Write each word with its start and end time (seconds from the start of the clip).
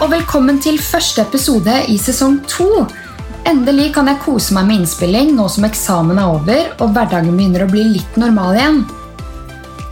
og 0.00 0.08
velkommen 0.14 0.56
til 0.64 0.78
første 0.80 1.20
episode 1.26 1.74
i 1.92 1.98
sesong 2.00 2.38
to. 2.48 2.86
Endelig 3.48 3.90
kan 3.92 4.08
jeg 4.08 4.20
kose 4.24 4.54
meg 4.56 4.64
med 4.68 4.78
innspilling 4.80 5.34
nå 5.36 5.44
som 5.52 5.66
eksamen 5.68 6.16
er 6.16 6.30
over 6.38 6.70
og 6.80 6.94
hverdagen 6.94 7.34
begynner 7.36 7.66
å 7.66 7.68
bli 7.68 7.84
litt 7.98 8.16
normal 8.20 8.56
igjen. 8.56 8.78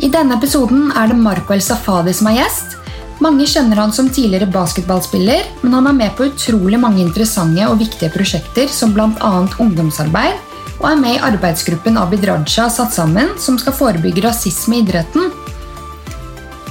I 0.01 0.09
denne 0.15 0.39
episoden 0.39 0.89
er 0.97 1.11
det 1.11 1.19
Marco 1.21 1.53
El 1.53 1.61
Safadi 1.65 2.15
som 2.17 2.31
er 2.31 2.39
gjest. 2.39 2.79
Mange 3.21 3.45
kjenner 3.51 3.83
han 3.83 3.93
som 3.93 4.09
tidligere 4.09 4.49
basketballspiller, 4.55 5.45
men 5.61 5.77
han 5.77 5.91
er 5.91 5.99
med 6.01 6.17
på 6.17 6.31
utrolig 6.31 6.81
mange 6.81 7.03
interessante 7.05 7.69
og 7.69 7.81
viktige 7.83 8.13
prosjekter, 8.15 8.71
som 8.73 8.97
bl.a. 8.97 9.33
ungdomsarbeid, 9.61 10.41
og 10.79 10.89
er 10.89 11.03
med 11.03 11.19
i 11.19 11.23
arbeidsgruppen 11.29 12.01
Abid 12.01 12.25
Raja 12.31 12.71
satt 12.73 12.97
sammen, 12.97 13.35
som 13.37 13.61
skal 13.61 13.77
forebygge 13.77 14.25
rasisme 14.25 14.79
i 14.79 14.85
idretten. 14.87 15.29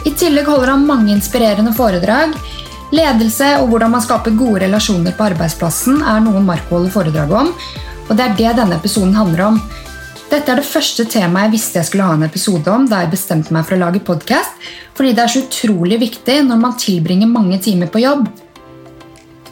I 0.07 0.13
tillegg 0.15 0.47
holder 0.47 0.71
han 0.71 0.87
mange 0.87 1.11
inspirerende 1.11 1.73
foredrag. 1.75 2.31
Ledelse 2.95 3.49
og 3.59 3.67
hvordan 3.67 3.91
man 3.91 4.03
skaper 4.03 4.35
gode 4.39 4.61
relasjoner 4.63 5.15
på 5.17 5.25
arbeidsplassen 5.27 5.99
er 6.07 6.21
noe 6.23 6.39
Marco 6.43 6.77
holder 6.77 6.93
foredrag 6.93 7.33
om, 7.35 7.51
og 8.07 8.13
det 8.15 8.23
er 8.23 8.37
det 8.39 8.53
denne 8.61 8.77
episoden 8.79 9.17
handler 9.17 9.43
om. 9.49 9.59
Dette 10.31 10.51
er 10.51 10.59
det 10.59 10.67
første 10.67 11.03
temaet 11.07 11.47
jeg 11.47 11.55
visste 11.57 11.79
jeg 11.81 11.89
skulle 11.89 12.07
ha 12.07 12.15
en 12.15 12.27
episode 12.27 12.71
om 12.71 12.87
da 12.87 13.01
jeg 13.03 13.11
bestemte 13.11 13.51
meg 13.55 13.67
for 13.67 13.75
å 13.75 13.81
lage 13.83 14.03
podkast, 14.07 14.55
fordi 14.95 15.13
det 15.15 15.23
er 15.23 15.33
så 15.33 15.43
utrolig 15.43 15.99
viktig 16.03 16.41
når 16.47 16.63
man 16.63 16.79
tilbringer 16.79 17.31
mange 17.31 17.59
timer 17.63 17.91
på 17.91 18.03
jobb. 18.03 18.27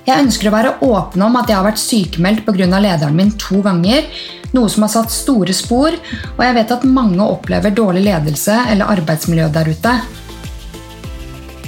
Jeg 0.05 0.21
ønsker 0.21 0.47
å 0.47 0.55
være 0.55 0.73
åpen 0.85 1.23
om 1.25 1.39
at 1.39 1.49
jeg 1.49 1.57
har 1.57 1.65
vært 1.65 1.81
sykemeldt 1.81 2.43
pga. 2.45 2.67
lederen 2.79 3.15
min 3.17 3.31
to 3.41 3.59
ganger, 3.65 4.05
noe 4.53 4.69
som 4.69 4.85
har 4.85 4.93
satt 4.95 5.11
store 5.11 5.53
spor, 5.53 5.95
og 6.37 6.43
jeg 6.45 6.55
vet 6.55 6.71
at 6.71 6.85
mange 6.87 7.23
opplever 7.23 7.73
dårlig 7.73 8.05
ledelse 8.05 8.63
eller 8.69 8.95
arbeidsmiljø 8.95 9.49
der 9.51 9.71
ute. 9.75 9.95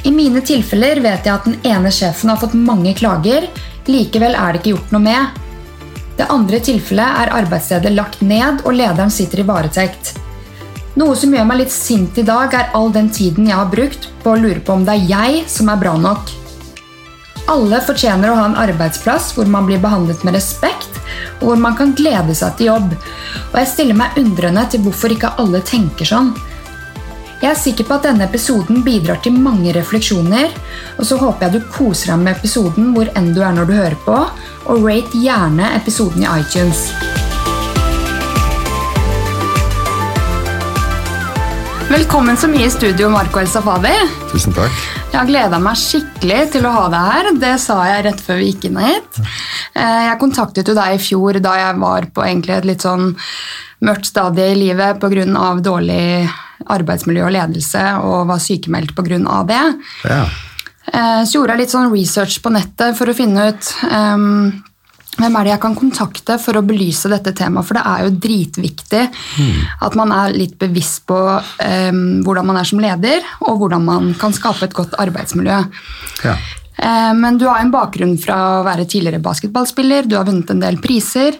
I 0.08 0.12
mine 0.12 0.40
tilfeller 0.40 1.02
vet 1.04 1.26
jeg 1.28 1.34
at 1.34 1.48
den 1.50 1.58
ene 1.68 1.90
sjefen 1.92 2.30
har 2.32 2.40
fått 2.40 2.54
mange 2.56 2.94
klager, 2.96 3.50
likevel 3.92 4.38
er 4.40 4.54
det 4.56 4.62
ikke 4.62 4.72
gjort 4.78 4.94
noe 4.96 5.04
med. 5.04 5.42
Det 6.16 6.30
andre 6.32 6.62
tilfellet 6.64 7.20
er 7.24 7.34
arbeidsstedet 7.42 7.92
lagt 7.92 8.24
ned, 8.24 8.64
og 8.64 8.78
lederen 8.78 9.12
sitter 9.12 9.44
i 9.44 9.48
varetekt. 9.50 10.14
Noe 10.98 11.18
som 11.20 11.36
gjør 11.36 11.50
meg 11.50 11.60
litt 11.60 11.76
sint 11.76 12.16
i 12.18 12.26
dag, 12.26 12.56
er 12.56 12.72
all 12.78 12.88
den 12.96 13.12
tiden 13.12 13.52
jeg 13.52 13.60
har 13.60 13.68
brukt 13.74 14.08
på 14.24 14.32
å 14.32 14.40
lure 14.40 14.64
på 14.64 14.78
om 14.78 14.88
det 14.88 14.96
er 14.96 15.12
jeg 15.12 15.44
som 15.52 15.68
er 15.74 15.84
bra 15.84 15.98
nok. 16.00 16.32
Alle 17.52 17.84
fortjener 17.84 18.32
å 18.32 18.40
ha 18.40 18.48
en 18.48 18.60
arbeidsplass 18.64 19.34
hvor 19.36 19.52
man 19.52 19.68
blir 19.68 19.84
behandlet 19.84 20.24
med 20.24 20.40
respekt, 20.40 21.02
og 21.42 21.50
hvor 21.50 21.60
man 21.68 21.76
kan 21.76 21.92
glede 22.00 22.36
seg 22.36 22.56
til 22.56 22.72
jobb. 22.72 22.96
Og 23.52 23.60
jeg 23.60 23.74
stiller 23.76 24.00
meg 24.06 24.16
undrende 24.24 24.64
til 24.72 24.88
hvorfor 24.88 25.12
ikke 25.12 25.36
alle 25.44 25.62
tenker 25.68 26.08
sånn. 26.08 26.32
Jeg 27.38 27.52
er 27.52 27.58
sikker 27.62 27.86
på 27.86 27.94
at 28.00 28.06
denne 28.08 28.26
episoden 28.26 28.80
bidrar 28.82 29.20
til 29.22 29.36
mange 29.38 29.70
refleksjoner, 29.76 30.50
og 30.98 31.06
så 31.06 31.20
håper 31.22 31.46
jeg 31.46 31.54
du 31.54 31.68
koser 31.70 32.10
deg 32.10 32.24
med 32.24 32.32
episoden 32.34 32.88
hvor 32.96 33.12
enn 33.14 33.28
du 33.36 33.44
er 33.46 33.52
når 33.54 33.68
du 33.70 33.74
hører 33.78 33.96
på, 34.08 34.16
og 34.66 34.82
rate 34.82 35.22
gjerne 35.22 35.68
episoden 35.78 36.26
i 36.26 36.32
iTunes. 36.34 36.88
Velkommen 41.92 42.42
så 42.42 42.50
mye 42.50 42.66
i 42.66 42.74
studio, 42.74 43.12
Marco 43.14 43.44
El 43.44 43.52
Safadi. 43.54 43.94
Tusen 44.34 44.58
takk. 44.58 44.82
Jeg 45.12 45.20
har 45.20 45.30
gleda 45.30 45.62
meg 45.62 45.78
skikkelig 45.78 46.42
til 46.58 46.66
å 46.66 46.74
ha 46.74 46.88
deg 46.90 47.06
her. 47.12 47.32
Det 47.46 47.54
sa 47.62 47.78
jeg 47.92 48.08
rett 48.10 48.26
før 48.26 48.42
vi 48.42 48.50
gikk 48.50 48.66
inn 48.72 48.82
hit. 48.82 49.22
Eh, 49.78 50.02
jeg 50.10 50.18
kontaktet 50.26 50.74
jo 50.74 50.76
deg 50.82 50.98
i 50.98 51.06
fjor 51.06 51.38
da 51.46 51.54
jeg 51.62 51.80
var 51.86 52.10
på 52.18 52.26
et 52.26 52.66
litt 52.66 52.90
sånn 52.90 53.14
mørkt 53.86 54.10
stadie 54.10 54.56
i 54.56 54.60
livet 54.66 54.98
pga. 54.98 55.54
dårlig 55.62 56.34
arbeidsmiljø 56.74 57.26
og 57.28 57.34
ledelse 57.36 57.84
og 58.04 58.28
var 58.32 58.44
sykemeldt 58.44 58.96
pga. 58.98 59.42
det. 59.48 59.64
Ja. 60.08 60.22
Eh, 60.88 61.22
så 61.28 61.38
gjorde 61.38 61.56
jeg 61.56 61.66
litt 61.66 61.76
sånn 61.76 61.92
research 61.92 62.40
på 62.44 62.54
nettet 62.54 62.96
for 62.98 63.12
å 63.12 63.16
finne 63.18 63.50
ut 63.52 63.72
um, 63.92 64.52
hvem 65.18 65.34
er 65.40 65.48
det 65.48 65.52
jeg 65.56 65.62
kan 65.64 65.76
kontakte 65.78 66.38
for 66.42 66.60
å 66.60 66.64
belyse 66.66 67.10
dette 67.10 67.34
temaet? 67.38 67.66
For 67.66 67.78
det 67.78 67.84
er 67.90 68.06
jo 68.06 68.14
dritviktig 68.28 69.04
mm. 69.10 69.58
at 69.88 69.98
man 69.98 70.14
er 70.14 70.36
litt 70.38 70.56
bevisst 70.62 71.08
på 71.10 71.18
um, 71.18 72.04
hvordan 72.26 72.48
man 72.52 72.62
er 72.62 72.70
som 72.70 72.82
leder, 72.84 73.26
og 73.48 73.64
hvordan 73.64 73.88
man 73.88 74.14
kan 74.20 74.36
skape 74.36 74.68
et 74.68 74.78
godt 74.78 74.94
arbeidsmiljø. 75.02 75.60
Ja. 76.28 76.38
Uh, 76.78 77.14
men 77.18 77.38
du 77.42 77.48
har 77.50 77.60
en 77.64 77.72
bakgrunn 77.74 78.16
fra 78.22 78.38
å 78.60 78.66
være 78.68 78.86
tidligere 78.86 79.22
basketballspiller, 79.24 80.06
du 80.06 80.16
har 80.20 80.28
vunnet 80.28 80.52
en 80.54 80.62
del 80.62 80.78
priser, 80.84 81.38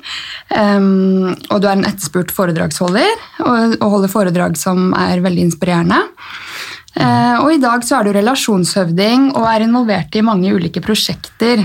um, 0.50 1.30
og 1.52 1.62
du 1.62 1.68
er 1.70 1.76
en 1.78 1.86
etterspurt 1.86 2.34
foredragsholder 2.34 3.14
og 3.46 3.78
holder 3.86 4.12
foredrag 4.12 4.58
som 4.58 4.92
er 4.98 5.22
veldig 5.26 5.46
inspirerende. 5.50 6.02
Uh, 6.98 7.44
og 7.44 7.52
I 7.54 7.60
dag 7.62 7.84
så 7.86 8.00
er 8.00 8.08
du 8.08 8.16
relasjonshøvding 8.16 9.28
og 9.38 9.44
er 9.46 9.62
involvert 9.68 10.16
i 10.18 10.24
mange 10.26 10.50
ulike 10.50 10.82
prosjekter. 10.82 11.62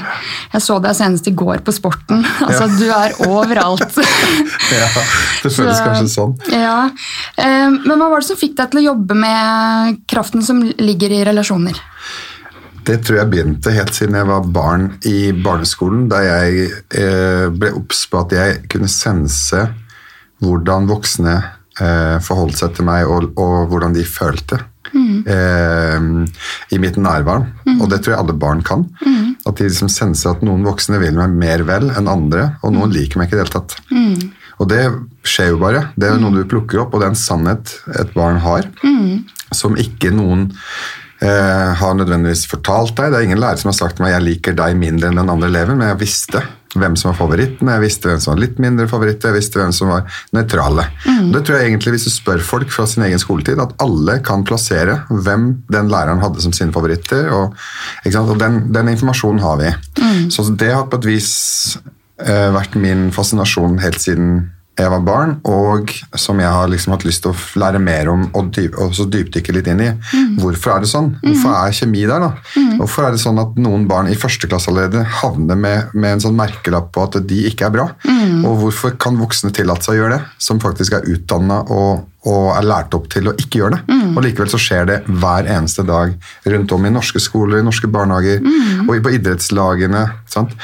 Jeg 0.52 0.60
så 0.60 0.76
deg 0.84 0.92
senest 0.98 1.30
i 1.30 1.32
går 1.32 1.62
på 1.64 1.72
Sporten. 1.72 2.20
Altså, 2.44 2.66
Ja. 2.66 2.76
Du 2.76 2.90
er 2.92 3.14
overalt. 3.30 3.96
ja, 4.76 4.90
det 4.92 5.52
føles 5.54 5.78
Så- 5.78 5.86
kanskje 5.86 6.10
sånn. 6.12 6.34
ja. 6.52 6.90
Uh, 7.38 7.70
Men 7.86 7.96
hva 7.96 8.10
var 8.12 8.20
det 8.20 8.28
som 8.28 8.36
fikk 8.36 8.58
deg 8.60 8.74
til 8.74 8.82
å 8.82 8.86
jobbe 8.90 9.16
med 9.16 10.02
kraften 10.10 10.44
som 10.44 10.60
ligger 10.60 11.16
i 11.16 11.24
relasjoner? 11.24 11.80
Det 12.82 12.98
tror 13.04 13.20
jeg 13.20 13.30
begynte 13.30 13.72
helt 13.74 13.94
siden 13.94 14.16
jeg 14.18 14.26
var 14.26 14.46
barn 14.50 14.88
i 15.06 15.30
barneskolen, 15.44 16.08
da 16.10 16.22
jeg 16.24 16.68
eh, 16.98 17.46
ble 17.54 17.70
obs 17.78 18.04
på 18.10 18.22
at 18.24 18.34
jeg 18.34 18.60
kunne 18.72 18.90
sense 18.90 19.60
hvordan 20.42 20.88
voksne 20.90 21.36
eh, 21.78 22.16
forholdt 22.24 22.58
seg 22.58 22.74
til 22.76 22.88
meg, 22.88 23.06
og, 23.06 23.30
og 23.38 23.70
hvordan 23.70 23.94
de 23.94 24.02
følte. 24.06 24.58
Eh, 24.92 26.08
I 26.74 26.80
mitt 26.82 26.98
nærvær. 26.98 27.46
Og 27.78 27.86
det 27.90 28.02
tror 28.02 28.16
jeg 28.16 28.20
alle 28.24 28.34
barn 28.36 28.62
kan. 28.66 28.86
At 29.46 29.58
de 29.58 29.66
liksom 29.68 29.90
senser 29.90 30.34
at 30.34 30.42
noen 30.46 30.66
voksne 30.66 30.98
vil 31.02 31.16
meg 31.18 31.32
mer 31.38 31.64
vel 31.66 31.88
enn 31.94 32.10
andre, 32.10 32.52
og 32.62 32.74
noen 32.74 32.92
liker 32.94 33.18
meg 33.18 33.30
ikke 33.30 33.38
i 33.38 33.40
det 33.40 33.46
hele 33.46 33.56
tatt. 33.60 33.78
Og 34.62 34.68
det 34.70 34.82
skjer 35.26 35.54
jo 35.54 35.62
bare. 35.62 35.86
Det 35.96 36.06
er 36.06 36.16
jo 36.16 36.22
noe 36.22 36.42
du 36.42 36.50
plukker 36.50 36.82
opp, 36.82 36.92
og 36.94 37.02
det 37.02 37.08
er 37.08 37.14
en 37.14 37.18
sannhet 37.18 37.72
et 37.98 38.12
barn 38.14 38.42
har, 38.44 38.68
som 39.54 39.78
ikke 39.78 40.12
noen 40.14 40.50
eh, 41.22 41.70
har 41.78 41.94
nødvendigvis 41.98 42.46
fortalt 42.50 42.96
deg. 42.98 43.12
Det 43.12 43.20
er 43.20 43.28
ingen 43.28 43.42
lærer 43.42 43.60
som 43.60 43.72
har 43.72 43.78
sagt 43.78 43.98
til 43.98 44.06
meg 44.06 44.16
jeg 44.16 44.26
liker 44.26 44.58
deg 44.58 44.76
mindre 44.78 45.10
enn 45.10 45.22
den 45.22 45.32
andre 45.32 45.50
eleven, 45.50 45.78
men 45.78 45.92
jeg 45.92 46.02
visste 46.02 46.42
hvem 46.72 46.94
som 46.96 47.10
var 47.10 47.18
favoritten, 47.18 47.68
jeg 47.68 47.82
visste 47.82 48.08
hvem 48.08 48.20
som 48.22 48.32
var 48.32 48.40
litt 48.40 48.60
mindre 48.62 48.86
favoritt, 48.88 49.24
jeg 49.26 49.36
visste 49.36 49.60
hvem 49.60 49.74
som 49.76 49.90
var 49.92 50.06
nøytrale. 50.32 50.86
Det 51.34 51.42
tror 51.44 51.58
jeg 51.58 51.68
egentlig 51.68 51.94
hvis 51.96 52.06
du 52.08 52.12
spør 52.14 52.44
folk 52.46 52.72
fra 52.72 52.86
sin 52.88 53.04
egen 53.04 53.20
skoletid, 53.20 53.60
at 53.60 53.74
alle 53.84 54.18
kan 54.24 54.44
plassere 54.48 55.02
hvem 55.10 55.50
den 55.72 55.92
læreren 55.92 56.22
hadde 56.24 56.40
som 56.44 56.54
sine 56.56 56.72
favoritter, 56.72 57.28
og, 57.36 57.58
og 58.08 58.32
den, 58.40 58.62
den 58.72 58.88
informasjonen 58.94 59.42
har 59.44 59.60
vi. 59.60 59.74
Så 60.32 60.46
det 60.56 60.72
har 60.72 60.88
på 60.88 61.02
et 61.02 61.10
vis 61.12 61.32
eh, 62.24 62.48
vært 62.56 62.78
min 62.80 63.10
fascinasjon 63.12 63.80
helt 63.84 64.00
siden 64.00 64.32
jeg 64.78 64.88
var 64.88 65.02
barn, 65.04 65.32
og 65.44 65.90
som 66.16 66.38
jeg 66.40 66.48
har 66.48 66.70
liksom 66.72 66.94
hatt 66.94 67.04
lyst 67.04 67.22
til 67.26 67.34
å 67.34 67.60
lære 67.60 67.80
mer 67.82 68.08
om 68.08 68.22
og, 68.32 68.48
dyp, 68.56 68.78
og 68.80 68.96
dypdykke 69.12 69.52
litt 69.52 69.68
inn 69.68 69.82
i. 69.84 69.88
Hvorfor 70.40 70.72
er 70.72 70.84
det 70.84 70.88
sånn? 70.88 71.10
Hvorfor 71.20 71.56
er 71.58 71.74
kjemi 71.76 72.06
der? 72.08 72.24
da? 72.24 72.30
Hvorfor 72.78 73.06
er 73.06 73.12
det 73.12 73.20
sånn 73.20 73.40
at 73.42 73.58
noen 73.60 73.84
barn 73.90 74.08
i 74.08 74.16
første 74.16 74.48
klasse 74.48 74.72
allerede 74.72 75.04
havner 75.20 75.60
med, 75.60 75.92
med 75.92 76.16
en 76.16 76.24
sånn 76.24 76.38
merkelapp 76.38 76.88
på 76.94 77.04
at 77.04 77.20
de 77.28 77.42
ikke 77.50 77.68
er 77.68 77.74
bra? 77.76 77.86
Og 78.48 78.62
hvorfor 78.64 78.96
kan 78.96 79.20
voksne 79.20 79.52
tillate 79.54 79.84
seg 79.84 79.98
å 79.98 80.00
gjøre 80.00 80.16
det, 80.16 80.22
som 80.40 80.62
faktisk 80.62 80.96
er 80.96 81.08
utdanna 81.12 81.62
og, 81.68 82.06
og 82.32 82.46
er 82.56 82.68
lært 82.72 82.96
opp 82.96 83.10
til 83.12 83.28
å 83.28 83.36
ikke 83.36 83.60
gjøre 83.60 83.76
det? 83.76 83.98
Og 84.16 84.22
likevel 84.24 84.50
så 84.52 84.60
skjer 84.60 84.88
det 84.88 85.00
hver 85.06 85.52
eneste 85.52 85.84
dag 85.88 86.16
rundt 86.48 86.72
om 86.72 86.88
i 86.88 86.94
norske 86.96 87.20
skoler, 87.20 87.60
i 87.60 87.66
norske 87.68 87.92
barnehager 87.92 88.40
og 88.88 88.96
på 89.04 89.14
idrettslagene. 89.18 90.06
sant? 90.32 90.56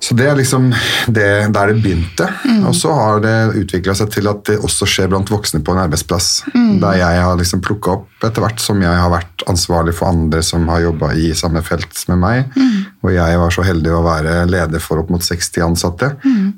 Så 0.00 0.14
det 0.14 0.28
er 0.30 0.36
liksom 0.38 0.68
det, 1.10 1.26
der 1.50 1.72
det 1.72 1.80
begynte. 1.82 2.28
Og 2.68 2.74
så 2.78 2.92
har 2.94 3.18
det 3.24 3.32
utvikla 3.58 3.96
seg 3.98 4.12
til 4.14 4.28
at 4.30 4.44
det 4.46 4.54
også 4.62 4.86
skjer 4.86 5.08
blant 5.10 5.30
voksne 5.32 5.58
på 5.66 5.74
en 5.74 5.80
arbeidsplass. 5.82 6.28
Der 6.54 7.00
jeg 7.00 7.22
har 7.24 7.34
liksom 7.40 7.60
plukka 7.64 7.96
opp 7.96 8.26
etter 8.28 8.42
hvert 8.44 8.62
som 8.62 8.78
jeg 8.82 8.94
har 8.94 9.10
vært 9.10 9.42
ansvarlig 9.50 9.92
for 9.98 10.06
andre 10.10 10.40
som 10.46 10.68
har 10.70 10.84
jobba 10.84 11.10
i 11.18 11.32
samme 11.38 11.62
felt 11.66 11.98
med 12.10 12.18
meg. 12.22 12.54
Og 13.02 13.10
jeg 13.14 13.38
var 13.42 13.54
så 13.54 13.64
heldig 13.66 13.92
å 13.94 14.02
være 14.06 14.36
leder 14.50 14.82
for 14.82 15.02
opp 15.02 15.10
mot 15.10 15.22
60 15.22 15.64
ansatte. 15.66 16.12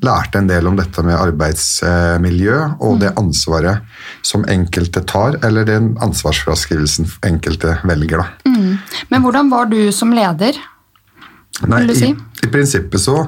Lærte 0.05 0.41
en 0.41 0.51
del 0.51 0.69
om 0.69 0.77
dette 0.77 1.05
med 1.05 1.17
arbeidsmiljø 1.17 2.59
og 2.79 3.01
det 3.01 3.15
ansvaret 3.21 3.81
som 4.23 4.45
enkelte 4.53 5.01
tar, 5.09 5.41
eller 5.45 5.65
den 5.69 5.95
ansvarsfraskrivelsen 6.05 7.09
enkelte 7.25 7.79
velger. 7.89 8.21
da. 8.21 8.53
Men 9.09 9.25
hvordan 9.25 9.49
var 9.53 9.73
du 9.73 9.89
som 9.97 10.13
leder? 10.13 10.61
Nei, 11.69 11.83
i, 11.93 12.11
I 12.41 12.49
prinsippet 12.49 13.03
så 13.03 13.27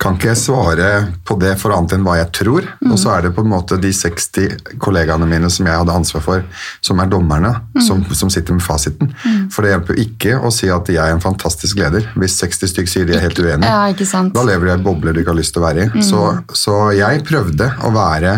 kan 0.00 0.16
ikke 0.16 0.30
jeg 0.30 0.40
svare 0.40 0.88
på 1.26 1.36
det 1.40 1.54
for 1.60 1.74
annet 1.76 1.96
enn 1.96 2.06
hva 2.06 2.16
jeg 2.18 2.30
tror. 2.40 2.68
Og 2.88 2.96
så 3.00 3.12
er 3.14 3.26
det 3.26 3.34
på 3.36 3.44
en 3.44 3.52
måte 3.52 3.78
de 3.80 3.92
60 3.94 4.78
kollegaene 4.82 5.28
mine 5.28 5.50
som 5.52 5.68
jeg 5.68 5.82
hadde 5.82 5.94
ansvar 5.94 6.24
for, 6.24 6.44
som 6.84 7.00
er 7.02 7.12
dommerne, 7.12 7.52
som, 7.84 8.02
som 8.16 8.32
sitter 8.32 8.56
med 8.56 8.64
fasiten. 8.64 9.12
For 9.52 9.64
det 9.64 9.74
hjelper 9.74 9.94
jo 9.94 10.06
ikke 10.08 10.38
å 10.40 10.52
si 10.54 10.70
at 10.72 10.88
jeg 10.90 11.02
er 11.04 11.14
en 11.14 11.22
fantastisk 11.22 11.78
leder, 11.80 12.08
hvis 12.18 12.38
60 12.40 12.72
stykk 12.72 12.90
sier 12.90 13.08
de 13.08 13.18
er 13.18 13.24
helt 13.24 13.38
uenige. 13.38 13.68
Ja. 13.68 14.24
Da 14.34 14.44
lever 14.46 14.70
du 14.70 14.72
i 14.72 14.76
bobler 14.84 14.94
boble 14.94 15.14
du 15.14 15.20
ikke 15.22 15.32
har 15.32 15.38
lyst 15.38 15.54
til 15.54 15.62
å 15.62 15.66
være 15.66 15.84
i. 15.84 16.04
Så, 16.04 16.22
så 16.56 16.76
jeg 16.96 17.22
prøvde 17.26 17.68
å 17.84 17.90
være 17.94 18.34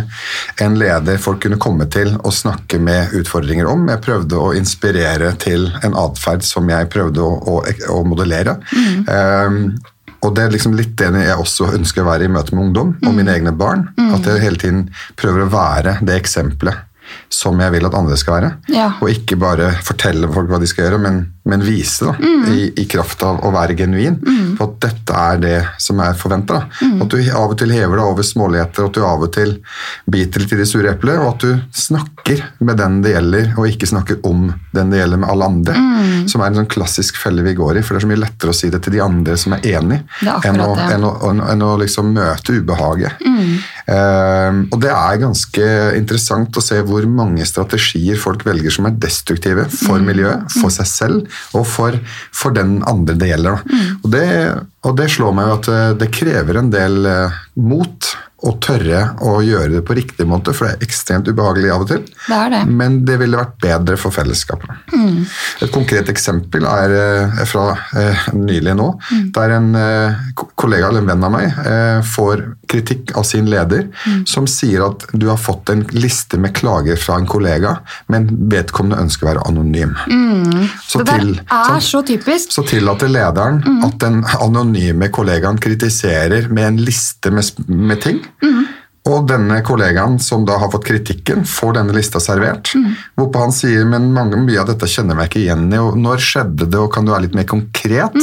en 0.64 0.76
leder 0.80 1.20
folk 1.22 1.42
kunne 1.44 1.58
komme 1.62 1.86
til 1.92 2.14
og 2.16 2.34
snakke 2.34 2.80
med 2.82 3.14
utfordringer 3.20 3.68
om. 3.70 3.86
Jeg 3.90 4.02
prøvde 4.04 4.40
å 4.40 4.52
inspirere 4.56 5.32
til 5.42 5.68
en 5.86 5.96
atferd 5.98 6.44
som 6.46 6.68
jeg 6.70 6.90
prøvde 6.92 7.22
å, 7.22 7.36
å, 7.36 7.56
å 7.94 7.98
modellere. 8.08 8.56
Um, 9.36 9.76
og 10.24 10.34
det 10.34 10.46
er 10.46 10.54
liksom 10.54 10.74
litt 10.74 10.96
det 10.98 11.10
jeg 11.22 11.38
også 11.38 11.70
ønsker 11.76 12.02
å 12.02 12.08
være 12.08 12.26
i 12.26 12.32
møte 12.32 12.56
med 12.56 12.68
ungdom 12.68 12.94
og 13.04 13.14
mine 13.14 13.34
egne 13.36 13.52
barn. 13.54 13.86
At 14.16 14.26
jeg 14.26 14.42
hele 14.42 14.60
tiden 14.60 14.86
prøver 15.20 15.44
å 15.44 15.50
være 15.52 15.98
det 16.06 16.16
eksempelet 16.18 16.82
som 17.32 17.58
jeg 17.60 17.74
vil 17.74 17.86
at 17.88 17.96
andre 17.98 18.16
skal 18.18 18.38
være. 18.38 18.50
Ja. 18.72 18.90
Og 19.02 19.10
ikke 19.12 19.38
bare 19.40 19.70
fortelle 19.84 20.28
folk 20.32 20.50
hva 20.50 20.60
de 20.62 20.68
skal 20.70 20.86
gjøre, 20.86 21.00
men, 21.02 21.20
men 21.48 21.64
vise 21.66 22.08
da, 22.08 22.14
i, 22.52 22.70
i 22.82 22.86
kraft 22.90 23.22
av 23.26 23.42
å 23.46 23.52
være 23.54 23.76
genuin 23.78 24.18
på 24.56 24.66
at 24.66 24.76
dette 24.86 25.22
er 25.22 25.40
det 25.42 25.56
som 25.82 26.00
er 26.04 26.16
forventa. 26.18 26.62
At 27.02 27.12
du 27.12 27.18
av 27.26 27.52
og 27.52 27.58
til 27.60 27.74
hever 27.74 27.98
deg 27.98 28.06
over 28.06 28.26
småligheter, 28.26 28.88
at 28.88 28.96
du 28.96 29.04
av 29.06 29.26
og 29.26 29.32
til 29.36 29.56
biter 30.10 30.42
litt 30.42 30.54
i 30.54 30.60
det 30.60 30.68
sure 30.70 30.92
eplet, 30.94 31.20
og 31.20 31.34
at 31.34 31.46
du 31.46 31.80
snakker 31.86 32.44
med 32.64 32.80
den 32.80 33.00
det 33.04 33.16
gjelder, 33.16 33.52
og 33.56 33.70
ikke 33.70 33.90
snakker 33.90 34.22
om 34.26 34.48
den 34.76 34.92
det 34.92 35.02
gjelder 35.02 35.22
med 35.22 35.30
alle 35.32 35.50
andre. 35.50 35.76
Som 36.30 36.42
er 36.42 36.50
en 36.50 36.60
sånn 36.62 36.70
klassisk 36.70 37.18
felle 37.20 37.44
vi 37.46 37.56
går 37.58 37.80
i, 37.80 37.84
for 37.84 37.94
det 37.94 38.02
er 38.02 38.06
så 38.06 38.12
mye 38.12 38.22
lettere 38.22 38.54
å 38.54 38.56
si 38.56 38.70
det 38.72 38.82
til 38.84 38.96
de 38.96 39.02
andre 39.04 39.36
som 39.40 39.56
er 39.56 39.66
enig, 39.76 40.00
er 40.22 40.48
enn 40.50 40.62
å, 40.62 40.70
enn 40.86 41.06
å, 41.06 41.12
enn, 41.30 41.42
enn 41.52 41.66
å 41.66 41.74
liksom 41.80 42.12
møte 42.16 42.56
ubehaget. 42.56 43.22
Uh, 43.86 44.64
og 44.72 44.80
det 44.82 44.90
er 44.90 45.20
ganske 45.22 45.66
interessant 45.98 46.56
å 46.58 46.64
se 46.64 46.80
hvor 46.86 47.06
mange 47.16 47.46
strategier 47.48 48.18
folk 48.20 48.44
velger 48.46 48.74
som 48.74 48.88
er 48.88 48.98
destruktive 49.02 49.66
for 49.72 50.02
miljøet, 50.04 50.46
for 50.60 50.72
seg 50.74 50.90
selv 50.90 51.38
og 51.56 51.66
for, 51.68 51.96
for 52.34 52.54
den 52.56 52.78
andre 52.88 53.16
det 53.18 53.32
gjelder. 53.32 53.64
Og, 54.02 54.08
det, 54.12 54.28
og 54.86 54.96
det 55.00 55.10
slår 55.16 55.36
meg 55.36 55.50
jo 55.50 55.58
at 55.58 55.72
eh, 55.72 55.90
det 56.02 56.12
krever 56.14 56.60
en 56.60 56.72
del 56.72 57.10
eh, 57.10 57.42
mot 57.66 58.12
å 58.44 58.50
tørre 58.60 59.14
å 59.24 59.38
gjøre 59.40 59.70
det 59.78 59.80
på 59.88 59.94
riktig 59.96 60.26
måte, 60.28 60.52
for 60.52 60.66
det 60.68 60.74
er 60.76 60.84
ekstremt 60.84 61.28
ubehagelig 61.30 61.70
av 61.72 61.84
og 61.86 61.88
til. 61.88 62.02
Det 62.28 62.40
det. 62.52 62.58
Men 62.68 62.98
det 63.08 63.16
ville 63.22 63.38
vært 63.40 63.54
bedre 63.64 63.96
for 63.96 64.12
fellesskapet. 64.12 64.68
Et 65.64 65.72
konkret 65.72 66.10
eksempel 66.12 66.66
er 66.68 66.92
er 66.96 67.48
fra 67.48 67.70
eh, 67.96 68.26
nylig 68.36 68.74
nå, 68.76 68.90
der 69.34 69.54
en 69.56 69.70
eh, 69.74 70.18
kollega 70.54 70.90
eller 70.90 71.00
en 71.00 71.08
venn 71.14 71.24
av 71.24 71.32
meg 71.32 71.46
eh, 71.64 72.02
får 72.04 72.44
kritikk 72.68 73.14
av 73.16 73.24
sin 73.24 73.48
leder, 73.48 73.86
som 74.28 74.44
sier 74.50 74.84
at 74.84 75.06
du 75.14 75.28
har 75.30 75.38
fått 75.40 75.70
en 75.72 75.84
liste 75.96 76.36
med 76.42 76.52
klager 76.58 76.98
fra 77.00 77.16
en 77.20 77.26
kollega, 77.30 77.76
men 78.12 78.28
vedkommende 78.52 79.00
ønsker 79.06 79.26
å 79.26 79.30
være 79.30 79.44
anonym. 79.48 79.94
Så, 80.86 81.00
Det 81.06 81.14
til, 81.20 81.32
er 81.40 81.70
sånn- 81.70 81.80
så 81.86 82.02
typisk. 82.06 82.52
så 82.52 82.66
tillater 82.68 83.08
lederen 83.08 83.62
at 83.86 83.98
den 84.02 84.20
anonyme 84.42 85.08
kollegaen 85.14 85.58
kritiserer 85.62 86.50
med 86.50 86.64
en 86.72 86.76
liste 86.84 87.30
med, 87.30 87.46
med 87.68 88.02
ting. 88.02 88.25
Og 89.06 89.26
denne 89.28 89.60
kollegaen 89.62 90.16
som 90.22 90.42
da 90.46 90.56
har 90.58 90.70
fått 90.72 90.88
kritikken, 90.88 91.44
får 91.46 91.76
denne 91.76 91.94
lista 91.94 92.18
servert. 92.22 92.72
Hvorpå 93.14 93.42
han 93.44 93.52
sier 93.54 93.86
men 93.86 94.08
mange, 94.14 94.38
mye 94.42 94.58
av 94.58 94.66
dette 94.72 94.88
kjenner 94.90 95.14
jeg 95.14 95.20
meg 95.20 95.28
ikke 95.30 95.42
igjen 95.44 95.66
i. 95.70 95.78
og 95.78 95.98
Når 96.02 96.24
skjedde 96.26 96.66
det, 96.66 96.80
og 96.80 96.90
kan 96.94 97.06
du 97.06 97.12
være 97.14 97.28
litt 97.28 97.36
mer 97.38 97.46
konkret? 97.46 98.16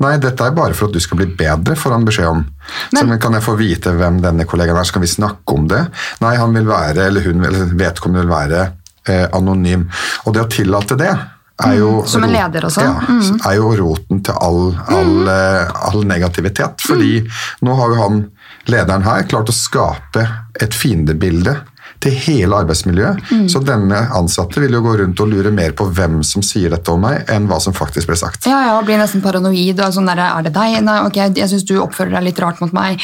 Nei, 0.00 0.14
dette 0.22 0.46
er 0.46 0.56
bare 0.56 0.76
for 0.78 0.88
at 0.88 0.96
du 0.96 1.04
skal 1.04 1.20
bli 1.20 1.28
bedre, 1.42 1.76
får 1.76 1.96
han 1.96 2.06
beskjed 2.08 2.30
om. 2.30 2.46
Så 2.88 3.04
men 3.04 3.20
kan 3.20 3.36
jeg 3.36 3.44
få 3.44 3.56
vite 3.60 3.92
hvem 3.98 4.22
denne 4.24 4.48
kollegaen 4.48 4.80
er, 4.80 4.88
så 4.88 4.96
kan 4.96 5.04
vi 5.04 5.12
snakke 5.12 5.58
om 5.58 5.68
det? 5.68 5.82
Nei, 6.24 6.32
han 6.40 6.56
vil 6.56 6.70
være, 6.70 7.10
eller 7.10 7.28
hun 7.28 7.44
eller 7.44 7.76
vedkommende 7.76 8.24
vil 8.24 8.32
være 8.32 8.62
eh, 8.64 9.26
anonym. 9.36 9.90
Og 10.24 10.36
det 10.36 10.46
å 10.46 10.50
tillate 10.56 10.96
det 11.00 11.12
er 11.60 11.76
jo 11.76 11.90
Som 12.08 12.24
en 12.24 12.32
leder 12.32 12.64
også. 12.64 12.84
Ja, 12.84 13.20
er 13.50 13.56
jo 13.58 13.72
roten 13.76 14.22
til 14.24 14.36
all, 14.40 14.70
all, 14.88 15.28
eh, 15.28 15.72
all 15.90 16.04
negativitet. 16.08 16.80
Fordi 16.86 17.20
nå 17.66 17.76
har 17.76 17.94
jo 17.94 18.00
han, 18.00 18.22
lederen 18.68 19.04
her, 19.06 19.24
klart 19.30 19.48
å 19.48 19.56
skape 19.56 20.26
et 20.60 20.74
fiendebilde 20.76 21.56
til 22.00 22.14
hele 22.16 22.56
arbeidsmiljøet. 22.62 23.32
Så 23.52 23.60
denne 23.64 23.98
ansatte 24.16 24.60
vil 24.62 24.72
jo 24.72 24.80
gå 24.84 24.94
rundt 25.02 25.20
og 25.20 25.28
lure 25.28 25.50
mer 25.52 25.74
på 25.76 25.84
hvem 25.92 26.20
som 26.24 26.44
sier 26.44 26.72
dette 26.72 26.92
om 26.92 27.02
meg, 27.04 27.26
enn 27.28 27.48
hva 27.50 27.58
som 27.60 27.76
faktisk 27.76 28.08
ble 28.08 28.16
sagt. 28.16 28.48
Ja, 28.48 28.60
ja, 28.70 28.78
blir 28.86 29.00
nesten 29.00 29.20
paranoid. 29.24 29.80
og 29.84 29.92
sånn 29.92 30.08
der, 30.08 30.18
Er 30.18 30.42
det 30.46 30.54
deg? 30.54 30.78
Nei, 30.86 30.98
ok, 31.04 31.20
jeg 31.36 31.48
syns 31.52 31.66
du 31.68 31.76
oppfører 31.80 32.16
deg 32.16 32.30
litt 32.30 32.40
rart 32.40 32.60
mot 32.60 32.72
meg. 32.72 33.00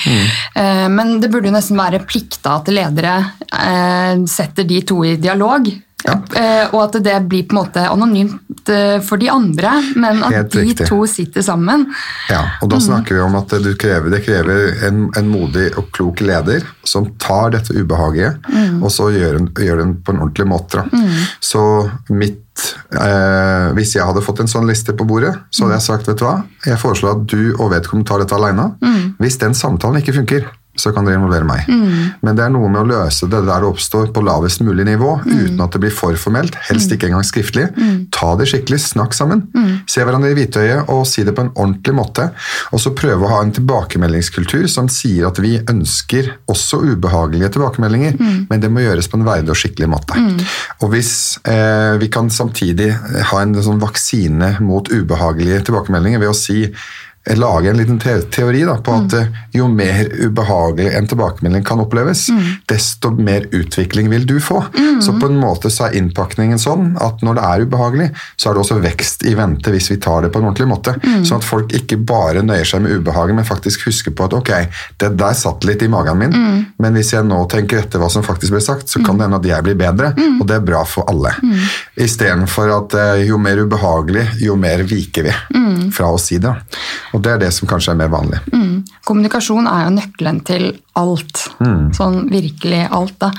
Eh, 0.57 0.89
men 0.89 1.21
det 1.21 1.31
burde 1.31 1.51
jo 1.51 1.57
nesten 1.57 1.77
være 1.77 2.05
plikta 2.09 2.57
at 2.61 2.69
ledere 2.73 3.17
eh, 3.53 4.25
setter 4.25 4.65
de 4.65 4.81
to 4.83 5.05
i 5.05 5.17
dialog. 5.21 5.69
Ja. 6.07 6.15
Eh, 6.39 6.75
og 6.75 6.83
at 6.85 6.99
det 7.03 7.17
blir 7.29 7.47
på 7.49 7.57
en 7.57 7.61
måte 7.61 7.83
anonymt 7.91 8.71
eh, 8.73 8.99
for 9.05 9.19
de 9.21 9.29
andre, 9.33 9.73
men 9.99 10.23
at 10.27 10.35
Helt 10.37 10.53
de 10.55 10.65
riktig. 10.69 10.87
to 10.89 11.01
sitter 11.11 11.43
sammen. 11.43 11.87
Ja, 12.31 12.43
og 12.63 12.71
da 12.71 12.81
snakker 12.83 13.19
vi 13.19 13.25
om 13.25 13.37
at 13.39 13.55
krever, 13.81 14.11
det 14.15 14.23
krever 14.27 14.87
en, 14.87 15.07
en 15.19 15.31
modig 15.31 15.73
og 15.77 15.91
klok 15.97 16.23
leder 16.23 16.65
som 16.87 17.09
tar 17.23 17.51
dette 17.57 17.75
ubehaget, 17.75 18.39
og 18.81 18.91
så 18.95 19.11
gjør 19.15 19.41
den, 19.41 19.49
gjør 19.67 19.83
den 19.83 19.95
på 20.07 20.15
en 20.15 20.23
ordentlig 20.23 20.47
måte. 20.51 20.85
Da. 20.87 21.05
Så 21.43 21.63
mitt 22.11 22.43
eh, 22.95 23.73
Hvis 23.77 23.97
jeg 23.97 24.07
hadde 24.07 24.23
fått 24.25 24.41
en 24.45 24.51
sånn 24.51 24.69
liste 24.69 24.95
på 24.97 25.05
bordet, 25.09 25.35
så 25.51 25.67
hadde 25.67 25.81
jeg 25.81 25.87
sagt 25.89 26.09
vet 26.09 26.21
du 26.23 26.25
hva, 26.25 26.37
jeg 26.65 26.79
foreslår 26.81 27.19
at 27.19 27.27
du 27.29 27.41
og 27.57 27.73
vedkommende 27.75 28.09
tar 28.09 28.23
dette 28.23 28.39
alene. 28.39 28.71
Hvis 29.21 29.41
den 29.43 29.57
samtalen 29.59 30.01
ikke 30.01 30.15
funker, 30.21 30.47
så 30.81 30.93
kan 30.95 31.07
dere 31.07 31.19
involvere 31.21 31.49
meg. 31.49 31.69
Men 32.25 32.39
det 32.39 32.47
er 32.47 32.53
noe 32.55 32.71
med 32.73 32.83
å 32.83 32.89
løse 32.89 33.29
det 33.31 33.43
der 33.47 33.65
det 33.65 33.71
oppstår 33.71 34.11
på 34.15 34.25
lavest 34.27 34.63
mulig 34.67 34.87
nivå, 34.89 35.17
uten 35.27 35.61
at 35.65 35.75
det 35.75 35.83
blir 35.83 35.95
for 35.95 36.17
formelt, 36.21 36.57
helst 36.69 36.93
ikke 36.93 37.11
engang 37.11 37.27
skriftlig. 37.27 37.69
Ta 38.15 38.33
det 38.39 38.49
skikkelig, 38.51 38.81
snakk 38.83 39.17
sammen. 39.17 39.47
Se 39.91 40.05
hverandre 40.05 40.33
i 40.33 40.39
hvitøyet 40.39 40.91
og 40.93 41.05
si 41.09 41.25
det 41.27 41.35
på 41.37 41.47
en 41.47 41.53
ordentlig 41.55 41.97
måte. 41.97 42.29
Og 42.73 42.83
så 42.83 42.95
prøve 42.97 43.27
å 43.27 43.33
ha 43.35 43.43
en 43.45 43.55
tilbakemeldingskultur 43.57 44.67
som 44.71 44.91
sier 44.93 45.29
at 45.29 45.41
vi 45.43 45.57
ønsker 45.59 46.33
også 46.51 46.83
ubehagelige 46.85 47.53
tilbakemeldinger, 47.57 48.19
men 48.51 48.63
det 48.63 48.71
må 48.73 48.85
gjøres 48.85 49.11
på 49.13 49.21
en 49.21 49.27
verdig 49.27 49.55
og 49.55 49.61
skikkelig 49.61 49.91
måte. 49.93 50.21
Og 50.83 50.93
hvis 50.93 51.13
eh, 51.49 51.97
vi 52.01 52.11
kan 52.13 52.31
samtidig 52.33 52.93
ha 53.31 53.43
en 53.43 53.57
sånn 53.63 53.83
vaksine 53.83 54.57
mot 54.65 54.89
ubehagelige 54.93 55.67
tilbakemeldinger 55.69 56.23
ved 56.23 56.33
å 56.33 56.37
si 56.37 56.65
lage 57.35 57.71
en 57.71 57.77
liten 57.77 57.99
te 57.99 58.13
teori 58.31 58.61
da, 58.65 58.77
på 58.79 58.93
at 58.95 59.15
eh, 59.19 59.31
jo 59.57 59.67
mer 59.69 60.07
ubehagelig 60.15 60.93
en 60.95 61.09
tilbakemelding 61.11 61.65
kan 61.67 61.81
oppleves, 61.83 62.29
desto 62.71 63.11
mer 63.11 63.49
utvikling 63.51 64.11
vil 64.13 64.27
du 64.27 64.37
få. 64.41 64.61
Så 65.03 65.17
på 65.19 65.27
en 65.27 65.41
måte 65.41 65.71
så 65.73 65.89
er 65.89 65.97
innpakningen 65.99 66.59
sånn 66.59 66.93
at 67.03 67.23
når 67.27 67.39
det 67.39 67.45
er 67.49 67.65
ubehagelig, 67.67 68.09
så 68.37 68.51
er 68.51 68.55
det 68.55 68.63
også 68.63 68.79
vekst 68.85 69.25
i 69.27 69.35
vente 69.39 69.73
hvis 69.75 69.91
vi 69.91 69.97
tar 70.03 70.23
det 70.23 70.31
på 70.35 70.39
en 70.39 70.47
ordentlig 70.51 70.69
måte. 70.71 70.95
Sånn 71.27 71.41
at 71.41 71.47
folk 71.49 71.75
ikke 71.75 71.99
bare 72.07 72.45
nøyer 72.47 72.69
seg 72.69 72.85
med 72.85 73.01
ubehaget, 73.01 73.35
men 73.41 73.49
faktisk 73.49 73.87
husker 73.89 74.15
på 74.17 74.29
at 74.29 74.37
ok, 74.37 74.53
det 75.03 75.11
der 75.19 75.35
satt 75.35 75.65
litt 75.67 75.83
i 75.83 75.91
magen 75.91 76.21
min, 76.21 76.37
men 76.79 76.95
hvis 76.97 77.13
jeg 77.17 77.27
nå 77.27 77.43
tenker 77.51 77.83
etter 77.83 77.99
hva 78.03 78.09
som 78.13 78.23
faktisk 78.27 78.55
ble 78.55 78.63
sagt, 78.63 78.89
så 78.93 79.03
kan 79.05 79.19
det 79.19 79.27
hende 79.27 79.41
at 79.43 79.51
jeg 79.51 79.67
blir 79.67 79.79
bedre, 79.81 80.13
og 80.41 80.47
det 80.47 80.61
er 80.61 80.65
bra 80.69 80.85
for 80.87 81.09
alle. 81.11 81.35
Istedenfor 81.97 82.71
at 82.77 82.95
eh, 83.01 83.25
jo 83.27 83.39
mer 83.41 83.59
ubehagelig, 83.65 84.27
jo 84.45 84.57
mer 84.57 84.85
viker 84.87 85.27
vi 85.27 85.35
fra 85.93 86.11
å 86.13 86.19
si 86.21 86.39
det. 86.43 86.53
Og 87.17 87.23
det 87.25 87.31
er 87.33 87.39
det 87.47 87.53
som 87.57 87.69
kanskje 87.71 87.95
er 87.95 88.01
mer 88.03 88.11
vanlig. 88.13 88.39
Mm. 88.53 88.83
Kommunikasjon 89.09 89.69
er 89.71 89.87
jo 89.87 89.93
nøkkelen 89.97 90.41
til 90.45 90.67
alt. 90.97 91.47
Sånn 91.97 92.27
virkelig 92.29 92.83
alt, 92.93 93.15
da. 93.21 93.31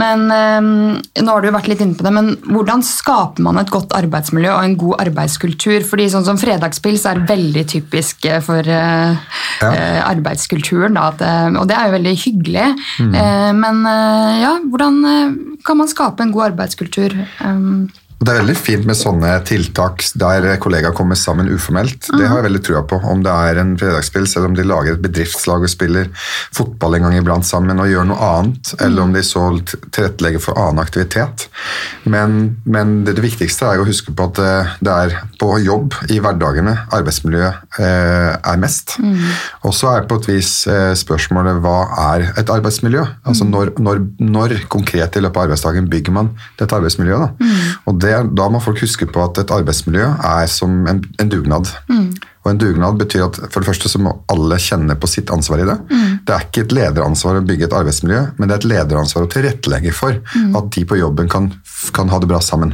Men 0.00 0.26
eh, 0.32 1.22
nå 1.24 1.32
har 1.32 1.40
du 1.44 1.48
jo 1.48 1.54
vært 1.54 1.68
litt 1.72 1.80
inne 1.84 1.96
på 1.96 2.04
det, 2.04 2.12
men 2.16 2.30
hvordan 2.48 2.84
skaper 2.84 3.44
man 3.44 3.60
et 3.60 3.72
godt 3.72 3.92
arbeidsmiljø 3.96 4.52
og 4.52 4.64
en 4.66 4.76
god 4.80 5.02
arbeidskultur? 5.06 5.80
Fordi 5.88 6.08
sånn 6.12 6.26
som 6.28 6.40
fredagspils 6.40 7.04
er 7.08 7.22
veldig 7.28 7.64
typisk 7.72 8.28
eh, 8.28 8.40
for 8.44 8.60
eh, 8.64 9.16
Ja. 9.60 9.70
eh, 9.72 10.00
arbeidskulturen, 10.08 10.96
da. 10.96 11.08
At, 11.14 11.24
eh, 11.24 11.48
og 11.60 11.66
det 11.68 11.76
er 11.76 11.88
jo 11.88 11.96
veldig 11.98 12.14
hyggelig. 12.24 12.68
Eh, 13.08 13.50
men 13.56 13.82
ja, 14.40 14.54
hvordan 14.68 15.00
kan 15.64 15.80
man 15.80 15.88
skape 15.90 16.24
en 16.24 16.32
god 16.36 16.50
arbeidskultur? 16.52 17.16
Um, 17.44 17.88
Det 18.20 18.28
er 18.28 18.42
veldig 18.42 18.54
fint 18.58 18.84
med 18.84 18.98
sånne 19.00 19.30
tiltak 19.48 20.02
der 20.20 20.44
kollegaer 20.60 20.92
kommer 20.92 21.16
sammen 21.16 21.48
uformelt. 21.48 22.10
Det 22.12 22.26
har 22.28 22.36
jeg 22.36 22.46
veldig 22.50 22.60
trua 22.66 22.82
på. 22.84 22.98
Om 23.00 23.22
det 23.24 23.32
er 23.32 23.60
en 23.62 23.70
fredagspils, 23.80 24.34
eller 24.36 24.50
om 24.50 24.56
de 24.58 24.66
lager 24.68 24.92
et 24.92 25.00
bedriftslag 25.00 25.64
og 25.64 25.72
spiller 25.72 26.10
fotball 26.52 26.98
en 26.98 27.06
gang 27.06 27.16
iblant 27.16 27.48
sammen 27.48 27.80
og 27.80 27.88
gjør 27.88 28.10
noe 28.10 28.26
annet, 28.26 28.74
eller 28.84 29.06
om 29.06 29.14
de 29.16 29.22
så 29.24 29.46
tilrettelegger 29.64 30.42
for 30.44 30.60
annen 30.60 30.82
aktivitet. 30.82 31.46
Men, 32.04 32.58
men 32.68 32.92
det, 33.06 33.16
det 33.16 33.24
viktigste 33.24 33.70
er 33.70 33.80
å 33.80 33.88
huske 33.88 34.12
på 34.12 34.28
at 34.28 34.36
det, 34.36 34.52
det 34.84 34.98
er 35.06 35.16
på 35.40 35.54
jobb 35.64 35.96
i 36.12 36.20
hverdagene 36.20 36.76
arbeidsmiljøet 36.92 37.80
eh, 37.80 38.36
er 38.36 38.60
mest. 38.60 38.98
Og 39.64 39.72
så 39.76 39.94
er 39.94 40.08
på 40.10 40.20
et 40.20 40.30
vis 40.34 40.52
eh, 40.68 40.92
spørsmålet 40.98 41.62
hva 41.64 41.78
er 42.12 42.28
et 42.34 42.52
arbeidsmiljø? 42.52 43.06
Altså 43.24 43.48
når, 43.48 43.72
når, 43.80 44.04
når 44.20 44.56
konkret 44.68 45.16
i 45.16 45.24
løpet 45.24 45.40
av 45.40 45.48
arbeidsdagen 45.48 45.88
bygger 45.88 46.18
man 46.20 46.34
dette 46.60 46.76
arbeidsmiljøet? 46.76 47.40
Da? 47.40 47.50
Og 47.88 48.00
det, 48.04 48.09
da 48.36 48.48
må 48.52 48.60
folk 48.62 48.82
huske 48.84 49.08
på 49.10 49.22
at 49.24 49.38
et 49.42 49.54
arbeidsmiljø 49.54 50.08
er 50.32 50.50
som 50.50 50.82
en, 50.90 51.04
en 51.20 51.32
dugnad. 51.32 51.70
Og 52.40 52.54
en 52.54 52.60
dugnad 52.60 52.96
betyr 52.96 53.26
at 53.26 53.36
for 53.52 53.60
det 53.60 53.68
første 53.68 53.90
så 53.92 53.98
må 54.00 54.14
alle 54.32 54.56
kjenne 54.62 54.94
på 54.96 55.08
sitt 55.12 55.28
ansvar 55.32 55.60
i 55.60 55.66
det. 55.68 55.76
Det 56.24 56.32
er 56.32 56.46
ikke 56.46 56.62
et 56.64 56.72
lederansvar 56.72 57.36
å 57.36 57.42
bygge 57.44 57.66
et 57.66 57.74
arbeidsmiljø, 57.76 58.20
men 58.38 58.48
det 58.48 58.54
er 58.54 58.62
et 58.62 58.68
lederansvar 58.70 59.26
å 59.26 59.30
tilrettelegge 59.34 59.92
for 59.96 60.16
at 60.16 60.70
de 60.76 60.84
på 60.88 60.96
jobben 60.96 61.28
kan, 61.32 61.50
kan 61.96 62.08
ha 62.12 62.20
det 62.22 62.30
bra 62.30 62.40
sammen. 62.44 62.72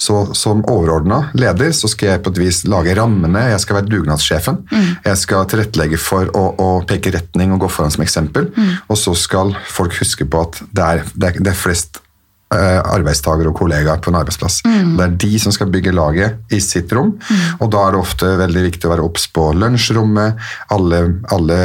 Så 0.00 0.16
som 0.38 0.64
overordna 0.64 1.26
leder 1.36 1.74
så 1.76 1.90
skal 1.92 2.14
jeg 2.14 2.22
på 2.24 2.32
et 2.32 2.40
vis 2.40 2.62
lage 2.72 2.96
rammene, 2.96 3.44
jeg 3.52 3.60
skal 3.64 3.82
være 3.82 3.92
dugnadssjefen. 3.92 4.62
Jeg 5.04 5.20
skal 5.20 5.44
tilrettelegge 5.50 6.00
for 6.00 6.32
å, 6.32 6.46
å 6.56 6.70
peke 6.88 7.12
retning 7.12 7.52
og 7.52 7.66
gå 7.66 7.72
foran 7.76 7.92
som 7.92 8.06
eksempel. 8.06 8.48
Og 8.88 8.96
så 8.98 9.12
skal 9.18 9.52
folk 9.68 9.98
huske 10.00 10.24
på 10.24 10.46
at 10.46 10.62
det 10.72 10.88
er, 10.88 11.04
det 11.12 11.34
er, 11.34 11.44
det 11.44 11.52
er 11.52 11.60
flest 11.60 12.01
eh, 12.54 12.78
arbeidstagere 12.80 13.50
og 13.50 13.58
kollegaer 13.58 14.00
på 14.02 14.12
en 14.12 14.18
arbeidsplass. 14.20 14.60
Det 14.64 15.06
er 15.06 15.16
de 15.24 15.40
som 15.42 15.54
skal 15.54 15.70
bygge 15.72 15.94
laget 15.94 16.52
i 16.52 16.60
sitt 16.62 16.92
rom, 16.96 17.14
og 17.58 17.70
da 17.72 17.86
er 17.86 17.94
det 17.94 18.02
ofte 18.02 18.30
veldig 18.40 18.64
viktig 18.68 18.88
å 18.88 18.92
være 18.94 19.06
obs 19.06 19.26
på 19.32 19.48
lunsjrommet, 19.58 20.40
alle, 20.74 21.02
alle 21.34 21.58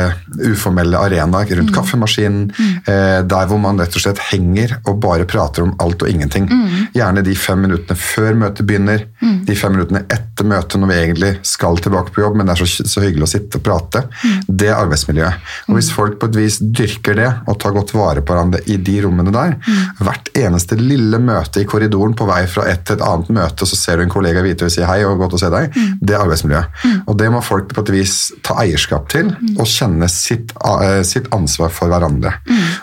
uformelle 0.51 1.00
arenaer 1.00 1.53
rundt 1.60 1.74
kaffemaskinen, 1.75 2.50
eh, 2.86 3.20
der 3.27 3.50
hvor 3.50 3.62
man 3.62 3.79
rett 3.82 3.96
og 3.96 4.03
slett 4.03 4.22
henger 4.32 4.77
og 4.86 5.01
bare 5.03 5.27
prater 5.29 5.65
om 5.65 5.75
alt 5.84 6.03
og 6.03 6.12
ingenting. 6.12 6.50
Gjerne 6.96 7.24
de 7.25 7.36
fem 7.38 7.62
minuttene 7.65 7.98
før 8.00 8.38
møtet 8.46 8.67
begynner, 8.67 9.06
de 9.22 9.56
fem 9.58 9.75
minuttene 9.75 10.03
etter 10.13 10.48
møtet 10.48 10.79
når 10.82 10.91
vi 10.91 11.00
egentlig 11.01 11.32
skal 11.48 11.79
tilbake 11.82 12.13
på 12.15 12.24
jobb, 12.24 12.38
men 12.39 12.48
det 12.48 12.56
er 12.56 12.63
så, 12.63 12.88
så 12.88 13.03
hyggelig 13.03 13.27
å 13.27 13.32
sitte 13.32 13.60
og 13.60 13.65
prate. 13.65 14.03
Det 14.48 14.70
er 14.70 14.77
arbeidsmiljøet. 14.77 15.48
Og 15.67 15.77
hvis 15.77 15.91
folk 15.94 16.20
på 16.22 16.29
et 16.29 16.39
vis 16.39 16.60
dyrker 16.62 17.17
det 17.17 17.29
og 17.48 17.58
tar 17.62 17.75
godt 17.75 17.94
vare 17.98 18.24
på 18.24 18.34
hverandre 18.34 18.63
i 18.70 18.77
de 18.77 18.98
rommene 19.06 19.34
der, 19.34 19.56
hvert 20.01 20.32
eneste 20.38 20.77
lille 20.82 21.20
møte 21.22 21.62
i 21.62 21.68
korridoren 21.70 22.16
på 22.18 22.28
vei 22.30 22.44
fra 22.50 22.68
et 22.72 22.86
til 22.88 22.98
et 22.98 23.04
annet 23.06 23.32
møte, 23.34 23.68
så 23.68 23.80
ser 23.80 23.98
du 23.98 24.06
en 24.06 24.14
kollega 24.14 24.44
hvite 24.46 24.68
og 24.68 24.74
sier 24.74 24.90
hei 24.90 25.02
og 25.08 25.20
godt 25.22 25.38
å 25.38 25.42
se 25.42 25.52
deg, 25.54 25.76
det 26.02 26.16
er 26.16 26.24
arbeidsmiljøet. 26.24 26.86
Og 27.08 27.18
det 27.20 27.30
må 27.34 27.44
folk 27.46 27.74
på 27.74 27.84
et 27.86 27.94
vis 27.98 28.16
ta 28.46 28.58
eierskap 28.64 29.10
til 29.14 29.34
og 29.58 29.66
kjenne 29.68 30.10
sitt, 30.12 30.54
eh, 30.82 31.04
sitt 31.08 31.30
ansvar 31.36 31.74
for 31.74 31.92
hverandre. 31.92 32.34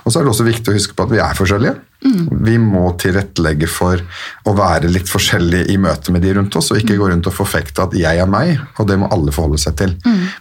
Og 0.05 0.13
så 0.13 0.21
er 0.21 0.25
det 0.25 0.35
også 0.35 0.49
viktig 0.49 0.73
å 0.73 0.79
huske 0.79 0.97
på 0.97 1.07
at 1.07 1.15
vi 1.15 1.23
er 1.25 1.35
forskjellige. 1.39 1.77
Vi 2.45 2.59
må 2.61 2.91
tilrettelegge 3.01 3.69
for 3.71 4.01
å 4.45 4.53
være 4.57 4.91
litt 4.93 5.09
forskjellige 5.09 5.71
i 5.73 5.79
møte 5.81 6.13
med 6.13 6.23
de 6.23 6.35
rundt 6.37 6.57
oss, 6.61 6.71
og 6.71 6.81
ikke 6.83 6.99
gå 7.01 7.09
rundt 7.09 7.31
og 7.31 7.37
forfekte 7.37 7.87
at 7.87 7.97
jeg 7.97 8.21
er 8.21 8.29
meg, 8.29 8.59
og 8.77 8.89
det 8.91 8.99
må 9.01 9.09
alle 9.15 9.33
forholde 9.33 9.61
seg 9.63 9.79
til. 9.81 9.95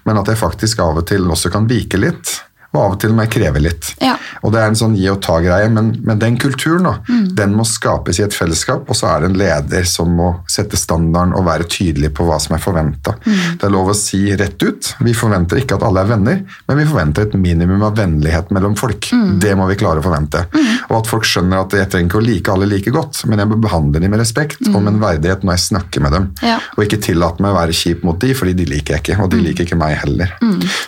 Men 0.04 0.20
at 0.20 0.28
jeg 0.28 0.42
faktisk 0.42 0.84
av 0.84 1.00
og 1.00 1.08
til 1.08 1.24
også 1.24 1.54
kan 1.54 1.70
vike 1.70 2.02
litt, 2.02 2.34
og 2.74 2.80
av 2.82 2.96
og 2.96 3.00
til 3.04 3.14
må 3.14 3.26
jeg 3.28 3.34
kreve 3.36 3.62
litt. 3.62 3.92
Ja. 4.02 4.16
Og 4.42 4.54
det 4.54 4.62
er 4.62 4.72
en 4.72 4.78
sånn 4.78 4.96
gi 4.98 5.06
og 5.12 5.20
ta-greie, 5.24 5.70
men, 5.70 5.92
men 6.06 6.22
den 6.22 6.40
kulturen 6.42 6.88
da, 6.88 6.94
den 7.38 7.54
må 7.54 7.66
skapes 7.68 8.20
i 8.20 8.26
et 8.26 8.34
fellesskap, 8.36 8.90
og 8.90 8.98
så 8.98 9.12
er 9.12 9.24
det 9.24 9.30
en 9.30 9.38
leder 9.40 9.86
som 9.90 10.10
må 10.18 10.32
sette 10.50 10.80
standarden 10.80 11.36
og 11.38 11.46
være 11.46 11.68
tydelig 11.70 12.10
på 12.18 12.26
hva 12.28 12.40
som 12.42 12.58
er 12.58 12.64
forventa. 12.64 13.16
Det 13.24 13.68
er 13.68 13.74
lov 13.74 13.92
å 13.94 13.98
si 13.98 14.26
rett 14.40 14.58
ut. 14.66 14.90
Vi 15.06 15.14
forventer 15.18 15.62
ikke 15.62 15.78
at 15.78 15.86
alle 15.86 16.02
er 16.04 16.10
venner, 16.10 16.42
men 16.68 16.82
vi 16.82 16.88
forventer 16.90 17.28
et 17.28 17.38
minimum 17.38 17.86
av 17.86 17.98
vennlighet 18.00 18.50
mellom 18.56 18.76
folk. 18.80 19.12
Det 19.44 19.54
må 19.60 19.70
vi 19.70 19.78
klare 19.80 20.02
å 20.02 20.06
forvente. 20.06 20.44
Og 20.90 20.98
at 21.00 21.12
folk 21.12 21.28
skjønner 21.30 21.64
at 21.64 21.78
jeg 21.78 21.92
trenger 21.94 22.10
ikke 22.10 22.22
å 22.22 22.26
like 22.26 22.54
alle 22.54 22.70
like 22.70 22.94
godt, 22.94 23.22
men 23.30 23.42
jeg 23.42 23.52
må 23.52 23.60
behandle 23.64 24.02
dem 24.02 24.14
med 24.14 24.24
respekt 24.24 24.66
og 24.72 24.80
med 24.82 24.96
en 24.96 25.02
verdighet 25.04 25.46
når 25.46 25.58
jeg 25.58 25.66
snakker 25.68 26.04
med 26.04 26.18
dem. 26.18 26.30
Ja. 26.46 26.58
Og 26.76 26.86
ikke 26.88 27.02
tillate 27.06 27.44
meg 27.44 27.54
å 27.54 27.60
være 27.60 27.78
kjip 27.78 28.04
mot 28.08 28.20
de, 28.22 28.34
fordi 28.38 28.58
de 28.58 28.68
liker 28.74 28.98
jeg 28.98 29.06
ikke, 29.06 29.20
og 29.24 29.32
de 29.34 29.42
liker 29.44 29.68
ikke 29.68 29.80
meg 29.80 29.96
heller. 30.02 30.34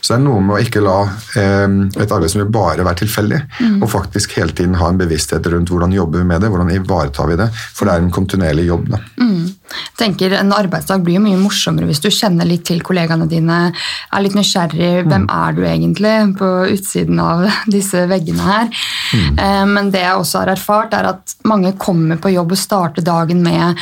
Så 0.02 0.14
det 0.14 0.18
er 0.18 0.26
noe 0.26 0.42
med 0.44 0.58
å 0.58 0.62
ikke 0.66 0.84
la 0.84 0.98
eh, 1.40 1.68
et 1.96 2.12
arbeid 2.12 2.32
som 2.34 2.42
vil 2.44 2.52
bare 2.54 2.86
være 2.86 3.02
tilfeldig, 3.04 3.42
og 3.82 3.90
faktisk 3.92 4.38
hele 4.40 4.56
tiden 4.56 4.78
ha 4.80 4.90
en 4.92 5.02
bevissthet 5.02 5.48
rundt 5.54 5.72
hvordan 5.74 5.94
jobber 5.96 6.24
vi 6.24 6.30
med 6.32 6.42
det, 6.44 6.52
hvordan 6.54 6.74
ivaretar 6.76 7.30
vi 7.32 7.40
det, 7.42 7.50
for 7.76 7.88
det 7.88 7.96
er 7.96 8.06
en 8.06 8.14
kontinuerlig 8.16 8.68
jobb. 8.70 8.90
Da. 8.96 9.02
Jeg 9.76 9.98
tenker 10.00 10.36
En 10.38 10.54
arbeidsdag 10.54 11.04
blir 11.04 11.18
jo 11.18 11.24
mye 11.24 11.40
morsommere 11.40 11.88
hvis 11.90 12.02
du 12.04 12.10
kjenner 12.14 12.48
litt 12.48 12.66
til 12.68 12.82
kollegaene 12.86 13.28
dine. 13.32 13.58
Er 14.14 14.24
litt 14.24 14.36
nysgjerrig. 14.38 15.06
Hvem 15.10 15.26
er 15.32 15.56
du 15.56 15.62
egentlig 15.66 16.14
på 16.40 16.50
utsiden 16.74 17.20
av 17.24 17.46
disse 17.76 18.06
veggene 18.12 18.46
her? 18.46 18.70
Eh, 19.16 19.64
Men 19.66 19.92
det 19.94 20.04
jeg 20.04 20.20
også 20.20 20.44
har 20.44 20.54
erfart, 20.56 20.94
er 20.94 21.10
at 21.14 21.36
mange 21.50 21.74
kommer 21.82 22.20
på 22.22 22.34
jobb 22.36 22.54
og 22.56 22.62
starter 22.62 23.06
dagen 23.06 23.42
med 23.46 23.76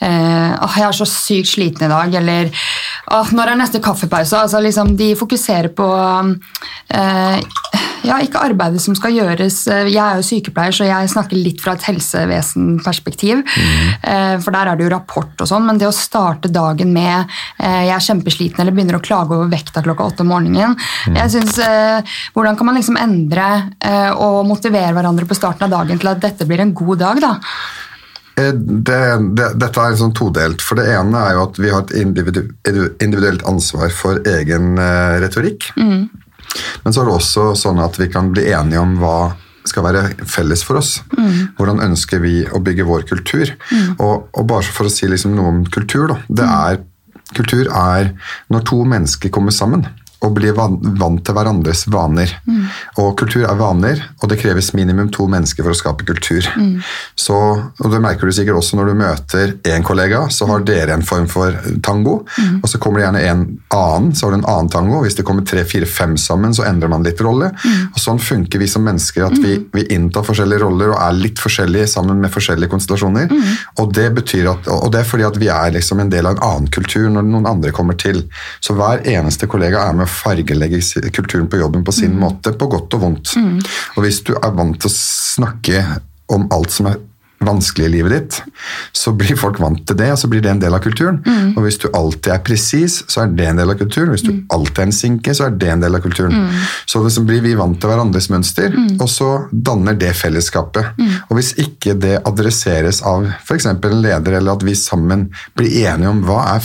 eh, 0.00 0.52
«Åh, 0.56 0.76
'Jeg 0.76 0.88
er 0.88 0.96
så 0.96 1.08
sykt 1.08 1.52
sliten 1.52 1.86
i 1.86 1.92
dag', 1.92 2.14
eller 2.14 2.50
«Åh, 3.12 3.32
'Når 3.32 3.52
er 3.52 3.60
neste 3.60 3.82
kaffepause?' 3.82 4.36
Altså, 4.36 4.60
liksom, 4.60 4.96
de 4.96 5.14
fokuserer 5.16 5.68
på 5.68 5.88
eh, 6.90 7.35
ja, 8.06 8.18
ikke 8.22 8.42
arbeidet 8.50 8.80
som 8.82 8.94
skal 8.96 9.14
gjøres. 9.16 9.62
Jeg 9.66 9.98
er 9.98 10.20
jo 10.20 10.26
sykepleier, 10.26 10.74
så 10.74 10.86
jeg 10.86 11.10
snakker 11.10 11.38
litt 11.38 11.62
fra 11.62 11.74
et 11.76 11.86
helsevesenperspektiv. 11.88 13.42
Mm. 13.42 14.42
For 14.44 14.54
der 14.54 14.70
er 14.70 14.78
det 14.78 14.86
jo 14.86 14.92
rapport 14.92 15.42
og 15.42 15.50
sånn, 15.50 15.66
men 15.66 15.80
det 15.80 15.88
å 15.88 15.94
starte 15.94 16.52
dagen 16.52 16.92
med 16.94 17.26
eh, 17.58 17.86
'jeg 17.88 17.94
er 17.96 18.06
kjempesliten' 18.06 18.62
eller 18.62 18.76
begynner 18.76 18.98
å 18.98 19.04
klage 19.04 19.34
over 19.34 19.50
vekta 19.50 19.82
klokka 19.82 20.06
åtte 20.06 20.22
om 20.22 20.30
morgenen 20.30 20.76
jeg 21.14 21.30
synes, 21.30 21.58
eh, 21.58 22.02
Hvordan 22.34 22.56
kan 22.56 22.66
man 22.66 22.76
liksom 22.76 22.96
endre 23.00 23.46
og 24.16 24.46
motivere 24.46 24.92
hverandre 24.94 25.26
på 25.26 25.36
starten 25.36 25.66
av 25.66 25.70
dagen 25.70 25.98
til 25.98 26.08
at 26.08 26.20
dette 26.20 26.46
blir 26.46 26.60
en 26.60 26.74
god 26.74 26.98
dag? 26.98 27.20
da? 27.20 27.32
Det, 28.36 29.00
det, 29.36 29.46
dette 29.56 29.80
er 29.80 29.96
sånn 29.96 30.14
todelt. 30.16 30.60
For 30.60 30.76
det 30.76 30.90
ene 30.92 31.16
er 31.16 31.36
jo 31.36 31.46
at 31.46 31.58
vi 31.58 31.72
har 31.72 31.84
et 31.86 31.94
individu, 31.96 32.42
individuelt 32.68 33.46
ansvar 33.48 33.90
for 33.94 34.20
egen 34.20 34.76
retorikk. 35.22 35.70
retorikk. 35.76 36.25
Men 36.84 36.94
så 36.94 37.02
er 37.02 37.08
det 37.08 37.16
også 37.16 37.48
sånn 37.58 37.82
at 37.82 37.98
vi 38.00 38.08
kan 38.12 38.30
bli 38.34 38.46
enige 38.52 38.82
om 38.82 38.96
hva 39.00 39.18
skal 39.66 39.82
være 39.82 40.02
felles 40.30 40.62
for 40.62 40.78
oss. 40.78 41.00
Hvordan 41.58 41.82
ønsker 41.88 42.20
vi 42.22 42.44
å 42.46 42.60
bygge 42.62 42.86
vår 42.86 43.06
kultur? 43.08 43.50
Og, 43.98 44.28
og 44.30 44.44
bare 44.46 44.62
for 44.62 44.86
å 44.86 44.92
si 44.92 45.08
liksom 45.10 45.34
noe 45.34 45.50
om 45.50 45.64
kultur, 45.74 46.12
da. 46.12 46.18
Det 46.28 46.46
er, 46.46 46.82
kultur 47.34 47.66
er 47.66 48.12
når 48.52 48.66
to 48.70 48.82
mennesker 48.86 49.32
kommer 49.34 49.54
sammen 49.54 49.88
og 50.24 50.32
bli 50.36 50.50
vant 50.56 51.20
til 51.24 51.36
hverandres 51.36 51.84
vaner. 51.92 52.30
Og 53.02 53.12
kultur 53.20 53.44
er 53.44 53.58
vaner, 53.58 54.00
og 54.22 54.30
det 54.30 54.38
kreves 54.40 54.72
minimum 54.76 55.10
to 55.12 55.26
mennesker 55.30 55.62
for 55.66 55.74
å 55.74 55.78
skape 55.78 56.06
kultur. 56.08 56.46
Så, 57.14 57.36
og 57.36 57.90
Det 57.92 58.00
merker 58.02 58.26
du 58.26 58.32
sikkert 58.32 58.60
også 58.60 58.78
når 58.78 58.90
du 58.90 58.94
møter 59.00 59.54
én 59.68 59.84
kollega, 59.86 60.26
så 60.32 60.48
har 60.50 60.64
dere 60.66 60.96
en 60.96 61.04
form 61.06 61.28
for 61.28 61.52
tango. 61.84 62.22
Og 62.62 62.68
så 62.70 62.80
kommer 62.82 63.00
det 63.00 63.06
gjerne 63.06 63.24
en 63.30 63.44
annen, 63.76 64.14
så 64.16 64.26
har 64.26 64.34
du 64.34 64.38
en 64.40 64.48
annen 64.48 64.72
tango. 64.72 65.02
Hvis 65.04 65.18
det 65.18 65.26
kommer 65.28 65.44
tre, 65.46 65.64
fire, 65.68 65.86
fem 65.86 66.16
sammen, 66.20 66.54
så 66.56 66.64
endrer 66.68 66.92
man 66.92 67.04
litt 67.06 67.20
rolle. 67.24 67.52
Og 67.92 68.00
Sånn 68.06 68.20
funker 68.22 68.60
vi 68.62 68.68
som 68.70 68.84
mennesker, 68.86 69.24
at 69.26 69.38
vi, 69.42 69.56
vi 69.74 69.86
inntar 69.94 70.24
forskjellige 70.26 70.62
roller 70.62 70.92
og 70.94 71.00
er 71.02 71.16
litt 71.18 71.40
forskjellige 71.42 71.88
sammen 71.90 72.20
med 72.22 72.32
forskjellige 72.34 72.70
konstellasjoner. 72.72 73.32
Og 73.82 73.92
det 73.96 74.08
betyr 74.16 74.50
at, 74.52 74.68
og 74.70 74.90
det 74.94 75.02
er 75.02 75.08
fordi 75.08 75.26
at 75.26 75.38
vi 75.40 75.50
er 75.52 75.74
liksom 75.74 76.00
en 76.02 76.12
del 76.12 76.28
av 76.28 76.36
en 76.36 76.44
annen 76.46 76.70
kultur 76.72 77.08
når 77.12 77.26
noen 77.26 77.48
andre 77.50 77.72
kommer 77.74 77.98
til. 77.98 78.22
Så 78.60 78.76
hver 78.78 79.02
eneste 79.10 79.48
kollega 79.50 79.82
er 79.88 79.96
med 79.98 80.05
å 80.06 80.10
fargelegge 80.10 80.80
kulturen 81.16 81.50
på 81.50 81.60
jobben 81.60 81.84
på 81.86 81.94
sin 81.94 82.16
måte, 82.18 82.54
på 82.56 82.70
godt 82.72 82.96
og 82.96 83.04
vondt. 83.04 83.36
Og 83.96 84.06
hvis 84.06 84.22
du 84.26 84.32
er 84.38 84.56
vant 84.56 84.78
til 84.80 84.90
å 84.90 84.96
snakke 84.96 85.84
om 86.32 86.48
alt 86.54 86.72
som 86.74 86.90
er 86.90 87.02
vanskelig 87.44 87.84
i 87.86 87.92
livet 87.92 88.12
ditt, 88.14 88.36
så 88.96 89.12
blir 89.12 89.36
folk 89.36 89.58
vant 89.60 89.82
til 89.86 89.98
det, 89.98 90.08
og 90.14 90.18
så 90.18 90.28
blir 90.32 90.40
det 90.44 90.54
en 90.54 90.62
del 90.62 90.74
av 90.74 90.80
kulturen. 90.84 91.18
Og 91.52 91.66
hvis 91.66 91.78
du 91.82 91.88
alltid 91.92 92.32
er 92.32 92.40
presis, 92.46 93.02
så 93.12 93.24
er 93.24 93.34
det 93.36 93.48
en 93.50 93.60
del 93.60 93.72
av 93.72 93.76
kulturen. 93.80 94.12
Hvis 94.14 94.24
du 94.24 94.32
alltid 94.54 94.80
er 94.80 94.88
en 94.88 94.96
sinke, 94.96 95.34
så 95.36 95.48
er 95.48 95.58
det 95.60 95.68
en 95.74 95.84
del 95.84 95.98
av 95.98 96.04
kulturen. 96.04 96.48
Så 96.88 97.02
liksom 97.04 97.28
blir 97.28 97.44
vi 97.44 97.52
vant 97.58 97.76
til 97.80 97.92
hverandres 97.92 98.30
mønster, 98.32 98.72
og 98.96 99.08
så 99.12 99.30
danner 99.52 99.98
det 100.00 100.14
fellesskapet. 100.16 100.96
Og 101.28 101.36
hvis 101.38 101.52
ikke 101.60 101.96
det 102.00 102.16
adresseres 102.24 103.02
av 103.06 103.28
f.eks. 103.44 103.68
en 103.68 104.00
leder, 104.00 104.40
eller 104.40 104.56
at 104.56 104.64
vi 104.66 104.76
sammen 104.78 105.28
blir 105.58 105.76
enige 105.84 106.14
om 106.14 106.24
hva 106.26 106.40
er 106.54 106.64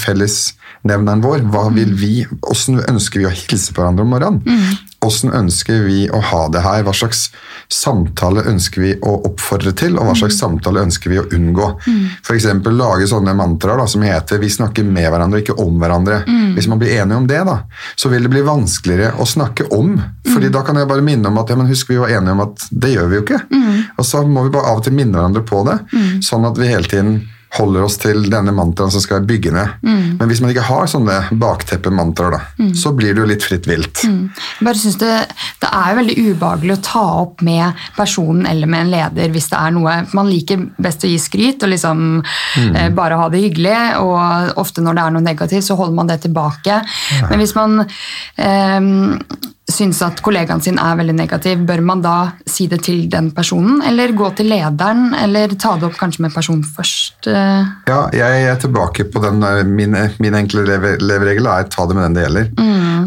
fellesnevneren 0.82 1.22
vår, 1.22 1.44
hva 1.52 1.70
vil 1.74 1.94
vi, 1.94 2.26
hvordan 2.42 2.82
ønsker 2.90 3.22
vi 3.22 3.26
å 3.26 3.34
hilse 3.34 3.74
på 3.74 3.82
hverandre 3.82 4.04
om 4.04 4.10
morgenen? 4.10 4.78
Hvordan 5.02 5.34
ønsker 5.34 5.84
vi 5.88 6.10
å 6.14 6.20
ha 6.22 6.48
det 6.54 6.62
her? 6.62 6.84
Hva 6.86 6.94
slags 6.94 7.32
samtale 7.72 8.44
ønsker 8.46 8.82
vi 8.82 8.92
å 9.02 9.16
oppfordre 9.26 9.74
til, 9.74 9.96
og 9.98 10.06
hva 10.06 10.16
slags 10.16 10.38
samtale 10.38 10.84
ønsker 10.86 11.10
vi 11.10 11.18
å 11.18 11.26
unngå? 11.34 11.70
For 12.24 12.36
eksempel 12.36 12.76
lage 12.78 13.08
sånne 13.10 13.34
mantraer 13.34 13.78
da, 13.78 13.88
som 13.88 14.02
heter 14.02 14.38
'vi 14.38 14.50
snakker 14.50 14.84
med 14.84 15.10
hverandre, 15.10 15.42
ikke 15.42 15.58
om 15.58 15.80
hverandre'. 15.80 16.24
Hvis 16.56 16.68
man 16.68 16.80
blir 16.80 17.02
enige 17.02 17.18
om 17.18 17.28
det, 17.28 17.46
da, 17.46 17.64
så 17.96 18.10
vil 18.10 18.22
det 18.24 18.30
bli 18.30 18.42
vanskeligere 18.42 19.14
å 19.18 19.26
snakke 19.26 19.72
om. 19.72 20.02
fordi 20.32 20.50
da 20.50 20.62
kan 20.62 20.76
jeg 20.76 20.88
bare 20.88 21.02
minne 21.02 21.28
om 21.28 21.38
at 21.40 21.50
ja, 21.50 21.56
men 21.56 21.68
husk 21.68 21.90
vi 21.90 21.98
var 21.98 22.08
enige 22.08 22.32
om 22.32 22.40
at 22.42 22.68
det 22.72 22.96
gjør 22.96 23.08
vi 23.10 23.16
jo 23.16 23.22
ikke. 23.22 23.42
Og 23.98 24.06
så 24.06 24.24
må 24.28 24.44
vi 24.44 24.50
bare 24.50 24.66
av 24.72 24.78
og 24.78 24.84
til 24.84 24.94
minne 24.94 25.18
hverandre 25.18 25.44
på 25.44 25.66
det, 25.66 25.80
sånn 26.22 26.46
at 26.46 26.58
vi 26.58 26.68
hele 26.68 26.84
tiden 26.88 27.28
holder 27.58 27.84
oss 27.84 27.98
til 28.00 28.24
denne 28.32 28.54
mantraen 28.56 28.94
som 28.94 29.04
skal 29.04 29.26
bygge 29.28 29.52
ned. 29.52 29.74
Mm. 29.84 30.18
Men 30.20 30.30
hvis 30.30 30.42
man 30.44 30.54
ikke 30.54 30.68
har 30.70 30.88
sånne 30.88 31.18
bakteppemantraer, 31.42 32.38
da, 32.38 32.70
så 32.78 32.94
blir 32.96 33.16
det 33.16 33.24
jo 33.24 33.28
litt 33.28 33.46
fritt 33.46 33.68
vilt. 33.68 34.04
Jeg 34.06 34.66
bare 34.66 34.80
synes 34.80 35.00
det, 35.02 35.12
det 35.60 35.72
er 35.72 35.92
jo 35.92 36.00
veldig 36.00 36.18
ubehagelig 36.30 36.78
å 36.78 36.82
ta 36.88 37.06
opp 37.26 37.44
med 37.46 37.84
personen 37.98 38.48
eller 38.50 38.72
med 38.72 38.86
en 38.86 38.94
leder 38.94 39.34
hvis 39.36 39.50
det 39.52 39.60
er 39.60 39.74
noe 39.76 39.98
Man 40.16 40.30
liker 40.30 40.62
best 40.82 41.04
å 41.06 41.10
gi 41.10 41.18
skryt 41.22 41.64
og 41.66 41.72
liksom 41.74 42.04
eh, 42.22 42.90
bare 42.96 43.20
ha 43.20 43.28
det 43.32 43.44
hyggelig. 43.44 43.78
Og 44.02 44.60
ofte 44.62 44.84
når 44.84 44.98
det 44.98 45.06
er 45.06 45.16
noe 45.16 45.26
negativt, 45.26 45.68
så 45.68 45.78
holder 45.80 45.98
man 45.98 46.12
det 46.12 46.22
tilbake. 46.26 46.82
Men 47.28 47.42
hvis 47.42 47.56
man 47.58 47.82
eh, 47.84 48.80
syns 49.74 50.02
at 50.06 50.22
kollegaen 50.24 50.62
sin 50.64 50.80
er 50.82 50.98
veldig 51.00 51.16
negativ, 51.18 51.64
bør 51.68 51.82
man 51.86 52.04
da 52.04 52.16
si 52.50 52.68
det 52.72 52.82
til 52.86 53.06
den 53.12 53.32
personen, 53.36 53.82
eller 53.88 54.14
gå 54.18 54.30
til 54.38 54.52
lederen, 54.52 55.12
eller 55.18 55.56
ta 55.60 55.76
det 55.80 55.90
opp 55.90 55.98
kanskje 56.00 56.26
med 56.26 56.36
personen 56.36 56.64
først? 56.64 57.28
eh? 57.32 57.72
Ja, 57.90 58.02
jeg 58.16 58.48
er 58.52 58.60
tilbake 58.62 59.08
på 59.12 59.24
den, 59.24 59.44
eh, 59.44 59.64
min, 59.68 59.98
min 60.20 60.40
enkle 60.42 60.66
leveregel 61.00 61.48
er 61.52 61.70
ta 61.72 61.88
det 61.88 61.98
med 61.98 62.08
den 62.10 62.18
det 62.20 62.26
gjelder. 62.28 62.52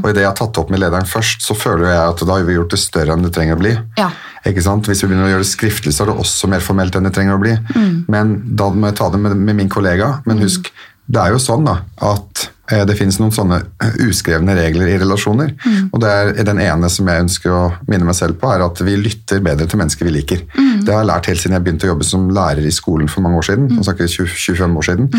Og 0.05 0.11
idet 0.11 0.25
jeg 0.25 0.29
har 0.29 0.39
tatt 0.39 0.55
det 0.55 0.63
opp 0.65 0.71
med 0.73 0.83
lederen 0.83 1.09
først, 1.09 1.45
så 1.45 1.57
føler 1.57 1.89
jeg 1.89 2.01
at 2.13 2.25
da 2.27 2.37
har 2.37 2.47
vi 2.49 2.57
gjort 2.59 2.75
det 2.75 2.81
større 2.83 3.15
enn 3.15 3.25
det 3.25 3.33
trenger 3.37 3.57
å 3.57 3.61
bli. 3.63 3.75
Ja. 4.01 4.11
Ikke 4.45 4.65
sant? 4.65 4.89
Hvis 4.91 5.01
vi 5.05 5.09
begynner 5.09 5.29
å 5.29 5.33
gjøre 5.35 5.45
det 5.47 5.53
skriftlig, 5.53 5.95
så 5.97 6.05
er 6.05 6.13
det 6.13 6.19
også 6.21 6.51
mer 6.53 6.65
formelt 6.65 6.97
enn 6.99 7.07
det 7.09 7.15
trenger 7.17 7.39
å 7.39 7.41
bli. 7.41 7.55
Men 8.13 8.35
da 8.59 8.69
må 8.75 8.91
jeg 8.91 8.99
ta 9.01 9.09
det 9.13 9.21
med, 9.23 9.37
med 9.41 9.57
min 9.63 9.71
kollega. 9.73 10.19
Men 10.29 10.43
husk, 10.45 10.69
det 11.07 11.21
er 11.23 11.35
jo 11.35 11.41
sånn 11.43 11.65
da, 11.69 11.79
at 12.05 12.45
eh, 12.45 12.54
det 12.89 12.97
finnes 12.97 13.19
noen 13.21 13.33
sånne 13.35 13.59
eh, 13.83 13.97
uskrevne 14.07 14.55
regler 14.57 14.89
i 14.95 14.99
relasjoner. 15.03 15.53
Og 15.91 16.01
det 16.01 16.11
er 16.11 16.47
den 16.49 16.63
ene 16.65 16.89
som 16.93 17.09
jeg 17.11 17.25
ønsker 17.27 17.53
å 17.53 17.65
minne 17.91 18.09
meg 18.09 18.17
selv 18.17 18.39
på, 18.41 18.49
er 18.49 18.65
at 18.65 18.81
vi 18.85 18.97
lytter 18.97 19.43
bedre 19.45 19.67
til 19.69 19.81
mennesker 19.81 20.09
vi 20.09 20.15
liker. 20.15 20.45
Det 20.85 20.93
har 20.93 21.03
jeg 21.03 21.11
lært 21.11 21.29
helt 21.31 21.43
siden 21.43 21.57
jeg 21.57 21.65
begynte 21.67 21.89
å 21.89 21.93
jobbe 21.93 22.07
som 22.09 22.27
lærer 22.35 22.65
i 22.65 22.73
skolen 22.75 23.11
for 23.11 23.25
mange 23.25 23.41
år 23.41 23.49
siden. 23.51 23.69
Mm. 23.71 23.83
snakker 23.85 24.11
20, 24.11 24.33
25 24.33 24.79
år 24.81 24.89
siden, 24.89 25.11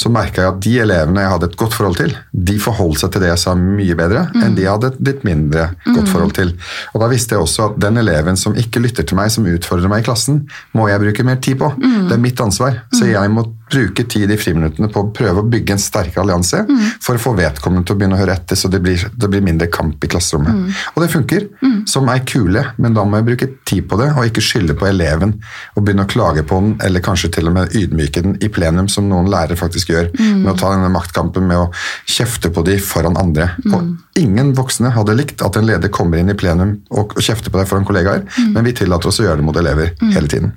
Så 0.00 0.12
merka 0.12 0.42
jeg 0.42 0.52
at 0.52 0.60
de 0.64 0.74
elevene 0.84 1.24
jeg 1.24 1.32
hadde 1.34 1.50
et 1.50 1.56
godt 1.60 1.76
forhold 1.76 1.98
til, 2.00 2.16
de 2.32 2.58
forholdt 2.60 3.00
seg 3.00 3.12
til 3.14 3.24
det 3.24 3.30
jeg 3.32 3.42
sa 3.44 3.54
mye 3.58 3.96
bedre 3.98 4.26
enn 4.42 4.56
de 4.56 4.64
jeg 4.64 4.72
hadde 4.72 4.92
et 4.92 5.00
litt 5.08 5.24
mindre 5.26 5.68
godt 5.86 6.10
forhold 6.10 6.34
til. 6.36 6.54
Og 6.92 7.02
da 7.02 7.10
visste 7.12 7.36
jeg 7.36 7.44
også 7.44 7.68
at 7.70 7.78
den 7.84 8.00
eleven 8.00 8.38
som 8.40 8.56
ikke 8.58 8.82
lytter 8.84 9.06
til 9.06 9.18
meg, 9.18 9.32
som 9.32 9.46
utfordrer 9.48 9.92
meg 9.92 10.04
i 10.04 10.08
klassen, 10.08 10.44
må 10.76 10.88
jeg 10.90 11.02
bruke 11.02 11.26
mer 11.26 11.40
tid 11.44 11.60
på. 11.60 11.70
Det 12.08 12.16
er 12.16 12.22
mitt 12.22 12.40
ansvar. 12.40 12.82
Så 12.94 13.08
jeg 13.08 13.32
må 13.32 13.46
bruke 13.70 14.04
tid 14.10 14.30
i 14.30 14.36
friminuttene 14.38 14.88
på 14.92 15.02
å 15.02 15.10
prøve 15.14 15.42
å 15.42 15.48
bygge 15.48 15.74
en 15.74 15.82
sterkere 15.82 16.22
allianse 16.24 16.60
for 17.02 17.16
å 17.16 17.22
få 17.22 17.32
vedkommende 17.38 17.86
til 17.88 17.96
å 17.96 18.00
begynne 18.00 18.18
å 18.18 18.20
høre 18.20 18.36
etter, 18.36 18.58
så 18.58 18.68
det 18.72 18.80
blir, 18.84 19.00
det 19.14 19.30
blir 19.30 19.44
mindre 19.44 19.68
kamp 19.72 20.04
i 20.04 20.10
klasserommet. 20.10 20.74
Og 20.94 21.02
det 21.02 21.10
funker, 21.12 21.46
som 21.90 22.08
ei 22.12 22.20
kule, 22.28 22.64
men 22.76 22.96
da 22.96 23.04
må 23.08 23.20
jeg 23.20 23.28
bruke 23.30 23.48
tid 23.68 23.88
på 23.90 23.98
det, 24.00 24.10
og 24.14 24.28
ikke 24.28 24.44
skylde 24.44 24.76
på 24.78 24.88
eleven 24.88 25.36
og 25.74 25.82
begynne 25.82 26.06
å 26.06 26.10
klage 26.10 26.44
på 26.46 26.60
den, 26.60 26.74
eller 26.84 27.04
kanskje 27.04 27.32
til 27.38 27.50
og 27.50 27.56
med 27.56 27.76
ydmyke 27.76 28.24
den 28.24 28.36
i 28.44 28.50
plenum, 28.52 28.90
som 28.92 29.08
noen 29.10 29.30
lærere 29.32 29.58
faktisk 29.58 29.94
gjør, 29.94 30.10
med 30.18 30.52
å 30.52 30.56
ta 30.60 30.74
denne 30.74 30.92
maktkampen 30.92 31.48
med 31.48 31.64
å 31.64 31.70
kjefte 32.10 32.52
på 32.54 32.64
de 32.66 32.76
foran 32.82 33.18
andre. 33.20 33.50
Og 33.70 34.20
ingen 34.20 34.52
voksne 34.56 34.92
hadde 34.94 35.16
likt 35.16 35.42
at 35.44 35.56
en 35.58 35.66
leder 35.68 35.92
kommer 35.94 36.20
inn 36.20 36.32
i 36.32 36.38
plenum 36.38 36.76
og, 36.90 37.16
og 37.16 37.24
kjefter 37.24 37.52
på 37.52 37.60
deg 37.60 37.70
foran 37.70 37.88
kollegaer, 37.88 38.26
men 38.52 38.66
vi 38.66 38.76
tillater 38.76 39.10
oss 39.10 39.22
å 39.22 39.28
gjøre 39.28 39.40
det 39.40 39.48
mot 39.48 39.58
elever 39.58 39.94
hele 40.12 40.30
tiden. 40.30 40.54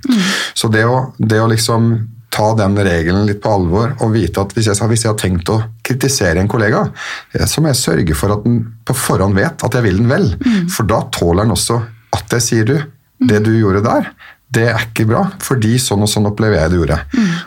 Så 0.54 0.70
det 0.72 0.84
å, 0.88 1.08
det 1.18 1.40
å 1.42 1.50
liksom 1.50 1.90
ta 2.34 2.52
den 2.58 2.76
regelen 2.76 3.26
litt 3.28 3.40
på 3.42 3.52
alvor 3.56 3.94
og 4.04 4.12
vite 4.14 4.42
at 4.42 4.52
hvis 4.56 4.68
jeg, 4.70 4.88
hvis 4.90 5.04
jeg 5.04 5.12
har 5.12 5.20
tenkt 5.20 5.52
å 5.52 5.60
kritisere 5.86 6.42
en 6.42 6.50
kollega, 6.50 6.84
eh, 7.34 7.46
så 7.48 7.62
må 7.62 7.72
jeg 7.72 7.80
sørge 7.80 8.16
for 8.18 8.36
at 8.36 8.44
den 8.44 8.60
på 8.84 8.96
forhånd 8.96 9.38
vet 9.38 9.64
at 9.64 9.78
jeg 9.78 9.86
vil 9.86 10.02
den 10.02 10.10
vel. 10.10 10.28
For 10.72 10.88
da 10.88 11.02
tåler 11.14 11.46
den 11.46 11.56
også 11.56 11.80
at 12.16 12.36
jeg 12.38 12.44
sier 12.44 12.68
du, 12.68 12.76
det 13.28 13.40
du 13.46 13.52
gjorde 13.56 13.82
der, 13.86 14.12
det 14.48 14.64
er 14.70 14.84
ikke 14.86 15.04
bra, 15.10 15.22
fordi 15.44 15.74
sånn 15.82 16.00
og 16.04 16.08
sånn 16.08 16.26
opplever 16.30 16.56
jeg 16.56 16.72
det 16.72 16.78
gjorde. 16.78 16.96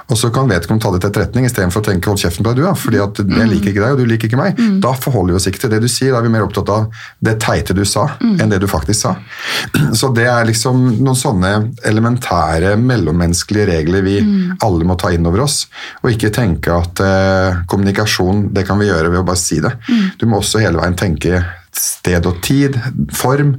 Og 0.06 0.20
så 0.20 0.30
kan 0.34 0.50
vedkommende 0.50 0.84
ta 0.86 0.92
det 0.94 1.00
til 1.02 1.10
etterretning 1.10 1.48
istedenfor 1.48 1.82
å 1.82 1.86
tenke 1.88 2.12
hold 2.12 2.22
kjeften 2.22 2.46
på 2.46 2.52
deg, 2.52 2.62
du, 2.62 2.66
ja, 2.68 2.74
fordi 2.78 3.00
at 3.02 3.22
jeg 3.24 3.50
liker 3.50 3.72
ikke 3.72 3.82
deg, 3.82 3.96
og 3.96 4.02
du 4.02 4.12
liker 4.12 4.30
ikke 4.30 4.40
meg. 4.40 4.60
Da 4.84 4.92
forholder 4.94 5.34
vi 5.34 5.40
oss 5.40 5.48
ikke 5.50 5.64
til 5.64 5.74
det 5.74 5.82
du 5.82 5.88
sier, 5.90 6.12
da 6.14 6.20
er 6.22 6.28
vi 6.28 6.34
mer 6.36 6.46
opptatt 6.46 6.70
av 6.70 7.02
det 7.26 7.34
teite 7.42 7.74
du 7.78 7.82
sa, 7.90 8.06
enn 8.22 8.54
det 8.54 8.62
du 8.62 8.68
faktisk 8.70 9.08
sa. 9.08 9.16
Så 10.00 10.12
det 10.14 10.28
er 10.30 10.46
liksom 10.46 10.84
noen 11.02 11.18
sånne 11.18 11.54
elementære 11.90 12.76
mellommenneskelige 12.82 13.72
regler 13.72 14.06
vi 14.06 14.20
alle 14.62 14.86
må 14.86 14.98
ta 15.02 15.10
inn 15.16 15.26
over 15.26 15.48
oss, 15.48 15.64
og 16.04 16.12
ikke 16.14 16.30
tenke 16.36 16.76
at 16.76 17.02
eh, 17.02 17.64
kommunikasjon, 17.72 18.52
det 18.54 18.68
kan 18.70 18.78
vi 18.82 18.92
gjøre 18.92 19.10
ved 19.10 19.24
å 19.24 19.26
bare 19.26 19.42
si 19.42 19.58
det. 19.64 19.74
Du 20.22 20.28
må 20.30 20.42
også 20.42 20.62
hele 20.62 20.78
veien 20.78 20.98
tenke 21.00 21.42
sted 21.78 22.26
og 22.28 22.42
tid, 22.44 22.76
form, 23.16 23.56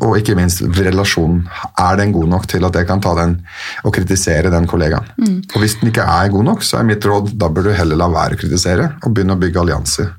og 0.00 0.18
ikke 0.18 0.34
minst 0.38 0.62
relasjonen. 0.78 1.44
Er 1.78 1.96
den 2.00 2.12
god 2.12 2.28
nok 2.28 2.48
til 2.50 2.64
at 2.66 2.74
jeg 2.74 2.88
kan 2.88 3.02
ta 3.04 3.14
den 3.18 3.38
og 3.84 3.94
kritisere 3.94 4.50
den 4.50 4.66
kollegaen? 4.66 5.06
Og 5.54 5.60
hvis 5.62 5.78
den 5.80 5.88
ikke 5.92 6.06
er 6.06 6.28
god 6.32 6.44
nok, 6.44 6.62
så 6.66 6.80
er 6.80 6.88
mitt 6.88 7.06
råd 7.06 7.34
da 7.38 7.48
bør 7.48 7.68
du 7.68 7.72
heller 7.76 7.96
la 7.96 8.08
være 8.12 8.36
å 8.36 8.40
kritisere 8.40 8.90
og 9.02 9.14
begynne 9.14 9.36
å 9.36 9.40
bygge 9.40 9.60
allianser. 9.62 10.12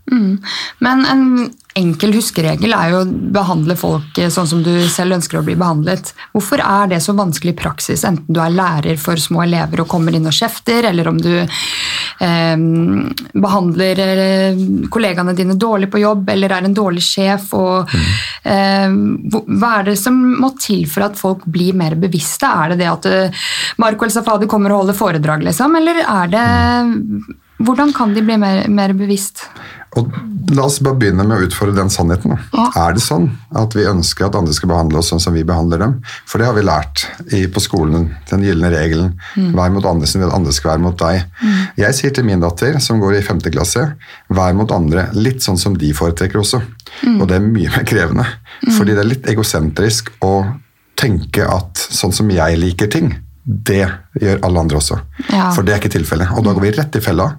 Men 0.79 1.05
en 1.05 1.23
enkel 1.77 2.15
huskeregel 2.17 2.73
er 2.75 2.91
jo 2.91 3.01
å 3.03 3.07
behandle 3.33 3.77
folk 3.79 4.17
eh, 4.19 4.31
sånn 4.33 4.49
som 4.49 4.63
du 4.65 4.71
selv 4.91 5.17
ønsker 5.17 5.39
å 5.39 5.45
bli 5.45 5.57
behandlet. 5.59 6.13
Hvorfor 6.33 6.61
er 6.63 6.91
det 6.91 7.01
så 7.05 7.15
vanskelig 7.17 7.53
i 7.53 7.59
praksis, 7.59 8.05
enten 8.07 8.33
du 8.33 8.41
er 8.43 8.55
lærer 8.55 8.99
for 9.01 9.19
små 9.21 9.43
elever 9.45 9.83
og 9.83 9.89
kommer 9.91 10.15
inn 10.15 10.27
og 10.29 10.35
kjefter, 10.35 10.89
eller 10.89 11.11
om 11.11 11.21
du 11.21 11.31
eh, 11.37 12.57
behandler 13.47 14.03
eh, 14.03 14.61
kollegaene 14.93 15.35
dine 15.37 15.57
dårlig 15.59 15.91
på 15.93 16.03
jobb, 16.03 16.29
eller 16.35 16.57
er 16.57 16.69
en 16.69 16.77
dårlig 16.77 17.05
sjef? 17.05 17.49
Og, 17.57 17.97
eh, 18.43 18.87
hva 18.91 19.73
er 19.79 19.91
det 19.91 19.97
som 20.01 20.17
må 20.41 20.53
til 20.59 20.85
for 20.89 21.07
at 21.07 21.19
folk 21.19 21.45
blir 21.45 21.77
mer 21.77 21.97
bevisste? 21.99 22.49
Er 22.49 22.73
det 22.73 22.81
det 22.83 22.91
at 22.91 23.09
eh, 23.11 23.49
Marco 23.81 24.07
El 24.07 24.13
Safadi 24.13 24.49
kommer 24.49 24.73
og 24.73 24.85
holder 24.85 24.97
foredrag, 24.97 25.45
liksom, 25.47 25.77
eller 25.81 26.03
er 26.05 26.33
det 26.33 26.47
Hvordan 27.57 27.93
kan 27.95 28.13
de 28.13 28.23
bli 28.25 28.37
mer, 28.37 28.65
mer 28.69 28.93
bevisst? 28.97 29.47
Og 29.97 30.11
La 30.55 30.63
oss 30.63 30.77
bare 30.79 30.95
begynne 30.95 31.25
med 31.27 31.41
å 31.41 31.47
utfordre 31.47 31.75
den 31.75 31.89
sannheten. 31.91 32.37
Ja. 32.53 32.67
Er 32.79 32.93
det 32.95 33.01
sånn 33.03 33.25
at 33.59 33.73
vi 33.75 33.83
ønsker 33.87 34.27
at 34.27 34.37
andre 34.39 34.53
skal 34.55 34.69
behandle 34.71 35.01
oss 35.01 35.09
sånn 35.11 35.19
som 35.19 35.35
vi 35.35 35.43
behandler 35.47 35.81
dem? 35.81 35.97
For 36.29 36.39
det 36.39 36.47
har 36.47 36.55
vi 36.55 36.63
lært 36.63 37.03
i, 37.35 37.41
på 37.51 37.63
skolen, 37.63 38.07
den 38.29 38.45
gylne 38.45 38.71
regelen. 38.71 39.17
Vær 39.57 39.73
mot 39.75 39.87
andre 39.89 40.07
som 40.07 40.23
vil 40.23 40.31
andre 40.31 40.55
skal 40.55 40.75
være 40.75 40.85
mot 40.85 40.95
deg. 41.01 41.25
Jeg 41.81 41.97
sier 41.97 42.15
til 42.15 42.27
min 42.29 42.43
datter, 42.43 42.79
som 42.83 43.01
går 43.03 43.17
i 43.17 43.25
femte 43.27 43.51
klasse, 43.51 43.83
vær 44.31 44.55
mot 44.55 44.71
andre 44.71 45.09
litt 45.17 45.43
sånn 45.43 45.59
som 45.59 45.75
de 45.79 45.91
foretrekker 45.97 46.39
også. 46.39 46.63
Og 47.17 47.27
det 47.27 47.41
er 47.41 47.49
mye 47.49 47.73
mer 47.73 47.87
krevende. 47.87 48.27
Fordi 48.69 48.95
det 48.95 49.03
er 49.03 49.11
litt 49.11 49.27
egosentrisk 49.33 50.13
å 50.23 50.35
tenke 50.97 51.43
at 51.43 51.75
sånn 51.75 52.15
som 52.15 52.31
jeg 52.31 52.61
liker 52.63 52.87
ting, 52.93 53.11
det 53.47 53.85
gjør 54.19 54.41
alle 54.43 54.59
andre 54.59 54.79
også. 54.81 54.97
Ja. 55.31 55.49
For 55.55 55.63
det 55.63 55.71
er 55.71 55.79
ikke 55.79 55.93
tilfellet. 55.93 56.33
Og 56.35 56.43
da 56.43 56.51
går 56.51 56.65
vi 56.65 56.71
rett 56.75 56.97
i 56.99 57.01
fella. 57.03 57.29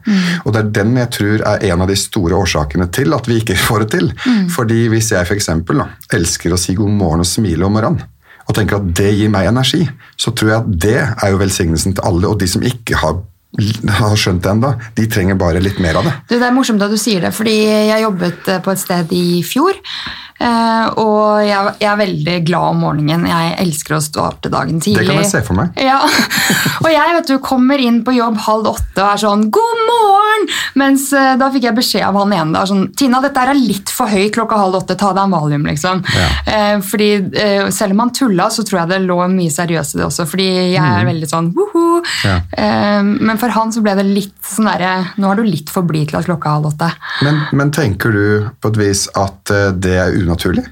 Og 0.44 0.54
det 0.54 0.62
er 0.62 0.70
den 0.80 0.94
jeg 0.96 1.10
tror 1.18 1.42
er 1.50 1.64
en 1.68 1.84
av 1.84 1.90
de 1.90 1.96
store 2.00 2.38
årsakene 2.38 2.86
til 2.96 3.12
at 3.16 3.28
vi 3.28 3.36
ikke 3.42 3.58
får 3.66 3.84
det 3.84 3.90
til. 3.98 4.12
Fordi 4.54 4.86
hvis 4.88 5.12
jeg 5.12 5.28
f.eks. 5.28 5.50
elsker 6.16 6.54
å 6.54 6.60
si 6.60 6.76
god 6.78 6.94
morgen 6.96 7.24
og 7.26 7.28
smile 7.28 7.68
om 7.68 7.76
morgenen, 7.76 8.06
og 8.48 8.56
tenker 8.56 8.78
at 8.78 8.92
det 8.96 9.10
gir 9.12 9.28
meg 9.28 9.50
energi, 9.50 9.82
så 10.16 10.32
tror 10.32 10.50
jeg 10.54 10.62
at 10.62 10.68
det 10.86 11.00
er 11.04 11.34
jo 11.34 11.40
velsignelsen 11.42 11.98
til 11.98 12.06
alle. 12.08 12.30
Og 12.30 12.38
de 12.40 12.48
som 12.48 12.64
ikke 12.64 12.96
har, 12.96 13.18
har 13.98 14.14
skjønt 14.16 14.40
det 14.46 14.54
ennå, 14.54 14.70
de 14.96 15.04
trenger 15.12 15.36
bare 15.36 15.60
litt 15.60 15.82
mer 15.84 16.00
av 16.00 16.08
det. 16.08 16.14
Du, 16.30 16.38
det 16.38 16.46
er 16.46 16.56
morsomt 16.56 16.80
at 16.80 16.94
du 16.94 16.96
sier 16.96 17.20
det, 17.26 17.34
fordi 17.36 17.58
jeg 17.90 18.06
jobbet 18.06 18.48
på 18.64 18.72
et 18.72 18.80
sted 18.80 19.12
i 19.12 19.42
fjor. 19.44 19.76
Eh, 20.44 20.86
Og 21.00 21.42
jeg, 21.46 21.74
jeg 21.82 21.90
er 21.90 22.00
veldig 22.00 22.36
glad 22.48 22.74
om 22.74 22.82
morgenen. 22.84 23.26
Jeg 23.28 23.54
elsker 23.64 23.98
å 23.98 24.00
stå 24.02 24.24
opp 24.24 24.42
til 24.44 24.54
dagen 24.54 24.80
tidlig. 24.82 25.04
Det 25.04 25.10
kan 25.10 25.22
jeg 25.22 25.30
se 25.30 25.42
for 25.46 25.58
meg. 25.58 25.78
Ja, 25.82 26.00
Og 26.84 26.90
jeg 26.92 27.16
vet 27.16 27.30
du, 27.30 27.36
kommer 27.44 27.82
inn 27.82 28.00
på 28.06 28.14
jobb 28.16 28.38
halv 28.46 28.70
åtte 28.72 29.02
og 29.02 29.12
er 29.12 29.20
sånn 29.22 29.46
'god 29.52 29.82
morgen'! 29.88 30.46
Mens 30.80 31.08
eh, 31.16 31.34
da 31.40 31.50
fikk 31.54 31.68
jeg 31.68 31.76
beskjed 31.76 32.06
av 32.06 32.18
han 32.20 32.34
ene 32.36 32.56
da, 32.56 32.64
sånn 32.68 32.86
'Tina, 32.94 33.20
dette 33.24 33.42
er 33.42 33.54
litt 33.58 33.92
for 33.92 34.10
høyt 34.10 34.34
klokka 34.36 34.58
halv 34.60 34.80
åtte, 34.80 34.96
ta 34.98 35.12
deg 35.16 35.24
en 35.24 35.34
valium', 35.34 35.66
liksom. 35.68 36.02
Ja. 36.14 36.28
Eh, 36.54 36.76
fordi 36.84 37.08
selv 37.74 37.94
om 37.94 38.02
han 38.04 38.12
tulla, 38.14 38.48
så 38.52 38.62
tror 38.66 38.82
jeg 38.82 38.90
det 38.92 38.98
lå 39.06 39.18
mye 39.32 39.52
seriøst 39.52 39.96
i 39.96 40.00
det 40.00 40.06
også, 40.06 40.26
fordi 40.30 40.46
jeg 40.74 40.82
er 40.82 41.06
veldig 41.08 41.28
sånn 41.30 41.50
woho. 41.56 41.98
Mm. 41.98 42.06
Ja. 42.24 42.36
Men 43.02 43.40
for 43.40 43.52
han 43.54 43.72
så 43.74 43.82
ble 43.84 43.94
det 43.98 44.04
litt 44.06 44.36
sånn 44.46 44.68
derre 44.68 44.90
Nå 45.20 45.30
er 45.30 45.40
du 45.40 45.46
litt 45.46 45.70
for 45.72 45.86
blid 45.86 46.10
til 46.10 46.18
at 46.20 46.28
klokka 46.28 46.50
er 46.50 46.58
halv 46.58 46.70
åtte. 46.70 46.88
Men, 47.26 47.40
men 47.58 47.72
tenker 47.74 48.14
du 48.14 48.48
på 48.62 48.72
et 48.72 48.80
vis 48.80 49.04
at 49.18 49.52
det 49.82 49.96
er 49.98 50.14
unaturlig? 50.28 50.64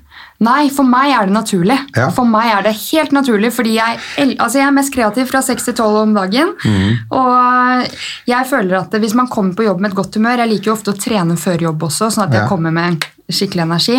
Nei, 0.45 0.67
for 0.69 0.85
meg 0.85 1.15
er 1.17 1.29
det 1.31 1.33
naturlig. 1.33 1.79
Ja. 1.97 2.11
For 2.13 2.29
meg 2.29 2.51
er 2.53 2.67
det 2.67 2.75
helt 2.77 3.15
naturlig, 3.17 3.51
fordi 3.57 3.79
jeg, 3.79 3.99
altså 4.37 4.59
jeg 4.61 4.67
er 4.69 4.75
mest 4.77 4.93
kreativ 4.93 5.31
fra 5.31 5.41
6 5.41 5.65
til 5.71 5.75
12 5.79 5.97
om 6.03 6.13
dagen. 6.17 6.53
Mm. 6.61 6.91
Og 7.17 7.97
jeg 8.29 8.49
føler 8.51 8.79
at 8.83 8.97
hvis 9.01 9.17
man 9.17 9.31
kommer 9.33 9.57
på 9.57 9.65
jobb 9.65 9.81
med 9.81 9.91
et 9.95 9.97
godt 9.97 10.19
humør 10.21 10.43
Jeg 10.45 10.51
liker 10.53 10.71
jo 10.71 10.75
ofte 10.77 10.93
å 10.93 10.99
trene 11.01 11.39
før 11.41 11.65
jobb 11.71 11.87
også, 11.89 12.11
sånn 12.13 12.27
at 12.29 12.37
jeg 12.37 12.43
Ja. 12.43 12.47
Mm. 12.47 12.53
kommer 12.53 12.71
med 12.77 13.07
skikkelig 13.33 13.65
energi. 13.65 13.97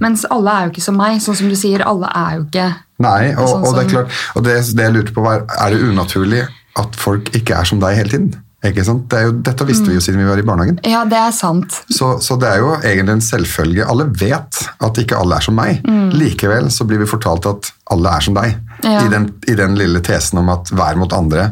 Mens 0.00 0.24
alle 0.32 0.50
er 0.56 0.64
jo 0.66 0.72
ikke 0.72 0.82
som 0.88 0.96
meg. 0.98 1.20
Sånn 1.22 1.36
som 1.38 1.48
du 1.52 1.54
sier, 1.54 1.84
alle 1.86 2.08
er 2.10 2.40
jo 2.40 2.46
ikke 2.48 2.66
Nei, 3.04 3.34
og, 3.36 3.44
Sånn 3.50 3.64
og 3.68 3.74
det 3.76 3.82
er 3.84 3.90
klart, 3.92 4.12
og 4.34 4.44
det, 4.46 4.54
det 4.72 4.84
jeg 4.86 4.92
lurte 4.94 5.12
på 5.12 5.20
var, 5.20 5.42
er 5.60 5.74
det 5.74 5.82
unaturlig 5.84 6.46
at 6.80 6.96
folk 6.96 7.28
ikke 7.36 7.52
er 7.60 7.68
som 7.68 7.78
deg 7.82 7.94
hele 7.98 8.08
tiden? 8.08 8.30
Ikke 8.70 8.84
sant? 8.86 9.06
Det 9.10 9.18
er 9.20 9.28
jo, 9.28 9.36
dette 9.46 9.66
visste 9.68 9.90
vi 9.90 9.98
jo 9.98 10.02
siden 10.04 10.22
vi 10.22 10.28
var 10.28 10.40
i 10.40 10.46
barnehagen. 10.46 10.80
Ja, 10.86 11.04
det 11.08 11.18
er 11.20 11.34
sant. 11.36 11.80
Så, 11.92 12.16
så 12.24 12.38
det 12.40 12.50
er 12.50 12.62
jo 12.64 12.74
egentlig 12.80 13.18
en 13.18 13.24
selvfølge. 13.24 13.86
Alle 13.86 14.08
vet 14.10 14.62
at 14.82 15.02
ikke 15.02 15.18
alle 15.20 15.38
er 15.38 15.46
som 15.46 15.58
meg. 15.58 15.82
Mm. 15.86 16.14
Likevel 16.16 16.70
så 16.74 16.86
blir 16.88 17.02
vi 17.02 17.10
fortalt 17.10 17.48
at 17.50 17.72
alle 17.92 18.10
er 18.18 18.24
som 18.24 18.34
deg. 18.36 18.56
Ja. 18.84 19.00
I, 19.06 19.08
den, 19.08 19.30
I 19.48 19.54
den 19.56 19.74
lille 19.78 20.02
tesen 20.04 20.38
om 20.40 20.50
at 20.52 20.68
vær 20.76 20.98
mot 21.00 21.12
andre 21.16 21.46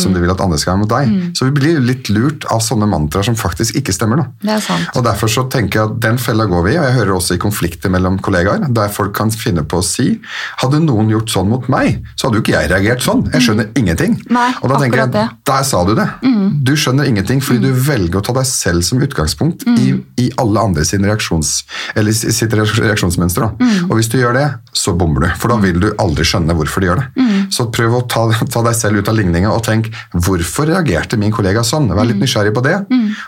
som 0.00 0.14
du 0.14 0.20
vil 0.22 0.30
at 0.32 0.40
andre 0.40 0.56
skal 0.58 0.72
være 0.72 0.80
mot 0.80 0.90
deg. 0.90 1.10
Så 1.36 1.46
vi 1.48 1.52
blir 1.58 1.80
litt 1.84 2.08
lurt 2.08 2.46
av 2.50 2.62
sånne 2.64 2.88
mantraer 2.88 3.26
som 3.26 3.36
faktisk 3.38 3.76
ikke 3.78 3.92
stemmer. 3.94 4.22
Da. 4.22 4.48
Det 4.48 4.58
sant. 4.64 4.88
Og 4.96 5.04
Derfor 5.04 5.30
så 5.30 5.44
tenker 5.52 5.80
jeg 5.80 5.90
at 5.90 5.98
den 6.02 6.18
fella 6.22 6.46
går 6.48 6.64
vi 6.64 6.72
i, 6.74 6.78
og 6.80 6.86
jeg 6.88 6.96
hører 6.96 7.12
også 7.16 7.36
i 7.36 7.42
konflikter 7.42 7.92
mellom 7.92 8.16
kollegaer, 8.24 8.64
der 8.72 8.92
folk 8.92 9.12
kan 9.18 9.32
finne 9.34 9.64
på 9.68 9.80
å 9.80 9.84
si 9.84 10.08
hadde 10.62 10.80
noen 10.84 11.10
gjort 11.12 11.32
sånn 11.32 11.50
mot 11.50 11.68
meg, 11.72 12.00
så 12.14 12.28
hadde 12.28 12.40
jo 12.40 12.44
ikke 12.46 12.54
jeg 12.56 12.70
reagert 12.72 13.04
sånn. 13.04 13.26
Jeg 13.34 13.46
skjønner 13.46 13.70
ingenting. 13.78 14.16
Nei, 14.32 14.48
og 14.62 14.72
da 14.72 14.80
tenker 14.80 15.04
jeg, 15.04 15.12
det. 15.18 15.26
Der 15.50 15.66
sa 15.68 15.82
du 15.88 15.92
det. 15.98 16.06
Du 16.64 16.74
skjønner 16.78 17.08
ingenting 17.10 17.42
fordi 17.44 17.68
du 17.70 17.84
velger 17.86 18.20
å 18.20 18.24
ta 18.24 18.34
deg 18.36 18.48
selv 18.48 18.86
som 18.86 19.02
utgangspunkt 19.02 19.66
i, 19.76 19.92
i 20.20 20.30
alle 20.40 20.64
andre 20.70 20.84
sin 20.88 21.04
reaksjons, 21.06 21.52
eller 21.98 22.14
sitt 22.14 22.56
reaksjonsmønster. 22.56 23.50
Og 23.88 23.94
hvis 23.98 24.10
du 24.12 24.18
gjør 24.20 24.36
det, 24.38 24.46
så 24.76 24.94
bommer 24.96 25.26
du, 25.26 25.30
for 25.40 25.52
da 25.52 25.58
vil 25.62 25.79
du 25.82 25.88
aldri 26.02 26.26
skjønne 26.28 26.54
hvorfor 26.58 26.82
de 26.82 26.90
gjør 26.90 27.00
det. 27.02 27.26
Så 27.54 27.66
prøv 27.74 27.96
å 27.98 28.02
ta, 28.10 28.26
ta 28.52 28.62
deg 28.66 28.76
selv 28.78 29.00
ut 29.00 29.10
av 29.10 29.16
ligninga 29.18 29.50
og 29.52 29.64
tenk 29.66 29.90
hvorfor 30.12 30.68
reagerte 30.70 31.18
min 31.20 31.32
kollega 31.34 31.64
sånn? 31.66 31.90
Vær 31.96 32.08
litt 32.08 32.20
nysgjerrig 32.20 32.54
på 32.56 32.64
det, 32.66 32.76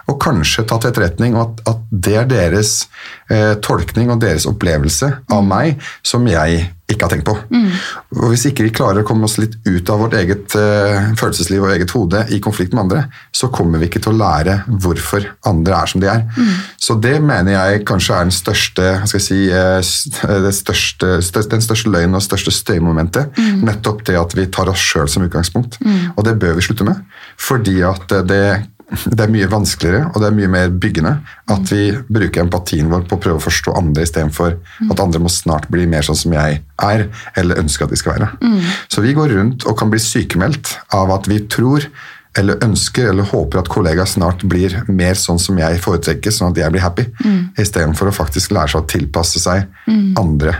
og 0.06 0.20
kanskje 0.22 0.66
ta 0.68 0.78
til 0.78 0.92
etterretning 0.92 1.36
at, 1.40 1.64
at 1.68 1.82
det 1.90 2.16
er 2.20 2.28
deres 2.30 2.86
eh, 3.30 3.54
tolkning 3.64 4.12
og 4.12 4.20
deres 4.22 4.46
opplevelse 4.50 5.10
av 5.32 5.42
meg 5.46 5.80
som 6.06 6.26
jeg 6.30 6.68
ikke 6.92 7.08
har 7.08 7.14
tenkt 7.14 7.28
på. 7.28 7.36
Og 8.18 8.26
Hvis 8.32 8.46
ikke 8.50 8.66
vi 8.66 8.74
klarer 8.74 9.02
å 9.02 9.06
komme 9.08 9.28
oss 9.28 9.38
litt 9.40 9.58
ut 9.66 9.90
av 9.92 10.02
vårt 10.04 10.16
eget 10.18 10.56
uh, 10.58 11.12
følelsesliv 11.18 11.64
og 11.64 11.72
eget 11.74 11.94
hode 11.96 12.24
i 12.34 12.40
konflikt 12.44 12.74
med 12.74 12.84
andre, 12.84 13.04
så 13.34 13.50
kommer 13.52 13.80
vi 13.82 13.88
ikke 13.90 14.02
til 14.04 14.14
å 14.14 14.20
lære 14.20 14.58
hvorfor 14.68 15.26
andre 15.48 15.78
er 15.78 15.90
som 15.90 16.02
de 16.02 16.10
er. 16.12 16.24
Så 16.82 16.96
det 17.02 17.16
mener 17.22 17.54
jeg 17.54 17.84
kanskje 17.88 18.16
er 18.16 18.26
den 18.26 18.34
største, 18.34 18.86
si, 19.12 19.40
eh, 19.50 19.78
det 19.80 20.54
største, 20.56 21.12
største, 21.22 21.50
den 21.54 21.64
største 21.64 21.92
løgnen 21.92 22.18
og 22.18 22.24
største 22.24 22.54
støymomentet. 22.54 23.38
Nettopp 23.62 24.04
det 24.08 24.18
at 24.18 24.36
vi 24.36 24.48
tar 24.52 24.70
oss 24.72 24.82
sjøl 24.82 25.08
som 25.10 25.24
utgangspunkt. 25.26 25.78
Og 26.16 26.24
det 26.26 26.38
bør 26.42 26.56
vi 26.58 26.66
slutte 26.66 26.86
med. 26.88 27.02
Fordi 27.40 27.80
at 27.86 28.12
eh, 28.12 28.24
det 28.28 28.44
det 29.16 29.24
er 29.24 29.32
mye 29.32 29.50
vanskeligere 29.50 30.10
og 30.12 30.20
det 30.22 30.28
er 30.28 30.36
mye 30.36 30.50
mer 30.52 30.72
byggende 30.82 31.14
at 31.52 31.72
vi 31.72 31.90
bruker 32.12 32.44
empatien 32.44 32.90
vår 32.92 33.06
på 33.08 33.18
å 33.18 33.22
prøve 33.22 33.40
å 33.40 33.44
forstå 33.44 33.76
andre 33.78 34.06
istedenfor 34.06 34.56
at 34.90 35.02
andre 35.02 35.22
må 35.22 35.32
snart 35.32 35.68
bli 35.72 35.86
mer 35.90 36.06
sånn 36.06 36.18
som 36.18 36.34
jeg 36.36 36.62
er, 36.82 37.04
eller 37.38 37.60
ønsker 37.62 37.86
at 37.86 37.92
de 37.92 37.98
skal 38.00 38.16
være. 38.16 38.30
Så 38.90 39.04
vi 39.04 39.14
går 39.16 39.34
rundt 39.36 39.66
og 39.68 39.76
kan 39.78 39.92
bli 39.92 40.00
sykemeldt 40.02 40.76
av 40.96 41.12
at 41.14 41.28
vi 41.30 41.42
tror 41.52 41.86
eller 42.38 42.62
ønsker 42.64 43.10
eller 43.10 43.26
håper 43.28 43.60
at 43.60 43.68
kollegaer 43.68 44.08
snart 44.08 44.42
blir 44.48 44.78
mer 44.88 45.14
sånn 45.20 45.38
som 45.38 45.58
jeg 45.60 45.80
foretrekker, 45.84 46.32
sånn 46.32 46.54
at 46.54 46.60
jeg 46.62 46.72
blir 46.72 46.80
happy, 46.80 47.04
istedenfor 47.60 48.08
å 48.08 48.14
faktisk 48.16 48.54
lære 48.56 48.72
seg 48.72 48.80
å 48.82 48.88
tilpasse 48.88 49.38
seg 49.42 49.66
andre. 50.16 50.54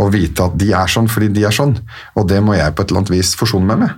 Og 0.00 0.08
vite 0.12 0.42
at 0.42 0.56
de 0.58 0.72
er 0.74 0.88
sånn 0.90 1.06
fordi 1.08 1.28
de 1.28 1.44
er 1.44 1.52
sånn. 1.54 1.76
Og 2.16 2.26
det 2.28 2.40
må 2.42 2.54
jeg 2.56 2.72
på 2.74 2.82
et 2.82 2.90
eller 2.90 3.02
annet 3.04 3.12
vis 3.12 3.34
forsone 3.38 3.66
meg 3.68 3.78
med. 3.84 3.90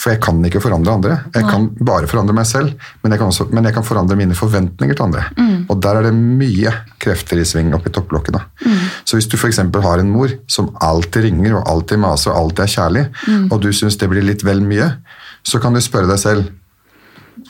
For 0.00 0.10
jeg 0.10 0.20
kan 0.24 0.40
ikke 0.44 0.60
forandre 0.64 0.92
andre. 0.96 1.18
Jeg 1.34 1.44
kan 1.46 1.68
bare 1.78 2.08
forandre 2.10 2.34
meg 2.34 2.46
selv, 2.48 2.72
men 3.02 3.12
jeg 3.12 3.20
kan, 3.20 3.28
også, 3.30 3.46
men 3.52 3.64
jeg 3.68 3.74
kan 3.76 3.84
forandre 3.86 4.16
mine 4.18 4.34
forventninger 4.34 4.94
til 4.98 5.04
andre. 5.04 5.22
Og 5.68 5.78
der 5.84 6.00
er 6.00 6.08
det 6.08 6.14
mye 6.16 6.72
krefter 6.98 7.38
i 7.38 7.44
sving 7.44 7.72
oppi 7.76 7.92
topplokket. 7.94 8.34
da. 8.34 8.40
Så 9.04 9.16
hvis 9.16 9.28
du 9.28 9.36
f.eks. 9.36 9.58
har 9.60 9.98
en 10.00 10.10
mor 10.10 10.32
som 10.48 10.72
alltid 10.80 11.28
ringer 11.28 11.54
og 11.60 11.68
alltid 11.68 11.98
maser 12.02 12.32
og 12.32 12.36
alltid 12.40 12.64
er 12.64 12.72
kjærlig, 12.74 13.04
og 13.52 13.60
du 13.62 13.70
syns 13.72 13.96
det 14.00 14.08
blir 14.10 14.24
litt 14.24 14.42
vel 14.44 14.60
mye, 14.64 14.90
så 15.44 15.60
kan 15.62 15.76
du 15.76 15.80
spørre 15.84 16.10
deg 16.10 16.18
selv 16.22 16.52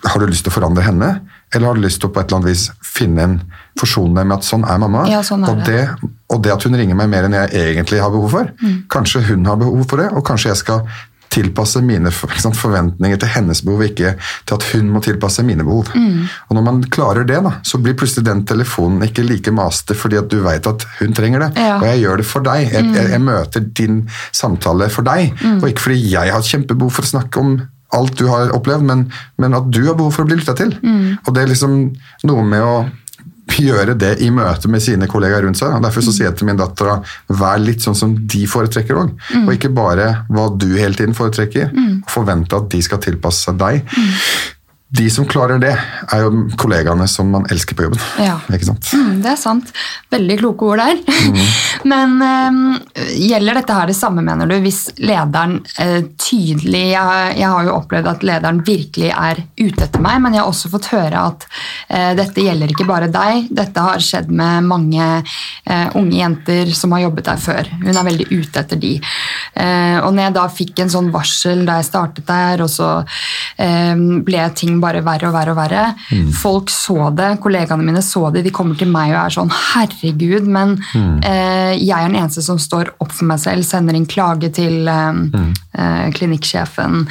har 0.04 0.20
du 0.20 0.26
lyst 0.28 0.44
til 0.46 0.52
å 0.52 0.56
forandre 0.56 0.84
henne, 0.84 1.08
eller 1.54 1.70
har 1.70 1.78
du 1.78 1.84
lyst 1.84 2.00
til 2.02 2.10
å 2.10 2.12
på 2.12 2.20
et 2.20 2.28
eller 2.28 2.40
annet 2.42 2.50
vis 2.50 2.66
finne 2.84 3.24
en 3.24 3.38
forsonende 3.80 4.24
med 4.26 4.38
at 4.38 4.46
sånn 4.48 4.66
er 4.68 4.78
mamma, 4.82 5.06
Ja, 5.10 5.22
sånn 5.24 5.44
er 5.44 5.52
og, 5.52 5.64
det. 5.64 5.80
det, 6.02 6.12
og 6.34 6.44
det 6.44 6.52
at 6.56 6.66
hun 6.66 6.76
ringer 6.80 6.98
meg 6.98 7.10
mer 7.12 7.28
enn 7.28 7.36
jeg 7.36 7.52
egentlig 7.72 8.00
har 8.02 8.12
behov 8.12 8.36
for. 8.36 8.52
Kanskje 8.92 9.24
hun 9.30 9.44
har 9.48 9.60
behov 9.60 9.84
for 9.88 10.02
det, 10.02 10.10
og 10.12 10.24
kanskje 10.26 10.52
jeg 10.52 10.62
skal 10.64 10.86
tilpasse 11.34 11.80
mine 11.82 12.12
sant, 12.14 12.54
forventninger 12.54 13.18
til 13.18 13.30
hennes 13.34 13.58
behov, 13.66 13.82
ikke 13.88 14.12
til 14.46 14.54
at 14.54 14.66
hun 14.70 14.90
må 14.94 15.00
tilpasse 15.02 15.42
mine 15.46 15.64
behov. 15.66 15.90
Og 15.94 16.54
når 16.54 16.66
man 16.68 16.82
klarer 16.94 17.26
det, 17.26 17.40
da, 17.42 17.56
så 17.66 17.80
blir 17.82 17.96
plutselig 17.98 18.26
den 18.28 18.44
telefonen 18.46 19.02
ikke 19.08 19.24
like 19.26 19.50
master 19.54 19.98
fordi 19.98 20.20
at 20.20 20.30
du 20.30 20.38
vet 20.44 20.68
at 20.70 20.86
hun 21.00 21.16
trenger 21.16 21.46
det. 21.46 21.50
Ja. 21.58 21.78
Og 21.80 21.88
jeg 21.90 22.04
gjør 22.04 22.22
det 22.22 22.28
for 22.30 22.46
deg. 22.46 22.68
Jeg, 22.70 22.90
jeg, 22.94 23.10
jeg 23.16 23.24
møter 23.24 23.66
din 23.82 24.02
samtale 24.32 24.90
for 24.94 25.06
deg, 25.06 25.34
og 25.58 25.68
ikke 25.72 25.88
fordi 25.88 26.02
jeg 26.14 26.34
har 26.34 26.38
et 26.44 26.52
kjempebehov 26.54 26.94
for 27.00 27.06
å 27.08 27.12
snakke 27.16 27.42
om 27.42 27.56
alt 27.94 28.18
du 28.18 28.26
har 28.30 28.52
opplevd, 28.56 28.84
men, 28.90 29.06
men 29.40 29.54
at 29.56 29.70
du 29.72 29.80
har 29.86 29.96
behov 29.98 30.12
for 30.16 30.24
å 30.24 30.28
bli 30.28 30.36
lytta 30.40 30.54
til. 30.58 30.74
Og 31.24 31.32
det 31.34 31.42
er 31.44 31.50
liksom 31.54 31.78
noe 32.28 32.44
med 32.44 32.62
å 32.66 32.76
gjøre 33.54 33.92
det 34.00 34.16
i 34.24 34.30
møte 34.34 34.66
med 34.72 34.82
sine 34.82 35.06
kollegaer 35.06 35.44
rundt 35.44 35.58
seg. 35.60 35.74
og 35.76 35.82
Derfor 35.84 36.02
så 36.02 36.12
sier 36.16 36.26
jeg 36.30 36.38
til 36.40 36.48
min 36.48 36.56
datter 36.58 36.88
at 36.96 37.10
vær 37.28 37.60
litt 37.62 37.84
sånn 37.84 37.94
som 37.94 38.14
de 38.16 38.46
foretrekker 38.50 38.96
òg. 38.98 39.12
Og 39.44 39.52
ikke 39.54 39.70
bare 39.76 40.08
hva 40.32 40.48
du 40.58 40.70
hele 40.74 40.96
tiden 40.98 41.14
foretrekker. 41.14 41.70
og 42.02 42.10
Forvente 42.10 42.56
at 42.56 42.70
de 42.72 42.80
skal 42.82 42.98
tilpasse 43.04 43.44
seg 43.46 43.58
deg. 43.60 43.84
De 44.94 45.08
som 45.10 45.26
klarer 45.26 45.58
det, 45.58 45.72
er 45.74 46.20
jo 46.22 46.44
kollegaene 46.60 47.06
som 47.10 47.32
man 47.34 47.46
elsker 47.50 47.74
på 47.74 47.88
jobben. 47.88 48.02
Ja. 48.22 48.36
Ikke 48.54 48.68
sant? 48.68 48.86
Mm, 48.94 49.22
det 49.24 49.30
er 49.32 49.38
sant. 49.40 49.72
Veldig 50.14 50.36
kloke 50.38 50.68
ord 50.68 50.82
der. 50.84 51.00
Men 51.90 52.14
øh, 52.22 53.08
gjelder 53.18 53.58
dette 53.58 53.74
her 53.74 53.90
det 53.90 53.96
samme, 53.98 54.22
mener 54.22 54.46
du, 54.46 54.54
hvis 54.62 54.84
lederen 55.02 55.56
øh, 55.82 55.98
tydelig 56.20 56.84
jeg, 56.92 57.32
jeg 57.40 57.50
har 57.50 57.66
jo 57.66 57.74
opplevd 57.74 58.10
at 58.12 58.26
lederen 58.28 58.60
virkelig 58.66 59.10
er 59.10 59.40
ute 59.58 59.88
etter 59.88 60.04
meg, 60.04 60.20
men 60.22 60.36
jeg 60.36 60.42
har 60.42 60.52
også 60.52 60.70
fått 60.72 60.88
høre 60.92 61.24
at 61.32 61.46
øh, 61.48 62.12
dette 62.20 62.44
gjelder 62.46 62.70
ikke 62.70 62.86
bare 62.88 63.10
deg. 63.12 63.50
Dette 63.50 63.84
har 63.88 64.04
skjedd 64.04 64.30
med 64.30 64.68
mange 64.70 65.08
eh, 65.10 65.88
unge 65.98 66.16
jenter 66.20 66.70
som 66.76 66.94
har 66.94 67.06
jobbet 67.08 67.28
der 67.32 67.42
før. 67.42 67.72
Hun 67.82 67.90
er 67.90 68.08
veldig 68.12 68.28
ute 68.30 68.62
etter 68.62 68.80
de. 68.80 68.94
Og 69.54 70.10
når 70.10 70.22
jeg 70.24 70.34
da 70.34 70.44
fikk 70.50 70.80
en 70.82 70.90
sånn 70.90 71.10
varsel 71.14 71.62
da 71.66 71.76
jeg 71.78 71.86
startet 71.86 72.26
der, 72.28 72.62
og 72.64 72.70
så 72.70 72.88
eh, 73.62 73.94
ble 74.26 74.46
ting 74.58 74.80
bare 74.84 75.02
verre 75.04 75.30
og 75.30 75.34
verre 75.36 75.54
og 75.54 75.58
verre. 75.58 75.84
Folk 76.36 76.72
så 76.72 77.10
det, 77.16 77.32
kollegaene 77.42 77.86
mine 77.86 78.02
så 78.04 78.28
det, 78.34 78.44
de 78.46 78.52
kommer 78.54 78.78
til 78.78 78.92
meg 78.92 79.14
og 79.14 79.20
er 79.24 79.36
sånn 79.38 79.52
herregud, 79.54 80.48
men 80.50 80.76
eh, 80.94 81.74
jeg 81.80 81.94
er 81.96 82.08
den 82.10 82.20
eneste 82.20 82.44
som 82.44 82.60
står 82.60 82.94
opp 82.98 83.12
for 83.14 83.28
meg 83.30 83.42
selv, 83.42 83.66
sender 83.66 83.96
inn 83.96 84.08
klage 84.10 84.52
til 84.54 84.88
eh, 84.90 85.20
eh, 85.74 86.06
klinikksjefen. 86.14 87.04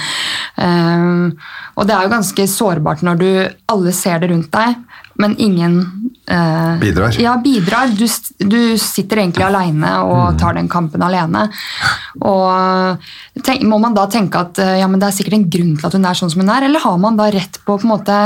Eh, 0.63 1.53
og 1.73 1.89
det 1.89 1.95
er 1.95 2.05
jo 2.05 2.13
ganske 2.13 2.49
sårbart 2.49 3.05
når 3.05 3.21
du 3.21 3.29
alle 3.73 3.95
ser 3.95 4.21
det 4.21 4.29
rundt 4.33 4.51
deg, 4.53 4.77
men 5.21 5.35
ingen 5.41 5.79
eh, 6.27 6.79
Bidrar. 6.81 7.19
Ja, 7.21 7.35
bidrar. 7.43 7.93
Du, 7.97 8.05
du 8.47 8.77
sitter 8.81 9.23
egentlig 9.23 9.45
alene 9.47 9.93
og 10.07 10.39
tar 10.39 10.57
den 10.57 10.69
kampen 10.71 11.03
alene. 11.05 11.47
Og 12.21 13.41
tenk, 13.43 13.63
Må 13.67 13.79
man 13.81 13.95
da 13.97 14.07
tenke 14.11 14.43
at 14.45 14.61
eh, 14.63 14.77
ja, 14.81 14.89
men 14.89 15.01
det 15.01 15.09
er 15.09 15.17
sikkert 15.19 15.39
en 15.39 15.49
grunn 15.49 15.73
til 15.77 15.89
at 15.89 15.97
hun 15.97 16.09
er 16.09 16.19
sånn 16.19 16.33
som 16.33 16.43
hun 16.43 16.53
er, 16.53 16.67
eller 16.67 16.83
har 16.83 17.01
man 17.01 17.19
da 17.19 17.31
rett 17.33 17.59
på 17.63 17.75
å 17.75 17.81
på 17.81 17.87
en 17.87 17.93
måte 17.95 18.17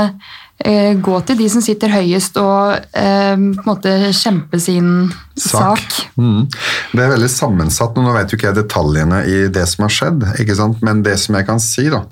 eh, 0.64 0.94
gå 0.94 1.20
til 1.26 1.38
de 1.40 1.48
som 1.52 1.62
sitter 1.64 1.92
høyest 1.92 2.38
og 2.42 2.74
eh, 2.76 3.34
på 3.34 3.62
en 3.64 3.68
måte 3.68 3.94
kjempe 4.16 4.60
sin 4.62 5.10
sak? 5.38 6.02
Mm. 6.18 6.48
Det 6.92 7.04
er 7.04 7.14
veldig 7.14 7.30
sammensatt, 7.32 7.96
nå 7.98 8.14
vet 8.16 8.32
jo 8.32 8.38
ikke 8.38 8.50
jeg 8.50 8.60
detaljene 8.62 9.22
i 9.28 9.38
det 9.54 9.66
som 9.70 9.86
har 9.86 9.94
skjedd, 9.94 10.26
ikke 10.42 10.58
sant? 10.58 10.82
men 10.86 11.04
det 11.06 11.18
som 11.22 11.38
jeg 11.38 11.48
kan 11.48 11.62
si, 11.62 11.88
da, 11.92 12.04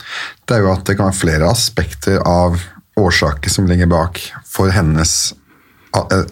det 0.47 0.59
er 0.59 0.65
jo 0.67 0.73
at 0.75 0.87
det 0.89 0.99
kan 0.99 1.11
være 1.11 1.21
flere 1.21 1.51
aspekter 1.51 2.23
av 2.27 2.59
årsaker 2.97 3.53
som 3.53 3.67
ligger 3.69 3.91
bak 3.91 4.23
for 4.49 4.73
hennes, 4.73 5.35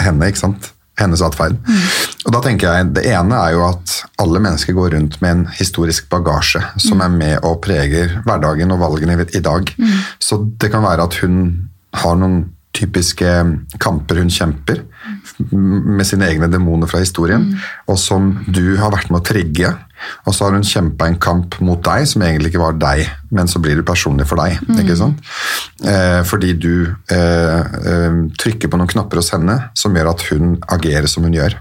henne, 0.03 0.31
ikke 0.31 0.47
sant? 0.47 0.71
hennes 1.01 1.23
atferd. 1.27 1.57
Og 2.25 2.33
da 2.35 2.41
tenker 2.45 2.71
jeg, 2.71 2.95
Det 2.95 3.05
ene 3.11 3.35
er 3.35 3.57
jo 3.57 3.65
at 3.67 3.95
alle 4.23 4.41
mennesker 4.41 4.77
går 4.77 4.95
rundt 4.95 5.21
med 5.23 5.31
en 5.31 5.47
historisk 5.59 6.09
bagasje 6.09 6.63
som 6.79 7.01
er 7.01 7.09
med 7.11 7.39
og 7.43 7.61
preger 7.67 8.21
hverdagen 8.25 8.71
og 8.71 8.79
valgene 8.81 9.19
i 9.35 9.41
dag. 9.43 9.75
Så 10.23 10.39
det 10.61 10.71
kan 10.71 10.83
være 10.83 11.03
at 11.03 11.15
hun 11.23 11.69
har 11.95 12.15
noen 12.19 12.54
typiske 12.75 13.31
kamper 13.83 14.21
hun 14.21 14.33
kjemper 14.33 14.83
med 15.41 16.05
sine 16.07 16.29
egne 16.31 16.49
demoner 16.51 16.91
fra 16.91 17.01
historien, 17.03 17.47
og 17.91 17.99
som 18.01 18.33
du 18.47 18.77
har 18.81 18.93
vært 18.95 19.11
med 19.13 19.21
å 19.21 19.27
trigge. 19.27 19.73
Og 20.27 20.35
så 20.35 20.47
har 20.47 20.57
hun 20.57 20.67
kjempa 20.67 21.07
en 21.09 21.19
kamp 21.23 21.57
mot 21.65 21.81
deg 21.87 22.05
som 22.09 22.25
egentlig 22.27 22.53
ikke 22.53 22.63
var 22.63 22.77
deg, 22.81 23.07
men 23.35 23.49
så 23.51 23.61
blir 23.63 23.79
det 23.79 23.87
personlig 23.89 24.27
for 24.29 24.41
deg. 24.43 24.59
ikke 24.83 24.99
sant? 25.01 25.23
Eh, 25.87 26.21
fordi 26.29 26.53
du 26.61 26.75
eh, 26.85 27.61
eh, 27.63 28.19
trykker 28.41 28.71
på 28.71 28.81
noen 28.81 28.91
knapper 28.91 29.23
hos 29.23 29.33
henne 29.35 29.57
som 29.79 29.97
gjør 29.97 30.13
at 30.13 30.27
hun 30.33 30.57
agerer 30.77 31.09
som 31.11 31.25
hun 31.27 31.37
gjør. 31.39 31.57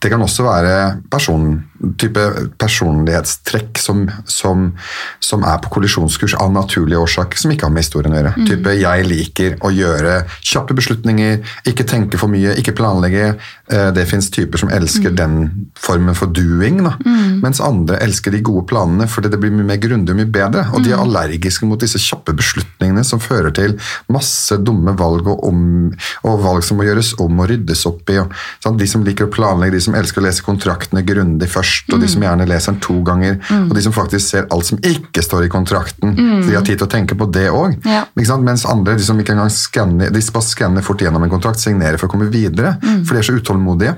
Det 0.00 0.10
kan 0.10 0.22
også 0.24 0.44
være 0.46 0.74
person, 1.12 1.62
type 1.98 2.22
personlighetstrekk 2.58 3.78
som, 3.78 4.04
som, 4.24 4.72
som 5.20 5.44
er 5.44 5.58
på 5.62 5.72
kollisjonskurs 5.74 6.34
av 6.40 6.52
naturlige 6.54 7.00
årsaker, 7.02 7.38
som 7.38 7.52
ikke 7.52 7.66
har 7.68 7.74
med 7.74 7.84
historien 7.84 8.14
å 8.14 8.20
gjøre. 8.20 8.34
Type 8.48 8.74
'jeg 8.78 9.06
liker 9.06 9.56
å 9.60 9.70
gjøre 9.74 10.24
kjappe 10.40 10.74
beslutninger, 10.74 11.42
ikke 11.66 11.84
tenke 11.84 12.18
for 12.18 12.28
mye, 12.32 12.56
ikke 12.56 12.76
planlegge'. 12.78 13.36
Eh, 13.70 13.90
Det 13.92 14.08
fins 14.08 14.30
typer 14.30 14.58
som 14.58 14.68
elsker 14.68 15.10
den 15.14 15.68
formen 15.76 16.14
for 16.14 16.26
doing, 16.26 16.82
da. 16.84 16.96
mens 17.42 17.60
andre 17.60 17.98
elsker 18.02 18.30
de 18.32 18.40
gode 18.40 18.66
planene 18.66 19.06
fordi 19.08 19.28
det 19.30 19.40
blir 19.40 19.50
mye 19.50 19.64
mer 19.66 19.76
grundig 19.76 20.10
og 20.10 20.16
mye 20.16 20.32
bedre. 20.32 20.66
Og 20.74 20.82
de 20.84 20.92
er 20.92 20.98
allergiske 20.98 21.66
mot 21.66 21.80
disse 21.80 21.98
kjappe 21.98 22.32
beslutningene 22.32 23.04
som 23.04 23.20
fører 23.20 23.52
til 23.52 23.78
masse 24.08 24.56
dumme 24.64 24.96
valg 24.96 25.26
og, 25.26 25.44
om, 25.44 25.92
og 26.24 26.42
valg 26.42 26.62
som 26.64 26.76
må 26.76 26.84
gjøres 26.84 27.14
om 27.20 27.40
og 27.40 27.48
ryddes 27.48 27.86
opp 27.86 28.10
i. 28.10 28.18
Og, 28.18 28.32
sånn, 28.64 28.78
De 28.78 28.86
som 28.86 29.04
liker 29.04 29.26
å 29.26 29.30
planlegge, 29.30 29.41
de 29.42 29.80
som 29.82 29.96
elsker 29.98 30.22
å 30.22 30.26
lese 30.26 30.44
kontraktene 30.46 31.02
grundig 31.06 31.48
først, 31.52 31.90
og 31.92 32.02
de 32.02 32.10
som 32.10 32.22
gjerne 32.24 32.46
leser 32.48 32.74
den 32.74 32.80
to 32.84 32.98
ganger, 33.06 33.38
og 33.66 33.74
de 33.76 33.82
som 33.84 33.94
faktisk 33.94 34.34
ser 34.34 34.46
alt 34.54 34.68
som 34.68 34.78
ikke 34.78 35.24
står 35.24 35.46
i 35.46 35.50
kontrakten. 35.52 36.14
Så 36.42 36.50
de 36.50 36.56
har 36.56 36.66
tid 36.66 36.80
til 36.80 36.88
å 36.88 36.92
tenke 36.92 37.18
på 37.18 37.28
det 37.32 37.48
òg. 37.50 37.76
Ja. 37.88 38.04
Mens 38.14 38.66
andre 38.68 38.96
de 38.98 39.04
som 39.06 39.18
ikke 39.20 39.36
engang 39.36 39.52
skanner, 39.52 40.12
de 40.12 40.24
bare 40.32 40.46
skanner 40.46 40.86
fort 40.86 41.02
gjennom 41.02 41.26
en 41.26 41.32
kontrakt, 41.32 41.62
signerer 41.62 42.00
for 42.00 42.10
å 42.10 42.14
komme 42.14 42.30
videre, 42.32 42.76
for 43.04 43.14
de 43.14 43.22
er 43.22 43.28
så 43.28 43.36
utålmodige. 43.38 43.96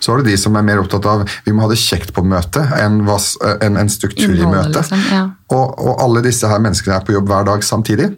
Så 0.00 0.12
har 0.12 0.18
du 0.18 0.26
de 0.26 0.36
som 0.40 0.56
er 0.58 0.64
mer 0.66 0.80
opptatt 0.82 1.06
av 1.06 1.24
vi 1.44 1.54
må 1.54 1.64
ha 1.64 1.70
det 1.70 1.78
kjekt 1.78 2.10
på 2.16 2.24
møtet 2.26 2.72
enn 2.80 3.00
en, 3.06 3.76
en 3.78 3.92
struktur 3.92 4.34
i 4.34 4.46
møtet. 4.48 4.80
liksom, 4.80 5.04
ja. 5.14 5.24
og, 5.54 5.76
og 5.78 6.02
alle 6.02 6.24
disse 6.26 6.50
her 6.50 6.62
menneskene 6.64 6.98
er 6.98 7.06
på 7.06 7.14
jobb 7.14 7.30
hver 7.30 7.46
dag 7.46 7.62
samtidig 7.66 8.10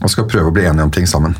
og 0.00 0.10
skal 0.12 0.26
prøve 0.30 0.50
å 0.50 0.54
bli 0.54 0.64
enige 0.68 0.86
om 0.86 0.90
ting 0.94 1.06
sammen. 1.06 1.36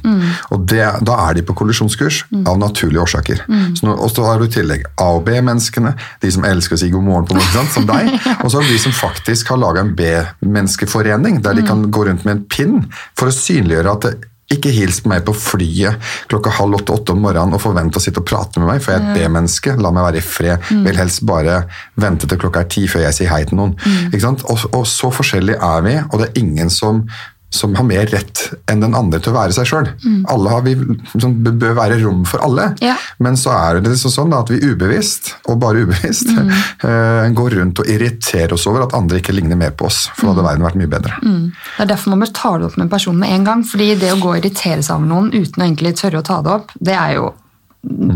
Og 0.51 0.67
det, 0.69 0.83
Da 1.07 1.17
er 1.29 1.35
de 1.35 1.43
på 1.43 1.55
kollisjonskurs 1.57 2.25
av 2.47 2.59
naturlige 2.61 3.03
årsaker. 3.03 3.45
Så 3.79 3.87
nå, 3.87 3.97
og 3.97 4.11
så 4.13 4.25
har 4.27 4.39
du 4.39 4.45
i 4.45 4.53
tillegg 4.53 4.85
A- 5.01 5.11
og 5.17 5.25
B-menneskene, 5.25 5.95
de 6.21 6.31
som 6.31 6.45
elsker 6.45 6.77
å 6.77 6.81
si 6.81 6.91
god 6.93 7.05
morgen 7.07 7.27
på 7.29 7.35
morgenen, 7.39 7.71
som 7.73 7.87
deg. 7.89 8.11
Og 8.45 8.51
så 8.51 8.61
har 8.61 8.67
du 8.67 8.73
de 8.73 8.79
som 8.83 8.93
faktisk 8.93 9.49
har 9.53 9.61
laga 9.61 9.81
en 9.85 9.95
B-menneskeforening, 9.97 11.43
der 11.43 11.55
de 11.55 11.63
kan 11.67 11.87
gå 11.91 12.05
rundt 12.07 12.25
med 12.25 12.37
en 12.37 12.45
pinn 12.51 12.77
for 13.19 13.31
å 13.31 13.35
synliggjøre 13.35 13.97
at 13.97 14.07
det, 14.07 14.15
ikke 14.51 14.73
hils 14.75 14.99
på 15.05 15.13
meg 15.13 15.23
på 15.23 15.31
flyet 15.39 16.09
klokka 16.31 16.51
halv 16.57 16.81
åtte-åtte 16.81 17.15
om 17.15 17.21
morgenen 17.23 17.55
og 17.55 17.63
forvent 17.63 17.95
å 17.95 18.03
sitte 18.03 18.19
og 18.19 18.27
prate 18.27 18.59
med 18.59 18.67
meg, 18.67 18.81
for 18.83 18.97
jeg 18.97 18.99
er 18.99 19.13
et 19.13 19.21
B-menneske. 19.21 19.77
La 19.79 19.93
meg 19.95 20.09
være 20.09 20.19
i 20.19 20.25
fred. 20.27 20.65
Vil 20.89 20.99
helst 20.99 21.23
bare 21.29 21.61
vente 22.03 22.27
til 22.27 22.41
klokka 22.43 22.65
er 22.65 22.71
ti 22.73 22.87
før 22.91 23.05
jeg 23.07 23.15
sier 23.21 23.31
hei 23.31 23.45
til 23.47 23.61
noen. 23.61 23.77
Sant? 24.19 24.43
Og, 24.51 24.65
og 24.75 24.89
så 24.91 25.13
forskjellige 25.15 25.61
er 25.63 25.87
vi, 25.87 25.95
og 26.03 26.19
det 26.19 26.33
er 26.33 26.43
ingen 26.43 26.73
som 26.75 27.05
som 27.51 27.75
har 27.75 27.85
mer 27.87 28.07
rett 28.07 28.43
enn 28.71 28.83
den 28.83 28.95
andre 28.95 29.19
til 29.23 29.33
å 29.33 29.37
være 29.37 29.55
seg 29.55 29.67
sjøl. 29.67 29.89
Alle 30.31 30.53
har 30.53 30.63
vi, 30.63 30.77
liksom, 30.79 31.35
det 31.45 31.53
bør 31.59 31.75
være 31.81 31.99
rom 32.05 32.23
for 32.29 32.43
alle. 32.47 32.69
Ja. 32.85 32.95
Men 33.19 33.39
så 33.41 33.53
er 33.57 33.81
det 33.83 33.97
sånn 33.99 34.35
at 34.37 34.53
vi 34.53 34.61
ubevisst, 34.63 35.33
og 35.51 35.59
bare 35.63 35.83
ubevisst, 35.85 36.31
eh, 36.87 37.27
går 37.35 37.59
rundt 37.59 37.83
og 37.83 37.91
irriterer 37.91 38.55
oss 38.55 38.69
over 38.71 38.87
at 38.87 38.95
andre 38.97 39.19
ikke 39.21 39.35
ligner 39.35 39.59
mer 39.59 39.75
på 39.75 39.89
oss. 39.91 40.05
For 40.15 40.29
da 40.29 40.37
hadde 40.37 40.47
verden 40.47 40.69
vært 40.69 40.81
mye 40.81 40.93
bedre. 40.95 41.19
Det 41.27 41.85
er 41.85 41.91
derfor 41.91 42.15
man 42.15 42.25
bør 42.25 42.33
ta 42.39 42.55
det 42.59 42.71
opp 42.71 42.79
med 42.81 42.93
personen 42.93 43.25
med 43.25 43.35
en 43.35 43.51
gang. 43.51 43.67
fordi 43.67 43.93
det 43.99 44.15
å 44.15 44.21
gå 44.23 44.33
og 44.33 44.41
irritere 44.41 44.83
seg 44.87 44.97
over 44.97 45.11
noen 45.11 45.35
uten 45.35 45.63
å 45.63 45.67
egentlig 45.67 45.97
tørre 45.99 46.23
å 46.23 46.27
ta 46.27 46.41
det 46.47 46.55
opp, 46.55 46.73
det 46.79 46.97
er 46.97 47.19
jo 47.19 47.33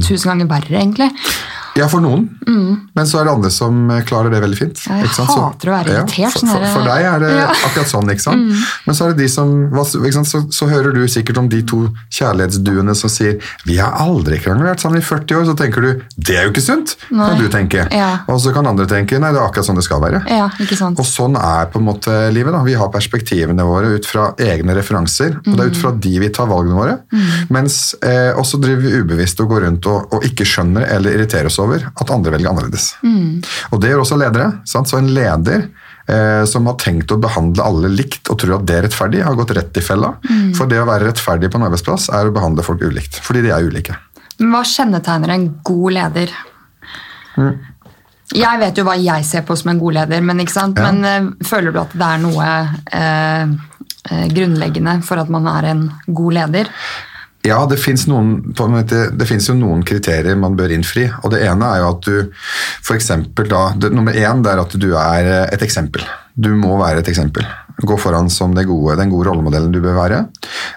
tusen 0.05 0.31
ganger 0.31 0.51
verre, 0.51 0.79
egentlig. 0.79 1.11
Ja, 1.76 1.88
for 1.90 2.00
noen. 2.04 2.28
Men 2.94 3.06
så 3.10 3.18
er 3.18 3.24
det 3.26 3.32
andre 3.34 3.50
som 3.50 3.90
eh, 3.90 4.02
klarer 4.06 4.30
det 4.30 4.38
veldig 4.44 4.58
fint. 4.58 4.78
Jeg 4.87 5.08
sant? 5.10 5.30
Så- 5.30 5.40
hater 5.42 5.70
å 5.70 5.72
være 5.74 5.90
irritert, 5.90 6.18
Ja, 6.18 6.28
for, 6.30 6.38
sånn 6.44 6.52
for, 6.52 6.66
for 6.70 6.84
deg 6.87 7.06
er 7.08 7.18
det 7.24 7.30
Ja. 7.34 7.48
akkurat 7.66 7.88
sånn, 7.90 8.10
ikke 8.12 8.22
sant? 8.22 8.52
Men 8.87 8.94
så 8.94 9.04
er 9.08 9.14
det 9.14 9.18
de 9.24 9.28
som? 9.28 10.24
Så, 10.24 10.42
så 10.54 10.68
hører 10.70 10.94
du 10.94 11.02
sikkert 11.10 11.38
om 11.38 11.48
de 11.48 11.62
to 11.66 11.88
kjærlighetsduene 12.14 12.94
som 12.94 13.10
sier 13.10 13.40
'vi 13.66 13.76
har 13.78 13.90
aldri 13.98 14.38
kranglet, 14.38 14.78
sammen 14.80 14.98
i 14.98 15.02
40 15.02 15.34
år', 15.34 15.46
så 15.50 15.56
tenker 15.58 15.80
du 15.82 16.02
'det 16.16 16.37
er 16.37 16.44
jo 16.46 16.52
ikke 16.52 16.62
sunt', 16.62 16.94
Nei. 17.10 17.28
kan 17.28 17.38
du 17.38 17.48
tenke. 17.48 17.88
Ja. 17.92 18.18
Og 18.28 18.38
så 18.40 18.52
kan 18.54 18.66
andre 18.66 18.87
tenke 18.87 19.18
'nei, 19.18 19.32
det 19.32 19.40
er 19.40 19.46
akkurat 19.48 19.66
sånn 19.66 19.74
det 19.76 19.84
skal 19.84 20.00
være'. 20.00 20.22
Og 20.98 21.04
sånn 21.04 21.34
er 21.37 21.66
på 21.66 21.78
en 21.80 21.87
måte 21.87 22.32
livet. 22.32 22.52
da. 22.52 22.62
Vi 22.62 22.74
har 22.74 22.88
perspektivene 22.88 23.64
våre 23.66 23.94
ut 23.96 24.06
fra 24.06 24.32
egne 24.38 24.74
referanser, 24.76 25.38
og 25.46 25.56
det 25.56 25.60
er 25.60 25.70
ut 25.70 25.76
fra 25.76 25.90
de 25.90 26.18
vi 26.20 26.28
tar 26.28 26.46
valgene 26.46 26.76
våre. 26.76 26.98
Mens 27.50 27.94
eh, 28.02 28.32
også 28.37 28.60
driver 28.60 28.82
vi 28.82 29.00
ubevisst 29.02 29.40
og 29.40 29.48
går 29.48 29.62
rundt 29.66 29.87
og, 29.87 30.12
og 30.14 30.22
ikke 30.22 30.44
skjønner 30.46 30.87
eller 30.88 31.10
irriterer 31.10 31.46
oss 31.46 31.58
over 31.58 31.63
at 31.70 32.12
andre 32.14 32.35
velger 32.35 32.50
annerledes. 32.50 32.94
Og 33.72 33.81
det 33.83 33.92
gjør 33.92 34.05
også 34.05 34.18
ledere. 34.20 34.50
Sant? 34.68 34.90
Så 34.90 34.98
en 35.00 35.11
leder 35.16 35.66
eh, 36.07 36.44
som 36.50 36.66
har 36.70 36.79
tenkt 36.83 37.12
å 37.14 37.20
behandle 37.20 37.64
alle 37.64 37.92
likt 37.92 38.31
og 38.33 38.40
tror 38.42 38.59
at 38.59 38.66
det 38.68 38.79
er 38.79 38.87
rettferdig, 38.88 39.22
har 39.27 39.38
gått 39.38 39.55
rett 39.59 39.81
i 39.81 39.85
fella. 39.85 40.14
For 40.57 40.70
det 40.70 40.81
å 40.83 40.88
være 40.88 41.11
rettferdig 41.11 41.53
på 41.53 41.61
en 41.61 41.68
arbeidsplass 41.68 42.11
er 42.14 42.31
å 42.31 42.35
behandle 42.35 42.66
folk 42.66 42.83
ulikt, 42.85 43.20
fordi 43.24 43.44
de 43.46 43.55
er 43.55 43.68
ulike. 43.68 43.96
Men 44.40 44.50
hva 44.55 44.64
kjennetegner 44.66 45.35
en 45.35 45.46
god 45.66 45.96
leder? 45.98 46.35
Jeg 48.35 48.59
vet 48.61 48.79
jo 48.79 48.87
hva 48.87 48.96
jeg 48.98 49.27
ser 49.29 49.44
på 49.46 49.57
som 49.59 49.70
en 49.74 49.81
god 49.83 49.98
leder, 50.00 50.22
men? 50.24 50.40
Ja. 50.42 50.68
men 50.81 51.05
eh, 51.09 51.31
føler 51.46 51.74
du 51.74 51.81
at 51.83 51.94
det 51.94 52.09
er 52.09 52.22
noe 52.22 52.48
eh, 52.98 54.24
grunnleggende 54.35 54.98
for 55.07 55.20
at 55.22 55.31
man 55.33 55.48
er 55.50 55.70
en 55.72 55.85
god 56.07 56.38
leder? 56.40 56.70
Ja, 57.44 57.59
det 57.68 57.76
fins 57.78 58.07
jo 58.09 59.57
noen 59.59 59.83
kriterier 59.85 60.38
man 60.40 60.57
bør 60.57 60.72
innfri. 60.72 61.04
og 61.22 61.35
Det 61.35 61.42
ene 61.44 61.74
er 61.74 61.83
jo 61.83 61.90
at 61.90 62.07
du 62.09 62.46
eksempel 62.96 63.50
da, 63.50 63.66
det, 63.76 63.92
Nummer 63.92 64.16
én 64.16 64.44
det 64.44 64.54
er 64.54 64.62
at 64.62 64.76
du 64.80 64.90
er 64.96 65.30
et 65.44 65.66
eksempel. 65.66 66.07
Du 66.35 66.50
må 66.57 66.78
være 66.80 67.04
et 67.04 67.11
eksempel. 67.12 67.44
Gå 67.82 67.96
foran 67.98 68.28
som 68.30 68.52
det 68.54 68.68
gode, 68.68 68.94
den 69.00 69.10
gode 69.10 69.26
rollemodellen 69.26 69.72
du 69.74 69.80
bør 69.82 69.96
være. 69.96 70.20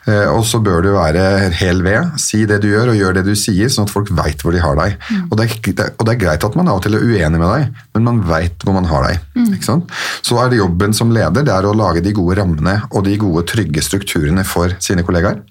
Eh, 0.09 0.25
og 0.31 0.41
så 0.49 0.57
bør 0.63 0.81
du 0.81 0.89
være 0.95 1.51
hel 1.59 1.83
ved. 1.85 2.15
Si 2.21 2.41
det 2.49 2.57
du 2.63 2.71
gjør, 2.71 2.93
og 2.93 2.97
gjør 2.97 3.19
det 3.19 3.25
du 3.27 3.35
sier, 3.37 3.69
sånn 3.69 3.85
at 3.85 3.93
folk 3.93 4.09
veit 4.17 4.41
hvor 4.41 4.55
de 4.55 4.63
har 4.63 4.79
deg. 4.79 4.97
Og, 5.27 5.37
det 5.37 5.45
er, 5.45 5.93
og 5.93 6.07
det 6.07 6.15
er 6.15 6.21
greit 6.23 6.47
at 6.47 6.57
man 6.57 6.71
av 6.71 6.79
og 6.79 6.85
til 6.87 6.97
er 6.97 7.05
uenig 7.05 7.37
med 7.37 7.47
deg, 7.47 7.83
men 7.93 8.07
man 8.09 8.23
veit 8.25 8.65
hvor 8.65 8.77
man 8.77 8.89
har 8.89 9.05
deg. 9.05 9.23
Ikke 9.45 9.69
sant? 9.69 9.93
Så 10.25 10.39
er 10.41 10.49
det 10.49 10.61
jobben 10.61 10.95
som 10.97 11.13
leder 11.13 11.45
det 11.45 11.53
er 11.53 11.69
å 11.69 11.77
lage 11.77 12.01
de 12.03 12.15
gode 12.17 12.39
rammene 12.41 12.79
og 12.89 13.05
de 13.05 13.17
gode, 13.21 13.45
trygge 13.47 13.83
strukturene 13.85 14.43
for 14.47 14.73
sine 14.83 15.05
kollegaer 15.05 15.43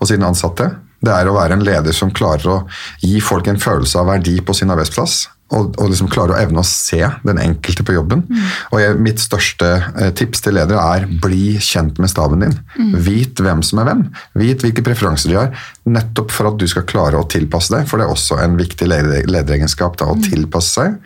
og 0.00 0.08
sine 0.10 0.26
ansatte. 0.26 0.72
Det 1.00 1.12
er 1.14 1.28
å 1.28 1.36
være 1.36 1.56
en 1.56 1.64
leder 1.64 1.94
som 1.96 2.12
klarer 2.12 2.50
å 2.50 2.56
gi 3.00 3.20
folk 3.24 3.48
en 3.48 3.60
følelse 3.60 4.00
av 4.00 4.10
verdi 4.10 4.36
på 4.44 4.56
sin 4.56 4.72
arbeidsplass. 4.72 5.22
Og, 5.50 5.72
og 5.82 5.90
liksom 5.90 6.10
klarer 6.12 6.36
å 6.36 6.40
evne 6.40 6.62
å 6.62 6.66
se 6.66 7.00
den 7.26 7.40
enkelte 7.42 7.82
på 7.86 7.96
jobben. 7.96 8.22
Og 8.70 8.78
jeg, 8.82 8.98
Mitt 9.02 9.22
største 9.22 9.70
eh, 9.80 10.12
tips 10.16 10.44
til 10.44 10.54
ledere 10.54 10.82
er 10.94 11.08
bli 11.22 11.56
kjent 11.58 11.98
med 11.98 12.12
staben 12.12 12.44
din. 12.44 12.54
Vit 13.02 13.40
hvem 13.42 13.64
som 13.66 13.82
er 13.82 13.90
hvem. 13.90 14.04
Vit 14.38 14.62
hvilke 14.62 14.84
preferanser 14.86 15.32
de 15.32 15.40
har. 15.40 15.50
Nettopp 15.90 16.32
for 16.34 16.50
at 16.50 16.58
du 16.60 16.66
skal 16.70 16.86
klare 16.88 17.18
å 17.18 17.26
tilpasse 17.30 17.72
deg. 17.74 17.86
For 17.88 18.00
det 18.00 18.06
er 18.06 18.14
også 18.14 18.38
en 18.42 18.56
viktig 18.58 18.88
lederegenskap 18.90 19.98
da, 20.00 20.10
å 20.10 20.18
tilpasse 20.22 20.70
seg 20.70 20.96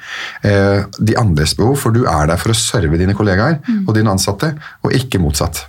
eh, 0.46 0.84
de 0.98 1.16
andres 1.20 1.54
behov. 1.58 1.76
For 1.80 1.94
du 1.94 2.04
er 2.10 2.28
der 2.30 2.40
for 2.40 2.52
å 2.52 2.58
serve 2.58 2.98
dine 3.00 3.16
kollegaer 3.16 3.60
og 3.86 3.94
dine 3.96 4.12
ansatte, 4.12 4.52
og 4.84 4.94
ikke 4.96 5.20
motsatt. 5.22 5.64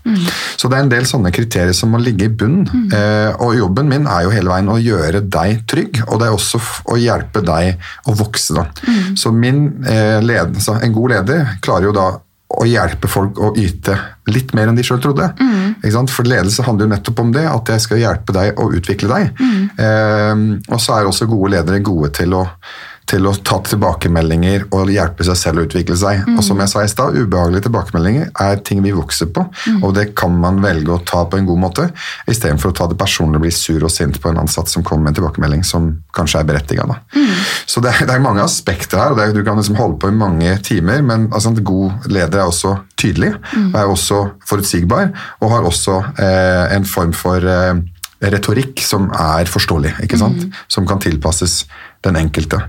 Så 0.58 0.70
det 0.72 0.78
er 0.78 0.86
en 0.86 0.92
del 0.92 1.08
sånne 1.10 1.32
kriterier 1.36 1.76
som 1.78 1.94
må 1.94 2.02
ligge 2.02 2.28
i 2.28 2.34
bunnen. 2.34 2.90
Eh, 2.96 3.32
og 3.44 3.56
jobben 3.58 3.90
min 3.92 4.10
er 4.12 4.26
jo 4.26 4.34
hele 4.36 4.52
veien 4.52 4.72
å 4.72 4.80
gjøre 4.82 5.24
deg 5.32 5.64
trygg, 5.70 6.04
og 6.10 6.20
det 6.22 6.30
er 6.30 6.36
også 6.36 6.62
å 6.92 7.00
hjelpe 7.00 7.44
deg 7.46 7.82
å 8.10 8.16
vokse. 8.18 8.56
da. 8.58 8.68
Så 9.20 9.32
min 9.36 9.68
eh, 9.88 10.20
ledelse, 10.24 10.80
en 10.82 10.96
god 10.96 11.16
leder 11.16 11.58
klarer 11.66 11.90
jo 11.90 11.96
da 11.96 12.08
å 12.56 12.66
hjelpe 12.70 13.10
folk 13.10 13.40
å 13.42 13.52
yte 13.58 13.96
litt 14.30 14.54
mer 14.56 14.70
enn 14.70 14.78
de 14.78 14.84
sjøl 14.86 15.02
trodde. 15.04 15.32
Sant? 15.92 16.12
For 16.14 16.28
ledelse 16.28 16.64
handler 16.66 16.88
jo 16.88 16.94
nettopp 16.94 17.22
om 17.24 17.32
det, 17.36 17.46
at 17.50 17.72
jeg 17.74 17.84
skal 17.84 18.02
hjelpe 18.02 18.36
deg 18.36 18.60
å 18.62 18.70
utvikle 18.78 19.10
deg. 19.12 19.42
Eh, 19.82 20.44
og 20.70 20.82
så 20.82 20.96
er 20.98 21.10
også 21.10 21.28
gode 21.30 21.56
ledere 21.56 21.82
gode 21.86 22.14
til 22.16 22.38
å 22.38 22.46
til 23.10 23.28
å 23.30 23.34
ta 23.46 23.60
tilbakemeldinger 23.66 24.66
og 24.74 24.90
hjelpe 24.90 25.26
seg 25.28 25.38
selv 25.38 25.62
å 25.62 25.66
utvikle 25.68 25.98
seg. 26.00 26.24
Og 26.34 26.42
som 26.46 26.60
jeg 26.62 26.72
sa 26.72 26.84
i 26.84 26.90
stad, 26.90 27.18
ubehagelige 27.18 27.68
tilbakemeldinger 27.68 28.32
er 28.42 28.62
ting 28.66 28.82
vi 28.86 28.94
vokser 28.96 29.30
på, 29.34 29.46
og 29.78 29.94
det 29.98 30.08
kan 30.18 30.34
man 30.42 30.62
velge 30.64 30.96
å 30.96 31.02
ta 31.06 31.24
på 31.30 31.40
en 31.40 31.48
god 31.48 31.62
måte, 31.62 31.88
istedenfor 32.32 32.74
å 32.74 32.78
ta 32.80 32.90
det 32.90 32.98
personlig 33.00 33.40
og 33.40 33.46
bli 33.46 33.54
sur 33.54 33.86
og 33.86 33.94
sint 33.94 34.18
på 34.22 34.32
en 34.32 34.42
ansatt 34.42 34.72
som 34.72 34.86
kommer 34.86 35.06
med 35.06 35.14
en 35.14 35.20
tilbakemelding 35.22 35.66
som 35.68 35.92
kanskje 36.18 36.42
er 36.42 36.50
berettiga. 36.50 36.88
Så 37.70 37.82
det 37.84 37.94
er, 37.94 38.06
det 38.10 38.18
er 38.18 38.26
mange 38.26 38.44
aspekter 38.46 39.02
her, 39.02 39.14
og 39.14 39.20
det 39.20 39.30
er, 39.30 39.36
du 39.38 39.46
kan 39.46 39.60
liksom 39.62 39.78
holde 39.80 40.00
på 40.02 40.10
i 40.10 40.18
mange 40.18 40.58
timer, 40.66 41.06
men 41.06 41.30
altså, 41.32 41.54
en 41.54 41.66
god 41.66 42.10
leder 42.10 42.42
er 42.42 42.50
også 42.50 42.78
tydelig, 42.98 43.36
og 43.70 43.82
er 43.82 43.92
også 43.92 44.22
forutsigbar, 44.50 45.12
og 45.42 45.54
har 45.54 45.68
også 45.70 46.00
eh, 46.22 46.76
en 46.76 46.88
form 46.90 47.14
for 47.16 47.46
eh, 47.46 47.76
retorikk 48.24 48.82
som 48.84 49.10
er 49.12 49.50
forståelig, 49.52 49.98
ikke 50.06 50.20
sant? 50.20 50.48
som 50.72 50.88
kan 50.88 51.02
tilpasses 51.04 51.66
den 52.06 52.20
enkelte. 52.20 52.60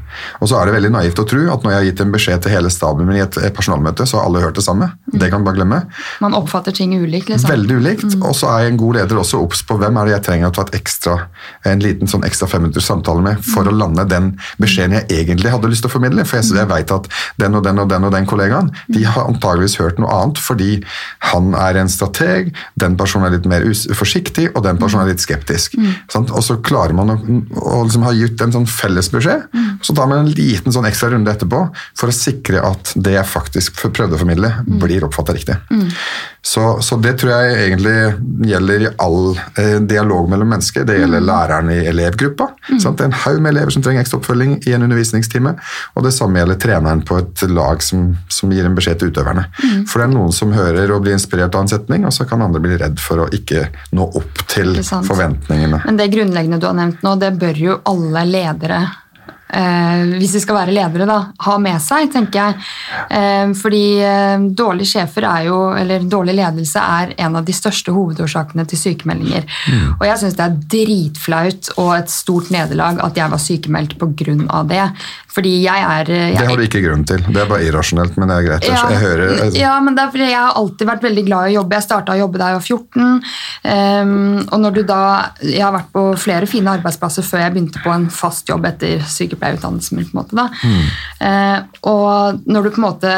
Og 0.40 0.50
så 0.50 0.58
er 0.58 0.68
det 0.68 0.76
veldig 0.76 0.92
naivt 0.94 1.20
å 1.20 1.26
tro 1.28 1.42
at 1.52 1.64
når 1.64 1.72
jeg 1.72 1.80
har 1.80 1.86
gitt 1.90 2.02
en 2.04 2.14
beskjed 2.14 2.44
til 2.44 2.54
hele 2.54 2.72
staben 2.72 3.08
min 3.08 3.18
i 3.18 3.24
et 3.24 3.38
personalmøte, 3.56 4.06
så 4.08 4.20
har 4.20 4.28
alle 4.28 4.42
hørt 4.44 4.58
det 4.58 4.64
samme. 4.66 4.90
Det 5.12 5.30
kan 5.30 5.40
man 5.40 5.48
bare 5.50 5.60
glemme. 5.60 5.80
Man 6.24 6.36
oppfatter 6.38 6.74
ting 6.76 6.94
ulikt, 6.96 7.30
liksom. 7.32 7.50
Veldig 7.52 7.78
ulikt. 7.80 8.16
Og 8.20 8.34
så 8.36 8.50
er 8.52 8.64
jeg 8.64 8.74
en 8.74 8.80
god 8.80 8.98
leder 9.00 9.20
også 9.20 9.40
obs 9.44 9.62
på 9.66 9.78
hvem 9.80 10.00
er 10.00 10.08
det 10.08 10.16
jeg 10.16 10.26
trenger 10.30 10.50
å 10.50 10.56
ta 10.56 10.66
et 10.66 10.78
ekstra, 10.80 11.16
en 11.68 11.84
liten 11.84 12.10
sånn 12.10 12.26
ekstra 12.26 12.48
femminutters 12.50 12.88
samtale 12.88 13.24
med 13.24 13.44
for 13.46 13.68
å 13.68 13.74
lande 13.74 14.06
den 14.10 14.32
beskjeden 14.62 14.98
jeg 15.00 15.22
egentlig 15.22 15.52
hadde 15.52 15.70
lyst 15.72 15.84
til 15.86 15.92
å 15.92 15.96
formidle. 15.96 16.26
For 16.28 16.40
jeg, 16.40 16.52
jeg 16.56 16.70
vet 16.72 16.94
at 16.96 17.10
den 17.42 17.58
og 17.58 17.66
den 17.66 17.82
og 17.82 17.90
den 17.92 18.08
og 18.08 18.14
den 18.14 18.28
kollegaen 18.28 18.72
de 18.92 19.04
har 19.06 19.28
antageligvis 19.28 19.78
hørt 19.82 20.00
noe 20.02 20.12
annet 20.12 20.40
fordi 20.42 20.80
han 21.32 21.52
er 21.58 21.80
en 21.80 21.90
strateg, 21.90 22.52
den 22.78 22.96
personen 22.98 23.28
er 23.28 23.36
litt 23.36 23.48
mer 23.50 23.64
forsiktig, 23.96 24.48
og 24.54 24.64
den 24.66 24.78
personen 24.80 25.04
er 25.04 25.12
litt 25.12 25.24
skeptisk. 25.24 25.76
Sant? 26.12 26.30
Og 26.30 26.44
så 26.44 26.58
klarer 26.64 26.94
man 26.96 27.12
å, 27.12 27.16
å 27.60 27.82
liksom 27.84 28.06
ha 28.06 28.14
gitt 28.16 28.42
en 28.42 28.54
sånn 28.54 28.68
felles 28.70 29.10
beskjed, 29.12 29.25
så 29.82 29.94
tar 29.96 30.08
man 30.10 30.24
en 30.24 30.30
liten 30.30 30.74
sånn 30.74 30.86
ekstra 30.88 31.10
runde 31.12 31.32
etterpå 31.32 31.62
for 31.98 32.10
å 32.10 32.14
sikre 32.14 32.62
at 32.66 32.94
det 32.94 33.16
jeg 33.16 33.28
faktisk 33.30 33.82
prøvde 33.86 34.16
å 34.16 34.22
formidle, 34.22 34.52
blir 34.80 35.04
oppfatta 35.06 35.36
riktig. 35.36 35.58
Så, 36.46 36.62
så 36.82 36.96
det 37.02 37.16
tror 37.18 37.32
jeg 37.32 37.54
egentlig 37.64 38.46
gjelder 38.46 38.84
i 38.86 38.90
all 39.02 39.32
eh, 39.58 39.78
dialog 39.82 40.28
mellom 40.30 40.52
mennesker. 40.54 40.84
Det 40.86 41.00
gjelder 41.00 41.24
læreren 41.26 41.72
i 41.74 41.80
elevgruppa. 41.90 42.46
Sant? 42.78 43.00
Det 43.00 43.02
er 43.02 43.08
en 43.10 43.16
haug 43.24 43.40
med 43.42 43.50
elever 43.50 43.74
som 43.74 43.82
trenger 43.82 44.04
ekstra 44.04 44.20
oppfølging 44.20 44.52
i 44.62 44.74
en 44.76 44.86
undervisningstime. 44.86 45.56
Og 45.98 46.06
det 46.06 46.12
samme 46.14 46.38
gjelder 46.38 46.60
treneren 46.62 47.02
på 47.06 47.18
et 47.18 47.42
lag 47.50 47.82
som, 47.82 48.12
som 48.30 48.54
gir 48.54 48.68
en 48.68 48.76
beskjed 48.78 49.00
til 49.00 49.10
utøverne. 49.10 49.48
For 49.90 49.98
det 49.98 50.06
er 50.06 50.12
noen 50.14 50.34
som 50.36 50.54
hører 50.54 50.94
og 50.94 51.02
blir 51.02 51.16
inspirert 51.18 51.58
av 51.58 51.66
en 51.66 51.72
setning, 51.72 52.06
og 52.06 52.14
så 52.14 52.28
kan 52.30 52.44
andre 52.46 52.62
bli 52.62 52.78
redd 52.78 53.02
for 53.02 53.24
å 53.24 53.30
ikke 53.34 53.66
nå 53.96 54.06
opp 54.20 54.44
til 54.52 54.76
forventningene. 54.86 55.82
Men 55.82 55.98
det 55.98 56.12
grunnleggende 56.14 56.62
du 56.62 56.68
har 56.70 56.78
nevnt 56.78 57.02
nå, 57.02 57.16
det 57.18 57.32
bør 57.40 57.58
jo 57.58 57.80
alle 57.90 58.22
ledere 58.30 58.84
eh, 59.48 60.14
hvis 60.16 60.34
vi 60.36 60.42
skal 60.42 60.58
være 60.60 60.74
ledere, 60.74 61.06
da, 61.08 61.18
ha 61.46 61.56
med 61.62 61.82
seg, 61.82 62.10
tenker 62.12 62.40
jeg. 62.40 62.66
Eh, 63.18 63.52
fordi 63.58 63.84
eh, 64.04 64.46
dårlige 64.58 64.92
sjefer 64.96 65.26
er 65.28 65.46
jo, 65.48 65.60
eller 65.76 66.06
dårlig 66.10 66.36
ledelse 66.38 66.82
er 66.82 67.14
en 67.26 67.38
av 67.40 67.46
de 67.46 67.56
største 67.56 67.94
hovedårsakene 67.94 68.66
til 68.68 68.82
sykemeldinger. 68.82 69.46
Mm. 69.70 69.86
Og 69.98 70.06
jeg 70.08 70.22
syns 70.22 70.38
det 70.38 70.46
er 70.46 70.58
dritflaut 70.76 71.72
og 71.76 71.92
et 71.98 72.12
stort 72.12 72.52
nederlag 72.54 73.00
at 73.04 73.18
jeg 73.18 73.32
var 73.32 73.42
sykemeldt 73.42 73.98
pga. 74.00 74.62
det. 74.66 74.84
Fordi 75.36 75.52
jeg 75.60 75.82
er 75.84 76.10
jeg, 76.10 76.36
Det 76.38 76.46
har 76.48 76.56
du 76.56 76.64
ikke 76.64 76.80
grunn 76.80 77.02
til. 77.08 77.20
Det 77.28 77.40
er 77.42 77.48
bare 77.50 77.66
irrasjonelt, 77.66 78.14
men 78.16 78.30
det 78.30 78.36
er 78.38 78.46
greit. 78.46 78.68
Ja, 78.70 78.78
jeg 78.94 79.02
hører, 79.02 79.32
jeg, 79.36 79.52
ja 79.60 79.74
men 79.84 79.96
det 79.96 80.06
er 80.06 80.12
fordi 80.14 80.28
jeg 80.30 80.40
har 80.40 80.56
alltid 80.62 80.88
vært 80.88 81.04
veldig 81.04 81.24
glad 81.26 81.48
i 81.48 81.50
å 81.50 81.56
jobbe. 81.60 81.76
Jeg 81.76 81.86
starta 81.86 82.14
å 82.14 82.20
jobbe 82.22 82.40
da 82.40 82.48
jeg 82.48 82.58
var 82.58 82.64
14. 82.64 83.02
Um, 83.02 83.18
ehm, 83.74 84.14
og 84.46 84.62
når 84.62 84.76
du 84.78 84.82
da, 84.88 85.00
Jeg 85.42 85.64
har 85.64 85.74
vært 85.74 85.92
på 85.92 86.04
flere 86.20 86.48
fine 86.48 86.72
arbeidsplasser 86.78 87.26
før 87.26 87.44
jeg 87.44 87.54
begynte 87.56 87.82
på 87.84 87.92
en 87.92 88.08
fast 88.12 88.48
jobb 88.48 88.64
etter 88.70 89.04
sykepleierutdannelsen 89.12 90.00
min. 90.00 90.08
på 90.08 90.16
en 90.16 90.22
måte 90.22 90.38
da. 90.38 90.48
Mm. 90.64 90.88
Uh, 91.20 91.58
og 91.92 92.40
når 92.48 92.66
du 92.66 92.72
på 92.72 92.80
en 92.80 92.88
måte 92.88 93.12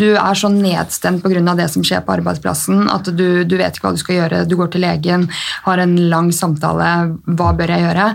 du 0.00 0.08
er 0.14 0.38
så 0.38 0.48
nedstemt 0.52 1.22
pga. 1.22 1.54
det 1.58 1.68
som 1.70 1.84
skjer 1.84 2.00
på 2.06 2.16
arbeidsplassen, 2.16 2.88
at 2.88 3.12
du, 3.12 3.44
du 3.44 3.56
vet 3.60 3.76
ikke 3.76 3.90
hva 3.90 3.94
du 3.96 4.00
skal 4.00 4.20
gjøre, 4.22 4.44
du 4.48 4.56
går 4.56 4.72
til 4.72 4.86
legen, 4.86 5.28
har 5.66 5.82
en 5.82 5.96
lang 6.08 6.32
samtale, 6.32 6.90
hva 7.26 7.52
bør 7.56 7.76
jeg 7.76 7.86
gjøre? 7.86 8.10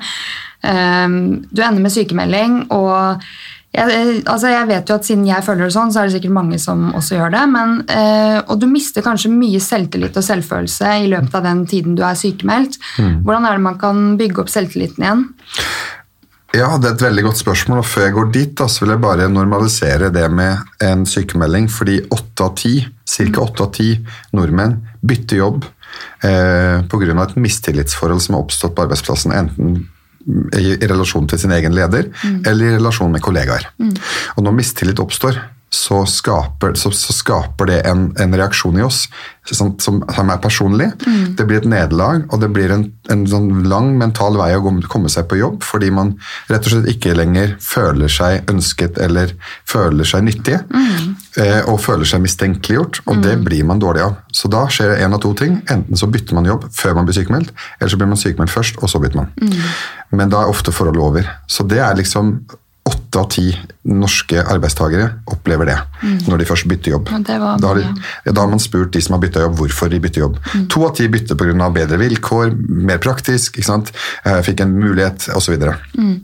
Ehm, 0.67 1.19
du 1.49 1.62
ender 1.63 1.84
med 1.84 1.93
sykemelding, 1.93 2.65
og 2.75 3.23
jeg, 3.77 4.21
altså 4.25 4.49
jeg, 4.49 4.67
vet 4.71 4.89
jo 4.89 4.95
at 4.97 5.06
siden 5.06 5.25
jeg 5.27 5.45
føler 5.45 5.67
det 5.67 5.75
sånn, 5.75 5.91
så 5.93 6.01
er 6.01 6.08
det 6.08 6.15
sikkert 6.15 6.34
mange 6.38 6.58
som 6.62 6.88
også 6.97 7.19
gjør 7.19 7.34
det. 7.36 7.43
Men, 7.51 7.75
eh, 7.93 8.39
og 8.47 8.58
du 8.62 8.65
mister 8.71 9.06
kanskje 9.06 9.34
mye 9.34 9.62
selvtillit 9.62 10.17
og 10.17 10.25
selvfølelse 10.25 10.95
i 11.03 11.12
løpet 11.12 11.36
av 11.38 11.45
den 11.45 11.65
tiden 11.69 11.97
du 11.97 12.01
er 12.08 12.17
sykemeldt. 12.17 12.80
Mm. 12.97 13.19
Hvordan 13.27 13.45
er 13.45 13.58
det 13.58 13.65
man 13.67 13.77
kan 13.82 14.01
bygge 14.19 14.43
opp 14.43 14.53
selvtilliten 14.53 15.06
igjen? 15.06 15.27
Ja, 16.56 16.77
Det 16.80 16.89
er 16.89 16.95
et 16.95 17.06
veldig 17.06 17.23
godt 17.27 17.41
spørsmål. 17.43 17.84
og 17.84 17.86
Før 17.86 18.06
jeg 18.08 18.13
går 18.13 18.32
dit, 18.32 18.53
da, 18.56 18.65
så 18.65 18.86
vil 18.86 18.95
jeg 18.95 19.03
bare 19.03 19.30
normalisere 19.30 20.10
det 20.10 20.32
med 20.32 20.58
en 20.82 21.06
sykemelding. 21.06 21.67
Fordi 21.69 21.99
åtte 22.10 22.43
av 22.43 22.56
ti, 22.56 22.80
ca. 23.06 23.41
åtte 23.43 23.63
av 23.67 23.73
ti 23.75 23.91
nordmenn 24.34 24.80
bytter 25.06 25.38
jobb 25.38 25.67
eh, 26.23 26.82
pga. 26.88 27.23
et 27.23 27.36
mistillitsforhold 27.36 28.21
som 28.21 28.36
har 28.36 28.47
oppstått 28.47 28.75
på 28.75 28.88
arbeidsplassen. 28.88 29.36
Enten 29.36 29.86
i, 30.28 30.76
relasjon 30.90 31.28
til 31.30 31.40
sin 31.42 31.54
egen 31.56 31.76
leder 31.76 32.10
mm. 32.12 32.42
eller 32.50 32.66
i 32.66 32.74
relasjon 32.78 33.13
med 33.13 33.24
kollegaer. 33.24 33.70
Mm. 33.80 33.94
Og 34.36 34.44
når 34.44 34.58
mistillit 34.60 35.00
oppstår, 35.04 35.40
så 35.78 36.02
skaper, 36.10 36.74
så, 36.80 36.92
så 36.96 37.13
skaper 37.13 37.70
det 37.70 37.82
en, 37.90 38.10
en, 38.20 38.36
reaksjon 38.38 38.80
i 38.80 38.84
oss 38.86 39.04
som, 39.48 39.76
som, 39.80 40.00
som 40.16 40.32
er 40.34 40.40
personlig. 40.44 40.88
Mm. 41.06 41.36
Det 41.38 41.46
blir 41.48 41.62
et 41.62 41.70
nederlag, 41.70 42.26
og 42.34 42.42
det 42.42 42.50
blir 42.56 42.74
en, 42.74 42.88
en 43.13 43.24
sånn 43.30 43.63
lang 43.70 43.94
mental 44.00 44.40
vei 44.40 44.50
å 44.58 44.63
komme 44.90 45.12
seg 45.12 45.30
på 45.30 45.40
jobb 45.40 45.62
fordi 45.68 45.92
man 45.94 46.16
rett 46.50 46.66
og 46.66 46.74
slett 46.74 46.90
ikke 46.92 47.16
lenger 47.16 47.56
føler 47.63 48.12
seg 48.12 48.50
ønsket 48.52 49.00
eller 49.04 49.36
føler 49.70 50.10
seg 50.10 50.28
nyttig. 50.28 50.60
Mm. 50.74 51.16
Eh, 51.38 51.60
og 51.70 51.82
føler 51.84 52.10
seg 52.10 52.24
mistenkeliggjort, 52.26 53.04
og 53.06 53.20
mm. 53.20 53.26
det 53.28 53.36
blir 53.46 53.68
man 53.70 53.82
dårlig 53.82 54.08
av. 54.08 54.20
Så 54.34 54.50
da 54.52 54.66
skjer 54.74 54.96
det 54.96 55.02
én 55.06 55.13
av 55.13 55.22
to 55.24 55.36
ting. 55.38 55.60
Enten 55.70 56.00
så 56.00 56.10
bytter 56.10 56.38
man 56.38 56.50
jobb 56.50 56.66
før 56.74 56.98
man 56.98 57.08
blir 57.08 57.20
sykemeldt, 57.20 57.54
eller 57.78 57.94
så 57.94 58.00
blir 58.02 58.10
man 58.10 58.22
sykemeldt 58.22 58.56
først, 58.56 58.82
og 58.82 58.90
så 58.90 59.02
bytter 59.04 59.22
man. 59.22 59.34
Mm. 59.38 59.60
Men 60.18 60.34
da 60.34 60.42
er 60.42 60.54
ofte 60.54 60.74
forholdet 60.74 61.04
over. 61.04 61.36
Så 61.52 61.68
det 61.70 61.84
er 61.84 62.00
liksom 62.00 62.40
åtte 62.88 63.19
av 63.19 63.28
ti 63.34 63.45
norske 63.88 64.41
arbeidstakere 64.43 65.10
opplever 65.34 65.69
det 65.71 65.78
mm. 66.02 66.15
når 66.28 66.41
de 66.41 66.47
først 66.50 66.67
bytter 66.71 66.95
jobb. 66.95 67.12
Da 67.28 67.38
har, 67.41 67.82
de, 67.82 68.06
da, 68.30 68.38
har 68.39 68.50
man 68.52 68.63
spurt 68.63 68.93
de 68.95 69.02
som 69.04 69.17
har 69.17 69.23
bytta 69.23 69.43
jobb, 69.43 69.58
hvorfor 69.60 69.91
de 69.91 70.00
bytter 70.04 70.23
jobb. 70.23 70.39
Mm. 70.54 70.63
To 70.73 70.86
av 70.88 70.95
ti 70.97 71.10
bytter 71.12 71.39
pga. 71.39 71.69
bedre 71.76 72.00
vilkår, 72.02 72.56
mer 72.88 73.04
praktisk, 73.04 73.60
ikke 73.60 73.67
sant? 73.67 73.93
Fikk 74.47 74.63
en 74.63 74.76
mulighet 74.80 75.30
osv. 75.36 75.58
Mm. 75.97 76.15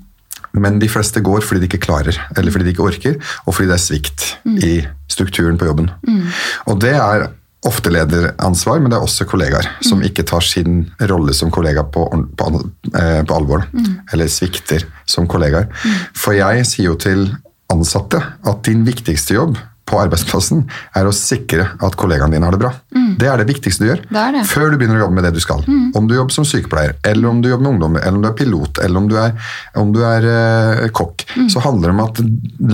Men 0.54 0.82
de 0.82 0.90
fleste 0.92 1.22
går 1.26 1.46
fordi 1.46 1.64
de 1.64 1.70
ikke 1.72 1.84
klarer, 1.88 2.18
eller 2.38 2.54
fordi 2.54 2.68
de 2.68 2.76
ikke 2.76 2.86
orker, 2.86 3.16
og 3.46 3.56
fordi 3.56 3.72
det 3.72 3.78
er 3.78 3.86
svikt 3.86 4.28
mm. 4.46 4.58
i 4.62 4.74
strukturen 5.10 5.58
på 5.58 5.70
jobben. 5.70 5.90
Mm. 6.06 6.28
Og 6.70 6.82
det 6.84 6.94
er 6.98 7.28
ofte 7.68 7.92
lederansvar, 7.94 8.82
men 8.82 8.92
det 8.92 8.98
er 8.98 9.06
også 9.06 9.28
kollegaer 9.30 9.68
mm. 9.70 9.84
som 9.88 10.04
ikke 10.04 10.26
tar 10.28 10.44
sin 10.46 10.84
rolle 11.10 11.36
som 11.36 11.52
kollega 11.54 11.86
på, 11.88 12.06
på, 12.40 12.50
eh, 13.00 13.22
på 13.24 13.38
alvor. 13.38 13.66
Mm. 13.72 13.92
Eller 14.14 14.32
svikter 14.32 14.86
som 15.10 15.30
kollegaer. 15.32 15.70
Mm. 15.72 16.00
For 16.18 16.36
jeg 16.38 16.68
sier 16.70 16.92
jo 16.92 16.98
til 17.00 17.30
ansatte 17.74 18.20
at 18.20 18.66
din 18.68 18.84
viktigste 18.88 19.38
jobb 19.38 19.58
på 19.84 20.00
arbeidsplassen, 20.00 20.64
er 20.96 21.08
å 21.08 21.14
sikre 21.16 21.66
at 21.84 21.98
kollegaene 22.00 22.34
dine 22.36 22.48
har 22.48 22.56
det 22.56 22.62
bra. 22.62 22.72
Mm. 22.96 23.14
Det 23.20 23.28
er 23.30 23.42
det 23.42 23.48
viktigste 23.50 23.84
du 23.84 23.90
gjør. 23.90 24.04
Det 24.08 24.24
det. 24.36 24.44
Før 24.50 24.72
du 24.72 24.78
begynner 24.80 25.00
å 25.00 25.04
jobbe 25.06 25.18
med 25.18 25.28
det 25.28 25.34
du 25.36 25.42
skal. 25.44 25.64
Mm. 25.68 25.92
Om 26.00 26.08
du 26.08 26.16
jobber 26.16 26.36
som 26.36 26.48
sykepleier, 26.48 26.96
eller 27.10 27.30
om 27.30 27.42
du 27.44 27.50
jobber 27.50 27.66
med 27.66 27.74
ungdom, 27.76 27.98
eller 28.00 28.18
om 28.18 28.24
du 28.24 28.30
er 28.30 28.38
pilot, 28.40 28.80
eller 28.84 29.02
om 29.02 29.10
du 29.12 29.18
er, 29.20 29.34
om 29.82 29.92
du 29.94 30.00
er 30.08 30.28
uh, 30.30 30.86
kokk, 30.96 31.26
mm. 31.36 31.50
så 31.52 31.64
handler 31.66 31.92
det 31.92 31.96
om 31.98 32.04
at 32.06 32.22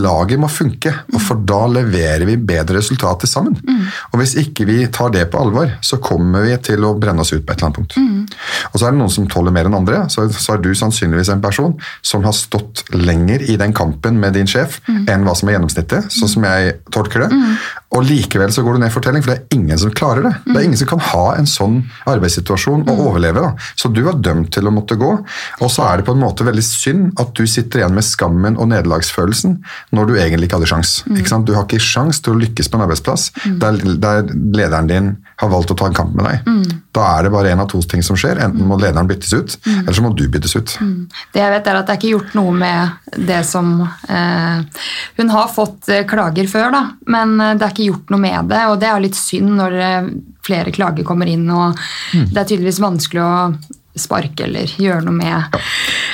laget 0.06 0.42
må 0.42 0.52
funke. 0.54 0.94
Og 1.14 1.24
for 1.26 1.42
da 1.50 1.64
leverer 1.80 2.28
vi 2.30 2.38
bedre 2.52 2.78
resultater 2.78 3.30
sammen. 3.30 3.58
Mm. 3.58 3.82
Og 4.12 4.22
hvis 4.22 4.36
ikke 4.44 4.68
vi 4.70 4.80
tar 4.94 5.14
det 5.16 5.26
på 5.34 5.42
alvor, 5.42 5.74
så 5.86 6.00
kommer 6.04 6.46
vi 6.46 6.56
til 6.70 6.86
å 6.86 6.94
brenne 7.00 7.26
oss 7.26 7.34
ut 7.34 7.42
på 7.42 7.54
et 7.54 7.58
eller 7.58 7.72
annet 7.72 7.80
punkt. 7.82 7.98
Mm. 7.98 8.70
Og 8.72 8.78
så 8.78 8.86
er 8.86 8.94
det 8.94 9.02
noen 9.02 9.14
som 9.14 9.28
tåler 9.32 9.56
mer 9.56 9.70
enn 9.70 9.80
andre. 9.82 10.06
Så, 10.14 10.28
så 10.36 10.56
er 10.56 10.64
du 10.64 10.72
sannsynligvis 10.78 11.34
en 11.34 11.44
person 11.44 11.76
som 12.06 12.24
har 12.28 12.38
stått 12.38 12.86
lenger 12.94 13.44
i 13.50 13.58
den 13.60 13.74
kampen 13.76 14.22
med 14.22 14.38
din 14.38 14.50
sjef 14.50 14.80
mm. 14.88 15.04
enn 15.10 15.26
hva 15.28 15.36
som 15.38 15.50
er 15.50 15.58
gjennomsnittet. 15.58 16.14
sånn 16.14 16.32
som 16.32 16.46
jeg 16.48 16.78
tolker 17.10 17.26
det. 17.26 17.36
Mm. 17.36 17.56
Og 17.90 18.06
likevel 18.06 18.52
så 18.54 18.62
går 18.64 18.76
du 18.76 18.80
ned 18.84 18.92
i 18.92 18.94
fortelling, 18.94 19.24
for 19.24 19.34
det 19.34 19.40
er 19.40 19.58
ingen 19.58 19.80
som 19.82 19.92
klarer 19.92 20.24
det. 20.28 20.34
Mm. 20.46 20.54
Det 20.54 20.60
er 20.60 20.68
ingen 20.68 20.78
som 20.78 20.90
kan 20.92 21.04
ha 21.10 21.26
en 21.36 21.50
sånn 21.50 21.80
arbeidssituasjon 22.10 22.86
og 22.86 23.02
overleve. 23.08 23.42
Da. 23.42 23.70
Så 23.76 23.90
du 23.90 24.04
var 24.06 24.20
dømt 24.22 24.52
til 24.54 24.70
å 24.70 24.74
måtte 24.74 24.98
gå. 25.00 25.12
Og 25.60 25.72
så 25.74 25.88
er 25.88 26.00
det 26.00 26.08
på 26.08 26.14
en 26.16 26.22
måte 26.22 26.46
veldig 26.48 26.66
synd 26.66 27.22
at 27.22 27.34
du 27.38 27.46
sitter 27.50 27.82
igjen 27.82 27.98
med 27.98 28.06
skammen 28.06 28.60
og 28.60 28.70
nederlagsfølelsen 28.74 29.58
når 29.96 30.10
du 30.10 30.16
egentlig 30.20 30.50
ikke 30.50 30.60
hadde 30.60 30.70
sjans. 30.70 31.00
Ikke 31.10 31.42
du 31.46 31.56
har 31.56 31.66
ikke 31.66 31.82
sjans 31.82 32.22
til 32.22 32.36
å 32.36 32.40
lykkes 32.40 32.70
på 32.70 32.78
en 32.78 32.86
arbeidsplass 32.86 33.30
der, 33.62 33.80
der, 34.02 34.30
lederen 34.54 34.90
din 34.90 35.10
har 35.40 35.52
valgt 35.52 35.72
å 35.72 35.78
ta 35.80 35.88
en 35.90 35.96
kamp 35.96 36.14
med 36.18 36.28
deg. 36.28 36.74
Da 36.96 37.06
er 37.16 37.26
det 37.26 37.34
bare 37.34 37.54
én 37.54 37.62
av 37.62 37.70
to 37.72 37.82
ting 37.90 38.04
som 38.06 38.18
skjer. 38.20 38.42
Enten 38.44 38.68
må 38.68 38.78
lederen 38.80 39.08
byttes 39.10 39.34
ut, 39.34 39.56
eller 39.66 39.96
så 39.96 40.04
må 40.04 40.12
du 40.18 40.26
byttes 40.32 40.56
ut. 40.58 40.76
Det 41.34 41.42
jeg 41.42 41.54
vet 41.54 41.70
er 41.70 41.80
at 41.80 41.88
det 41.88 41.96
er 41.96 42.02
ikke 42.02 42.14
gjort 42.14 42.36
noe 42.38 42.54
med 42.60 43.16
det 43.30 43.40
som 43.48 43.80
eh, 43.86 44.84
Hun 45.20 45.32
har 45.34 45.52
fått 45.54 45.90
eh, 45.90 46.06
klager 46.10 46.50
før, 46.52 46.70
da, 46.74 46.82
men 47.08 47.36
eh, 47.42 47.56
det 47.58 47.66
er 47.66 47.74
ikke 47.74 47.90
gjort 47.90 48.14
noe 48.14 48.24
med 48.24 48.52
det. 48.52 48.62
Og 48.72 48.80
det 48.82 48.90
er 48.90 49.04
litt 49.04 49.20
synd 49.20 49.54
når 49.60 49.78
eh, 49.80 50.14
flere 50.46 50.74
klager 50.76 51.08
kommer 51.08 51.30
inn, 51.30 51.46
og 51.52 51.78
mm. 52.14 52.32
det 52.32 52.42
er 52.42 52.50
tydeligvis 52.50 52.82
vanskelig 52.84 53.24
å 53.26 53.34
sparke 54.00 54.46
eller 54.46 54.72
gjøre 54.80 55.04
noe 55.04 55.16
med 55.18 55.32
ja. 55.34 55.60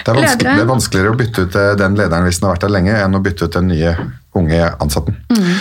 det, 0.08 0.14
er 0.16 0.38
det, 0.40 0.54
er 0.54 0.70
vanskeligere 0.70 1.12
å 1.12 1.18
bytte 1.20 1.46
ut 1.46 1.58
eh, 1.60 1.74
den 1.80 1.98
lederen 2.00 2.26
hvis 2.26 2.40
den 2.42 2.50
har 2.50 2.56
vært 2.56 2.68
der 2.68 2.74
lenge, 2.74 2.96
enn 2.98 3.18
å 3.18 3.24
bytte 3.24 3.50
ut 3.50 3.58
den 3.58 3.70
nye 3.72 3.96
unge 4.36 4.62
ansatten. 4.84 5.20
Mm. 5.32 5.52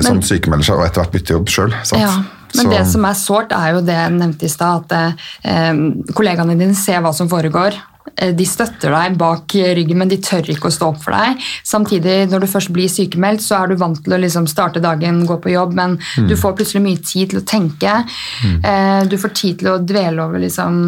Som 0.00 0.18
Men, 0.18 0.24
sykemelder 0.26 0.66
seg 0.66 0.80
og 0.80 0.88
etter 0.88 1.04
hvert 1.04 1.14
bytter 1.14 1.38
jobb 1.38 1.52
sjøl. 1.52 1.76
Ja. 1.96 2.14
Men 2.54 2.68
så. 2.68 2.70
det 2.70 2.82
som 2.86 3.06
er 3.08 3.16
sårt, 3.18 3.54
er 3.54 3.74
jo 3.74 3.80
det 3.82 3.96
jeg 3.96 4.14
nevnte 4.14 4.46
i 4.46 4.52
stad, 4.52 4.84
at 4.84 5.24
eh, 5.42 5.72
kollegaene 6.14 6.54
dine 6.58 6.76
ser 6.78 7.02
hva 7.02 7.10
som 7.16 7.30
foregår, 7.30 7.78
de 8.14 8.44
støtter 8.46 8.92
deg 8.92 9.16
bak 9.18 9.54
ryggen, 9.76 9.98
men 9.98 10.10
de 10.10 10.18
tør 10.22 10.46
ikke 10.52 10.68
å 10.68 10.74
stå 10.74 10.90
opp 10.92 11.00
for 11.02 11.16
deg. 11.16 11.40
Samtidig, 11.66 12.16
når 12.30 12.44
du 12.44 12.48
først 12.50 12.72
blir 12.74 12.90
sykemeldt, 12.92 13.42
så 13.42 13.62
er 13.62 13.72
du 13.72 13.78
vant 13.80 13.98
til 14.04 14.14
å 14.14 14.20
liksom 14.20 14.46
starte 14.50 14.82
dagen, 14.84 15.24
gå 15.26 15.38
på 15.42 15.54
jobb, 15.54 15.74
men 15.78 15.96
mm. 15.98 16.28
du 16.28 16.36
får 16.38 16.56
plutselig 16.58 16.84
mye 16.84 17.02
tid 17.02 17.32
til 17.32 17.40
å 17.40 17.46
tenke. 17.48 17.96
Mm. 18.44 18.56
Eh, 18.70 19.02
du 19.10 19.16
får 19.20 19.34
tid 19.40 19.62
til 19.62 19.72
å 19.72 19.80
dvele 19.82 20.24
over 20.24 20.42
liksom 20.42 20.82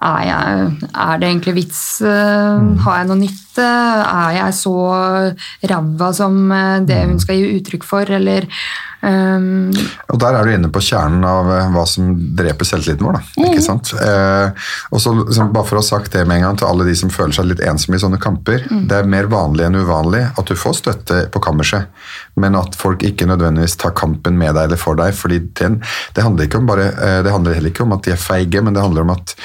Er, 0.00 0.20
jeg, 0.24 0.68
er 0.96 1.18
det 1.20 1.28
egentlig 1.28 1.56
vits? 1.58 1.80
Eh, 2.00 2.60
mm. 2.62 2.70
Har 2.86 3.00
jeg 3.00 3.10
noe 3.10 3.20
nytte? 3.20 3.66
Er 3.66 4.36
jeg 4.38 4.56
så 4.56 4.76
ræva 5.74 6.12
som 6.16 6.38
det 6.88 7.02
hun 7.02 7.18
skal 7.20 7.36
gi 7.36 7.58
uttrykk 7.58 7.84
for, 7.84 8.14
eller 8.20 8.46
Um, 9.00 9.70
og 10.12 10.18
Der 10.20 10.36
er 10.36 10.44
du 10.44 10.52
inne 10.52 10.68
på 10.72 10.82
kjernen 10.84 11.22
av 11.24 11.48
uh, 11.48 11.70
hva 11.72 11.86
som 11.88 12.10
dreper 12.36 12.68
selvtilliten 12.68 13.06
vår. 13.06 13.16
Da, 13.16 13.46
ikke 13.46 13.62
mm. 13.62 13.64
sant? 13.64 13.92
Eh, 13.96 14.68
og 14.92 15.00
så 15.00 15.14
Bare 15.40 15.64
for 15.66 15.78
å 15.78 15.80
ha 15.80 15.86
sagt 15.86 16.12
det 16.12 16.26
med 16.28 16.40
en 16.40 16.48
gang 16.48 16.58
til 16.60 16.68
alle 16.68 16.86
de 16.86 16.94
som 16.98 17.12
føler 17.12 17.34
seg 17.34 17.48
litt 17.48 17.62
ensomme 17.64 17.96
i 17.96 18.02
sånne 18.02 18.20
kamper. 18.22 18.66
Mm. 18.68 18.84
Det 18.90 18.98
er 18.98 19.08
mer 19.10 19.30
vanlig 19.32 19.66
enn 19.66 19.78
uvanlig 19.80 20.26
at 20.28 20.50
du 20.50 20.58
får 20.58 20.76
støtte 20.82 21.22
på 21.32 21.42
kammerset, 21.42 21.88
men 22.40 22.58
at 22.58 22.76
folk 22.78 23.04
ikke 23.06 23.28
nødvendigvis 23.30 23.78
tar 23.80 23.96
kampen 23.98 24.38
med 24.40 24.54
deg 24.56 24.68
eller 24.68 24.80
for 24.80 24.98
deg. 24.98 25.14
fordi 25.16 25.40
det, 25.60 25.72
det, 26.16 26.24
handler, 26.24 26.48
bare, 26.68 26.92
uh, 26.96 27.18
det 27.26 27.34
handler 27.34 27.58
heller 27.58 27.74
ikke 27.74 27.86
om 27.86 27.96
at 27.96 28.06
de 28.06 28.14
er 28.14 28.22
feige, 28.22 28.62
men 28.64 28.76
det 28.76 28.84
handler 28.84 29.06
om 29.06 29.14
at 29.16 29.36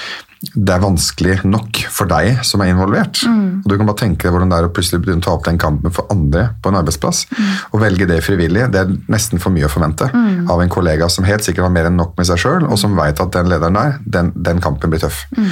det 0.54 0.74
er 0.76 0.84
vanskelig 0.84 1.36
nok 1.48 1.80
for 1.92 2.10
deg 2.10 2.44
som 2.46 2.62
er 2.62 2.72
involvert. 2.74 3.22
Mm. 3.26 3.64
Og 3.64 3.70
Du 3.72 3.76
kan 3.78 3.88
bare 3.90 4.02
tenke 4.04 4.28
deg 4.28 4.36
hvordan 4.36 4.52
det 4.52 4.60
er 4.60 4.68
å 4.68 4.74
plutselig 4.76 5.02
begynne 5.04 5.24
å 5.24 5.26
ta 5.26 5.34
opp 5.34 5.46
den 5.48 5.60
kampen 5.62 5.94
for 5.96 6.10
andre 6.14 6.48
på 6.62 6.72
en 6.72 6.80
arbeidsplass. 6.82 7.26
Mm. 7.32 7.52
Og 7.72 7.82
velge 7.82 8.10
det 8.10 8.22
frivillig. 8.26 8.68
Det 8.74 8.84
er 8.84 8.94
nesten 9.12 9.42
for 9.42 9.56
mye 9.56 9.68
å 9.68 9.72
forvente 9.72 10.10
mm. 10.12 10.46
av 10.52 10.62
en 10.62 10.72
kollega 10.72 11.10
som 11.12 11.28
helt 11.28 11.46
sikkert 11.46 11.68
har 11.68 11.76
mer 11.76 11.90
enn 11.90 12.00
nok 12.00 12.16
med 12.20 12.30
seg 12.30 12.42
sjøl, 12.42 12.68
og 12.68 12.80
som 12.82 12.98
veit 13.00 13.22
at 13.22 13.34
den 13.36 13.52
lederen 13.52 13.80
der, 13.80 14.00
den, 14.06 14.34
den 14.36 14.62
kampen 14.64 14.94
blir 14.94 15.04
tøff. 15.04 15.26
Mm. 15.36 15.50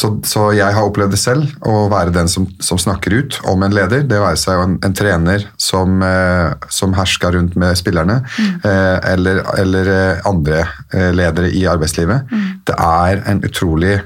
Så, 0.00 0.12
så, 0.24 0.46
jeg 0.56 0.72
har 0.72 0.86
opplevd 0.86 1.12
det 1.12 1.20
selv, 1.20 1.50
å 1.66 1.88
være 1.92 2.14
den 2.14 2.30
som, 2.30 2.46
som 2.62 2.78
snakker 2.80 3.12
ut 3.18 3.40
om 3.50 3.60
en 3.66 3.74
leder. 3.74 4.06
Det 4.08 4.20
være 4.22 4.38
seg 4.40 4.62
en, 4.62 4.78
en 4.86 4.96
trener 4.96 5.44
som, 5.60 5.98
eh, 6.06 6.54
som 6.70 6.94
hersker 6.94 7.34
rundt 7.36 7.56
med 7.60 7.78
spillerne, 7.78 8.20
mm. 8.26 8.54
eh, 8.64 9.12
eller, 9.12 9.42
eller, 9.58 9.92
eh, 9.96 10.22
andre 10.30 10.62
eh, 10.94 11.10
ledere 11.14 11.50
i 11.50 11.66
arbeidslivet. 11.70 12.30
Mm. 12.30 12.48
Det 12.66 12.78
er 12.78 13.22
en 13.30 13.44
utrolig 13.46 14.00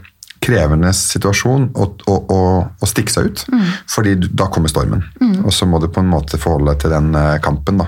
krevende 0.44 0.90
situasjon 0.92 1.70
å, 1.72 1.86
å, 2.10 2.14
å, 2.34 2.40
å 2.68 2.88
stikke 2.88 3.12
seg 3.12 3.30
ut. 3.30 3.44
Fordi 3.88 4.14
da 4.28 4.50
kommer 4.52 4.68
stormen. 4.68 5.04
Og 5.40 5.52
så 5.56 5.64
må 5.68 5.80
du 5.80 5.86
på 5.92 6.02
en 6.02 6.10
måte 6.10 6.36
forholde 6.40 6.74
deg 6.74 6.82
til 6.82 6.92
den 6.92 7.16
kampen. 7.44 7.80
Da. 7.80 7.86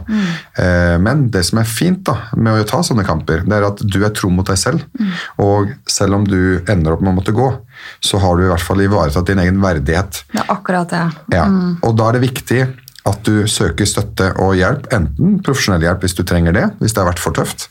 Eh, 0.63 0.95
men 1.03 1.27
det 1.35 1.45
som 1.51 1.61
er 1.61 1.69
fint 1.69 2.01
da, 2.09 2.17
med 2.37 2.63
å 2.63 2.69
ta 2.69 2.81
sånne 2.87 3.05
kamper, 3.05 3.45
det 3.45 3.59
er 3.59 3.69
at 3.69 3.83
du 3.85 3.99
er 4.01 4.15
tro 4.17 4.31
mot 4.33 4.49
deg 4.49 4.61
selv. 4.61 4.87
Og 5.43 5.75
selv 5.91 6.17
om 6.21 6.25
du 6.25 6.63
ender 6.65 6.97
opp 6.97 7.05
med 7.05 7.13
å 7.13 7.19
måtte 7.19 7.37
gå, 7.37 7.51
så 8.01 8.21
har 8.23 8.39
du 8.39 8.47
i 8.47 8.51
hvert 8.51 8.65
fall 8.65 8.81
ivaretatt 8.87 9.29
din 9.29 9.45
egen 9.45 9.61
verdighet. 9.61 10.25
Det 10.33 10.41
er 10.41 10.57
akkurat 10.57 10.97
det. 10.97 11.05
Ja. 11.37 11.47
Og 11.85 11.97
da 11.99 12.09
er 12.09 12.17
det 12.17 12.25
viktig 12.25 12.65
at 13.07 13.23
du 13.27 13.47
søker 13.51 13.89
støtte 13.89 14.31
og 14.43 14.57
hjelp, 14.59 14.89
enten 14.95 15.39
profesjonell 15.47 15.85
hjelp 15.87 16.05
hvis 16.05 16.17
du 16.19 16.23
trenger 16.27 16.57
det, 16.57 16.65
hvis 16.81 16.95
det 16.95 17.03
har 17.03 17.11
vært 17.11 17.23
for 17.23 17.37
tøft, 17.37 17.69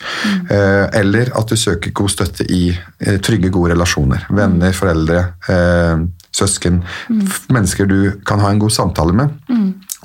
eh, 0.50 0.86
eller 1.02 1.32
at 1.36 1.52
du 1.52 1.58
søker 1.60 1.94
god 1.96 2.14
støtte 2.14 2.48
i 2.48 2.70
eh, 2.72 3.18
trygge, 3.24 3.52
gode 3.54 3.74
relasjoner. 3.74 4.28
Venner, 4.30 4.76
foreldre, 4.76 5.26
eh, 5.52 6.06
søsken. 6.36 6.84
mm. 7.10 7.26
Mennesker 7.56 7.90
du 7.90 8.00
kan 8.28 8.44
ha 8.44 8.52
en 8.52 8.64
god 8.64 8.74
samtale 8.76 9.16
med. 9.16 9.36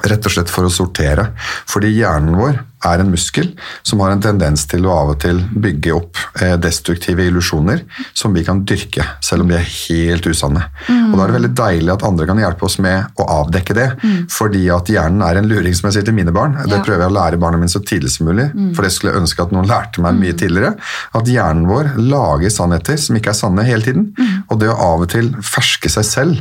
Rett 0.07 0.25
og 0.27 0.33
slett 0.33 0.49
for 0.53 0.65
å 0.65 0.73
sortere. 0.73 1.31
Fordi 1.69 1.91
hjernen 1.99 2.37
vår 2.39 2.61
er 2.89 3.03
en 3.03 3.11
muskel 3.13 3.51
som 3.85 4.01
har 4.01 4.15
en 4.15 4.23
tendens 4.25 4.63
til 4.71 4.87
å 4.89 4.93
av 4.95 5.11
og 5.13 5.19
til 5.21 5.43
bygge 5.61 5.93
opp 5.93 6.17
eh, 6.41 6.55
destruktive 6.57 7.27
illusjoner 7.29 7.83
som 8.17 8.33
vi 8.33 8.41
kan 8.47 8.63
dyrke, 8.65 9.05
selv 9.21 9.45
om 9.45 9.51
de 9.51 9.59
er 9.59 9.67
helt 9.69 10.25
usanne. 10.31 10.63
Og 10.89 11.19
Da 11.19 11.25
er 11.27 11.29
det 11.29 11.37
veldig 11.37 11.51
deilig 11.59 11.93
at 11.93 12.07
andre 12.09 12.27
kan 12.31 12.41
hjelpe 12.41 12.65
oss 12.65 12.79
med 12.81 13.21
å 13.21 13.27
avdekke 13.43 13.77
det. 13.77 13.89
Fordi 14.33 14.63
at 14.73 14.89
hjernen 14.89 15.21
er 15.27 15.37
en 15.43 15.51
luring, 15.51 15.75
som 15.77 15.91
jeg 15.91 15.99
sier 15.99 16.09
til 16.09 16.17
mine 16.17 16.33
barn. 16.33 16.57
Det 16.65 16.71
Ja. 16.79 16.83
prøver 16.87 17.05
jeg 17.05 17.11
å 17.13 17.19
lære 17.19 17.41
barna 17.41 17.59
mine 17.61 17.69
så 17.69 17.85
tidlig 17.85 18.11
som 18.17 18.27
mulig. 18.31 18.49
For 18.75 18.83
det 18.83 18.93
skulle 18.93 19.13
jeg 19.13 19.23
ønske 19.23 19.43
at 19.45 19.53
noen 19.53 19.69
lærte 19.69 20.01
meg 20.01 20.15
mye 20.17 20.33
tidligere. 20.33 20.73
At 21.15 21.25
hjernen 21.29 21.67
vår 21.69 21.93
lager 21.99 22.49
sannheter 22.49 22.97
som 22.97 23.17
ikke 23.17 23.29
er 23.35 23.41
sanne 23.43 23.65
hele 23.69 23.83
tiden. 23.83 24.15
Og 24.51 24.59
det 24.61 24.69
å 24.73 24.77
av 24.83 25.05
og 25.05 25.09
til 25.13 25.29
ferske 25.47 25.89
seg 25.93 26.05
selv 26.07 26.39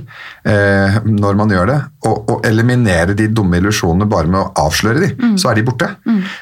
eh, 0.50 1.00
når 1.06 1.36
man 1.38 1.52
gjør 1.54 1.68
det, 1.70 1.78
og, 2.10 2.30
og 2.32 2.46
eliminere 2.48 3.14
de 3.18 3.28
dumme 3.28 3.60
illusjonene 3.60 4.08
bare 4.10 4.30
med 4.32 4.40
å 4.40 4.66
avsløre 4.66 5.04
de, 5.04 5.10
så 5.38 5.52
er 5.52 5.60
de 5.60 5.66
borte. 5.68 5.90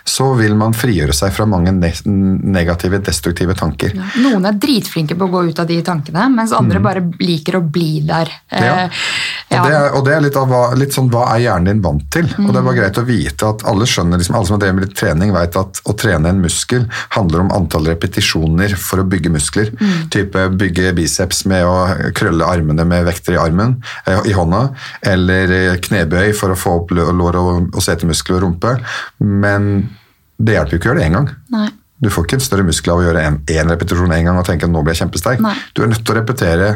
Så 0.07 0.30
vil 0.39 0.55
man 0.55 0.76
frigjøre 0.78 1.15
seg 1.18 1.34
fra 1.36 1.47
mange 1.49 1.74
ne 1.76 1.89
negative, 2.07 2.99
destruktive 3.03 3.55
tanker. 3.57 3.95
Noen 4.22 4.45
er 4.47 4.55
dritflinke 4.61 5.18
på 5.18 5.28
å 5.28 5.34
gå 5.34 5.41
ut 5.49 5.59
av 5.59 5.68
de 5.70 5.80
tankene, 5.86 6.28
mens 6.34 6.53
andre 6.55 6.80
bare 6.84 7.03
liker 7.20 7.59
å 7.59 7.63
bli 7.65 8.01
der. 8.07 8.32
Eh, 8.51 8.65
Ja. 8.68 8.76
Ja. 9.49 9.61
Og 9.61 9.68
det 9.70 9.76
er, 9.78 9.86
og 9.95 10.01
det 10.05 10.13
er 10.13 10.22
litt, 10.26 10.36
av 10.36 10.53
litt 10.78 10.93
sånn, 10.95 11.07
hva 11.11 11.22
er 11.34 11.39
hjernen 11.45 11.70
din 11.70 11.82
vant 11.84 12.03
til? 12.11 12.26
Og 12.43 12.49
det 12.51 12.59
er 12.59 12.65
bare 12.65 12.76
greit 12.82 12.97
å 12.99 13.03
vite 13.07 13.47
at 13.47 13.63
alle 13.70 13.86
skjønner, 13.88 14.20
liksom, 14.20 14.36
alle 14.36 14.49
som 14.49 14.57
har 14.57 14.63
drevet 14.65 14.76
med 14.76 14.86
litt 14.89 14.97
trening, 14.99 15.32
vet 15.36 15.55
at 15.59 15.80
å 15.88 15.95
trene 15.97 16.30
en 16.34 16.41
muskel 16.43 16.84
handler 17.15 17.45
om 17.45 17.51
antall 17.55 17.88
repetisjoner 17.88 18.76
for 18.76 18.99
å 18.99 19.07
bygge 19.07 19.32
muskler. 19.32 19.72
Type 20.13 20.43
bygge 20.59 20.91
biceps 20.97 21.45
med 21.47 21.57
å 21.66 22.12
krølle 22.18 22.45
armene 22.45 22.86
med 22.88 23.08
vekter 23.08 23.38
i 23.38 23.41
armen, 23.41 23.78
eh, 24.05 24.22
i 24.30 24.36
hånda, 24.38 24.62
eller 25.14 25.55
eh, 25.55 25.80
knebøy 25.82 26.34
for 26.38 26.53
å 26.53 26.60
få 26.60 26.76
opp 26.82 26.93
lår 26.93 27.39
og, 27.41 27.72
og 27.74 27.82
setemuskler 27.84 28.39
og 28.39 28.45
rumpe. 28.45 28.78
Men 29.24 29.88
det 30.38 30.58
hjelper 30.58 30.76
jo 30.76 30.82
ikke 30.82 30.89
å 30.89 30.93
gjøre 30.93 31.03
det 31.03 31.10
én 31.10 31.20
gang. 31.20 31.30
Nei. 31.55 31.68
Du 31.97 32.12
får 32.14 32.28
ikke 32.28 32.38
en 32.38 32.45
større 32.45 32.66
muskel 32.66 32.93
av 32.93 32.99
å 33.01 33.05
gjøre 33.08 33.24
én 33.26 33.72
repetisjon 33.72 34.12
en 34.14 34.28
gang 34.28 34.38
og 34.38 34.45
tenke 34.45 34.68
at 34.68 34.74
nå 34.74 34.84
blir 34.86 34.93
jeg 34.93 35.08
kjempesterk. 35.08 35.41
Nei. 35.41 35.55
Du 35.74 35.82
er 35.82 35.89
nødt 35.89 36.03
til 36.05 36.14
å 36.14 36.20
repetere 36.20 36.70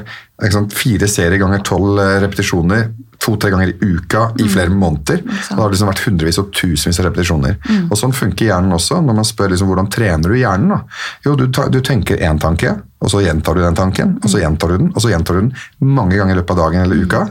sant, 0.49 0.73
fire 0.73 1.05
serier 1.11 1.38
ganger 1.41 1.61
tolv 1.67 2.01
eh, 2.01 2.17
repetisjoner 2.23 2.88
to-tre 3.21 3.51
ganger 3.53 3.69
i 3.69 3.75
uka 3.86 4.32
i 4.41 4.47
flere 4.49 4.73
måneder. 4.73 5.21
sant. 5.21 5.51
Det 5.53 5.61
har 5.61 5.73
liksom 5.73 5.91
vært 5.91 6.05
hundrevis 6.07 6.39
og 6.41 6.49
tusenvis 6.57 6.99
av 7.01 7.09
repetisjoner. 7.11 7.59
Mm. 7.69 7.84
Og 7.91 7.99
Sånn 7.99 8.15
funker 8.17 8.49
hjernen 8.49 8.73
også. 8.73 8.97
Når 9.05 9.19
man 9.19 9.27
spør 9.27 9.53
liksom, 9.53 9.69
hvordan 9.69 9.91
trener 9.93 10.34
du 10.34 10.39
hjernen. 10.39 10.73
da? 10.73 10.79
Jo, 11.27 11.36
du, 11.38 11.45
ta, 11.53 11.67
du 11.69 11.77
tenker 11.86 12.17
én 12.17 12.41
tanke, 12.41 12.79
og 13.02 13.10
så 13.10 13.22
gjentar 13.26 13.56
du 13.58 13.62
den 13.64 13.76
tanken, 13.76 14.18
og 14.24 14.30
så 14.30 14.38
Mm. 14.38 14.41
gjentar 14.43 14.68
du 14.70 14.78
den, 14.78 14.88
og 14.95 15.02
så 15.02 15.10
gjentar 15.10 15.34
du 15.34 15.39
den 15.41 15.54
mange 15.82 16.16
ganger 16.18 16.36
i 16.36 16.39
løpet 16.39 16.52
av 16.52 16.58
dagen 16.58 16.82
eller 16.84 17.02
uka. 17.06 17.22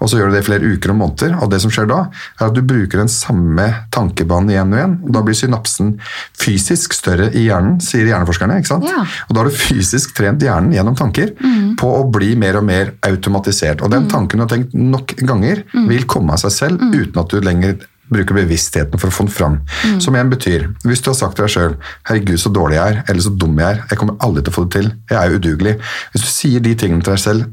Og 0.00 0.08
så 0.08 0.18
gjør 0.20 0.30
du 0.30 0.32
det 0.36 0.42
i 0.44 0.46
flere 0.46 0.70
uker 0.76 0.90
og 0.90 0.96
måneder. 1.00 1.42
Og 1.42 1.50
det 1.50 1.60
som 1.60 1.70
skjer 1.70 1.88
da, 1.90 1.98
er 2.40 2.46
at 2.46 2.54
du 2.54 2.62
bruker 2.62 2.98
den 3.02 3.08
samme 3.10 3.66
tankebanen 3.90 4.50
igjen 4.50 4.72
og 4.72 4.78
igjen. 4.78 4.94
og 5.04 5.12
Da 5.12 5.22
blir 5.22 5.34
synapsen 5.34 5.98
fysisk 6.38 6.92
større 6.94 7.28
i 7.34 7.46
hjernen, 7.48 7.80
sier 7.82 8.06
hjerneforskerne. 8.06 8.58
ikke 8.60 8.66
sant? 8.70 8.84
Ja. 8.86 9.02
Og 9.28 9.34
da 9.34 9.42
har 9.42 9.50
du 9.50 9.56
fysisk 9.56 10.14
trent 10.14 10.40
hjernen 10.40 10.72
gjennom 10.72 10.96
tanker 10.96 11.32
på 11.76 11.90
å 11.90 12.10
bli 12.10 12.34
mer 12.36 12.56
og 12.58 12.64
mer 12.64 12.92
automatisert. 13.02 13.82
Og 13.82 13.90
den 13.90 14.06
tanken 14.08 14.38
du 14.38 14.44
har 14.46 14.52
tenkt 14.54 14.74
nok 14.74 15.16
ganger, 15.26 15.64
vil 15.88 16.04
komme 16.04 16.32
av 16.32 16.38
seg 16.38 16.50
selv 16.52 16.80
uten 16.94 17.18
at 17.20 17.28
du 17.28 17.40
lenger 17.40 17.78
bruker 18.12 18.34
bevisstheten 18.38 19.00
for 19.00 19.10
å 19.10 19.14
få 19.14 19.26
den 19.26 19.34
fram. 19.34 19.60
Som 20.02 20.14
igjen 20.14 20.30
betyr, 20.30 20.66
hvis 20.86 21.02
du 21.02 21.10
har 21.10 21.18
sagt 21.18 21.36
til 21.36 21.46
deg 21.46 21.54
sjøl 21.56 21.76
'herregud, 22.06 22.38
så 22.38 22.52
dårlig 22.52 22.78
jeg 22.78 22.94
er', 22.94 23.04
eller 23.08 23.22
'så 23.22 23.36
dum 23.38 23.58
jeg 23.58 23.66
er', 23.66 23.82
'jeg 23.90 23.98
kommer 23.98 24.16
aldri 24.20 24.42
til 24.42 24.52
å 24.52 24.56
få 24.56 24.64
det 24.68 24.74
til', 24.76 24.92
'jeg 25.10 25.18
er 25.18 25.38
udugelig'. 25.38 25.78
Hvis 26.12 26.22
du 26.22 26.28
sier 26.28 26.60
de 26.60 26.74
tingene 26.74 27.02
til 27.02 27.12
deg 27.12 27.20
selv 27.20 27.44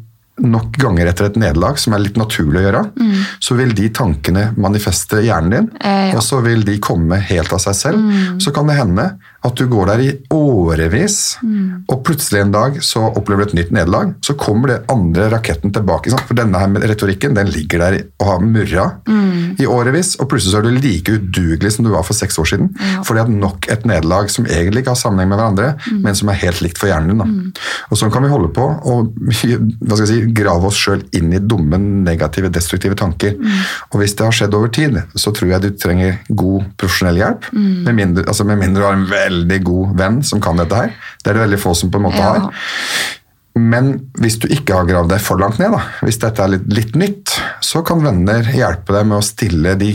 nok 0.42 0.78
ganger 0.82 1.06
etter 1.06 1.26
et 1.26 1.36
nederlag, 1.38 1.78
som 1.78 1.94
er 1.94 2.00
litt 2.00 2.16
naturlig 2.18 2.58
å 2.58 2.66
gjøre, 2.66 2.84
så 3.40 3.56
vil 3.56 3.74
de 3.78 3.90
tankene 3.90 4.56
manifeste 4.58 5.22
hjernen 5.22 5.52
din, 5.52 5.70
Eh, 5.80 6.10
ja. 6.10 6.16
og 6.18 6.24
så 6.24 6.42
vil 6.42 6.64
de 6.64 6.80
komme 6.80 7.20
helt 7.22 7.54
av 7.54 7.60
seg 7.60 7.76
selv. 7.76 8.40
Så 8.42 8.52
kan 8.52 8.66
det 8.66 8.76
hende 8.78 9.18
at 9.44 9.60
du 9.60 9.66
går 9.68 9.90
der 9.92 10.02
i 10.04 10.12
årevis, 10.32 11.18
og 11.92 12.04
plutselig 12.08 12.44
en 12.44 12.54
dag 12.54 12.78
så 12.86 13.02
opplever 13.10 13.44
du 13.44 13.52
et 13.52 13.58
nytt 13.60 13.74
nederlag. 13.76 14.14
Så 14.24 14.38
kommer 14.40 14.72
det 14.72 14.80
andre 14.92 15.28
raketten 15.34 15.74
tilbake. 15.76 16.14
For 16.30 16.38
denne 16.38 16.62
her 16.62 16.88
retorikken 16.88 17.36
den 17.36 17.52
ligger 17.52 17.84
der 17.84 17.98
og 18.22 18.30
har 18.30 18.46
murra 18.46 18.86
i 19.60 19.68
årevis, 19.68 20.16
og 20.20 20.30
plutselig 20.32 20.54
så 20.54 20.62
er 20.62 20.68
du 20.68 20.78
like 20.78 21.18
udugelig 21.18 21.74
som 21.76 21.86
du 21.86 21.92
var 21.94 22.06
for 22.08 22.16
seks 22.18 22.40
år 22.40 22.50
siden. 22.54 22.72
Fordi 23.04 23.24
at 23.26 23.34
nok 23.34 23.68
et 23.74 23.86
nederlag 23.90 24.32
som 24.32 24.48
egentlig 24.48 24.84
ikke 24.84 24.94
har 24.96 25.02
sammenheng 25.02 25.34
med 25.34 25.42
hverandre, 25.42 25.74
men 26.06 26.16
som 26.16 26.32
er 26.32 26.40
helt 26.46 26.64
likt 26.64 26.80
for 26.80 26.92
hjernen 26.92 27.12
din. 27.12 27.24
Da. 27.24 27.66
Og 27.92 28.00
sånn 28.00 28.14
kan 28.14 28.24
vi 28.24 28.32
holde 28.32 28.52
på 28.56 28.64
og 28.64 29.12
hva 29.20 29.36
skal 29.36 30.06
jeg 30.06 30.12
si, 30.12 30.22
grave 30.36 30.70
oss 30.70 30.80
sjøl 30.80 31.04
inn 31.18 31.34
i 31.36 31.42
dumme, 31.44 31.78
negative, 32.08 32.52
destruktive 32.54 32.98
tanker. 33.00 33.36
Og 33.92 34.00
hvis 34.02 34.16
det 34.16 34.28
har 34.28 34.36
skjedd 34.36 34.56
over 34.58 34.72
tid, 34.74 35.02
så 35.20 35.36
tror 35.36 35.52
jeg 35.52 35.66
du 35.66 35.70
trenger 35.80 36.22
god 36.30 36.72
profesjonell 36.80 37.20
hjelp. 37.20 37.52
Med, 37.54 37.94
mindre, 37.98 38.28
altså 38.30 38.48
med 38.48 38.62
mindre 38.62 38.84
du 38.84 38.88
har 38.88 38.98
en 38.98 39.08
veldig 39.10 39.33
god 39.66 39.98
venn 40.00 40.22
som 40.24 40.42
kan 40.44 40.60
dette 40.62 40.80
her. 40.80 40.94
Det 41.24 41.32
er 41.32 41.38
det 41.38 41.46
veldig 41.48 41.60
få 41.62 41.74
som 41.78 41.92
på 41.94 42.00
en 42.02 42.08
måte 42.08 42.22
Ja. 42.22 42.34
har. 42.34 42.54
Men 43.56 43.92
hvis 44.18 44.40
du 44.42 44.48
ikke 44.50 44.74
har 44.74 44.88
gravd 44.90 45.10
deg 45.14 45.22
for 45.22 45.38
langt 45.38 45.60
ned, 45.62 45.72
da, 45.76 45.82
hvis 46.02 46.18
dette 46.24 46.42
er 46.42 46.54
litt, 46.56 46.66
litt 46.74 46.96
nytt, 46.98 47.36
så 47.62 47.84
kan 47.86 48.02
venner 48.02 48.42
hjelpe 48.50 48.96
deg 48.96 49.06
med 49.06 49.20
å 49.20 49.26
stille 49.26 49.76
de 49.78 49.92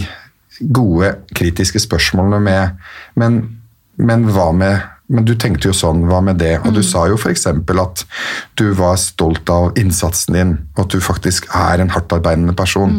gode, 0.61 1.11
kritiske 1.35 1.81
spørsmålene 1.83 2.41
med 2.43 2.77
Men, 3.19 3.59
men 3.97 4.25
hva 4.31 4.53
med 4.55 4.81
men 5.09 5.25
du 5.25 5.33
tenkte 5.41 5.71
jo 5.71 5.73
sånn, 5.73 6.03
hva 6.09 6.19
med 6.25 6.37
det? 6.41 6.59
Og 6.69 6.75
du 6.77 6.83
sa 6.85 7.07
jo 7.09 7.17
f.eks. 7.17 7.47
at 7.49 8.03
du 8.61 8.65
var 8.77 8.97
stolt 9.01 9.49
av 9.49 9.79
innsatsen 9.81 10.37
din, 10.37 10.51
og 10.77 10.83
at 10.85 10.91
du 10.93 11.01
faktisk 11.01 11.47
er 11.57 11.81
en 11.81 11.89
hardtarbeidende 11.95 12.53
person. 12.57 12.93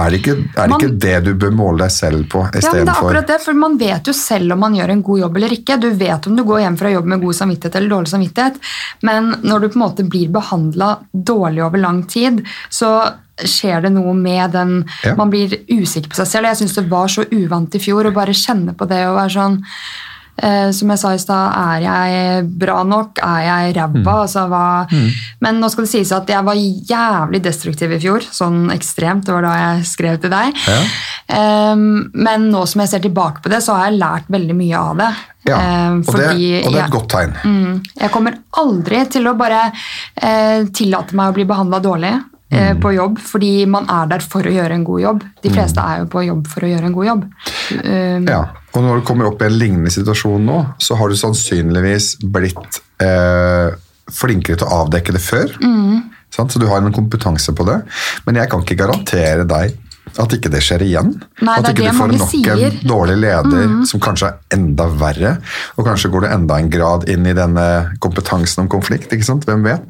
Er 0.00 0.10
det 0.10 0.22
ikke, 0.22 0.36
er 0.56 0.62
det, 0.62 0.68
Man- 0.70 0.80
ikke 0.80 0.98
det 1.04 1.16
du 1.26 1.34
bør 1.34 1.52
måle 1.52 1.84
deg 1.84 1.92
selv 1.92 2.24
på 2.32 2.40
Ja, 2.46 2.72
men 2.72 2.86
det 2.86 2.88
er 2.88 2.94
akkurat 2.94 3.26
det, 3.28 3.40
for 3.44 3.52
Man 3.62 3.76
vet 3.78 4.08
jo 4.08 4.14
selv 4.16 4.52
om 4.52 4.58
man 4.64 4.74
gjør 4.74 4.90
en 4.94 5.02
god 5.02 5.20
jobb 5.20 5.36
eller 5.36 5.52
ikke. 5.58 5.80
Du 5.80 5.90
vet 5.90 6.26
om 6.26 6.36
du 6.36 6.42
går 6.44 6.60
hjem 6.64 6.78
fra 6.78 6.90
jobb 6.94 7.06
med 7.12 7.20
god 7.20 7.34
samvittighet 7.34 7.76
eller 7.76 7.88
dårlig 7.96 8.08
samvittighet. 8.14 8.56
Men 9.02 9.34
når 9.42 9.60
du 9.60 9.68
på 9.68 9.78
en 9.78 9.84
måte 9.84 10.08
blir 10.08 10.32
behandla 10.32 10.94
dårlig 11.12 11.64
over 11.64 11.78
lang 11.78 12.02
tid, 12.08 12.40
så 12.70 12.94
skjer 13.42 13.82
det 13.82 13.92
noe 13.92 14.14
med 14.14 14.52
den 14.52 14.84
Ja. 15.04 15.14
Man 15.16 15.30
blir 15.30 15.52
usikker 15.68 16.08
på 16.08 16.16
seg 16.16 16.26
selv. 16.32 16.46
Jeg 16.46 16.62
syns 16.62 16.74
det 16.80 16.88
var 16.90 17.08
så 17.08 17.24
uvant 17.30 17.74
i 17.74 17.78
fjor 17.78 18.06
å 18.08 18.14
bare 18.14 18.32
kjenne 18.32 18.74
på 18.76 18.88
det 18.88 19.04
og 19.06 19.16
være 19.16 19.36
sånn 19.36 19.62
som 20.72 20.90
jeg 20.90 20.98
sa 20.98 21.10
i 21.14 21.20
stad, 21.20 21.54
er 21.54 21.82
jeg 21.84 22.44
bra 22.58 22.80
nok? 22.88 23.20
Er 23.22 23.42
jeg 23.46 23.74
ræva? 23.76 24.14
Altså, 24.24 24.46
mm. 24.48 25.08
Men 25.44 25.60
nå 25.60 25.68
skal 25.70 25.84
det 25.84 25.92
sies 25.92 26.12
at 26.16 26.30
jeg 26.32 26.46
var 26.46 26.58
jævlig 26.58 27.42
destruktiv 27.44 27.92
i 27.92 28.00
fjor. 28.02 28.24
Sånn 28.24 28.72
ekstremt. 28.74 29.26
Det 29.28 29.36
var 29.36 29.46
da 29.46 29.52
jeg 29.60 29.84
skrev 29.92 30.16
til 30.22 30.32
deg. 30.32 30.56
Ja. 30.66 30.80
Ehm, 31.36 32.10
men 32.14 32.48
nå 32.52 32.64
som 32.68 32.82
jeg 32.82 32.94
ser 32.94 33.04
tilbake 33.04 33.44
på 33.44 33.52
det, 33.52 33.62
så 33.64 33.76
har 33.76 33.90
jeg 33.90 34.00
lært 34.00 34.32
veldig 34.32 34.56
mye 34.58 34.80
av 34.80 35.04
det. 35.04 35.12
Ja, 35.42 35.56
og, 35.58 36.04
og 36.06 36.18
det, 36.20 36.26
og 36.62 36.70
det 36.70 36.78
er 36.78 36.84
et 36.84 36.94
godt 36.94 37.08
tegn. 37.10 37.32
Mm, 37.42 37.78
jeg 37.98 38.12
kommer 38.14 38.36
aldri 38.62 39.00
til 39.10 39.26
å 39.26 39.32
bare 39.38 39.64
eh, 40.14 40.68
tillate 40.70 41.18
meg 41.18 41.32
å 41.32 41.34
bli 41.34 41.46
behandla 41.50 41.80
dårlig 41.82 42.12
Mm. 42.52 42.58
eh, 42.60 42.72
på 42.82 42.92
jobb, 42.92 43.18
fordi 43.24 43.52
man 43.66 43.86
er 43.88 44.10
der 44.10 44.20
for 44.20 44.44
å 44.44 44.52
gjøre 44.52 44.76
en 44.76 44.84
god 44.84 45.00
jobb. 45.00 45.22
De 45.42 45.50
fleste 45.54 45.80
er 45.80 46.02
jo 46.02 46.08
på 46.12 46.24
jobb 46.26 46.46
for 46.52 46.66
å 46.66 46.68
gjøre 46.68 46.90
en 46.90 46.96
god 46.98 47.06
jobb. 47.06 47.22
Um, 47.72 47.80
Mm. 47.82 48.28
Ja, 48.28 48.42
og 48.74 48.82
når 48.84 49.00
du 49.00 49.06
kommer 49.08 49.26
opp 49.30 49.40
i 49.42 49.46
en 49.48 49.56
lignende 49.58 49.90
situasjon 49.90 50.44
nå, 50.46 50.58
så 50.78 50.96
har 51.00 51.08
du 51.08 51.16
sannsynligvis 51.16 52.18
blitt 52.22 52.80
eh, 53.02 53.72
flinkere 54.12 54.60
til 54.60 54.68
å 54.68 54.82
avdekke 54.84 55.14
det 55.16 55.22
før. 55.24 55.54
Mm. 55.62 56.10
Sant? 56.32 56.52
Så 56.52 56.60
du 56.60 56.66
har 56.68 56.80
en 56.80 56.92
kompetanse 56.92 57.52
på 57.56 57.64
det. 57.68 57.80
Men 58.26 58.40
jeg 58.40 58.50
kan 58.52 58.62
ikke 58.64 58.78
garantere 58.84 59.44
deg 59.48 59.74
at 60.20 60.34
ikke 60.36 60.50
det 60.52 60.60
skjer 60.64 60.82
igjen. 60.84 61.12
Nei, 61.40 61.54
at 61.56 61.68
ikke 61.70 61.86
det 61.86 61.92
du 61.94 61.98
får 61.98 62.10
nok 62.12 62.30
sier. 62.30 62.56
Mm. 62.58 62.64
en 62.66 62.90
dårlig 62.90 63.14
leder 63.22 63.76
som 63.88 64.02
kanskje 64.02 64.28
er 64.32 64.58
enda 64.58 64.88
verre. 65.00 65.36
Og 65.76 65.86
kanskje 65.86 66.10
går 66.12 66.26
det 66.26 66.32
enda 66.36 66.58
en 66.58 66.72
grad 66.72 67.06
inn 67.12 67.28
i 67.28 67.36
denne 67.36 67.66
kompetansen 68.02 68.64
om 68.64 68.72
konflikt. 68.72 69.12
ikke 69.14 69.28
sant? 69.28 69.46
Hvem 69.48 69.64
vet? 69.66 69.86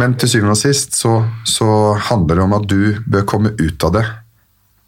Men 0.00 0.18
til 0.20 0.34
syvende 0.34 0.56
og 0.56 0.60
sist 0.60 0.98
så, 0.98 1.16
så 1.48 1.94
handler 2.10 2.40
det 2.40 2.46
om 2.48 2.58
at 2.58 2.68
du 2.68 3.00
bør 3.06 3.26
komme 3.30 3.54
ut 3.60 3.88
av 3.88 3.96
det 3.96 4.04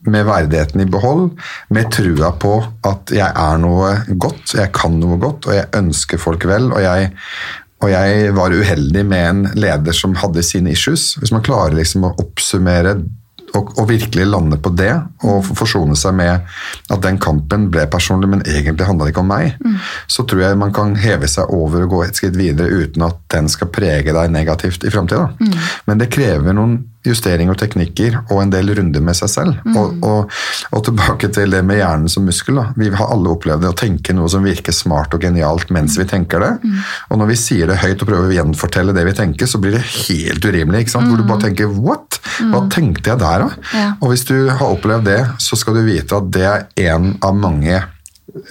med 0.06 0.26
verdigheten 0.28 0.84
i 0.84 0.86
behold, 0.86 1.32
med 1.74 1.90
trua 1.90 2.30
på 2.38 2.52
at 2.86 3.10
jeg 3.14 3.26
er 3.26 3.56
noe 3.58 3.92
godt, 4.14 4.54
jeg 4.54 4.70
kan 4.76 5.00
noe 5.00 5.18
godt, 5.18 5.48
og 5.48 5.56
jeg 5.56 5.70
ønsker 5.74 6.20
folk 6.22 6.46
vel, 6.46 6.68
og 6.70 6.84
jeg 6.84 7.10
og 7.84 7.90
jeg 7.92 8.30
var 8.32 8.54
uheldig 8.56 9.02
med 9.04 9.26
en 9.28 9.40
leder 9.60 9.92
som 9.92 10.14
hadde 10.16 10.40
sine 10.46 10.72
issues. 10.72 11.10
Hvis 11.20 11.32
man 11.34 11.44
klarer 11.44 11.76
liksom 11.76 12.06
å 12.08 12.14
oppsummere 12.22 12.94
og 13.54 13.88
virkelig 13.88 14.26
lande 14.26 14.58
på 14.60 14.72
det, 14.76 14.92
og 15.24 15.46
forsone 15.56 15.96
seg 15.96 16.16
med 16.18 16.48
at 16.92 17.02
den 17.04 17.20
kampen 17.22 17.68
ble 17.72 17.86
personlig, 17.90 18.28
men 18.32 18.42
egentlig 18.44 18.88
handla 18.88 19.06
det 19.06 19.14
ikke 19.14 19.22
om 19.22 19.30
meg, 19.30 19.54
så 20.10 20.26
tror 20.26 20.42
jeg 20.42 20.58
man 20.60 20.74
kan 20.76 20.96
heve 21.00 21.28
seg 21.30 21.52
over 21.54 21.86
og 21.86 21.94
gå 21.94 22.02
et 22.04 22.18
skritt 22.18 22.36
videre 22.36 22.68
uten 22.68 23.06
at 23.06 23.22
den 23.32 23.48
skal 23.52 23.70
prege 23.72 24.12
deg 24.12 24.34
negativt 24.34 24.84
i 24.84 24.92
framtida. 24.92 25.30
Men 25.86 26.02
det 26.02 26.10
krever 26.12 26.56
noen 26.56 26.78
justeringer 27.06 27.54
og 27.54 27.60
teknikker 27.60 28.18
og 28.24 28.42
en 28.42 28.52
del 28.52 28.72
runder 28.76 29.04
med 29.04 29.16
seg 29.18 29.32
selv. 29.32 29.60
Og, 29.76 29.96
og, 30.06 30.32
og 30.72 30.84
tilbake 30.86 31.30
til 31.34 31.54
det 31.54 31.62
med 31.66 31.80
hjernen 31.80 32.10
som 32.12 32.26
muskel. 32.26 32.60
Da. 32.60 32.66
Vi 32.78 32.90
har 32.92 33.12
alle 33.12 33.32
opplevd 33.32 33.64
det 33.64 33.72
å 33.72 33.78
tenke 33.78 34.14
noe 34.16 34.30
som 34.32 34.46
virker 34.46 34.74
smart 34.74 35.14
og 35.16 35.24
genialt 35.26 35.72
mens 35.74 35.98
vi 36.00 36.08
tenker 36.08 36.44
det. 36.44 36.52
Og 37.10 37.20
når 37.20 37.32
vi 37.32 37.40
sier 37.40 37.70
det 37.70 37.80
høyt 37.82 38.02
og 38.02 38.10
prøver 38.10 38.32
å 38.32 38.38
gjenfortelle 38.38 38.94
det 38.96 39.06
vi 39.08 39.16
tenker, 39.16 39.50
så 39.50 39.60
blir 39.62 39.76
det 39.78 39.84
helt 39.86 40.44
urimelig. 40.44 40.84
ikke 40.84 40.96
sant? 40.96 41.10
Hvor 41.10 41.20
du 41.20 41.28
bare 41.28 41.46
tenker 41.48 41.72
'what?! 41.72 42.20
Hva 42.52 42.66
tenkte 42.72 43.12
jeg 43.12 43.22
der, 43.22 43.46
da? 43.46 43.66
Ja. 43.72 43.90
Og 44.00 44.12
hvis 44.12 44.26
du 44.28 44.36
har 44.50 44.66
opplevd 44.66 45.06
det, 45.08 45.20
så 45.42 45.56
skal 45.58 45.78
du 45.78 45.86
vite 45.86 46.18
at 46.18 46.32
det 46.34 46.46
er 46.46 46.66
en 46.90 47.14
av 47.24 47.36
mange 47.38 47.80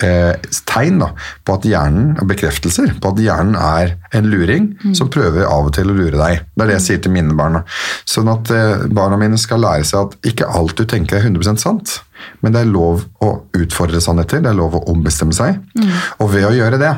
eh, 0.04 0.34
tegn 0.66 1.00
da, 1.00 1.12
på 1.46 1.58
at 1.58 1.68
hjernen, 1.70 2.16
bekreftelser 2.28 2.96
på 3.02 3.14
at 3.14 3.22
hjernen 3.22 3.56
er 3.60 3.96
en 4.16 4.30
luring 4.32 4.72
som 4.96 5.10
prøver 5.14 5.46
av 5.46 5.68
og 5.70 5.74
til 5.78 5.90
å 5.92 5.96
lure 5.98 6.18
deg. 6.18 6.42
Det 6.56 6.64
er 6.66 6.72
det 6.72 6.80
jeg 6.80 6.86
sier 6.88 7.04
til 7.06 7.12
mine 7.16 7.36
barn. 7.38 7.62
Sånn 8.06 8.32
at 8.32 8.52
eh, 8.52 8.86
barna 8.90 9.18
mine 9.22 9.38
skal 9.42 9.62
lære 9.64 9.86
seg 9.88 10.02
at 10.10 10.32
ikke 10.34 10.50
alt 10.50 10.76
du 10.78 10.86
tenker 10.86 11.20
er 11.20 11.30
100% 11.30 11.62
sant. 11.62 12.00
Men 12.42 12.54
det 12.56 12.62
er 12.64 12.70
lov 12.72 13.04
å 13.22 13.30
utfordre 13.60 14.00
sannheter, 14.02 14.40
det 14.42 14.50
er 14.50 14.56
lov 14.58 14.78
å 14.80 14.84
ombestemme 14.90 15.36
seg. 15.36 15.60
Og 16.24 16.32
ved 16.32 16.46
å 16.48 16.54
gjøre 16.56 16.80
det, 16.80 16.94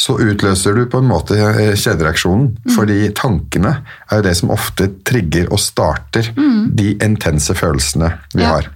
så 0.00 0.14
utløser 0.22 0.78
du 0.78 0.84
på 0.88 1.00
en 1.02 1.08
måte 1.10 1.34
kjedereaksjonen. 1.36 1.80
kjedereaksjonen. 2.00 2.74
Fordi 2.76 2.98
tankene 3.18 3.72
er 4.10 4.20
jo 4.20 4.26
det 4.28 4.36
som 4.38 4.52
ofte 4.54 4.86
trigger 5.04 5.50
og 5.50 5.58
starter 5.60 6.30
de 6.36 6.92
intense 7.02 7.54
følelsene 7.58 8.12
vi 8.34 8.42
Ja. 8.42 8.54
har. 8.54 8.68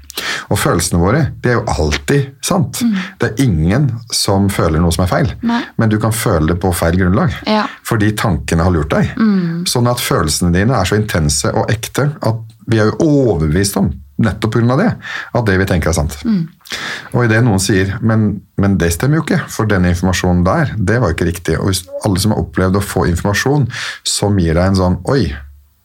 Og 0.53 0.59
følelsene 0.61 1.01
våre 1.03 1.23
de 1.43 1.53
er 1.53 1.59
jo 1.59 1.65
alltid 1.75 2.35
sant. 2.45 2.83
Det 3.21 3.33
er 3.33 3.45
ingen 3.45 3.89
som 4.13 4.49
føler 4.53 4.83
noe 4.83 4.95
som 4.95 5.07
er 5.07 5.11
feil, 5.11 5.33
Nei. 5.47 5.63
men 5.81 5.93
du 5.93 5.99
kan 6.03 6.15
føle 6.15 6.53
det 6.53 6.59
på 6.63 6.73
feil 6.77 6.99
grunnlag. 7.01 7.35
Ja. 7.51 7.65
Fordi 7.87 8.13
tankene 8.19 8.67
har 8.67 8.75
lurt 8.75 8.93
deg. 8.95 9.13
Sånn 9.71 9.91
at 9.91 10.03
følelsene 10.03 10.55
dine 10.55 10.77
er 10.77 10.89
så 10.89 10.99
intense 11.01 11.53
og 11.55 11.71
ekte 11.73 12.11
at 12.25 12.43
vi 12.71 12.81
er 12.81 12.89
jo 12.89 13.05
overbevist 13.05 13.77
om, 13.77 13.91
nettopp 14.25 14.55
pga. 14.55 14.77
det, 14.79 14.91
at 15.35 15.47
det 15.49 15.57
vi 15.61 15.67
tenker 15.69 15.91
er 15.91 15.97
sant. 15.97 16.17
Og 17.13 17.25
idet 17.27 17.43
noen 17.45 17.61
sier 17.63 17.97
men, 18.01 18.29
men 18.61 18.77
det 18.81 18.93
stemmer 18.95 19.21
jo 19.21 19.25
ikke, 19.27 19.41
for 19.53 19.69
den 19.71 19.89
informasjonen 19.91 20.45
der, 20.47 20.73
det 20.79 21.01
var 21.03 21.11
jo 21.11 21.19
ikke 21.19 21.29
riktig. 21.29 21.59
Og 21.59 21.71
hvis 21.71 21.85
alle 22.07 22.23
som 22.23 22.35
har 22.35 22.45
opplevd 22.45 22.79
å 22.79 22.85
få 22.85 23.05
informasjon 23.11 23.67
som 24.07 24.39
gir 24.41 24.57
deg 24.57 24.71
en 24.71 24.79
sånn 24.79 25.01
Oi, 25.11 25.27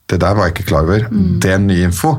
det 0.10 0.18
der 0.24 0.34
var 0.38 0.47
jeg 0.49 0.55
ikke 0.57 0.68
klar 0.72 0.88
over. 0.88 1.03
Det 1.41 1.51
er 1.53 1.60
ny 1.62 1.80
info. 1.86 2.16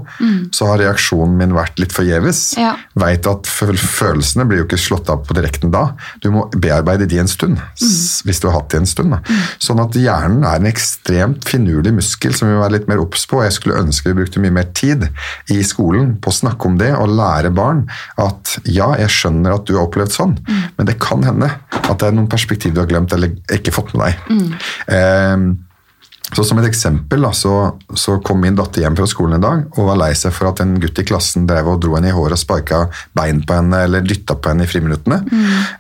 Så 0.55 0.69
har 0.71 0.79
reaksjonen 0.83 1.37
min 1.41 1.55
vært 1.57 1.81
litt 1.83 1.93
forgjeves. 1.95 2.41
Ja. 2.61 2.77
Veit 2.99 3.27
at 3.27 3.49
følelsene 3.51 4.47
blir 4.49 4.63
jo 4.63 4.67
ikke 4.69 4.79
slått 4.81 5.11
av 5.11 5.25
på 5.27 5.35
direkten 5.37 5.73
da. 5.75 5.89
Du 6.23 6.31
må 6.35 6.45
bearbeide 6.55 7.09
de 7.11 7.19
en 7.23 7.29
stund, 7.31 7.59
Mm. 7.61 8.25
hvis 8.27 8.41
du 8.41 8.47
har 8.49 8.61
hatt 8.61 8.71
de 8.71 8.79
en 8.79 8.87
stund. 8.87 9.11
Da. 9.11 9.21
Sånn 9.59 9.81
at 9.83 9.97
hjernen 9.99 10.45
er 10.45 10.57
en 10.61 10.69
ekstremt 10.71 11.45
finurlig 11.49 11.93
muskel 11.97 12.35
som 12.37 12.49
vi 12.49 12.55
må 12.55 12.63
være 12.63 12.77
litt 12.79 12.89
mer 12.89 13.01
obs 13.03 13.27
på. 13.27 13.43
Jeg 13.43 13.53
skulle 13.57 13.81
ønske 13.83 14.11
vi 14.13 14.19
brukte 14.23 14.41
mye 14.43 14.55
mer 14.55 14.69
tid 14.75 15.09
i 15.51 15.61
skolen 15.67 16.15
på 16.23 16.31
å 16.31 16.39
snakke 16.41 16.67
om 16.71 16.79
det 16.81 16.93
og 16.97 17.09
lære 17.09 17.51
barn 17.55 17.85
at 18.19 18.59
ja, 18.65 18.93
jeg 19.01 19.09
skjønner 19.11 19.55
at 19.59 19.67
du 19.67 19.75
har 19.77 19.87
opplevd 19.89 20.15
sånn, 20.15 20.37
men 20.79 20.87
det 20.87 20.99
kan 21.03 21.23
hende 21.27 21.51
at 21.81 21.99
det 21.99 22.07
er 22.09 22.13
noen 22.17 22.29
perspektiv 22.31 22.75
du 22.75 22.81
har 22.85 22.91
glemt 22.91 23.13
eller 23.17 23.35
ikke 23.51 23.73
fått 23.75 23.95
med 23.95 24.07
deg. 24.07 24.55
Eh, 24.89 25.37
så 26.37 26.45
Som 26.47 26.61
et 26.61 26.69
eksempel 26.69 27.25
da, 27.27 27.33
så, 27.35 27.55
så 27.99 28.19
kom 28.25 28.41
min 28.45 28.57
datter 28.59 28.85
hjem 28.85 28.97
fra 28.99 29.07
skolen 29.11 29.39
i 29.39 29.43
dag 29.43 29.65
og 29.75 29.89
var 29.89 29.99
lei 29.99 30.13
seg 30.19 30.35
for 30.35 30.51
at 30.51 30.63
en 30.63 30.77
gutt 30.83 30.99
i 31.03 31.05
klassen 31.07 31.47
drev 31.49 31.73
og 31.73 31.81
dro 31.83 31.97
henne 31.97 32.13
i 32.13 32.15
håret 32.15 32.37
og 32.37 32.43
sparka 32.43 32.85
bein 33.17 33.43
på 33.47 33.57
henne 33.59 33.83
eller 33.87 34.05
dytta 34.07 34.37
på 34.39 34.53
henne 34.53 34.67
i 34.67 34.71
friminuttene. 34.71 35.19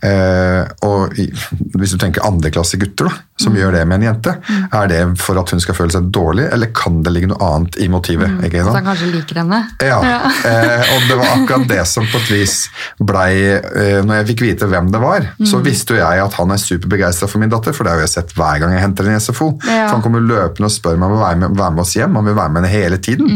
Eh, 0.07 0.63
og 0.87 1.19
i, 1.21 1.29
Hvis 1.77 1.95
du 1.95 2.01
tenker 2.03 2.27
andreklassegutter 2.27 3.11
da, 3.11 3.15
som 3.41 3.55
gjør 3.57 3.73
det 3.79 3.83
med 3.89 4.01
en 4.01 4.07
jente, 4.11 4.35
er 4.77 4.91
det 4.91 5.01
for 5.21 5.39
at 5.41 5.51
hun 5.55 5.61
skal 5.65 5.75
føle 5.79 5.95
seg 5.95 6.11
dårlig, 6.13 6.47
eller 6.53 6.71
kan 6.77 7.01
det 7.07 7.13
ligge 7.15 7.31
noe 7.33 7.41
annet 7.47 7.79
i 7.81 7.89
motivet? 7.93 8.29
ikke 8.45 8.61
At 8.61 8.67
sant? 8.69 8.77
han 8.81 8.89
kanskje 8.91 9.09
liker 9.15 9.41
henne. 9.43 9.61
Ja, 9.81 9.99
eh, 10.45 10.93
og 10.95 11.07
det 11.09 11.17
var 11.21 11.33
akkurat 11.39 11.67
det 11.71 11.83
som 11.89 12.05
på 12.11 12.21
et 12.21 12.31
vis 12.35 12.57
blei 13.01 13.33
eh, 13.57 14.01
Når 14.05 14.21
jeg 14.21 14.27
fikk 14.33 14.43
vite 14.47 14.69
hvem 14.71 14.91
det 14.93 15.01
var, 15.03 15.27
så 15.49 15.61
visste 15.65 15.97
jo 15.97 16.01
jeg 16.03 16.23
at 16.25 16.37
han 16.39 16.51
er 16.55 16.61
superbegeistra 16.61 17.29
for 17.31 17.41
min 17.43 17.51
datter, 17.53 17.73
for 17.77 17.85
det 17.89 17.95
har 17.97 18.05
jeg 18.05 18.13
sett 18.15 18.35
hver 18.37 18.61
gang 18.63 18.75
jeg 18.77 18.85
henter 18.85 19.09
henne 19.09 19.21
i 19.21 19.25
SFO. 19.25 19.51
Ja. 19.65 19.87
For 19.89 19.97
Han 19.97 20.05
kommer 20.05 20.21
løpende 20.25 20.69
og 20.69 20.75
spør 20.75 20.99
om 21.01 21.07
å 21.09 21.21
være 21.21 21.41
med, 21.43 21.57
være 21.59 21.75
med 21.77 21.85
oss 21.85 21.95
hjem. 21.97 22.15
Han 22.21 22.29
vil 22.31 22.37
være 22.39 22.53
med 22.55 22.63
henne 22.65 22.73
hele 22.75 22.99
tiden. 23.03 23.31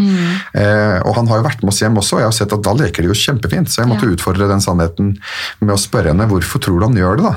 Eh, 0.55 0.99
og 1.05 1.15
han 1.19 1.29
har 1.31 1.41
jo 1.41 1.47
vært 1.49 1.63
med 1.65 1.73
oss 1.73 1.81
hjem 1.83 1.97
også, 2.01 2.17
og 2.19 2.23
jeg 2.25 2.29
har 2.31 2.37
sett 2.39 2.55
at 2.57 2.65
da 2.67 2.75
leker 2.79 3.05
de 3.07 3.11
jo 3.13 3.17
kjempefint. 3.19 3.71
Så 3.73 3.83
jeg 3.83 3.91
måtte 3.91 4.07
Ja. 4.09 4.13
utfordre 4.15 4.49
den 4.51 4.61
sannheten 4.65 5.15
med 5.61 5.75
å 5.75 5.81
spørre 5.81 6.13
henne 6.13 6.29
hvorfor 6.31 6.61
tror 6.63 6.81
du 6.81 6.87
han 6.89 6.99
gjør 6.99 7.17
det. 7.17 7.25
da? 7.25 7.35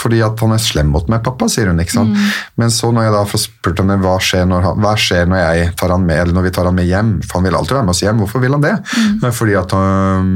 Fordi 0.00 0.20
at 0.24 0.38
han 0.40 0.52
er 0.54 0.62
slem 0.62 0.90
mot 0.94 1.08
meg, 1.10 1.22
pappa, 1.26 1.48
sier 1.50 1.66
hun. 1.70 1.78
ikke 1.82 1.89
sant? 1.94 2.16
Men 2.60 2.70
så 2.74 2.90
når 2.94 3.06
jeg 3.08 3.14
da 3.16 3.22
får 3.32 3.42
spurt 3.44 3.82
henne 3.82 3.96
hva 4.02 4.14
skjer, 4.22 4.46
når 4.50 4.66
han, 4.66 4.80
hva 4.84 4.94
skjer 5.00 5.28
når 5.30 5.40
jeg 5.42 5.70
tar 5.80 5.94
han 5.94 6.04
med, 6.06 6.20
eller 6.22 6.36
når 6.36 6.46
vi 6.48 6.52
tar 6.56 6.68
han 6.70 6.76
med 6.78 6.88
hjem, 6.90 7.12
for 7.26 7.38
han 7.40 7.48
vil 7.48 7.58
alltid 7.60 7.76
være 7.78 7.86
med 7.88 7.94
oss 7.96 8.02
hjem, 8.04 8.20
hvorfor 8.24 8.44
vil 8.44 8.56
han 8.56 8.64
det? 8.64 8.74
Men 9.22 9.34
fordi 9.36 9.56
at 9.60 9.74
han, 9.76 10.30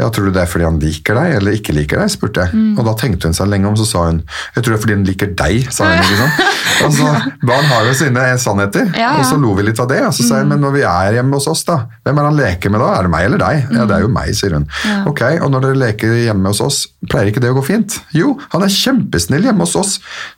ja, 0.00 0.10
Tror 0.14 0.28
du 0.28 0.34
det 0.36 0.42
er 0.44 0.50
fordi 0.50 0.64
han 0.68 0.78
liker 0.82 1.18
deg, 1.18 1.36
eller 1.40 1.56
ikke 1.58 1.74
liker 1.74 1.98
deg? 2.02 2.12
spurte 2.14 2.44
jeg. 2.46 2.64
Og 2.78 2.84
da 2.86 2.92
tenkte 3.00 3.26
hun 3.30 3.34
seg 3.36 3.48
lenge 3.50 3.66
om, 3.70 3.76
så 3.80 3.86
sa 3.88 4.04
hun 4.10 4.20
jeg 4.54 4.62
tror 4.62 4.74
det 4.74 4.78
er 4.78 4.82
fordi 4.84 4.94
han 4.98 5.06
liker 5.08 5.32
deg. 5.38 5.64
sa 5.74 5.88
hun. 5.90 5.98
ikke 6.04 6.20
sant? 6.22 6.42
Altså, 6.84 7.06
Barn 7.46 7.68
har 7.70 7.84
jo 7.86 7.92
sine 7.94 8.22
sannheter, 8.42 8.88
Ja, 8.98 9.12
ja. 9.14 9.20
og 9.20 9.26
så 9.28 9.36
lo 9.38 9.52
vi 9.54 9.62
litt 9.62 9.78
av 9.78 9.86
det. 9.92 10.00
Og 10.08 10.14
så 10.16 10.24
sa 10.26 10.40
jeg, 10.40 10.48
men 10.50 10.58
når 10.62 10.72
vi 10.74 10.82
er 10.88 11.12
hjemme 11.20 11.36
hos 11.38 11.46
oss, 11.50 11.62
da, 11.68 11.76
hvem 12.02 12.18
er 12.18 12.26
han 12.26 12.34
leker 12.38 12.72
med 12.74 12.82
da? 12.82 12.88
Er 12.98 13.06
det 13.06 13.12
meg 13.12 13.26
eller 13.28 13.38
deg? 13.42 13.68
Ja, 13.76 13.84
det 13.86 13.94
er 13.94 14.02
jo 14.02 14.10
meg, 14.10 14.32
sier 14.34 14.56
hun. 14.56 14.64
Ok, 15.06 15.22
Og 15.44 15.52
når 15.54 15.68
dere 15.68 15.78
leker 15.84 16.16
hjemme 16.24 16.50
hos 16.50 16.60
oss, 16.64 16.80
pleier 17.10 17.30
ikke 17.30 17.42
det 17.44 17.52
å 17.54 17.56
gå 17.60 17.62
fint? 17.68 17.98
Jo, 18.16 18.34
han 18.52 18.64
er 18.66 18.72
kjempesnill 18.74 19.46
hjemme 19.46 19.62
hos 19.66 19.76
oss. 19.78 19.92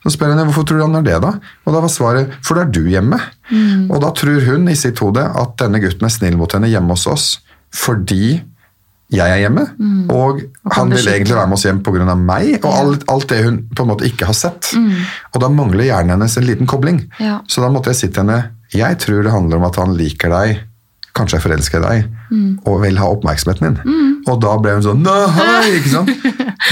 Så 0.05 0.13
spør 0.13 0.35
henne 0.35 0.45
hvorfor 0.57 0.71
tror 0.73 0.81
du 0.81 0.87
han 0.87 0.99
er 1.03 1.07
det, 1.07 1.21
da? 1.23 1.33
Og 1.67 1.75
da 1.77 1.85
var 1.85 1.93
svaret 1.93 2.37
for 2.41 2.57
da 2.57 2.65
er 2.65 2.73
du 2.73 2.87
hjemme. 2.89 3.21
Og 3.93 4.01
da 4.03 4.11
tror 4.17 4.41
hun 4.49 4.69
i 4.73 4.77
sitt 4.79 4.99
hode 5.05 5.23
at 5.23 5.57
denne 5.61 5.81
gutten 5.83 6.09
er 6.09 6.15
snill 6.15 6.39
mot 6.41 6.53
henne 6.57 6.71
hjemme 6.73 6.97
hos 6.97 7.07
oss 7.11 7.27
fordi 7.77 8.39
jeg 9.13 9.31
er 9.31 9.39
hjemme, 9.39 9.63
og 10.11 10.41
han 10.75 10.91
vil 10.91 11.07
egentlig 11.13 11.37
være 11.37 11.47
med 11.47 11.55
oss 11.55 11.65
hjem 11.67 11.79
pga. 11.87 12.15
meg, 12.19 12.57
og 12.65 12.73
alt, 12.73 13.05
alt 13.13 13.29
det 13.31 13.45
hun 13.45 13.59
på 13.71 13.85
en 13.85 13.91
måte 13.93 14.07
ikke 14.09 14.27
har 14.27 14.35
sett. 14.35 14.73
Og 15.35 15.39
da 15.43 15.51
mangler 15.53 15.85
hjernen 15.87 16.17
hennes 16.17 16.37
en 16.41 16.47
liten 16.47 16.67
kobling. 16.67 17.05
Ja. 17.21 17.37
Så 17.47 17.63
da 17.63 17.69
måtte 17.71 17.93
jeg 17.93 18.01
si 18.01 18.09
til 18.09 18.25
henne 18.25 18.51
jeg 18.75 18.99
tror 18.99 19.23
det 19.23 19.31
handler 19.31 19.61
om 19.61 19.69
at 19.69 19.77
han 19.79 19.95
liker 19.95 20.33
deg, 20.33 20.65
kanskje 21.15 21.39
er 21.39 21.45
forelska 21.45 21.79
i 21.79 21.85
deg, 21.85 22.09
og 22.67 22.81
vil 22.83 22.99
ha 22.99 23.07
oppmerksomheten 23.13 23.79
din. 23.79 24.16
Og 24.27 24.41
da 24.43 24.57
ble 24.59 24.73
hun 24.77 24.83
sånn 24.85 25.03
Nei! 25.07 25.79
ikke 25.79 25.93
sant? 25.93 26.11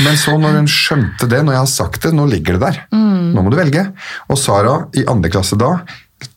Men 0.05 0.17
så 0.19 0.35
når 0.41 0.57
hun 0.59 0.71
skjønte 0.71 1.29
det, 1.31 1.43
når 1.47 1.55
jeg 1.55 1.63
har 1.63 1.71
sagt 1.71 2.03
det, 2.03 2.13
nå 2.17 2.25
ligger 2.27 2.59
det 2.59 2.63
der. 2.67 2.81
Nå 2.95 3.43
må 3.45 3.51
du 3.53 3.57
velge. 3.59 3.85
Og 4.29 4.39
Sara 4.41 4.79
i 4.99 5.05
andre 5.11 5.31
klasse 5.31 5.59
da 5.61 5.77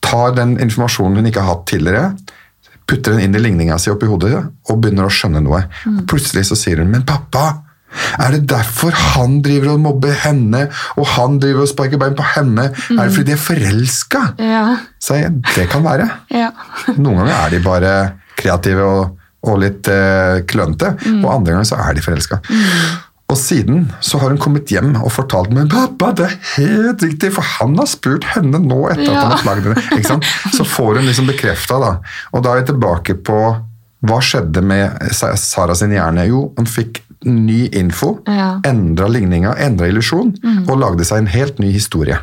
tar 0.04 0.34
den 0.36 0.56
informasjonen 0.62 1.18
hun 1.18 1.26
ikke 1.30 1.42
har 1.42 1.56
hatt 1.56 1.66
tidligere, 1.70 2.10
putter 2.88 3.14
den 3.16 3.26
inn 3.26 3.36
i 3.36 3.40
ligninga 3.42 3.76
si 3.80 3.90
oppi 3.92 4.08
hodet 4.08 4.34
og 4.38 4.78
begynner 4.80 5.08
å 5.08 5.12
skjønne 5.12 5.42
noe. 5.44 5.64
Mm. 5.84 6.04
plutselig 6.08 6.46
så 6.48 6.56
sier 6.56 6.80
hun 6.82 6.90
'men 6.92 7.04
pappa'. 7.08 7.64
Er 8.20 8.32
det 8.36 8.46
derfor 8.52 8.92
han 8.92 9.40
driver 9.42 9.72
og 9.74 9.80
mobber 9.80 10.12
henne, 10.12 10.68
og 10.96 11.06
han 11.16 11.38
driver 11.40 11.64
og 11.64 11.68
sparker 11.68 11.98
bein 12.00 12.14
på 12.16 12.24
henne? 12.36 12.68
Er 12.92 13.08
det 13.08 13.14
fordi 13.14 13.30
de 13.30 13.32
er 13.32 13.42
forelska? 13.42 14.22
Ja. 14.38 14.76
Så 15.00 15.16
jeg, 15.16 15.32
det 15.56 15.68
kan 15.72 15.82
være. 15.82 16.08
ja. 16.30 16.50
Noen 16.96 17.22
ganger 17.22 17.34
er 17.34 17.50
de 17.50 17.60
bare 17.64 17.94
kreative 18.36 18.84
og, 18.84 19.17
og 19.46 19.60
litt 19.62 19.86
eh, 19.92 20.40
klønete, 20.50 20.94
og 21.22 21.28
andre 21.30 21.52
ganger 21.54 21.68
så 21.68 21.76
er 21.84 21.94
de 21.94 22.02
forelska. 22.02 22.40
Og 23.28 23.36
siden 23.36 23.82
så 24.00 24.18
har 24.22 24.32
hun 24.32 24.40
kommet 24.40 24.70
hjem 24.72 24.94
og 25.02 25.10
fortalt 25.12 25.52
meg 25.52 25.68
pappa, 25.70 26.14
det 26.16 26.24
er 26.30 26.36
helt 26.56 27.02
riktig, 27.04 27.30
for 27.36 27.44
han 27.58 27.74
har 27.76 27.86
spurt 27.90 28.24
henne 28.32 28.56
nå 28.64 28.78
etter 28.88 29.10
at 29.12 29.18
han 29.20 29.34
har 29.34 29.42
plaget 29.44 29.66
henne. 29.68 29.82
Ikke 29.98 30.08
sant? 30.14 30.28
Så 30.56 30.64
får 30.64 30.96
hun 30.96 31.06
liksom 31.10 31.28
bekrefta, 31.28 31.76
da. 31.82 31.90
Og 32.32 32.42
da 32.46 32.54
er 32.56 32.62
vi 32.62 32.70
tilbake 32.72 33.18
på 33.28 33.36
hva 34.08 34.18
skjedde 34.22 34.62
med 34.64 35.12
Sara 35.12 35.74
sin 35.76 35.92
hjerne? 35.92 36.24
Jo, 36.30 36.46
han 36.56 36.66
fikk 36.70 37.02
ny 37.28 37.66
info, 37.76 38.14
Ja. 38.30 38.60
endra 38.64 39.08
ligninga, 39.10 39.56
endra 39.60 39.88
illusjon, 39.90 40.32
og 40.68 40.76
lagde 40.80 41.04
seg 41.04 41.18
en 41.24 41.32
helt 41.32 41.58
ny 41.60 41.72
historie. 41.74 42.16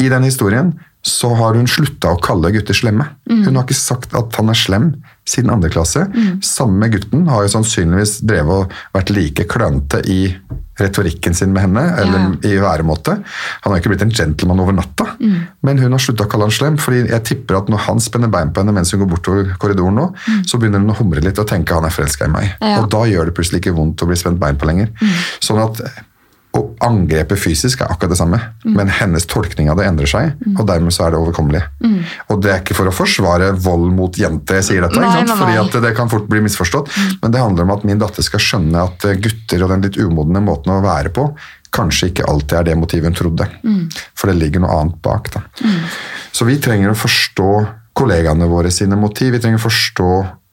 I 0.00 0.08
den 0.08 0.22
historien 0.24 0.72
så 1.04 1.30
har 1.38 1.54
hun 1.58 1.66
slutta 1.70 2.14
å 2.14 2.20
kalle 2.22 2.52
gutter 2.54 2.74
slemme. 2.74 3.04
Hun 3.28 3.52
har 3.54 3.64
ikke 3.66 3.76
sagt 3.76 4.14
at 4.16 4.34
han 4.38 4.48
er 4.54 4.58
slem 4.58 4.88
siden 5.28 5.52
andre 5.54 5.70
klasse. 5.72 6.06
Samme 6.44 6.88
gutten 6.92 7.28
har 7.30 7.44
jo 7.44 7.52
sannsynligvis 7.58 8.18
drevet 8.26 8.64
og 8.64 8.80
vært 8.96 9.12
like 9.14 9.46
klønete 9.50 10.02
i 10.08 10.22
retorikken 10.78 11.34
sin 11.34 11.50
med 11.50 11.64
henne, 11.64 11.82
eller 11.98 12.46
i 12.46 12.54
væremåte. 12.62 13.16
Han 13.64 13.72
har 13.72 13.80
ikke 13.80 13.90
blitt 13.92 14.04
en 14.06 14.14
gentleman 14.14 14.62
over 14.62 14.76
natta, 14.76 15.08
men 15.66 15.80
hun 15.82 15.94
har 15.94 16.02
slutta 16.02 16.26
å 16.26 16.30
kalle 16.30 16.46
han 16.46 16.54
slem, 16.54 16.78
fordi 16.78 17.04
jeg 17.08 17.24
tipper 17.32 17.58
at 17.58 17.72
når 17.72 17.82
han 17.88 18.02
spenner 18.02 18.30
bein 18.30 18.52
på 18.54 18.62
henne 18.62 18.76
mens 18.76 18.94
hun 18.94 19.02
går 19.02 19.10
bortover 19.10 19.54
korridoren 19.58 19.98
nå, 19.98 20.06
så 20.46 20.60
begynner 20.60 20.84
hun 20.84 20.94
å 20.94 20.98
humre 21.00 21.24
litt 21.24 21.40
og 21.42 21.48
tenke 21.50 21.74
han 21.74 21.88
er 21.88 21.94
forelska 21.94 22.28
i 22.28 22.34
meg. 22.34 22.52
Ja. 22.62 22.78
Og 22.82 22.90
da 22.94 23.02
gjør 23.10 23.30
det 23.30 23.34
plutselig 23.38 23.64
ikke 23.64 23.74
vondt 23.78 24.04
å 24.04 24.10
bli 24.10 24.18
spent 24.20 24.38
bein 24.38 24.60
på 24.60 24.70
lenger. 24.70 24.92
Sånn 25.42 25.58
at 25.64 25.82
Og 26.56 26.70
angrepet 26.82 27.38
fysisk 27.38 27.82
er 27.84 27.90
akkurat 27.92 28.14
det 28.14 28.18
samme, 28.18 28.38
men 28.64 28.88
hennes 28.88 29.26
tolkning 29.28 29.68
av 29.70 29.76
det 29.78 29.84
endrer 29.86 30.08
seg, 30.08 30.30
og 30.56 30.62
dermed 30.66 30.94
så 30.94 31.04
er 31.06 31.12
det 31.12 31.18
overkommelig. 31.20 31.60
Og 32.32 32.40
det 32.42 32.50
er 32.54 32.62
ikke 32.62 32.74
for 32.78 32.88
å 32.88 32.94
forsvare 32.94 33.50
vold 33.62 33.90
mot 33.94 34.16
jenter 34.18 34.58
jeg 34.58 34.64
sier 34.70 34.82
dette, 34.86 34.98
Nei, 35.02 35.10
sant? 35.12 35.28
nei, 35.28 35.36
fordi 35.36 35.58
at 35.60 35.76
det 35.84 35.92
kan 35.98 36.08
fort 36.08 36.26
bli 36.30 36.40
misforstått, 36.46 36.88
men 37.22 37.34
det 37.34 37.42
handler 37.42 37.66
om 37.68 37.74
at 37.76 37.84
min 37.84 38.00
datter 38.00 38.24
skal 38.24 38.40
skjønne 38.42 38.86
at 38.88 39.04
eh, 39.04 39.18
gutter 39.20 39.62
og 39.66 39.74
den 39.74 39.84
litt 39.84 40.00
umodne 40.00 40.40
måten 40.42 40.72
å 40.72 40.80
være 40.82 41.12
på, 41.14 41.28
kanskje 41.70 42.08
ikke 42.14 42.24
alltid 42.32 42.56
er 42.62 42.64
det 42.70 42.78
motivet 42.80 43.10
hun 43.12 43.18
trodde. 43.18 43.46
For 44.16 44.32
det 44.32 44.38
ligger 44.40 44.64
noe 44.64 44.72
annet 44.80 45.02
bak. 45.04 45.28
Da. 45.34 45.44
Så 46.32 46.46
vi 46.48 46.56
trenger 46.64 46.94
å 46.94 46.96
forstå 46.96 47.50
kollegaene 47.98 48.48
våre 48.48 48.70
sine 48.72 48.96
motiv. 48.96 49.34
Vi 49.36 49.40
trenger 49.42 49.60
å 49.60 49.66
forstå 49.66 50.08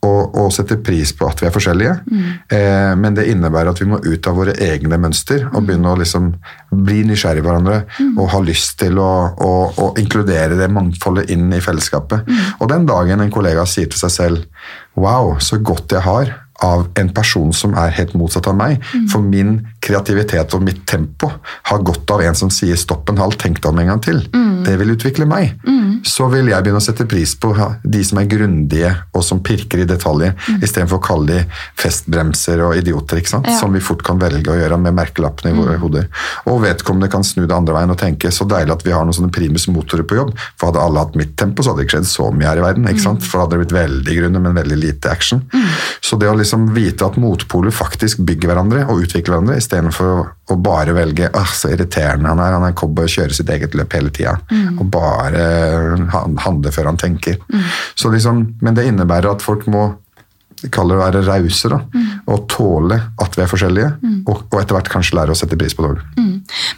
og, 0.05 0.37
og 0.37 0.51
setter 0.53 0.79
pris 0.85 1.11
på 1.17 1.27
at 1.29 1.41
vi 1.41 1.49
er 1.49 1.53
forskjellige. 1.55 1.95
Eh, 2.53 2.93
men 2.99 3.17
det 3.17 3.27
innebærer 3.31 3.71
at 3.73 3.81
vi 3.81 3.89
må 3.89 3.99
ut 4.03 4.29
av 4.29 4.37
våre 4.37 4.55
egne 4.61 4.99
mønster 5.01 5.47
og 5.51 5.65
begynne 5.65 5.91
å 5.91 5.99
liksom 5.99 6.31
bli 6.85 7.01
nysgjerrige 7.09 7.43
i 7.43 7.45
hverandre 7.45 7.81
og 8.15 8.31
ha 8.33 8.41
lyst 8.43 8.77
til 8.81 8.99
å, 9.01 9.11
å, 9.35 9.51
å 9.81 9.91
inkludere 10.01 10.59
det 10.59 10.71
mangfoldet 10.73 11.31
inn 11.33 11.51
i 11.55 11.63
fellesskapet. 11.63 12.31
Og 12.59 12.71
den 12.71 12.87
dagen 12.89 13.23
en 13.23 13.33
kollega 13.33 13.67
sier 13.69 13.91
til 13.91 14.05
seg 14.05 14.17
selv 14.19 14.65
Wow, 14.95 15.33
så 15.43 15.57
godt 15.59 15.91
jeg 15.91 16.05
har 16.05 16.29
av 16.63 16.85
en 16.95 17.09
person 17.11 17.51
som 17.55 17.73
er 17.75 17.93
helt 17.97 18.13
motsatt 18.15 18.47
av 18.47 18.55
meg. 18.57 18.83
For 19.11 19.23
min 19.23 19.57
kreativitet 19.83 20.55
og 20.55 20.63
mitt 20.63 20.85
tempo 20.87 21.31
har 21.69 21.83
godt 21.83 22.11
av 22.15 22.23
en 22.23 22.37
som 22.37 22.51
sier 22.53 22.79
'stopp 22.79 23.09
en 23.09 23.19
halv, 23.19 23.35
tenk 23.37 23.61
deg 23.61 23.71
om 23.71 23.79
en 23.79 23.87
gang 23.87 24.01
til'. 24.01 24.23
Det 24.65 24.75
vil 24.79 24.93
utvikle 24.95 25.25
meg. 25.29 25.55
Så 26.05 26.27
vil 26.29 26.49
jeg 26.51 26.63
begynne 26.63 26.81
å 26.81 26.83
sette 26.83 27.05
pris 27.09 27.33
på 27.41 27.51
de 27.83 28.01
som 28.05 28.19
er 28.21 28.27
grundige 28.29 28.91
og 29.15 29.23
som 29.25 29.39
pirker 29.45 29.81
i 29.81 29.87
detaljer, 29.89 30.35
istedenfor 30.61 30.99
å 30.99 31.03
kalle 31.05 31.25
de 31.25 31.39
festbremser 31.79 32.61
og 32.65 32.75
idioter, 32.77 33.21
ikke? 33.21 33.41
Ja. 33.45 33.55
som 33.59 33.73
vi 33.73 33.81
fort 33.83 34.03
kan 34.05 34.19
velge 34.21 34.51
å 34.51 34.57
gjøre 34.57 34.77
med 34.79 34.95
merkelappene 34.95 35.51
i 35.51 35.57
våre 35.57 35.77
hoder. 35.81 36.07
Og 36.51 36.61
vedkommende 36.63 37.09
kan 37.11 37.23
snu 37.25 37.45
det 37.45 37.55
andre 37.55 37.73
veien 37.75 37.91
og 37.91 37.97
tenke 37.97 38.31
'så 38.31 38.47
deilig 38.47 38.71
at 38.71 38.85
vi 38.85 38.91
har 38.91 39.03
noen 39.03 39.17
sånne 39.17 39.31
primus 39.31 39.67
motorer 39.67 40.03
på 40.03 40.15
jobb', 40.19 40.33
for 40.57 40.71
hadde 40.71 40.83
alle 40.83 40.99
hatt 40.99 41.15
mitt 41.15 41.35
tempo, 41.37 41.63
så 41.63 41.71
hadde 41.71 41.81
det 41.81 41.87
ikke 41.87 41.97
skjedd 41.97 42.11
så 42.11 42.31
mye 42.31 42.47
her 42.47 42.57
i 42.57 42.61
verden. 42.61 42.87
ikke 42.87 43.01
sant? 43.01 43.23
For 43.23 43.37
da 43.37 43.45
hadde 43.45 43.57
det 43.57 43.67
blitt 43.67 43.79
veldig 43.81 44.15
grunne, 44.19 44.41
men 44.41 44.55
veldig 44.55 44.77
lite 44.77 45.11
action. 45.11 45.41
Så 46.01 46.19
det 46.19 46.29
å 46.29 46.37
liksom 46.37 46.73
vite 46.73 47.05
at 47.05 47.17
motpoler 47.17 47.71
faktisk 47.71 48.17
bygger 48.25 48.53
hverandre 48.53 48.85
og 48.89 49.01
utvikler 49.03 49.35
hverandre, 49.35 49.57
istedenfor 49.57 50.29
å 50.51 50.55
bare 50.61 50.93
velge 50.93 51.29
ah, 51.33 51.51
'så 51.53 51.71
irriterende 51.73 52.29
han 52.29 52.39
er', 52.39 52.53
han 52.53 52.67
er 52.67 52.77
cowboy 52.77 53.07
og 53.07 53.13
kjører 53.15 53.33
sitt 53.33 53.49
eget 53.49 53.73
løp 53.73 53.93
hele 53.97 54.11
tida, 54.13 54.37
og 54.79 54.85
bare 54.93 55.45
handle 56.45 56.71
før 56.71 56.91
han 56.91 56.97
tenker. 57.01 57.39
Så 57.95 58.11
liksom, 58.13 58.45
men 58.61 58.77
det 58.77 58.85
innebærer 58.85 59.31
at 59.31 59.41
folk 59.41 59.65
må 59.67 59.87
kaller 60.71 60.95
det 60.95 61.01
å 61.01 61.03
være 61.03 61.23
rause, 61.27 61.69
da, 61.71 61.79
og 62.31 62.45
tåle 62.51 62.97
at 63.21 63.35
vi 63.37 63.43
er 63.43 63.49
forskjellige, 63.51 63.89
og, 64.25 64.45
og 64.49 64.59
etter 64.61 64.77
hvert 64.77 64.91
kanskje 64.91 65.17
lære 65.19 65.35
å 65.35 65.37
sette 65.37 65.57
pris 65.59 65.75
på 65.75 65.85
det 65.85 65.91
òg. 65.93 66.03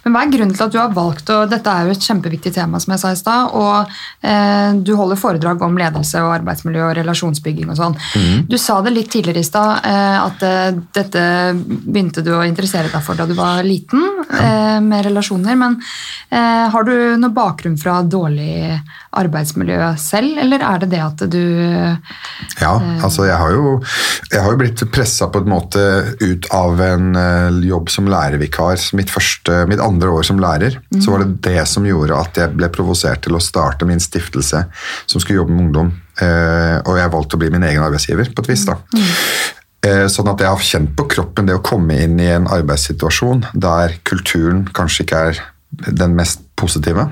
Men 0.03 0.15
hva 0.15 0.23
er 0.23 0.31
grunnen 0.31 0.55
til 0.55 0.65
at 0.65 0.73
du 0.73 0.79
har 0.79 0.93
valgt, 0.95 1.29
og 1.33 1.49
dette 1.51 1.71
er 1.71 1.87
jo 1.87 1.95
et 1.95 2.07
kjempeviktig 2.07 2.53
tema, 2.55 2.79
som 2.79 2.93
jeg 2.93 3.01
sa 3.01 3.11
i 3.13 3.19
stad, 3.19 3.55
og 3.57 3.91
eh, 4.23 4.77
du 4.79 4.93
holder 4.99 5.19
foredrag 5.19 5.63
om 5.65 5.77
ledelse 5.79 6.21
og 6.23 6.33
arbeidsmiljø 6.37 6.85
og 6.87 6.95
relasjonsbygging 7.01 7.71
og 7.73 7.79
sånn. 7.79 7.97
Du 8.47 8.57
sa 8.61 8.79
det 8.85 8.95
litt 8.95 9.11
tidligere 9.13 9.43
i 9.43 9.47
stad, 9.47 9.87
eh, 9.87 10.17
at 10.21 10.45
eh, 10.47 10.79
dette 10.95 11.23
begynte 11.57 12.23
du 12.25 12.33
å 12.37 12.45
interessere 12.47 12.91
deg 12.93 13.03
for 13.03 13.19
da 13.19 13.27
du 13.29 13.35
var 13.37 13.63
liten, 13.67 14.03
eh, 14.39 14.79
med 14.83 15.05
relasjoner, 15.07 15.59
men 15.59 15.79
eh, 16.31 16.65
har 16.71 16.87
du 16.87 16.95
noe 17.19 17.35
bakgrunn 17.35 17.77
fra 17.79 17.99
dårlig 18.03 18.77
arbeidsmiljø 19.17 19.91
selv, 19.99 20.37
eller 20.43 20.63
er 20.63 20.83
det 20.83 20.91
det 20.93 21.03
at 21.03 21.23
du 21.31 21.43
Ja, 22.61 22.73
altså 23.03 23.27
jeg 23.27 23.37
har 23.39 23.53
jo, 23.53 23.66
jeg 24.31 24.41
har 24.43 24.53
jo 24.53 24.59
blitt 24.59 24.83
pressa 24.93 25.29
på 25.31 25.41
en 25.43 25.51
måte 25.51 25.81
ut 26.21 26.47
av 26.55 26.81
en 26.83 27.11
eh, 27.19 27.59
jobb 27.67 27.91
som 27.93 28.09
lærervikar. 28.11 28.79
Mitt, 28.97 29.11
første, 29.13 29.63
mitt 29.69 29.83
andre 29.83 30.11
år 30.13 30.27
som 30.27 30.41
lærer, 30.41 30.79
så 30.97 31.13
var 31.13 31.23
det 31.23 31.39
det 31.47 31.63
som 31.69 31.85
gjorde 31.87 32.17
at 32.17 32.39
jeg 32.41 32.55
ble 32.57 32.69
provosert 32.73 33.23
til 33.25 33.37
å 33.37 33.43
starte 33.43 33.87
min 33.89 34.01
stiftelse 34.03 34.65
som 35.05 35.23
skulle 35.23 35.41
jobbe 35.41 35.55
med 35.55 35.67
ungdom. 35.67 35.93
Eh, 36.23 36.77
og 36.83 36.99
jeg 36.99 37.13
valgte 37.13 37.37
å 37.37 37.43
bli 37.43 37.53
min 37.53 37.67
egen 37.67 37.85
arbeidsgiver, 37.85 38.33
på 38.33 38.45
et 38.45 38.51
vis. 38.53 38.67
da. 38.69 38.79
Mm. 38.95 39.13
Sånn 40.11 40.27
at 40.27 40.41
jeg 40.41 40.49
har 40.49 40.63
kjent 40.65 40.89
på 40.97 41.05
kroppen 41.13 41.47
det 41.47 41.53
å 41.55 41.61
komme 41.63 41.95
inn 42.03 42.17
i 42.19 42.25
en 42.33 42.47
arbeidssituasjon 42.51 43.45
der 43.55 43.93
kulturen 44.09 44.65
kanskje 44.75 45.05
ikke 45.05 45.21
er 45.29 45.39
den 45.69 46.15
mest 46.17 46.41
positive. 46.59 47.05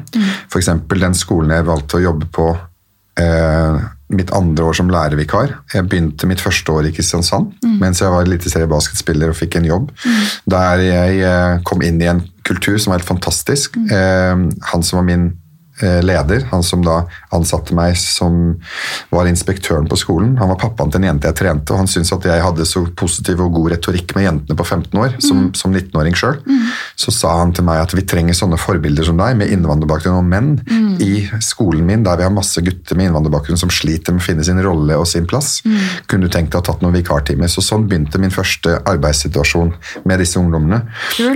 For 0.49 0.59
eksempel 0.59 1.03
den 1.05 1.15
skolen 1.15 1.53
jeg 1.55 1.67
valgte 1.69 1.99
å 1.99 2.03
jobbe 2.03 2.27
på 2.35 2.49
eh, 3.21 3.85
mitt 4.13 4.29
andre 4.37 4.67
år 4.67 4.75
som 4.77 4.89
lærervikar. 4.91 5.55
Jeg 5.73 5.87
begynte 5.89 6.27
mitt 6.29 6.41
første 6.43 6.71
år 6.71 6.89
i 6.89 6.93
Kristiansand 6.93 7.55
mens 7.81 8.01
jeg 8.03 8.13
var 8.13 8.27
eliteseriebasketspiller 8.27 9.31
og 9.31 9.39
fikk 9.39 9.57
en 9.59 9.69
jobb. 9.69 9.89
Der 10.51 10.83
jeg 10.83 11.23
eh, 11.25 11.55
kom 11.65 11.81
inn 11.85 11.97
i 12.03 12.11
en 12.11 12.21
kultur 12.45 12.77
som 12.77 12.93
var 12.93 13.01
helt 13.01 13.09
fantastisk. 13.09 13.77
Mm. 13.77 14.51
han 14.69 14.83
som 14.85 14.99
var 14.99 15.07
min 15.07 15.25
eh, 15.31 15.44
leder, 15.81 16.45
han 16.51 16.63
som 16.63 16.83
da 16.85 17.01
ansatte 17.35 17.75
meg 17.75 17.97
som 17.99 18.55
var 19.11 19.27
inspektøren 19.27 19.89
på 19.91 19.97
skolen. 19.99 20.35
Han 20.39 20.51
var 20.53 20.59
pappaen 20.61 20.91
til 20.93 21.01
en 21.01 21.09
jente 21.09 21.29
jeg 21.29 21.39
trente, 21.41 21.73
og 21.73 21.83
han 21.83 21.89
syntes 21.91 22.13
at 22.15 22.27
jeg 22.29 22.43
hadde 22.43 22.67
så 22.69 22.85
positiv 22.97 23.41
og 23.43 23.57
god 23.57 23.73
retorikk 23.75 24.15
med 24.15 24.27
jentene 24.27 24.57
på 24.57 24.65
15 24.65 25.01
år, 25.01 25.17
som, 25.23 25.49
som 25.57 25.75
19-åring 25.75 26.15
sjøl. 26.17 26.39
Så 26.99 27.11
sa 27.11 27.33
han 27.41 27.53
til 27.55 27.67
meg 27.67 27.81
at 27.83 27.95
vi 27.97 28.05
trenger 28.07 28.37
sånne 28.37 28.59
forbilder 28.61 29.07
som 29.07 29.19
deg, 29.19 29.35
med 29.39 29.51
innvandrerbakgrunn 29.51 30.19
og 30.21 30.29
menn, 30.29 30.53
i 31.03 31.25
skolen 31.43 31.85
min, 31.87 32.05
der 32.05 32.19
vi 32.19 32.27
har 32.27 32.33
masse 32.33 32.61
gutter 32.63 32.97
med 32.97 33.09
innvandrerbakgrunn 33.09 33.59
som 33.59 33.73
sliter 33.73 34.15
med 34.15 34.23
å 34.23 34.27
finne 34.29 34.45
sin 34.47 34.61
rolle 34.63 34.97
og 34.99 35.07
sin 35.09 35.27
plass. 35.29 35.59
Kunne 36.09 36.27
du 36.27 36.33
tenkt 36.33 36.53
deg 36.53 36.61
å 36.63 36.67
tatt 36.69 36.83
noen 36.85 36.95
vikartimer? 36.95 37.51
Så 37.51 37.63
sånn 37.65 37.87
begynte 37.89 38.21
min 38.21 38.33
første 38.33 38.79
arbeidssituasjon 38.87 39.73
med 40.07 40.23
disse 40.23 40.39
ungdommene. 40.39 40.83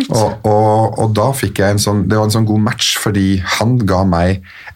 Og, 0.08 0.48
og, 0.48 1.00
og 1.02 1.16
da 1.18 1.30
fikk 1.36 1.64
jeg 1.64 1.76
en 1.76 1.84
sånn, 1.84 2.06
det 2.10 2.18
var 2.20 2.30
en 2.30 2.38
sånn 2.40 2.48
god 2.50 2.66
match, 2.70 2.94
fordi 3.02 3.28
han 3.60 3.78
ga 3.90 4.04
meg 4.08 4.29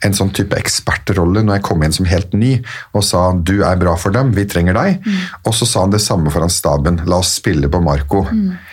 en 0.04 0.16
sånn 0.16 0.32
type 0.36 0.58
ekspertrolle 0.60 1.44
når 1.44 1.60
jeg 1.60 1.66
kom 1.68 1.84
inn 1.86 1.96
som 1.96 2.08
helt 2.10 2.34
ny, 2.38 2.56
og 2.94 3.06
sa 3.06 3.26
du 3.34 3.56
er 3.66 3.80
bra 3.80 3.96
for 4.00 4.16
dem, 4.16 4.34
vi 4.36 4.46
trenger 4.50 4.78
deg. 4.78 5.08
Og 5.48 5.56
så 5.58 5.68
sa 5.70 5.86
han 5.86 5.94
det 5.94 6.02
samme 6.04 6.32
foran 6.34 6.52
staben, 6.52 7.02
la 7.10 7.20
oss 7.24 7.36
spille 7.40 7.70
på 7.72 7.82
Marco. 7.84 8.26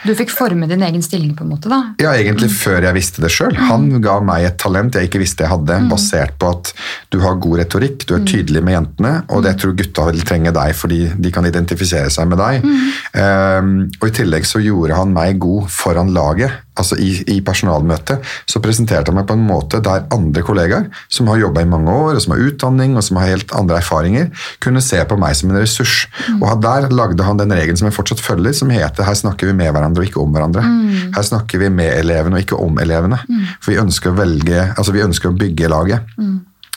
Du 0.05 0.13
fikk 0.17 0.33
forme 0.35 0.69
din 0.71 0.85
egen 0.87 1.05
stilling, 1.05 1.35
på 1.37 1.47
en 1.47 1.53
måte, 1.55 1.71
da? 1.73 1.81
Ja, 2.03 2.15
egentlig 2.17 2.51
før 2.55 2.83
jeg 2.89 2.97
visste 2.97 3.25
det 3.25 3.33
sjøl. 3.35 3.57
Han 3.71 3.91
ga 4.05 4.19
meg 4.25 4.49
et 4.49 4.59
talent 4.61 4.97
jeg 4.97 5.11
ikke 5.11 5.23
visste 5.23 5.47
jeg 5.47 5.53
hadde, 5.53 5.81
basert 5.91 6.37
på 6.41 6.53
at 6.55 6.73
du 7.13 7.21
har 7.25 7.39
god 7.43 7.61
retorikk, 7.63 8.07
du 8.09 8.17
er 8.17 8.27
tydelig 8.27 8.63
med 8.65 8.77
jentene, 8.77 9.15
og 9.31 9.45
det 9.47 9.57
tror 9.61 9.77
gutta 9.79 10.09
vil 10.11 10.25
trenge 10.27 10.55
deg 10.55 10.75
fordi 10.77 11.03
de 11.21 11.33
kan 11.35 11.47
identifisere 11.47 12.11
seg 12.13 12.31
med 12.31 12.41
deg. 12.41 12.67
Um, 13.15 13.73
og 14.01 14.09
i 14.09 14.15
tillegg 14.21 14.47
så 14.49 14.63
gjorde 14.63 14.99
han 14.99 15.15
meg 15.15 15.41
god 15.43 15.69
foran 15.73 16.13
laget. 16.15 16.61
Altså 16.81 16.97
i, 17.01 17.11
i 17.37 17.39
personalmøtet 17.45 18.25
så 18.49 18.63
presenterte 18.65 19.13
han 19.13 19.19
meg 19.21 19.29
på 19.29 19.37
en 19.37 19.45
måte 19.47 19.83
der 19.85 20.07
andre 20.15 20.45
kollegaer 20.47 20.89
som 21.13 21.29
har 21.31 21.41
jobba 21.43 21.65
i 21.65 21.69
mange 21.69 21.93
år, 21.93 22.17
og 22.17 22.25
som 22.25 22.35
har 22.35 22.45
utdanning 22.49 22.97
og 22.97 23.05
som 23.07 23.21
har 23.21 23.33
helt 23.35 23.55
andre 23.57 23.81
erfaringer, 23.81 24.31
kunne 24.65 24.83
se 24.85 25.01
på 25.07 25.19
meg 25.21 25.37
som 25.39 25.53
en 25.53 25.61
ressurs. 25.61 26.05
Og 26.39 26.63
der 26.65 26.89
lagde 26.95 27.27
han 27.27 27.41
den 27.41 27.55
regelen 27.55 27.79
som 27.79 27.89
jeg 27.89 27.97
fortsatt 27.97 28.23
følger, 28.25 28.55
som 28.57 28.73
heter 28.73 29.07
her 29.07 29.19
snakker 29.19 29.51
vi 29.51 29.57
med 29.61 29.73
hverandre 29.75 30.05
og 30.05 30.11
ikke 30.11 30.23
om 30.23 30.35
hverandre. 30.35 30.65
Her 31.17 31.27
snakker 31.27 31.63
vi 31.63 31.73
med 31.73 31.93
elevene 31.99 32.39
og 32.39 32.47
ikke 32.47 32.61
om 32.61 32.79
elevene. 32.83 33.21
For 33.61 33.75
vi 33.75 33.81
ønsker 33.83 34.13
å 34.13 34.19
velge, 34.19 34.71
altså 34.77 34.95
vi 34.97 35.05
ønsker 35.05 35.31
å 35.31 35.37
bygge 35.41 35.71
laget. 35.73 36.15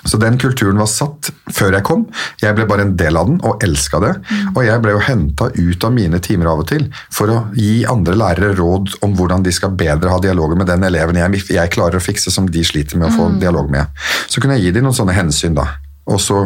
Så 0.03 0.19
den 0.19 0.37
kulturen 0.41 0.79
var 0.81 0.89
satt 0.91 1.31
før 1.53 1.77
jeg 1.77 1.85
kom. 1.87 2.05
Jeg 2.41 2.55
ble 2.57 2.67
bare 2.69 2.85
en 2.87 2.95
del 2.99 3.17
av 3.19 3.29
den 3.29 3.39
og 3.47 3.63
elska 3.63 4.01
det. 4.03 4.13
Og 4.53 4.61
jeg 4.65 4.83
ble 4.83 4.95
jo 4.95 5.03
henta 5.03 5.49
ut 5.53 5.87
av 5.87 5.95
mine 5.95 6.19
timer 6.23 6.51
av 6.51 6.63
og 6.63 6.69
til 6.71 6.89
for 7.13 7.31
å 7.31 7.39
gi 7.57 7.85
andre 7.89 8.17
lærere 8.19 8.53
råd 8.59 8.97
om 9.05 9.15
hvordan 9.17 9.45
de 9.45 9.53
skal 9.55 9.75
bedre 9.79 10.11
ha 10.11 10.19
dialoger 10.23 10.59
med 10.59 10.69
den 10.71 10.83
eleven 10.87 11.19
jeg, 11.19 11.45
jeg 11.55 11.73
klarer 11.73 11.99
å 11.99 12.03
fikse 12.03 12.33
som 12.33 12.49
de 12.49 12.65
sliter 12.67 12.99
med 12.99 13.09
å 13.09 13.15
få 13.15 13.31
dialog 13.41 13.71
med. 13.71 14.03
Så 14.27 14.43
kunne 14.43 14.59
jeg 14.59 14.69
gi 14.69 14.77
dem 14.77 14.87
noen 14.87 14.97
sånne 14.97 15.15
hensyn 15.15 15.57
da. 15.57 15.69
Og 16.09 16.19
så, 16.19 16.37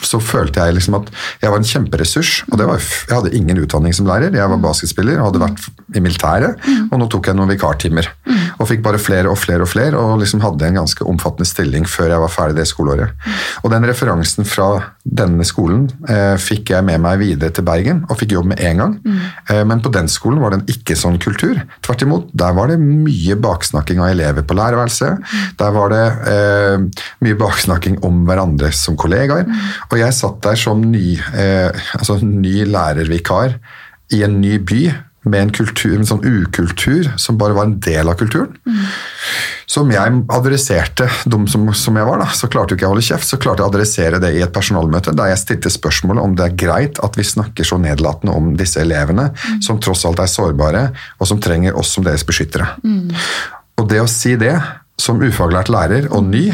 så 0.00 0.16
følte 0.24 0.62
jeg 0.64 0.78
liksom 0.78 0.96
at 0.96 1.10
jeg 1.42 1.52
var 1.52 1.60
en 1.60 1.68
kjemperessurs. 1.68 2.30
og 2.50 2.58
det 2.58 2.68
var, 2.68 2.80
Jeg 2.80 3.16
hadde 3.18 3.34
ingen 3.36 3.60
utdanning 3.60 3.92
som 3.92 4.08
lærer. 4.08 4.32
Jeg 4.32 4.48
var 4.48 4.62
basketspiller 4.62 5.20
og 5.20 5.28
hadde 5.28 5.42
vært 5.42 5.66
i 5.96 6.00
militæret. 6.00 6.68
Og 6.88 6.96
nå 7.00 7.08
tok 7.12 7.28
jeg 7.28 7.36
noen 7.36 7.52
vikartimer. 7.52 8.08
Og 8.58 8.68
fikk 8.70 8.82
bare 8.84 9.00
flere 9.02 9.28
og 9.28 9.36
flere 9.40 9.66
og 9.66 9.68
flere, 9.72 9.98
og 9.98 10.20
liksom 10.22 10.40
hadde 10.44 10.68
en 10.68 10.80
ganske 10.80 11.04
omfattende 11.08 11.48
stilling 11.48 11.84
før 11.88 12.14
jeg 12.14 12.24
var 12.24 12.32
ferdig 12.32 12.60
det 12.60 12.68
skoleåret. 12.70 13.12
Og 13.62 13.72
den 13.74 13.88
referansen 13.88 14.48
fra 14.48 14.70
denne 15.02 15.42
skolen 15.42 15.88
eh, 16.06 16.36
fikk 16.38 16.70
jeg 16.70 16.86
med 16.86 17.00
meg 17.02 17.18
videre 17.18 17.50
til 17.54 17.64
Bergen, 17.66 18.04
og 18.06 18.20
fikk 18.20 18.36
jobb 18.36 18.52
med 18.52 18.62
en 18.62 18.82
gang. 18.82 18.92
Eh, 19.50 19.62
men 19.66 19.82
på 19.82 19.90
den 19.94 20.06
skolen 20.10 20.38
var 20.42 20.54
det 20.54 20.60
en 20.60 20.70
ikke 20.70 20.96
sånn 20.98 21.18
kultur. 21.22 21.58
Tvert 21.82 22.04
imot, 22.06 22.28
der 22.38 22.54
var 22.54 22.70
det 22.70 22.78
mye 22.78 23.36
baksnakking 23.42 24.02
av 24.02 24.12
elever 24.12 24.46
på 24.46 24.56
lærerværelset. 24.58 25.34
Der 25.58 25.74
var 25.74 25.90
det 25.92 26.04
eh, 26.30 27.04
mye 27.26 27.40
baksnakking 27.40 27.98
om 28.06 28.22
hverandre 28.28 28.70
som 28.76 28.98
kollegaer. 28.98 29.48
Og 29.90 29.98
jeg 29.98 30.18
satt 30.18 30.38
der 30.46 30.60
som 30.60 30.84
ny, 30.92 31.16
eh, 31.34 31.84
altså 31.98 32.20
ny 32.22 32.62
lærervikar 32.70 33.58
i 34.14 34.22
en 34.22 34.38
ny 34.42 34.58
by 34.62 34.84
med 35.22 35.38
en, 35.46 35.52
kultur, 35.54 35.94
en 35.96 36.08
sånn 36.08 36.24
ukultur 36.24 37.12
som 37.20 37.38
bare 37.38 37.54
var 37.56 37.68
en 37.68 37.78
del 37.82 38.10
av 38.10 38.18
kulturen. 38.18 38.56
Som 39.70 39.92
jeg 39.94 40.18
adresserte, 40.34 41.06
dum 41.30 41.46
som, 41.48 41.68
som 41.78 41.96
jeg 41.96 42.08
var, 42.08 42.18
da, 42.20 42.26
så 42.34 42.48
klarte 42.50 42.74
jo 42.74 42.78
ikke 42.78 42.84
jeg 42.84 42.90
å 42.90 42.94
holde 42.96 43.06
kjeft. 43.06 43.28
Så 43.28 43.38
klarte 43.40 43.62
jeg 43.62 43.68
å 43.68 43.72
adressere 43.72 44.20
det 44.22 44.32
i 44.36 44.42
et 44.44 44.52
personalmøte 44.52 45.14
der 45.16 45.30
jeg 45.32 45.42
stilte 45.44 45.72
spørsmålet 45.72 46.26
om 46.26 46.36
det 46.36 46.48
er 46.48 46.58
greit 46.64 47.00
at 47.06 47.16
vi 47.18 47.26
snakker 47.26 47.66
så 47.66 47.78
nedlatende 47.80 48.34
om 48.36 48.52
disse 48.58 48.82
elevene, 48.82 49.30
som 49.64 49.80
tross 49.80 50.04
alt 50.08 50.20
er 50.20 50.30
sårbare, 50.30 50.84
og 51.18 51.30
som 51.30 51.40
trenger 51.40 51.78
oss 51.78 51.94
som 51.94 52.04
deres 52.04 52.26
beskyttere. 52.26 52.68
Og 53.80 53.88
det 53.88 54.02
å 54.02 54.10
si 54.10 54.34
det 54.40 54.56
som 55.02 55.22
ufaglært 55.22 55.72
lærer 55.72 56.10
og 56.14 56.28
ny 56.30 56.46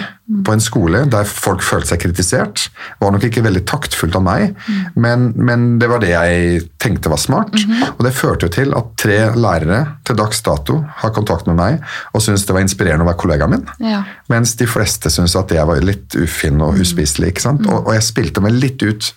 på 0.44 0.52
en 0.52 0.60
skole 0.60 1.02
der 1.08 1.24
folk 1.28 1.62
følte 1.64 1.94
seg 1.94 2.02
kritisert, 2.02 2.66
var 3.00 3.14
nok 3.14 3.24
ikke 3.24 3.42
veldig 3.46 3.62
taktfullt 3.68 4.16
av 4.18 4.24
meg, 4.26 4.58
men, 4.92 5.30
men 5.40 5.66
det 5.80 5.88
var 5.88 6.02
det 6.02 6.10
jeg 6.10 6.60
tenkte 6.80 7.08
var 7.08 7.20
smart. 7.22 7.56
Og 7.94 8.02
det 8.04 8.12
førte 8.16 8.48
jo 8.48 8.52
til 8.52 8.74
at 8.76 8.90
tre 9.00 9.16
lærere 9.32 9.80
til 10.04 10.18
dags 10.20 10.42
dato 10.44 10.82
har 11.00 11.14
kontakt 11.16 11.48
med 11.48 11.56
meg 11.58 11.78
og 12.12 12.24
syns 12.24 12.44
det 12.44 12.56
var 12.56 12.64
inspirerende 12.64 13.06
å 13.06 13.08
være 13.08 13.20
kollegaen 13.24 13.54
min. 13.56 13.64
Ja. 13.80 14.02
Mens 14.28 14.52
de 14.60 14.68
fleste 14.68 15.12
syntes 15.12 15.36
at 15.40 15.54
jeg 15.56 15.64
var 15.68 15.80
litt 15.84 16.16
ufin 16.20 16.60
og 16.64 16.80
uspiselig. 16.82 17.32
ikke 17.32 17.46
sant? 17.48 17.64
Og, 17.68 17.88
og 17.88 17.96
jeg 17.96 18.06
spilte 18.10 18.44
meg 18.44 18.56
litt 18.60 18.84
ut. 18.84 19.12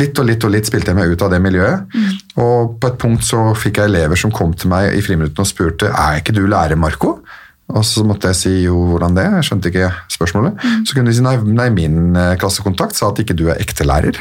Litt 0.00 0.22
og 0.22 0.30
litt 0.30 0.46
og 0.48 0.56
litt 0.56 0.70
spilte 0.70 0.94
jeg 0.94 1.00
meg 1.00 1.12
ut 1.12 1.26
av 1.26 1.34
det 1.36 1.42
miljøet. 1.44 1.98
Og 2.40 2.78
på 2.80 2.92
et 2.92 3.00
punkt 3.02 3.28
så 3.28 3.50
fikk 3.58 3.82
jeg 3.82 3.92
elever 3.92 4.20
som 4.20 4.32
kom 4.32 4.56
til 4.56 4.72
meg 4.72 4.96
i 4.96 5.04
friminuttene 5.04 5.44
og 5.44 5.52
spurte 5.52 5.92
er 5.92 6.22
ikke 6.22 6.36
du 6.36 6.46
lærer, 6.48 6.80
Marco? 6.80 7.18
Og 7.74 7.82
så 7.84 8.04
måtte 8.06 8.30
jeg 8.30 8.38
si 8.38 8.52
jo, 8.62 8.76
hvordan 8.92 9.16
det? 9.16 9.24
Jeg 9.40 9.46
skjønte 9.48 9.70
ikke 9.72 9.88
spørsmålet. 10.14 10.60
Så 10.86 10.94
kunne 10.94 11.10
de 11.10 11.16
si 11.18 11.24
nei, 11.26 11.34
nei 11.42 11.66
min 11.74 12.14
eh, 12.16 12.36
klassekontakt 12.38 12.94
sa 12.94 13.08
at 13.10 13.18
ikke 13.24 13.34
du 13.36 13.48
er 13.50 13.58
ekte 13.62 13.86
lærer. 13.88 14.20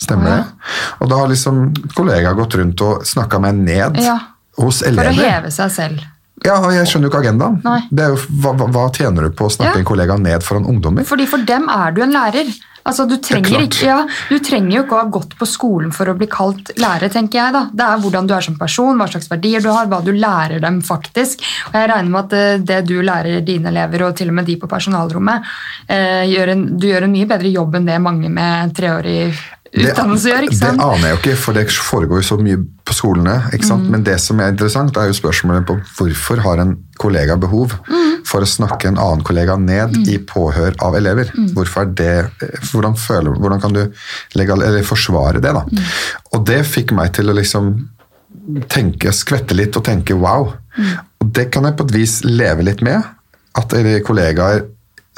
Stemmer 0.00 0.28
det? 0.30 0.38
ja. 0.40 0.72
Og 1.04 1.10
da 1.12 1.18
har 1.20 1.28
liksom 1.30 1.60
kollegaer 1.96 2.36
gått 2.36 2.56
rundt 2.60 2.82
og 2.84 3.04
snakka 3.08 3.38
meg 3.40 3.54
ned 3.60 4.00
Ja. 4.00 4.16
hos 4.60 4.80
For 4.80 5.08
å 5.12 5.12
heve 5.16 5.52
seg 5.52 5.70
selv. 5.72 6.04
Ja, 6.44 6.58
og 6.60 6.70
Jeg 6.74 6.86
skjønner 6.86 7.08
jo 7.08 7.12
ikke 7.14 7.24
agendaen. 7.24 7.60
Det 7.90 8.06
jo, 8.12 8.16
hva, 8.42 8.52
hva- 8.58 8.70
hva 8.70 8.86
tjener 8.92 9.22
du 9.22 9.30
på 9.30 9.46
å 9.48 9.50
snakke 9.50 9.74
Ja. 9.74 9.78
en 9.80 9.84
kollega 9.88 10.18
ned 10.20 10.42
foran 10.42 10.66
ungdommer? 10.68 11.04
Fordi 11.04 11.26
for 11.26 11.38
dem 11.38 11.68
er 11.68 11.92
du 11.92 12.02
en 12.02 12.12
lærer. 12.12 12.50
Altså, 12.86 13.02
du, 13.08 13.16
trenger 13.18 13.64
ikke, 13.64 13.82
ja, 13.82 14.06
du 14.30 14.38
trenger 14.38 14.76
jo 14.76 14.82
ikke 14.84 14.94
å 14.94 15.00
ha 15.00 15.08
gått 15.10 15.32
på 15.36 15.46
skolen 15.48 15.90
for 15.92 16.06
å 16.06 16.14
bli 16.16 16.28
kalt 16.30 16.70
lærer, 16.78 17.08
tenker 17.10 17.40
jeg. 17.40 17.52
da. 17.52 17.64
Det 17.74 17.82
er 17.82 17.98
hvordan 17.98 18.28
du 18.28 18.34
er 18.36 18.40
som 18.46 18.54
person, 18.56 18.96
hva 18.96 19.08
slags 19.10 19.26
verdier 19.28 19.60
du 19.60 19.66
har, 19.72 19.86
hva 19.90 19.98
du 20.04 20.12
lærer 20.12 20.60
dem 20.62 20.80
faktisk. 20.86 21.42
Og 21.72 21.74
jeg 21.74 21.90
regner 21.90 22.10
med 22.12 22.24
at 22.24 22.32
eh, 22.38 22.58
det 22.58 22.86
du 22.86 23.00
lærer 23.02 23.40
dine 23.44 23.72
elever, 23.72 24.06
og 24.06 24.14
til 24.14 24.28
og 24.28 24.34
med 24.38 24.46
de 24.46 24.54
på 24.62 24.68
personalrommet, 24.70 25.42
eh, 25.88 26.28
gjør 26.30 26.52
en, 26.54 26.78
du 26.78 26.86
gjør 26.86 27.08
en 27.08 27.12
mye 27.16 27.26
bedre 27.26 27.50
jobb 27.50 27.74
enn 27.74 27.86
det 27.90 27.98
mange 28.00 28.30
med 28.30 28.72
treårig 28.78 29.34
utdannelse 29.76 30.30
gjør. 30.30 30.46
ikke 30.46 30.58
det 30.60 30.70
aner 30.86 31.04
jeg 31.04 31.14
jo 31.14 31.20
ikke, 31.20 31.36
for 31.42 31.56
det 31.56 31.64
foregår 31.70 32.22
jo 32.22 32.26
så 32.28 32.38
mye 32.40 32.60
på 32.86 32.96
skolene. 32.96 33.36
ikke 33.52 33.76
Mm. 33.76 33.86
Men 33.90 34.04
det 34.06 34.20
som 34.20 34.40
er 34.40 34.52
interessant, 34.52 34.96
er 34.96 35.08
jo 35.10 35.16
spørsmålet 35.18 35.66
på 35.66 35.76
hvorfor 35.98 36.40
har 36.44 36.62
en 36.62 36.76
kollega 36.98 37.36
behov 37.36 37.74
Mm. 37.88 38.22
for 38.24 38.40
å 38.40 38.46
snakke 38.46 38.88
en 38.88 38.98
annen 38.98 39.22
kollega 39.22 39.56
ned 39.56 39.96
i 40.08 40.18
påhør 40.18 40.74
av 40.80 40.94
elever? 40.94 41.30
Mm. 41.36 41.54
Hvorfor 41.54 41.82
er 41.82 41.92
det, 41.94 42.30
hvordan, 42.72 42.96
føler, 42.96 43.30
hvordan 43.36 43.60
kan 43.60 43.72
du 43.72 43.92
legal, 44.34 44.62
eller 44.62 44.82
forsvare 44.82 45.40
det? 45.40 45.52
da? 45.52 45.64
Mm. 45.66 45.82
Og 46.32 46.46
det 46.46 46.64
fikk 46.66 46.92
meg 46.92 47.12
til 47.12 47.30
å 47.30 47.34
liksom 47.34 47.88
tenke, 48.68 49.12
skvette 49.12 49.54
litt 49.54 49.76
og 49.76 49.84
tenke 49.84 50.14
wow. 50.14 50.52
Mm. 50.78 50.98
Og 51.20 51.32
det 51.32 51.50
kan 51.50 51.64
jeg 51.64 51.76
på 51.76 51.84
et 51.88 51.94
vis 51.94 52.24
leve 52.24 52.62
litt 52.62 52.82
med. 52.82 53.02
At 53.56 53.72
kollegaer 54.04 54.66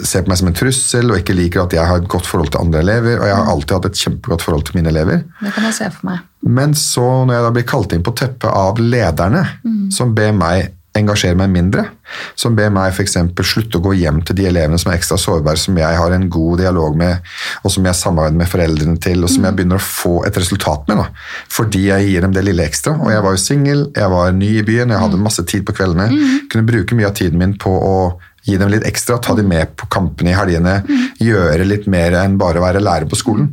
ser 0.05 0.23
på 0.23 0.29
meg 0.31 0.39
som 0.39 0.49
en 0.49 0.55
trussel 0.55 1.11
og 1.11 1.19
ikke 1.19 1.35
liker 1.35 1.65
at 1.65 1.73
jeg 1.75 1.85
har 1.85 1.97
et 1.99 2.09
godt 2.09 2.27
forhold 2.27 2.53
til 2.55 2.61
andre 2.61 2.81
elever. 2.85 3.19
Og 3.21 3.27
jeg 3.27 3.35
har 3.37 3.51
alltid 3.53 3.77
hatt 3.79 3.87
et 3.91 3.99
kjempegodt 4.05 4.43
forhold 4.47 4.65
til 4.69 4.77
mine 4.79 4.89
elever. 4.93 5.25
Det 5.43 5.53
kan 5.57 5.65
jeg 5.65 5.75
se 5.75 5.91
for 5.91 6.07
meg. 6.13 6.19
Men 6.47 6.75
så, 6.79 7.25
når 7.27 7.35
jeg 7.35 7.43
da 7.49 7.51
blir 7.57 7.67
kalt 7.75 7.93
inn 7.93 8.03
på 8.07 8.15
teppet 8.15 8.51
av 8.51 8.79
lederne, 8.79 9.47
Mm. 9.65 9.91
som 9.93 10.15
ber 10.15 10.33
meg 10.33 10.75
engasjere 10.99 11.37
meg 11.37 11.51
mindre, 11.51 11.85
som 12.35 12.57
ber 12.57 12.71
meg 12.71 12.91
f.eks. 12.93 13.13
slutte 13.47 13.79
å 13.79 13.83
gå 13.85 13.93
hjem 14.01 14.23
til 14.27 14.35
de 14.37 14.47
elevene 14.49 14.79
som 14.81 14.91
er 14.91 14.97
ekstra 14.99 15.19
sårbare, 15.21 15.57
som 15.59 15.77
jeg 15.79 15.97
har 15.97 16.11
en 16.11 16.29
god 16.29 16.59
dialog 16.59 16.97
med, 16.97 17.21
og 17.63 17.71
som 17.71 17.85
jeg 17.85 17.95
samarbeider 17.95 18.37
med 18.41 18.49
foreldrene 18.49 19.01
til, 19.01 19.23
og 19.23 19.31
som 19.31 19.43
Mm. 19.43 19.45
jeg 19.47 19.57
begynner 19.57 19.77
å 19.77 19.85
få 19.85 20.27
et 20.27 20.35
resultat 20.35 20.89
med, 20.89 20.97
da. 20.97 21.07
fordi 21.49 21.85
jeg 21.89 22.09
gir 22.09 22.21
dem 22.23 22.33
det 22.33 22.45
lille 22.45 22.63
ekstra. 22.67 22.99
Og 23.01 23.11
jeg 23.11 23.23
var 23.23 23.31
jo 23.31 23.37
singel, 23.37 23.93
jeg 23.95 24.11
var 24.11 24.33
ny 24.33 24.59
i 24.59 24.63
byen, 24.63 24.89
jeg 24.89 24.99
Mm. 24.99 25.03
hadde 25.11 25.23
masse 25.23 25.43
tid 25.47 25.65
på 25.67 25.73
kveldene. 25.75 26.09
Kunne 26.51 26.67
bruke 26.67 26.95
mye 26.97 27.07
av 27.07 27.15
tiden 27.15 27.39
min 27.39 27.55
på 27.55 27.71
å 27.71 28.19
gi 28.49 28.59
dem 28.61 28.71
litt 28.73 28.87
ekstra, 28.89 29.19
ta 29.23 29.37
dem 29.37 29.51
med 29.53 29.75
på 29.79 29.89
kampene 29.93 30.33
i 30.33 30.37
helgene, 30.37 30.79
gjøre 31.21 31.67
litt 31.69 31.89
mer 31.91 32.17
enn 32.23 32.39
bare 32.41 32.61
å 32.61 32.65
være 32.65 32.83
lærer 32.85 33.09
på 33.11 33.19
skolen. 33.21 33.53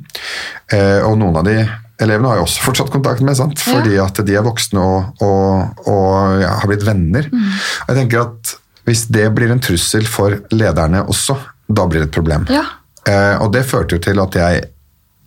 Eh, 0.71 1.01
og 1.03 1.17
noen 1.19 1.41
av 1.41 1.47
de 1.47 1.57
elevene 2.01 2.31
har 2.31 2.39
jeg 2.39 2.47
også 2.47 2.63
fortsatt 2.65 2.93
kontakt 2.93 3.23
med, 3.23 3.37
sant? 3.39 3.61
fordi 3.63 3.99
at 4.01 4.19
de 4.27 4.35
er 4.35 4.45
voksne 4.45 4.81
og, 4.83 5.23
og, 5.23 5.83
og 5.91 6.41
ja, 6.43 6.53
har 6.61 6.71
blitt 6.71 6.85
venner. 6.87 7.27
Og 7.31 7.91
jeg 7.91 7.99
tenker 8.01 8.25
at 8.25 8.55
hvis 8.85 9.07
det 9.13 9.27
blir 9.33 9.51
en 9.53 9.63
trussel 9.63 10.05
for 10.09 10.37
lederne 10.53 11.05
også, 11.09 11.37
da 11.65 11.87
blir 11.89 12.03
det 12.03 12.11
et 12.11 12.17
problem. 12.17 12.45
Ja. 12.53 12.65
Eh, 13.05 13.35
og 13.41 13.51
det 13.55 13.65
førte 13.69 13.97
jo 13.97 14.03
til 14.03 14.21
at 14.21 14.37
jeg 14.37 14.63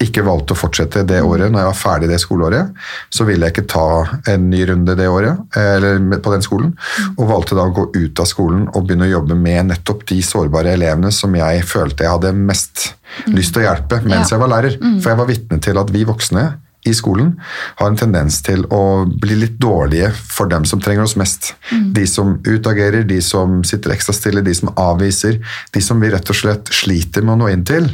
ikke 0.02 0.22
valgte 0.22 0.54
å 0.54 0.58
fortsette 0.58 1.02
det 1.08 1.20
året. 1.26 1.50
Når 1.50 1.58
jeg 1.62 1.68
var 1.70 1.78
ferdig 1.78 2.08
det 2.12 2.20
skoleåret, 2.22 2.68
så 3.10 3.24
ville 3.26 3.48
jeg 3.48 3.56
ikke 3.56 3.70
ta 3.72 3.86
en 4.30 4.44
ny 4.50 4.60
runde 4.70 4.94
det 4.98 5.08
året, 5.10 5.40
eh, 5.56 5.72
eller 5.76 5.98
på 6.22 6.32
den 6.34 6.44
skolen, 6.46 6.76
og 7.16 7.26
valgte 7.32 7.58
da 7.58 7.66
å 7.66 7.74
gå 7.74 7.88
ut 7.96 8.20
av 8.22 8.30
skolen 8.30 8.68
og 8.74 8.86
begynne 8.86 9.08
å 9.08 9.14
jobbe 9.16 9.34
med 9.38 9.72
nettopp 9.72 10.06
de 10.06 10.20
sårbare 10.22 10.76
elevene 10.78 11.10
som 11.12 11.34
jeg 11.34 11.64
følte 11.66 12.06
jeg 12.06 12.14
hadde 12.14 12.32
mest 12.38 12.94
lyst 13.26 13.54
til 13.54 13.64
å 13.64 13.68
hjelpe 13.74 14.02
mens 14.04 14.30
Ja. 14.30 14.36
jeg 14.36 14.40
var 14.44 14.48
lærer. 14.54 14.78
For 15.02 15.10
jeg 15.10 15.18
var 15.18 15.26
vitne 15.26 15.60
til 15.60 15.78
at 15.78 15.90
vi 15.90 16.04
voksne 16.04 16.46
i 16.86 16.92
skolen 16.94 17.32
har 17.76 17.88
en 17.90 17.96
tendens 17.98 18.40
til 18.46 18.62
å 18.70 19.04
bli 19.20 19.34
litt 19.34 19.58
dårlige 19.58 20.12
for 20.14 20.46
dem 20.46 20.64
som 20.64 20.80
trenger 20.80 21.02
oss 21.02 21.16
mest. 21.16 21.54
De 21.92 22.06
som 22.06 22.38
utagerer, 22.46 23.02
de 23.06 23.20
som 23.20 23.64
sitter 23.64 23.90
ekstra 23.96 24.14
stille, 24.14 24.44
de 24.46 24.54
som 24.54 24.70
avviser, 24.78 25.40
de 25.74 25.80
som 25.80 25.98
vi 26.00 26.08
rett 26.08 26.30
og 26.30 26.36
slett 26.38 26.70
sliter 26.70 27.22
med 27.26 27.34
å 27.34 27.38
nå 27.42 27.48
inn 27.52 27.64
til, 27.64 27.90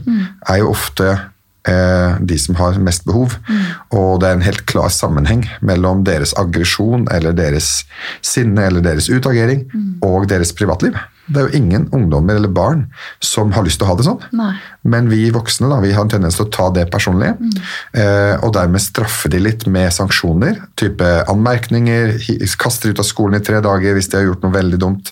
er 0.48 0.58
jo 0.60 0.68
ofte 0.74 1.18
de 1.64 2.36
som 2.38 2.58
har 2.58 2.76
mest 2.82 3.06
behov. 3.08 3.38
Og 3.96 4.20
det 4.20 4.28
er 4.28 4.36
en 4.36 4.44
helt 4.44 4.66
klar 4.68 4.92
sammenheng 4.92 5.46
mellom 5.64 6.02
deres 6.04 6.34
aggresjon 6.36 7.06
eller 7.14 7.32
deres 7.32 7.86
sinne 8.20 8.66
eller 8.68 8.84
deres 8.84 9.08
utagering 9.08 9.64
og 10.04 10.28
deres 10.28 10.52
privatliv. 10.52 10.98
Det 11.26 11.40
er 11.40 11.48
jo 11.48 11.60
ingen 11.60 11.88
ungdommer 11.94 12.38
eller 12.38 12.52
barn 12.52 12.86
som 13.24 13.52
har 13.54 13.64
lyst 13.66 13.80
til 13.80 13.86
å 13.86 13.92
ha 13.92 13.98
det 13.98 14.06
sånn. 14.06 14.20
Nei. 14.36 14.52
Men 14.84 15.08
vi 15.08 15.30
voksne 15.32 15.70
da, 15.70 15.78
vi 15.80 15.94
har 15.96 16.04
en 16.04 16.12
tendens 16.12 16.36
til 16.36 16.44
å 16.44 16.52
ta 16.52 16.68
det 16.74 16.84
personlig, 16.92 17.30
mm. 17.40 17.54
og 18.44 18.50
dermed 18.52 18.82
straffe 18.84 19.30
de 19.32 19.38
litt 19.40 19.64
med 19.72 19.88
sanksjoner. 19.96 20.58
Type 20.76 21.08
anmerkninger, 21.32 22.18
kaster 22.60 22.90
de 22.90 22.92
ut 22.92 23.00
av 23.00 23.08
skolen 23.08 23.38
i 23.38 23.44
tre 23.44 23.62
dager 23.64 23.96
hvis 23.96 24.10
de 24.12 24.18
har 24.18 24.26
gjort 24.26 24.44
noe 24.44 24.52
veldig 24.52 24.80
dumt. 24.82 25.08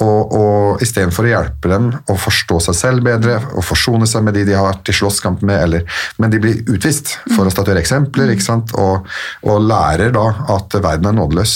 Og, 0.00 0.32
og 0.40 0.84
istedenfor 0.84 1.28
å 1.28 1.32
hjelpe 1.34 1.72
dem 1.72 1.90
å 2.08 2.16
forstå 2.16 2.62
seg 2.70 2.78
selv 2.78 3.04
bedre 3.04 3.36
og 3.52 3.66
forsone 3.66 4.08
seg 4.08 4.24
med 4.24 4.38
de 4.38 4.46
de 4.48 4.56
har 4.56 4.64
vært 4.66 4.88
i 4.88 4.96
slåsskamp 4.96 5.44
med, 5.44 5.66
eller, 5.66 6.00
men 6.16 6.32
de 6.32 6.40
blir 6.42 6.64
utvist 6.72 7.12
for 7.34 7.44
å 7.44 7.52
statuere 7.52 7.82
eksempler 7.82 8.32
ikke 8.32 8.46
sant? 8.46 8.72
Og, 8.80 9.06
og 9.44 9.68
lærer 9.68 10.14
da 10.16 10.26
at 10.56 10.80
verden 10.80 11.10
er 11.12 11.18
nådeløs. 11.18 11.54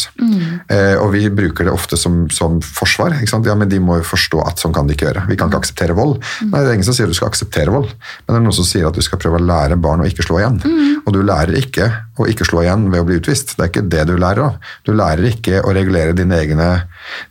Eh, 0.68 0.94
og 1.00 1.12
vi 1.16 1.26
bruker 1.32 1.68
det 1.68 1.74
ofte 1.74 1.98
som, 2.00 2.24
som 2.32 2.60
forsvar. 2.64 3.16
Ikke 3.20 3.32
sant? 3.32 3.48
Ja, 3.48 3.56
men 3.58 3.72
de 3.72 3.80
må 3.82 3.93
jo 4.00 4.06
forstå 4.08 4.40
at 4.46 4.58
sånn 4.62 4.72
kan 4.74 4.86
de 4.86 4.94
ikke 4.94 5.06
gjøre. 5.08 5.26
Vi 5.28 5.36
kan 5.36 5.48
ikke 5.50 5.60
akseptere 5.62 5.94
vold. 5.96 6.18
Nei, 6.42 6.60
det 6.60 6.68
er 6.70 6.74
ingen 6.78 6.84
som 6.88 6.94
sier 6.96 7.06
at 7.06 7.14
du 7.14 7.18
skal 7.18 7.28
akseptere 7.32 7.70
vold, 7.74 7.88
men 7.92 8.30
det 8.32 8.38
er 8.40 8.44
noen 8.46 8.56
som 8.56 8.64
sier 8.68 8.86
at 8.88 8.94
du 8.94 9.02
skal 9.02 9.18
prøve 9.22 9.40
å 9.40 9.44
lære 9.44 9.76
barn 9.80 10.00
å 10.04 10.08
ikke 10.08 10.26
slå 10.26 10.40
igjen. 10.40 10.60
Og 11.06 11.12
du 11.12 11.22
lærer 11.22 11.54
ikke 11.60 11.90
å 12.18 12.28
ikke 12.30 12.46
slå 12.46 12.62
igjen 12.62 12.90
ved 12.92 13.00
å 13.02 13.06
bli 13.08 13.18
utvist. 13.20 13.56
Det 13.56 13.64
er 13.64 13.70
ikke 13.72 13.88
det 13.90 14.06
du 14.08 14.14
lærer 14.16 14.44
av. 14.46 14.56
Du 14.86 14.92
lærer 14.94 15.24
ikke 15.30 15.62
å 15.64 15.74
regulere 15.74 16.14
dine 16.16 16.38
egne, 16.38 16.68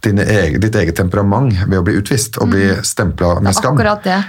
dine 0.03 0.25
ege, 0.27 0.59
ditt 0.59 0.75
eget 0.75 0.95
temperament 0.99 1.53
ved 1.67 1.79
å 1.79 1.83
bli 1.87 1.95
utvist 1.99 2.37
og 2.43 2.51
bli 2.53 2.69
stempla 2.83 3.39
med 3.41 3.55
skam. 3.55 3.77
det. 4.03 4.19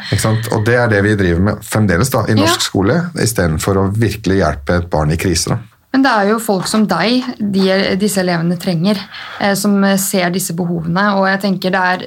Og 0.52 0.64
det 0.64 0.74
er 0.78 0.88
det 0.88 1.02
vi 1.04 1.14
driver 1.18 1.40
med 1.40 1.62
fremdeles 1.64 2.10
da, 2.10 2.24
i 2.28 2.34
norsk 2.34 2.60
Ja. 2.60 2.64
skole, 2.70 3.10
istedenfor 3.20 3.76
å 3.76 3.92
virkelig 3.92 4.38
hjelpe 4.40 4.76
et 4.78 4.90
barn 4.90 5.10
i 5.10 5.16
krise. 5.16 5.48
da. 5.50 5.58
Men 5.94 6.02
det 6.02 6.10
er 6.10 6.28
jo 6.32 6.40
folk 6.42 6.66
som 6.66 6.86
deg 6.90 7.22
de, 7.38 7.96
disse 7.96 8.18
elevene 8.18 8.56
trenger, 8.58 8.98
eh, 9.38 9.54
som 9.54 9.76
ser 9.96 10.30
disse 10.30 10.52
behovene. 10.52 11.04
Og 11.20 11.28
jeg 11.28 11.40
tenker 11.40 11.70
det 11.70 11.82
er 11.92 12.06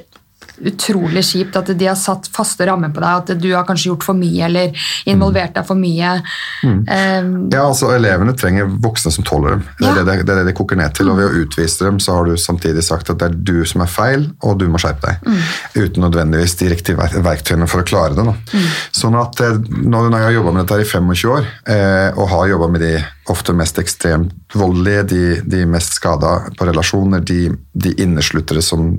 utrolig 0.64 1.22
kjipt 1.24 1.56
at 1.56 1.70
de 1.78 1.86
har 1.86 1.96
satt 1.98 2.26
faste 2.34 2.66
rammer 2.66 2.90
på 2.94 3.00
deg, 3.04 3.08
at 3.32 3.40
du 3.42 3.48
har 3.54 3.64
kanskje 3.68 3.90
gjort 3.92 4.06
for 4.06 4.18
mye 4.18 4.44
eller 4.48 4.72
involvert 5.08 5.54
deg 5.54 5.66
for 5.68 5.78
mye. 5.78 6.16
Eh, 6.64 7.28
Ja, 7.52 7.64
altså 7.68 7.92
Elevene 7.94 8.34
trenger 8.38 8.66
voksne 8.82 9.12
som 9.14 9.24
tåler 9.24 9.56
dem. 9.56 9.64
Det 9.78 9.86
er, 9.86 9.96
Ja. 9.96 10.04
det, 10.04 10.16
det, 10.26 10.32
er 10.34 10.42
det 10.42 10.46
de 10.52 10.56
koker 10.58 10.76
ned 10.76 10.94
til. 10.94 11.08
Og 11.10 11.16
ved 11.18 11.28
å 11.30 11.42
utvise 11.44 11.84
dem, 11.84 11.98
så 12.00 12.16
har 12.18 12.24
du 12.28 12.36
samtidig 12.36 12.82
sagt 12.84 13.10
at 13.10 13.18
det 13.18 13.30
er 13.30 13.36
du 13.36 13.64
som 13.64 13.82
er 13.82 13.86
feil, 13.92 14.30
og 14.42 14.58
du 14.58 14.66
må 14.68 14.78
skjerpe 14.82 15.06
deg. 15.12 15.38
Uten 15.76 16.02
nødvendigvis 16.06 16.56
de 16.60 16.68
riktige 16.72 16.96
verktøyene 16.98 17.68
for 17.68 17.82
å 17.82 17.88
klare 17.88 18.14
det. 18.18 18.24
Da. 18.24 18.62
Sånn 18.92 19.16
at 19.18 19.40
eh, 19.40 19.58
Når 19.68 20.10
jeg 20.12 20.22
har 20.28 20.36
jobba 20.38 20.52
med 20.52 20.66
dette 20.66 20.82
i 20.82 20.88
25 20.88 21.30
år, 21.36 21.46
eh, 21.68 22.10
og 22.18 22.28
har 22.28 22.48
jobba 22.54 22.68
med 22.68 22.80
de 22.84 22.96
ofte 23.32 23.54
mest 23.56 23.78
ekstremt 23.80 24.56
voldelige, 24.56 25.02
de, 25.12 25.22
de 25.44 25.64
mest 25.68 25.98
skada 25.98 26.34
på 26.58 26.68
relasjoner, 26.68 27.20
de, 27.24 27.52
de 27.72 27.94
innesluttere 28.00 28.62
som 28.64 28.90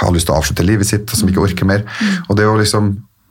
har 0.00 0.14
lyst 0.14 0.28
til 0.30 0.36
å 0.36 0.40
avslutte 0.40 0.66
livet 0.66 0.88
sitt, 0.88 1.08
og 1.10 1.20
som 1.20 1.30
ikke 1.30 1.44
orker 1.44 1.68
mer. 1.68 1.86
Og 2.28 2.36
det, 2.36 2.44
er 2.44 2.50
jo 2.50 2.60
liksom, 2.60 2.90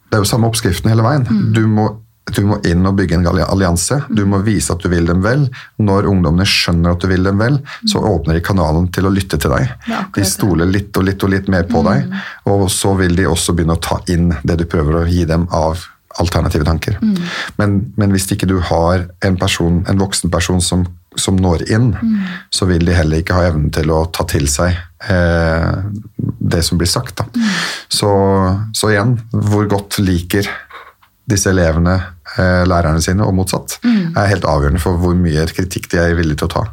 det 0.09 0.17
er 0.19 0.23
jo 0.23 0.29
samme 0.29 0.49
oppskriften 0.49 0.93
hele 0.93 1.05
veien. 1.05 1.27
Du 1.55 1.65
må 1.67 1.91
du 2.31 2.39
må 2.47 2.57
inn 2.63 2.85
og 2.87 2.95
bygge 2.95 3.17
en 3.17 3.25
allianse. 3.27 3.97
Du 4.07 4.23
må 4.29 4.39
vise 4.45 4.71
at 4.71 4.79
du 4.79 4.87
vil 4.91 5.05
dem 5.09 5.19
vel. 5.25 5.43
Når 5.83 6.07
ungdommene 6.07 6.45
skjønner 6.47 6.95
at 6.95 7.03
du 7.03 7.09
vil 7.11 7.25
dem 7.27 7.41
vel, 7.41 7.57
så 7.89 7.99
åpner 7.99 8.37
de 8.37 8.43
kanalen 8.45 8.87
til 8.95 9.09
å 9.09 9.11
lytte 9.11 9.39
til 9.41 9.51
deg. 9.51 9.73
De 10.15 10.23
stoler 10.27 10.69
litt 10.71 10.95
og 10.97 11.07
litt 11.09 11.23
og 11.23 11.33
litt 11.33 11.49
mer 11.51 11.67
på 11.69 11.83
deg, 11.85 12.07
og 12.49 12.69
så 12.71 12.93
vil 12.99 13.17
de 13.19 13.27
også 13.27 13.55
begynne 13.57 13.75
å 13.75 13.83
ta 13.83 13.99
inn 14.13 14.31
det 14.43 14.55
du 14.61 14.65
prøver 14.71 15.01
å 15.01 15.07
gi 15.09 15.25
dem 15.29 15.49
av 15.51 15.83
alternative 16.21 16.65
tanker. 16.65 16.97
Mm. 17.01 17.15
Men, 17.57 17.77
men, 17.97 18.11
hvis 18.13 18.27
ikke 18.33 18.49
du 18.49 18.59
har 18.61 19.07
en, 19.25 19.37
person, 19.39 19.81
en 19.89 20.01
voksen 20.01 20.31
person 20.33 20.61
som, 20.61 20.85
som 21.19 21.37
når 21.39 21.65
inn, 21.73 21.93
mm. 21.95 22.19
så 22.53 22.67
vil 22.69 22.85
de 22.85 22.95
heller 22.97 23.23
ikke 23.23 23.37
ha 23.37 23.47
evnen 23.49 23.71
til 23.73 23.91
å 23.93 24.03
ta 24.13 24.25
til 24.29 24.47
seg 24.51 24.75
eh, 25.09 25.71
det 26.53 26.61
som 26.65 26.81
blir 26.81 26.91
sagt. 26.91 27.23
Mm. 27.33 27.49
Så, 27.89 28.11
så, 28.75 28.93
igjen, 28.93 29.17
hvor 29.33 29.67
godt 29.71 29.99
liker 30.03 30.49
disse 31.29 31.53
elevene 31.53 31.95
eh, 32.35 32.63
lærerne 32.67 33.01
sine, 33.01 33.25
og 33.25 33.35
motsatt, 33.37 33.77
mm. 33.85 34.13
er 34.19 34.31
helt 34.33 34.47
avgjørende 34.49 34.81
for 34.83 34.99
hvor 34.99 35.15
mye 35.17 35.47
kritikk 35.55 35.89
de 35.93 36.01
er 36.01 36.17
villige 36.19 36.43
til 36.43 36.51
å 36.51 36.55
ta. 36.57 36.65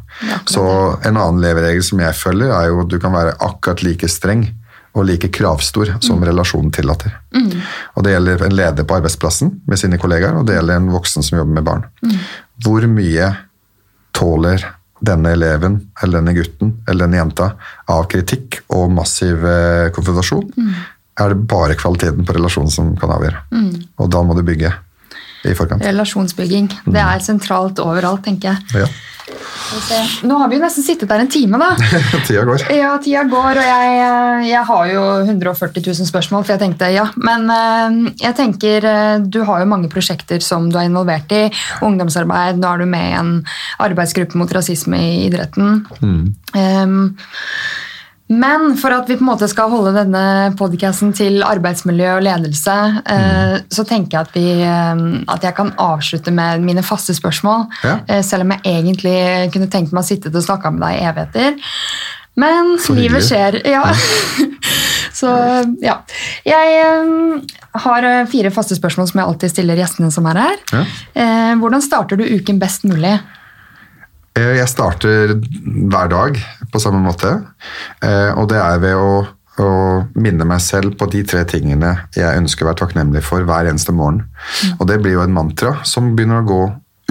Så 0.49 0.63
en 1.07 1.15
annen 1.15 1.41
leveregel 1.43 1.85
som 1.87 2.01
jeg 2.03 2.19
følger, 2.19 2.51
er 2.53 2.69
jo 2.69 2.81
at 2.83 2.91
du 2.91 2.99
kan 3.01 3.15
være 3.15 3.37
akkurat 3.39 3.85
like 3.85 4.09
streng 4.11 4.49
og 4.91 5.07
like 5.07 5.29
kravstor 5.31 5.93
som 6.03 6.19
mm. 6.19 6.25
relasjonen 6.27 6.71
tillater. 6.75 7.13
Mm. 7.35 7.61
Og 7.95 8.03
Det 8.03 8.13
gjelder 8.15 8.45
en 8.45 8.55
leder 8.55 8.87
på 8.87 8.97
arbeidsplassen 8.99 9.53
med 9.67 9.79
sine 9.79 9.99
kollegaer, 10.01 10.35
og 10.35 10.47
det 10.47 10.57
gjelder 10.57 10.81
en 10.81 10.91
voksen 10.91 11.23
som 11.23 11.39
jobber 11.39 11.57
med 11.59 11.67
barn. 11.67 11.85
Mm. 12.03 12.17
Hvor 12.65 12.87
mye 12.91 13.31
tåler 14.11 14.65
denne 15.01 15.31
eleven 15.33 15.79
eller 16.03 16.19
denne 16.19 16.35
gutten 16.37 16.75
eller 16.85 17.07
denne 17.07 17.21
jenta 17.21 17.53
av 17.89 18.03
kritikk 18.11 18.59
og 18.75 18.91
massiv 18.93 19.45
eh, 19.47 19.87
konfrontasjon? 19.95 20.51
Mm. 20.57 20.73
Er 21.21 21.33
det 21.33 21.47
bare 21.49 21.77
kvaliteten 21.79 22.27
på 22.27 22.35
relasjonen 22.35 22.71
som 22.71 22.91
kan 22.99 23.13
avgjøre. 23.15 23.45
Mm. 23.51 23.71
Og 24.01 24.11
da 24.11 24.21
må 24.25 24.35
du 24.37 24.43
bygge 24.47 24.73
i 25.47 25.55
forkant. 25.57 25.83
Relasjonsbygging. 25.85 26.67
Det 26.85 26.93
mm. 26.93 27.07
er 27.07 27.23
sentralt 27.25 27.79
overalt, 27.83 28.23
tenker 28.27 28.53
jeg. 28.53 28.83
Ja. 28.83 28.91
Nå 30.27 30.37
har 30.39 30.49
vi 30.51 30.57
jo 30.57 30.63
nesten 30.63 30.85
sittet 30.85 31.09
der 31.11 31.23
en 31.23 31.31
time, 31.31 31.59
da. 31.61 31.71
tida 32.27 32.43
går. 32.47 32.65
Ja, 32.75 32.93
tida 33.03 33.23
går, 33.29 33.59
og 33.61 33.67
jeg, 33.67 33.99
jeg, 34.49 34.63
har 34.71 34.89
jo 34.91 35.03
140 35.25 35.83
000 35.85 36.09
spørsmål, 36.09 36.45
for 36.45 36.55
jeg 36.55 36.63
tenkte 36.63 36.91
ja. 36.93 37.07
Men 37.21 37.47
uh, 37.51 38.11
jeg 38.21 38.37
tenker 38.37 38.87
uh, 38.87 39.15
du 39.23 39.41
har 39.47 39.63
jo 39.63 39.69
mange 39.71 39.91
prosjekter 39.91 40.43
som 40.43 40.69
du 40.71 40.79
er 40.79 40.89
involvert 40.89 41.31
i. 41.35 41.45
Ungdomsarbeid, 41.85 42.59
nå 42.61 42.73
er 42.73 42.83
du 42.83 42.89
med 42.89 43.07
i 43.11 43.19
en 43.19 43.31
arbeidsgruppe 43.81 44.39
mot 44.39 44.51
rasisme 44.53 44.99
i 44.99 45.13
idretten. 45.29 45.85
Mm. 46.01 46.23
Um, 46.51 46.99
men 48.31 48.77
for 48.79 48.93
at 48.95 49.09
vi 49.09 49.17
på 49.19 49.25
en 49.25 49.27
måte 49.27 49.47
skal 49.51 49.71
holde 49.73 49.91
denne 49.95 50.51
podcasten 50.59 51.11
til 51.15 51.41
arbeidsmiljø 51.43 52.13
og 52.15 52.23
ledelse, 52.23 52.75
eh, 53.01 53.25
mm. 53.57 53.65
så 53.75 53.83
tenker 53.87 54.17
jeg 54.17 54.27
at, 54.29 54.37
vi, 54.37 54.45
eh, 54.63 55.01
at, 55.33 55.43
jeg 55.43 55.55
kan 55.57 55.73
avslutte 55.81 56.31
med 56.35 56.63
mine 56.63 56.83
faste 56.85 57.15
spørsmål. 57.17 57.65
Ja. 57.83 57.97
Eh, 58.07 58.21
selv 58.23 58.45
om 58.45 58.53
jeg 58.55 58.63
egentlig 58.77 59.17
kunne 59.51 59.67
tenkt 59.73 59.91
meg 59.91 60.05
å 60.05 60.07
sitte 60.07 60.31
og 60.31 60.45
snakke 60.45 60.71
med 60.71 60.85
deg 60.85 61.01
i 61.01 61.09
evigheter. 61.09 61.75
Men 62.39 62.77
livet 62.95 63.27
skjer. 63.27 63.59
Ja. 63.67 63.83
så 65.19 65.33
ja. 65.83 65.97
Jeg 66.47 66.79
har 67.83 68.09
fire 68.31 68.53
faste 68.55 68.79
spørsmål 68.79 69.11
som 69.11 69.19
jeg 69.19 69.27
alltid 69.27 69.51
stiller 69.51 69.83
gjestene 69.83 70.13
som 70.15 70.29
er 70.31 70.39
her. 70.45 70.63
Ja. 70.71 70.85
Hvordan 71.59 71.83
starter 71.83 72.21
du 72.21 72.23
uken 72.31 72.63
best 72.63 72.87
mulig? 72.87 73.17
Jeg 74.39 74.71
starter 74.71 75.35
hver 75.35 76.07
dag 76.15 76.39
på 76.71 76.81
samme 76.81 77.01
måte. 77.03 77.35
Eh, 78.03 78.31
og 78.35 78.49
det 78.51 78.59
er 78.61 78.81
ved 78.83 78.97
å, 78.97 79.23
å, 79.61 79.71
minne 80.15 80.47
meg 80.47 80.61
selv 80.63 80.95
på 80.99 81.09
de 81.11 81.23
tre 81.27 81.43
tingene 81.49 81.93
jeg 82.15 82.43
ønsker 82.43 82.65
å 82.65 82.71
være 82.71 82.81
takknemlig 82.83 83.23
for 83.27 83.45
hver 83.47 83.69
eneste 83.69 83.95
morgen. 83.95 84.23
Mm. 84.63 84.77
Og 84.79 84.87
det 84.89 85.01
blir 85.03 85.17
jo 85.17 85.25
en 85.25 85.35
mantra 85.35 85.77
som 85.87 86.13
begynner 86.15 86.41
å 86.41 86.49
gå 86.49 86.61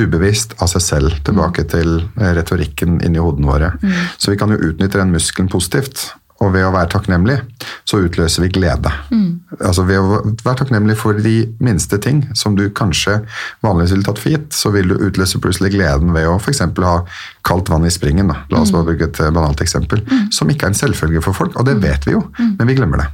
ubevisst 0.01 0.55
av 0.63 0.71
seg 0.73 0.85
selv 0.85 1.21
tilbake 1.27 1.67
mm. 1.67 1.71
til 1.75 1.97
eh, 2.01 2.33
retorikken 2.39 3.01
inni 3.05 3.21
hodene 3.23 3.51
våre. 3.51 3.75
Mm. 3.83 4.01
Så 4.17 4.33
vi 4.33 4.41
kan 4.41 4.53
jo 4.55 4.61
utnytte 4.71 5.01
den 5.01 5.13
muskelen 5.15 5.51
positivt. 5.53 6.11
Og 6.41 6.55
ved 6.55 6.65
å 6.65 6.73
være 6.73 6.89
takknemlig, 6.95 7.37
så 7.85 7.99
utløser 8.01 8.47
vi 8.47 8.49
glede. 8.55 8.89
Mm. 9.13 9.43
Altså 9.59 9.85
Ved 9.85 10.01
å 10.01 10.21
være 10.41 10.63
takknemlig 10.63 10.97
for 10.97 11.19
de 11.21 11.35
minste 11.61 11.99
ting 12.01 12.23
som 12.39 12.57
du 12.57 12.65
kanskje 12.73 13.19
vanligvis 13.65 13.93
ville 13.93 14.07
tatt 14.07 14.23
for 14.23 14.33
gitt, 14.33 14.49
så 14.57 14.73
vil 14.73 14.89
du 14.89 14.97
utløse 14.97 15.41
plutselig 15.43 15.75
gleden 15.75 16.15
ved 16.17 16.31
å 16.31 16.39
f.eks. 16.41 16.63
ha 16.65 16.97
kaldt 17.47 17.69
vann 17.73 17.85
i 17.85 17.93
springen. 17.93 18.33
Da. 18.33 18.41
La 18.55 18.65
oss 18.65 18.73
mm. 18.73 18.79
bare 18.79 18.89
bruke 18.89 19.11
et 19.11 19.23
banalt 19.37 19.61
eksempel. 19.61 20.01
Mm. 20.09 20.31
Som 20.33 20.53
ikke 20.53 20.69
er 20.69 20.73
en 20.73 20.81
selvfølge 20.81 21.25
for 21.27 21.37
folk, 21.37 21.59
og 21.61 21.69
det 21.69 21.77
mm. 21.77 21.85
vet 21.85 22.09
vi 22.09 22.17
jo, 22.17 22.25
mm. 22.39 22.55
men 22.57 22.73
vi 22.73 22.79
glemmer 22.81 23.05
det. 23.05 23.11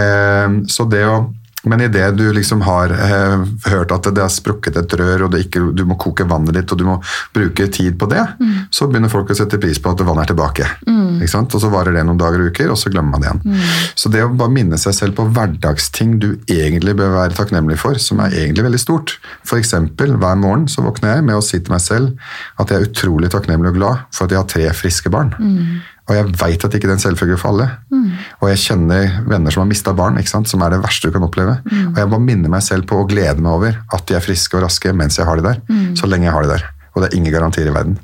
Eh, 0.00 0.58
så 0.72 0.88
det 0.90 1.06
å 1.06 1.20
men 1.64 1.80
idet 1.80 2.16
du 2.16 2.24
liksom 2.32 2.62
har 2.66 2.92
eh, 2.94 3.40
hørt 3.70 3.92
at 3.94 4.08
det 4.14 4.22
har 4.22 4.30
sprukket 4.32 4.76
et 4.78 4.94
rør, 5.00 5.26
og 5.26 5.36
ikke, 5.38 5.62
du 5.74 5.84
må 5.88 5.96
koke 6.00 6.26
vannet 6.28 6.54
ditt 6.54 6.72
og 6.72 6.78
du 6.80 6.84
må 6.86 6.98
bruke 7.34 7.66
tid 7.74 7.98
på 7.98 8.08
det, 8.10 8.22
mm. 8.38 8.54
så 8.74 8.86
begynner 8.88 9.12
folk 9.12 9.32
å 9.32 9.38
sette 9.38 9.58
pris 9.60 9.80
på 9.82 9.92
at 9.92 10.04
vannet 10.06 10.26
er 10.26 10.32
tilbake. 10.32 10.68
Mm. 10.86 11.18
Og 11.18 11.58
så 11.58 11.70
varer 11.72 11.96
det 11.96 12.04
noen 12.06 12.20
dager 12.20 12.44
og 12.44 12.52
uker, 12.52 12.70
og 12.72 12.78
så 12.78 12.92
glemmer 12.92 13.16
man 13.16 13.24
det 13.24 13.30
igjen. 13.30 13.42
Mm. 13.44 13.76
Så 13.98 14.12
det 14.14 14.24
å 14.24 14.30
bare 14.30 14.54
minne 14.54 14.78
seg 14.80 14.96
selv 14.96 15.18
på 15.18 15.26
hverdagsting 15.34 16.16
du 16.22 16.30
egentlig 16.46 16.94
bør 16.98 17.16
være 17.16 17.36
takknemlig 17.38 17.78
for, 17.82 17.98
som 18.02 18.22
er 18.24 18.36
egentlig 18.38 18.68
veldig 18.68 18.82
stort. 18.82 19.18
F.eks. 19.46 19.74
hver 19.98 20.40
morgen 20.40 20.68
så 20.70 20.86
våkner 20.86 21.16
jeg 21.16 21.28
med 21.28 21.40
å 21.40 21.44
si 21.44 21.58
til 21.58 21.74
meg 21.74 21.84
selv 21.84 22.14
at 22.60 22.70
jeg 22.70 22.78
er 22.78 22.90
utrolig 22.90 23.32
takknemlig 23.34 23.72
og 23.72 23.80
glad 23.80 24.08
for 24.14 24.26
at 24.26 24.34
jeg 24.34 24.42
har 24.42 24.50
tre 24.50 24.68
friske 24.76 25.12
barn. 25.12 25.34
Og 26.08 26.16
jeg 26.16 26.28
veit 26.40 26.64
at 26.64 26.74
ikke 26.74 26.88
det 26.88 26.94
er 26.94 26.96
en 26.96 27.04
selvfølge 27.04 27.36
for 27.40 27.52
alle. 27.52 27.68
Mm. 27.92 28.08
Og 28.40 28.48
jeg 28.52 28.62
kjenner 28.64 29.20
venner 29.28 29.52
som 29.52 29.64
har 29.64 29.68
mista 29.68 29.92
barn, 29.96 30.16
som 30.24 30.64
er 30.64 30.72
det 30.72 30.80
verste 30.84 31.10
du 31.10 31.14
kan 31.14 31.26
oppleve. 31.26 31.58
Mm. 31.68 31.92
Og 31.92 32.00
jeg 32.00 32.10
må 32.14 32.20
minne 32.24 32.52
meg 32.52 32.64
selv 32.64 32.88
på 32.88 33.02
å 33.02 33.06
glede 33.08 33.44
meg 33.44 33.52
over 33.52 33.78
at 33.92 34.08
de 34.08 34.16
er 34.16 34.24
friske 34.24 34.56
og 34.56 34.64
raske 34.64 34.94
mens 34.96 35.20
jeg 35.20 35.28
har 35.28 35.40
de 35.40 35.44
der. 35.50 35.62
Mm. 35.68 35.96
Så 36.00 36.08
lenge 36.08 36.30
jeg 36.30 36.36
har 36.36 36.46
de 36.46 36.54
der. 36.56 36.68
Og 36.94 37.02
det 37.02 37.10
er 37.10 37.18
ingen 37.20 37.34
garantier 37.34 37.68
i 37.68 37.74
verden. 37.74 37.98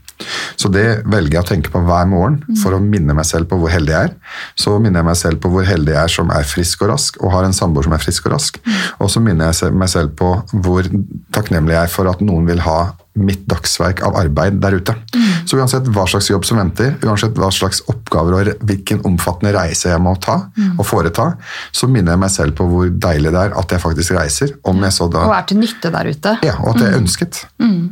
Så 0.61 0.69
det 0.71 0.85
velger 1.11 1.39
jeg 1.39 1.43
å 1.43 1.49
tenke 1.49 1.73
på 1.73 1.81
hver 1.83 2.05
morgen 2.07 2.37
mm. 2.45 2.59
for 2.61 2.77
å 2.77 2.83
minne 2.83 3.17
meg 3.17 3.27
selv 3.27 3.49
på 3.51 3.59
hvor 3.59 3.73
heldig 3.73 3.95
jeg 3.95 4.11
er. 4.11 4.13
Så 4.61 4.77
minner 4.79 5.01
jeg 5.01 5.09
meg 5.09 5.19
selv 5.19 5.41
på 5.43 5.51
hvor 5.51 5.67
heldig 5.67 5.97
jeg 5.97 6.03
er 6.05 6.13
som 6.13 6.31
er 6.31 6.47
frisk 6.47 6.85
og 6.85 6.93
rask, 6.93 7.19
og 7.23 7.33
har 7.35 7.49
en 7.49 7.57
samboer 7.57 7.89
som 7.89 7.97
er 7.97 8.05
frisk 8.05 8.29
og 8.29 8.37
rask. 8.37 8.61
Mm. 8.63 8.77
Og 9.01 9.11
så 9.11 9.25
minner 9.25 9.51
jeg 9.51 9.75
meg 9.75 9.91
selv 9.91 10.15
på 10.21 10.37
hvor 10.53 10.87
takknemlig 11.35 11.75
jeg 11.75 11.89
er 11.89 11.97
for 11.97 12.13
at 12.13 12.23
noen 12.25 12.47
vil 12.51 12.63
ha 12.65 12.79
mitt 13.15 13.45
dagsverk 13.47 14.03
av 14.07 14.17
arbeid 14.19 14.57
der 14.63 14.75
ute. 14.81 14.95
Mm. 15.15 15.47
Så 15.47 15.59
uansett 15.59 15.87
hva 15.95 16.07
slags 16.11 16.31
jobb 16.33 16.47
som 16.49 16.59
venter, 16.59 16.97
uansett 17.07 17.37
hva 17.39 17.51
slags 17.55 17.83
oppgaver 17.91 18.35
og 18.35 18.65
hvilken 18.67 19.05
omfattende 19.07 19.55
reise 19.55 19.93
jeg 19.93 20.03
må 20.03 20.17
ta 20.23 20.41
mm. 20.57 20.77
og 20.79 20.87
foreta, 20.89 21.31
så 21.75 21.89
minner 21.91 22.17
jeg 22.17 22.25
meg 22.25 22.35
selv 22.35 22.57
på 22.59 22.67
hvor 22.71 22.91
deilig 22.91 23.35
det 23.35 23.45
er 23.47 23.59
at 23.61 23.75
jeg 23.77 23.85
faktisk 23.85 24.17
reiser. 24.19 24.57
Om 24.67 24.83
jeg 24.87 24.97
så 24.99 25.11
da, 25.13 25.27
og 25.29 25.37
er 25.37 25.47
til 25.51 25.63
nytte 25.63 25.93
der 25.95 26.11
ute. 26.11 26.39
Ja, 26.47 26.57
og 26.63 26.75
at 26.75 26.83
det 26.83 26.89
er 26.89 26.97
mm. 26.97 27.05
ønsket. 27.05 27.45
Mm. 27.63 27.83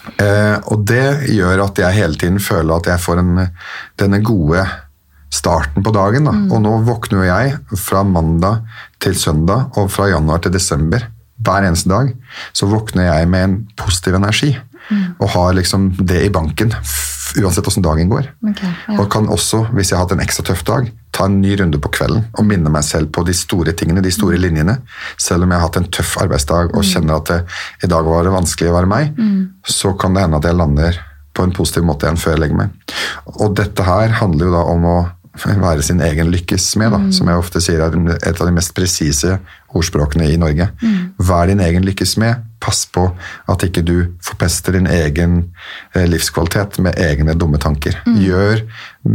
Eh, 0.00 0.56
og 0.72 0.86
det 0.88 1.06
gjør 1.28 1.66
at 1.66 1.80
jeg 1.82 1.98
hele 1.98 2.20
tiden 2.20 2.40
føler 2.40 2.80
at 2.80 2.88
jeg 2.88 3.04
får 3.04 3.20
en, 3.20 3.34
denne 4.00 4.22
gode 4.24 4.64
starten 5.30 5.84
på 5.84 5.92
dagen. 5.94 6.26
Mm. 6.26 6.48
Og 6.50 6.64
nå 6.64 6.74
våkner 6.88 7.28
jeg 7.28 7.56
fra 7.78 8.02
mandag 8.06 8.64
til 9.02 9.16
søndag 9.18 9.76
og 9.78 9.90
fra 9.92 10.08
januar 10.10 10.42
til 10.44 10.54
desember. 10.56 11.04
Hver 11.40 11.64
eneste 11.64 11.88
dag 11.88 12.10
så 12.56 12.68
våkner 12.68 13.08
jeg 13.08 13.28
med 13.32 13.46
en 13.46 13.56
positiv 13.78 14.18
energi. 14.18 14.52
Mm. 14.90 15.06
Og 15.18 15.32
har 15.36 15.54
liksom 15.56 15.90
det 16.02 16.24
i 16.26 16.32
banken 16.34 16.74
uansett 17.38 17.66
åssen 17.66 17.82
dagen 17.82 18.08
går. 18.10 18.26
Okay, 18.50 18.70
ja. 18.88 18.96
Og 18.98 19.10
kan 19.12 19.28
også, 19.30 19.64
hvis 19.76 19.92
jeg 19.92 19.98
har 19.98 20.06
hatt 20.06 20.14
en 20.16 20.22
ekstra 20.24 20.44
tøff 20.48 20.64
dag, 20.66 20.88
ta 21.14 21.26
en 21.28 21.38
ny 21.42 21.54
runde 21.60 21.78
på 21.82 21.92
kvelden 21.94 22.24
og 22.38 22.46
minne 22.46 22.72
meg 22.72 22.84
selv 22.86 23.10
på 23.14 23.24
de 23.26 23.34
store 23.36 23.74
tingene, 23.76 24.02
de 24.04 24.12
store 24.14 24.38
mm. 24.38 24.42
linjene. 24.46 24.76
Selv 25.20 25.46
om 25.46 25.52
jeg 25.52 25.60
har 25.60 25.68
hatt 25.68 25.78
en 25.80 25.90
tøff 25.92 26.16
arbeidsdag 26.22 26.72
og 26.72 26.82
mm. 26.82 26.88
kjenner 26.90 27.20
at 27.20 27.30
det, 27.30 27.38
i 27.86 27.92
dag 27.92 28.08
var 28.08 28.26
det 28.26 28.34
vanskelig 28.34 28.72
å 28.72 28.76
være 28.78 28.90
meg, 28.90 29.14
mm. 29.14 29.38
så 29.78 29.94
kan 30.00 30.16
det 30.16 30.26
hende 30.26 30.40
at 30.40 30.50
jeg 30.50 30.58
lander 30.58 31.00
på 31.36 31.46
en 31.46 31.54
positiv 31.54 31.86
måte 31.86 32.06
igjen 32.06 32.20
før 32.20 32.34
jeg 32.34 32.44
legger 32.44 32.60
meg. 32.64 32.98
Og 33.38 33.54
dette 33.58 33.86
her 33.86 34.18
handler 34.20 34.48
jo 34.48 34.56
da 34.56 34.66
om 34.74 34.90
å 34.90 34.98
være 35.66 35.86
sin 35.86 36.02
egen 36.04 36.32
lykkes 36.32 36.72
med, 36.80 36.90
da, 36.94 37.02
mm. 37.04 37.10
som 37.16 37.30
jeg 37.30 37.42
ofte 37.42 37.62
sier 37.62 37.84
er 37.84 37.98
et 38.18 38.40
av 38.40 38.48
de 38.48 38.54
mest 38.56 38.74
presise 38.76 39.38
ordspråkene 39.76 40.28
i 40.30 40.38
Norge. 40.40 40.70
Mm. 40.82 41.10
Vær 41.18 41.50
din 41.50 41.60
egen 41.62 41.84
lykkes 41.86 42.16
med. 42.20 42.46
Pass 42.60 42.82
på 42.92 43.06
at 43.48 43.62
ikke 43.64 43.80
du 43.86 43.94
forpester 44.20 44.74
din 44.76 44.84
egen 44.90 45.36
eh, 45.94 46.04
livskvalitet 46.04 46.76
med 46.84 46.98
egne 47.00 47.32
dumme 47.38 47.56
tanker. 47.62 47.94
Mm. 48.04 48.18
Gjør, 48.20 48.60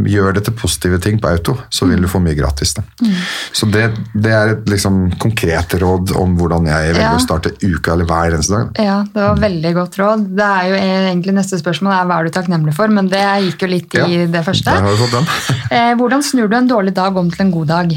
gjør, 0.10 0.32
det 0.34 0.46
til 0.48 0.56
positive 0.58 0.98
ting 1.04 1.20
på 1.22 1.30
auto, 1.30 1.54
så 1.70 1.86
vil 1.86 2.02
du 2.02 2.10
få 2.10 2.24
mye 2.24 2.34
gratis. 2.38 2.74
Mm. 2.80 3.12
Så 3.54 3.70
det, 3.70 3.84
det, 4.16 4.32
er 4.34 4.56
et 4.56 4.72
liksom, 4.72 4.98
konkret 5.22 5.78
råd 5.82 6.16
om 6.18 6.34
hvordan 6.40 6.72
jeg 6.72 6.96
velger 6.96 7.06
ja. 7.06 7.14
å 7.20 7.22
starte 7.22 7.54
uka 7.62 7.94
eller 7.94 8.10
hver 8.10 8.40
eneste 8.40 8.56
dag. 8.56 8.82
Ja, 8.88 8.98
Det 9.14 9.28
var 9.28 9.46
veldig 9.46 9.76
godt 9.78 10.02
råd. 10.02 10.26
Det 10.42 10.50
er 10.50 10.72
jo 10.72 10.82
egentlig 10.82 11.36
Neste 11.36 11.60
spørsmål 11.60 11.92
er 11.92 12.10
hva 12.10 12.18
er 12.18 12.28
du 12.28 12.34
takknemlig 12.34 12.74
for, 12.78 12.90
men 12.90 13.12
det 13.12 13.22
gikk 13.46 13.66
jo 13.66 13.70
litt 13.70 13.96
i 14.00 14.02
ja, 14.02 14.26
det 14.32 14.42
første. 14.48 14.72
Der 14.72 14.90
har 14.90 15.00
fått 15.04 15.20
den. 15.20 15.32
Eh, 15.76 15.96
hvordan 15.98 16.22
snur 16.24 16.48
du 16.48 16.54
en 16.56 16.68
dårlig 16.70 16.94
dag 16.96 17.16
om 17.18 17.28
til 17.32 17.42
en 17.46 17.52
god 17.52 17.72
dag? 17.74 17.96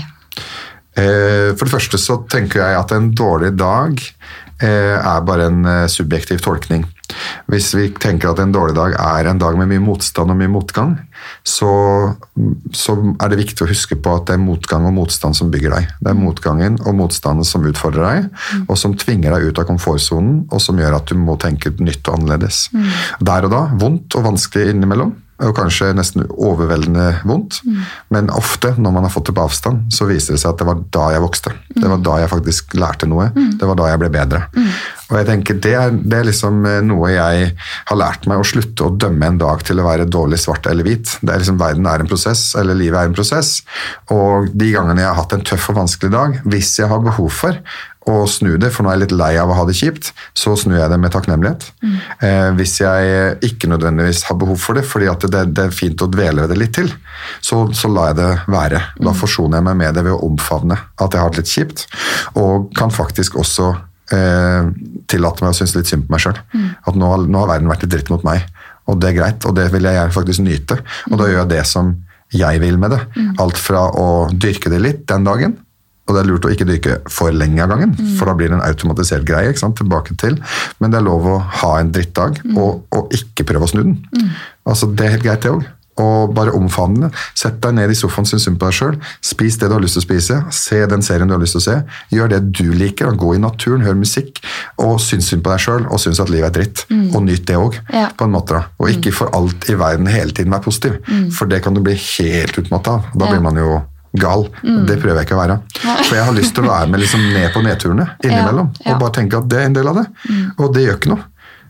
Eh, 0.99 1.55
for 1.55 1.66
det 1.66 1.74
første 1.74 2.01
så 2.01 2.20
tenker 2.30 2.62
jeg 2.62 2.78
at 2.78 2.94
en 2.94 3.11
dårlig 3.16 3.53
dag 3.59 4.01
eh, 4.62 4.96
er 4.99 5.26
bare 5.26 5.49
en 5.51 5.61
eh, 5.68 5.84
subjektiv 5.92 6.42
tolkning. 6.44 6.86
Hvis 7.49 7.70
vi 7.76 7.88
tenker 7.94 8.32
at 8.32 8.42
en 8.42 8.55
dårlig 8.55 8.76
dag 8.76 8.96
er 8.99 9.30
en 9.30 9.40
dag 9.40 9.59
med 9.59 9.70
mye 9.70 9.84
motstand 9.84 10.34
og 10.34 10.40
mye 10.40 10.53
motgang, 10.53 10.96
så, 11.47 11.71
så 12.77 12.97
er 13.19 13.31
det 13.33 13.41
viktig 13.43 13.64
å 13.64 13.71
huske 13.71 13.99
på 13.99 14.16
at 14.16 14.29
det 14.29 14.37
er 14.37 14.43
motgang 14.43 14.89
og 14.89 14.97
motstand 14.99 15.39
som 15.39 15.53
bygger 15.53 15.77
deg. 15.77 15.93
Det 16.03 16.12
er 16.12 16.19
motgangen 16.19 16.81
og 16.85 16.99
motstanden 16.99 17.47
som 17.47 17.66
utfordrer 17.69 18.09
deg, 18.09 18.43
og 18.66 18.77
som 18.81 18.97
tvinger 18.99 19.35
deg 19.35 19.49
ut 19.49 19.62
av 19.62 19.69
komfortsonen, 19.71 20.43
og 20.53 20.62
som 20.62 20.79
gjør 20.81 20.99
at 21.01 21.09
du 21.11 21.16
må 21.21 21.39
tenke 21.41 21.73
nytt 21.79 22.05
og 22.09 22.19
annerledes. 22.19 22.66
Der 23.25 23.49
og 23.49 23.55
da, 23.55 23.64
vondt 23.81 24.19
og 24.19 24.29
vanskelig 24.29 24.75
innimellom, 24.75 25.16
og 25.39 25.55
kanskje 25.55 25.93
nesten 25.95 26.25
overveldende 26.27 27.21
vondt. 27.29 27.61
Mm. 27.62 27.83
Men 28.14 28.31
ofte 28.35 28.73
når 28.75 28.95
man 28.95 29.07
har 29.07 29.12
fått 29.14 29.31
det 29.31 29.37
på 29.37 29.45
avstand, 29.45 29.87
så 29.95 30.09
viser 30.09 30.35
det 30.35 30.43
seg 30.43 30.51
at 30.51 30.62
det 30.62 30.66
var 30.66 30.81
da 30.97 31.05
jeg 31.14 31.23
vokste. 31.23 31.53
Mm. 31.55 31.77
Det 31.77 31.91
var 31.93 32.01
da 32.09 32.16
jeg 32.23 32.31
faktisk 32.33 32.75
lærte 32.79 33.09
noe. 33.11 33.29
Mm. 33.37 33.53
Det 33.61 33.69
var 33.71 33.79
da 33.79 33.91
jeg 33.93 34.03
ble 34.03 34.11
bedre. 34.16 34.41
Og 35.09 35.14
jeg 35.16 35.29
tenker 35.31 35.61
det 35.62 35.75
er, 35.79 35.95
det 35.95 36.19
er, 36.19 36.27
liksom 36.29 36.66
eh, 36.69 36.81
noe 36.85 37.12
jeg 37.14 37.53
har 37.89 38.01
lært 38.01 38.27
meg, 38.29 38.43
å 38.43 38.49
slutte 38.49 38.89
å 38.89 38.97
dømme 38.99 39.31
en 39.31 39.39
dag 39.41 39.62
til 39.64 39.79
å 39.81 39.87
være 39.87 40.09
dårlig 40.11 40.41
svart 40.43 40.66
eller 40.69 40.85
hvit. 40.85 41.07
Det 41.20 41.34
er 41.34 41.42
liksom 41.42 41.61
Verden 41.61 41.86
er 41.90 42.02
en 42.02 42.11
prosess, 42.11 42.50
eller 42.59 42.78
livet 42.78 43.00
er 43.00 43.11
en 43.11 43.16
prosess. 43.16 43.61
Og 44.14 44.50
de 44.54 44.72
gangene 44.74 45.02
jeg 45.02 45.11
har 45.11 45.20
hatt 45.20 45.36
en 45.36 45.46
tøff 45.46 45.70
og 45.72 45.80
vanskelig 45.82 46.12
dag, 46.14 46.40
hvis 46.48 46.76
jeg 46.80 46.90
har 46.90 47.04
behov 47.04 47.30
for 47.34 47.61
å 48.09 48.24
snu 48.30 48.54
det, 48.61 48.70
for 48.72 48.84
nå 48.84 48.90
er 48.90 48.96
jeg 48.96 49.04
litt 49.04 49.16
lei 49.18 49.32
av 49.40 49.50
å 49.52 49.56
ha 49.59 49.64
det 49.68 49.76
kjipt, 49.76 50.12
så 50.36 50.54
snur 50.59 50.78
jeg 50.78 50.90
det 50.92 50.98
med 51.00 51.12
takknemlighet. 51.12 51.66
Mm. 51.82 51.96
Eh, 52.24 52.46
hvis 52.59 52.78
jeg 52.80 53.34
ikke 53.50 53.70
nødvendigvis 53.70 54.24
har 54.28 54.38
behov 54.40 54.61
for 54.62 54.78
det, 54.78 54.86
fordi 54.88 55.11
det, 55.26 55.42
det, 55.52 55.66
er 55.66 55.76
fint 55.76 56.04
å 56.04 56.09
dvele 56.11 56.44
ved 56.44 56.54
det 56.54 56.61
litt 56.62 56.74
til, 56.78 56.88
så, 57.44 57.66
så 57.76 57.90
lar 57.92 58.12
jeg 58.12 58.20
det 58.22 58.30
være. 58.54 58.82
Da 59.00 59.12
mm. 59.12 59.18
forsoner 59.18 59.61
jeg 59.61 59.68
meg 59.68 59.80
med 59.82 59.98
det 59.98 60.06
ved 60.06 60.16
å 60.16 60.22
omfavne 60.30 60.78
at 60.78 61.12
jeg 61.12 61.24
har 61.24 61.34
det 61.34 61.42
litt 61.42 61.52
kjipt, 61.52 61.84
og 62.40 62.70
kan 62.78 62.94
faktisk 62.94 63.36
også 63.40 63.72
eh, 64.14 64.70
tillate 65.11 65.44
meg 65.44 65.52
å 65.52 65.59
synes 65.59 65.76
litt 65.76 65.90
synd 65.90 66.06
på 66.06 66.14
meg 66.14 66.24
sjøl. 66.24 66.38
Mm. 66.54 66.68
At 66.88 66.98
nå, 66.98 67.12
nå, 67.26 67.42
har 67.42 67.52
verden 67.52 67.72
vært 67.72 67.84
litt 67.86 67.94
dritt 67.96 68.12
mot 68.14 68.24
meg, 68.26 68.46
og 68.89 69.01
det 69.01 69.11
er 69.11 69.16
greit, 69.20 69.47
og 69.49 69.57
det 69.59 69.68
vil 69.74 69.89
jeg 69.89 70.12
faktisk 70.14 70.45
nyte. 70.45 70.78
Og 71.11 71.16
da 71.16 71.22
mm. 71.22 71.30
gjør 71.30 71.41
jeg 71.43 71.53
det 71.53 71.64
som 71.68 71.95
jeg 72.34 72.61
vil 72.61 72.78
med 72.80 72.95
det. 72.95 73.01
Mm. 73.16 73.32
Alt 73.45 73.61
fra 73.61 73.86
å 73.93 74.07
dyrke 74.32 74.72
det 74.72 74.82
litt 74.84 75.07
den 75.11 75.26
dagen, 75.28 75.57
og 76.09 76.16
det 76.16 76.22
er 76.22 76.28
lurt 76.30 76.47
å 76.49 76.53
ikke 76.53 76.66
dyrke 76.68 76.95
for 77.12 77.34
lenge 77.36 77.61
av 77.61 77.72
gangen, 77.74 77.93
mm. 77.93 78.12
for 78.16 78.30
da 78.30 78.34
blir 78.36 78.49
det 78.49 78.57
en 78.57 78.64
automatisert 78.64 79.26
greie. 79.28 79.53
Tilbake 79.53 80.16
til. 80.20 80.39
Men 80.80 80.93
det 80.93 81.03
er 81.03 81.09
lov 81.09 81.26
å 81.28 81.39
ha 81.61 81.72
en 81.82 81.91
drittdag, 81.93 82.41
og, 82.55 82.86
og, 82.97 83.12
ikke 83.12 83.45
prøve 83.51 83.68
å 83.68 83.72
snu 83.74 83.82
den. 83.82 83.99
Altså, 84.68 84.89
Det 84.89 85.05
er 85.05 85.18
helt 85.18 85.26
greit, 85.26 85.45
det 85.45 85.53
òg. 85.53 85.66
Og 85.99 86.34
bare 86.36 86.55
omfavne 86.57 87.09
det. 87.09 87.22
Sett 87.38 87.59
deg 87.64 87.74
ned 87.78 87.92
i 87.92 87.96
sofaen, 87.99 88.28
syns 88.28 88.46
synd 88.46 88.61
på 88.61 88.68
deg 88.68 88.78
sjøl. 88.78 88.99
Spis 89.24 89.59
det 89.59 89.70
du 89.70 89.76
har 89.76 89.82
lyst 89.82 89.99
til 89.99 90.05
å 90.05 90.07
spise. 90.07 90.38
Se 90.55 90.80
den 90.90 91.05
serien 91.05 91.30
du 91.30 91.34
har 91.34 91.42
lyst 91.42 91.57
til 91.57 91.62
å 91.62 91.66
se. 91.66 91.76
Gjør 92.14 92.32
det 92.34 92.40
du 92.61 92.64
liker. 92.72 93.11
Gå 93.18 93.34
i 93.34 93.42
naturen, 93.42 93.84
hør 93.86 93.99
musikk, 93.99 94.42
og 94.84 94.99
syns 95.03 95.30
synd 95.32 95.44
på 95.46 95.55
deg 95.55 95.64
sjøl, 95.64 95.86
og 95.88 96.03
syns 96.03 96.22
at 96.22 96.32
livet 96.32 96.51
er 96.53 96.57
dritt. 96.61 96.86
Mm. 96.92 97.05
Og 97.12 97.22
nyt 97.26 97.46
det 97.49 97.59
òg, 97.59 97.78
ja. 97.94 98.09
på 98.14 98.28
en 98.28 98.34
måte. 98.34 98.62
Og 98.78 98.92
ikke 98.94 99.12
mm. 99.12 99.18
for 99.20 99.34
alt 99.38 99.68
i 99.68 99.78
verden 99.78 100.11
hele 100.12 100.34
tiden 100.34 100.55
være 100.55 100.66
positiv, 100.68 100.99
mm. 101.09 101.30
for 101.34 101.51
det 101.51 101.62
kan 101.64 101.76
du 101.76 101.82
bli 101.84 101.96
helt 101.99 102.59
utmatta 102.61 102.99
av. 102.99 103.14
Da 103.14 103.26
ja. 103.28 103.34
blir 103.34 103.44
man 103.44 103.59
jo 103.61 103.80
gal. 104.18 104.46
Mm. 104.62 104.84
Det 104.88 104.99
prøver 105.01 105.20
jeg 105.20 105.28
ikke 105.28 105.36
å 105.36 105.42
være. 105.42 105.57
For 105.80 106.14
jeg 106.16 106.28
har 106.28 106.36
lyst 106.36 106.55
til 106.57 106.66
å 106.66 106.70
være 106.70 106.92
med 106.92 107.03
liksom 107.03 107.24
ned 107.34 107.51
på 107.55 107.64
nedturene 107.64 108.07
innimellom. 108.26 108.70
Ja, 108.80 108.84
ja. 108.86 108.94
Og 108.94 109.03
bare 109.03 109.16
tenke 109.18 109.40
at 109.40 109.51
det 109.51 109.61
er 109.62 109.68
en 109.68 109.76
del 109.76 109.90
av 109.90 110.01
det. 110.01 110.07
Mm. 110.28 110.46
Og 110.57 110.72
det 110.76 110.86
gjør 110.86 111.01
ikke 111.01 111.12
noe. 111.14 111.26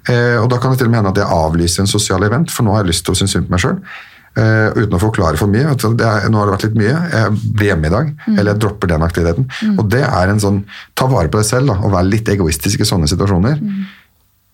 Eh, 0.09 0.37
og 0.41 0.47
da 0.53 0.61
kan 0.61 0.72
det 0.72 0.81
til 0.81 0.89
og 0.89 0.95
med 0.95 1.03
hende 1.03 1.12
at 1.12 1.20
jeg 1.20 1.39
avlyser 1.39 1.85
en 1.85 1.91
sosial 1.91 2.24
event, 2.24 2.53
for 2.53 2.64
nå 2.64 2.74
har 2.74 2.85
jeg 2.85 2.93
lyst 2.95 3.05
til 3.07 3.14
å 3.16 3.18
synes 3.18 3.35
synd 3.37 3.49
på 3.49 3.57
meg 3.57 3.64
sjøl. 3.64 3.81
Eh, 4.39 4.68
uten 4.76 4.95
å 4.95 5.01
forklare 5.03 5.39
for 5.41 5.51
mye. 5.51 5.72
Er, 5.72 6.29
nå 6.31 6.39
har 6.39 6.49
det 6.49 6.55
vært 6.55 6.66
litt 6.68 6.79
mye. 6.79 6.95
Jeg 7.14 7.39
blir 7.57 7.70
hjemme 7.72 7.89
i 7.89 7.95
dag. 7.95 8.12
Mm. 8.26 8.35
Eller 8.37 8.53
jeg 8.53 8.62
dropper 8.62 8.93
den 8.93 9.07
aktiviteten. 9.07 9.49
Mm. 9.49 9.76
Og 9.79 9.91
det 9.95 10.05
er 10.07 10.33
en 10.33 10.43
sånn 10.43 10.61
Ta 10.99 11.09
vare 11.11 11.31
på 11.33 11.41
deg 11.41 11.49
selv 11.49 11.72
da, 11.72 11.79
og 11.83 11.95
være 11.95 12.11
litt 12.11 12.29
egoistisk 12.31 12.83
i 12.83 12.89
sånne 12.89 13.09
situasjoner. 13.11 13.59
Mm. 13.62 13.85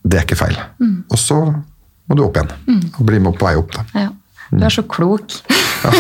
Det 0.05 0.21
er 0.21 0.27
ikke 0.27 0.41
feil. 0.41 0.59
Mm. 0.81 0.99
Og 1.09 1.21
så 1.21 1.41
må 1.45 2.17
du 2.17 2.25
opp 2.27 2.37
igjen. 2.37 2.53
Og 2.99 3.05
bli 3.09 3.21
med 3.23 3.39
på 3.41 3.49
vei 3.49 3.57
opp. 3.61 3.73
da. 3.75 3.85
Ja. 3.97 4.11
Du 4.55 4.65
er 4.65 4.73
så 4.73 4.85
klok. 4.87 5.35
Ja, 5.85 5.91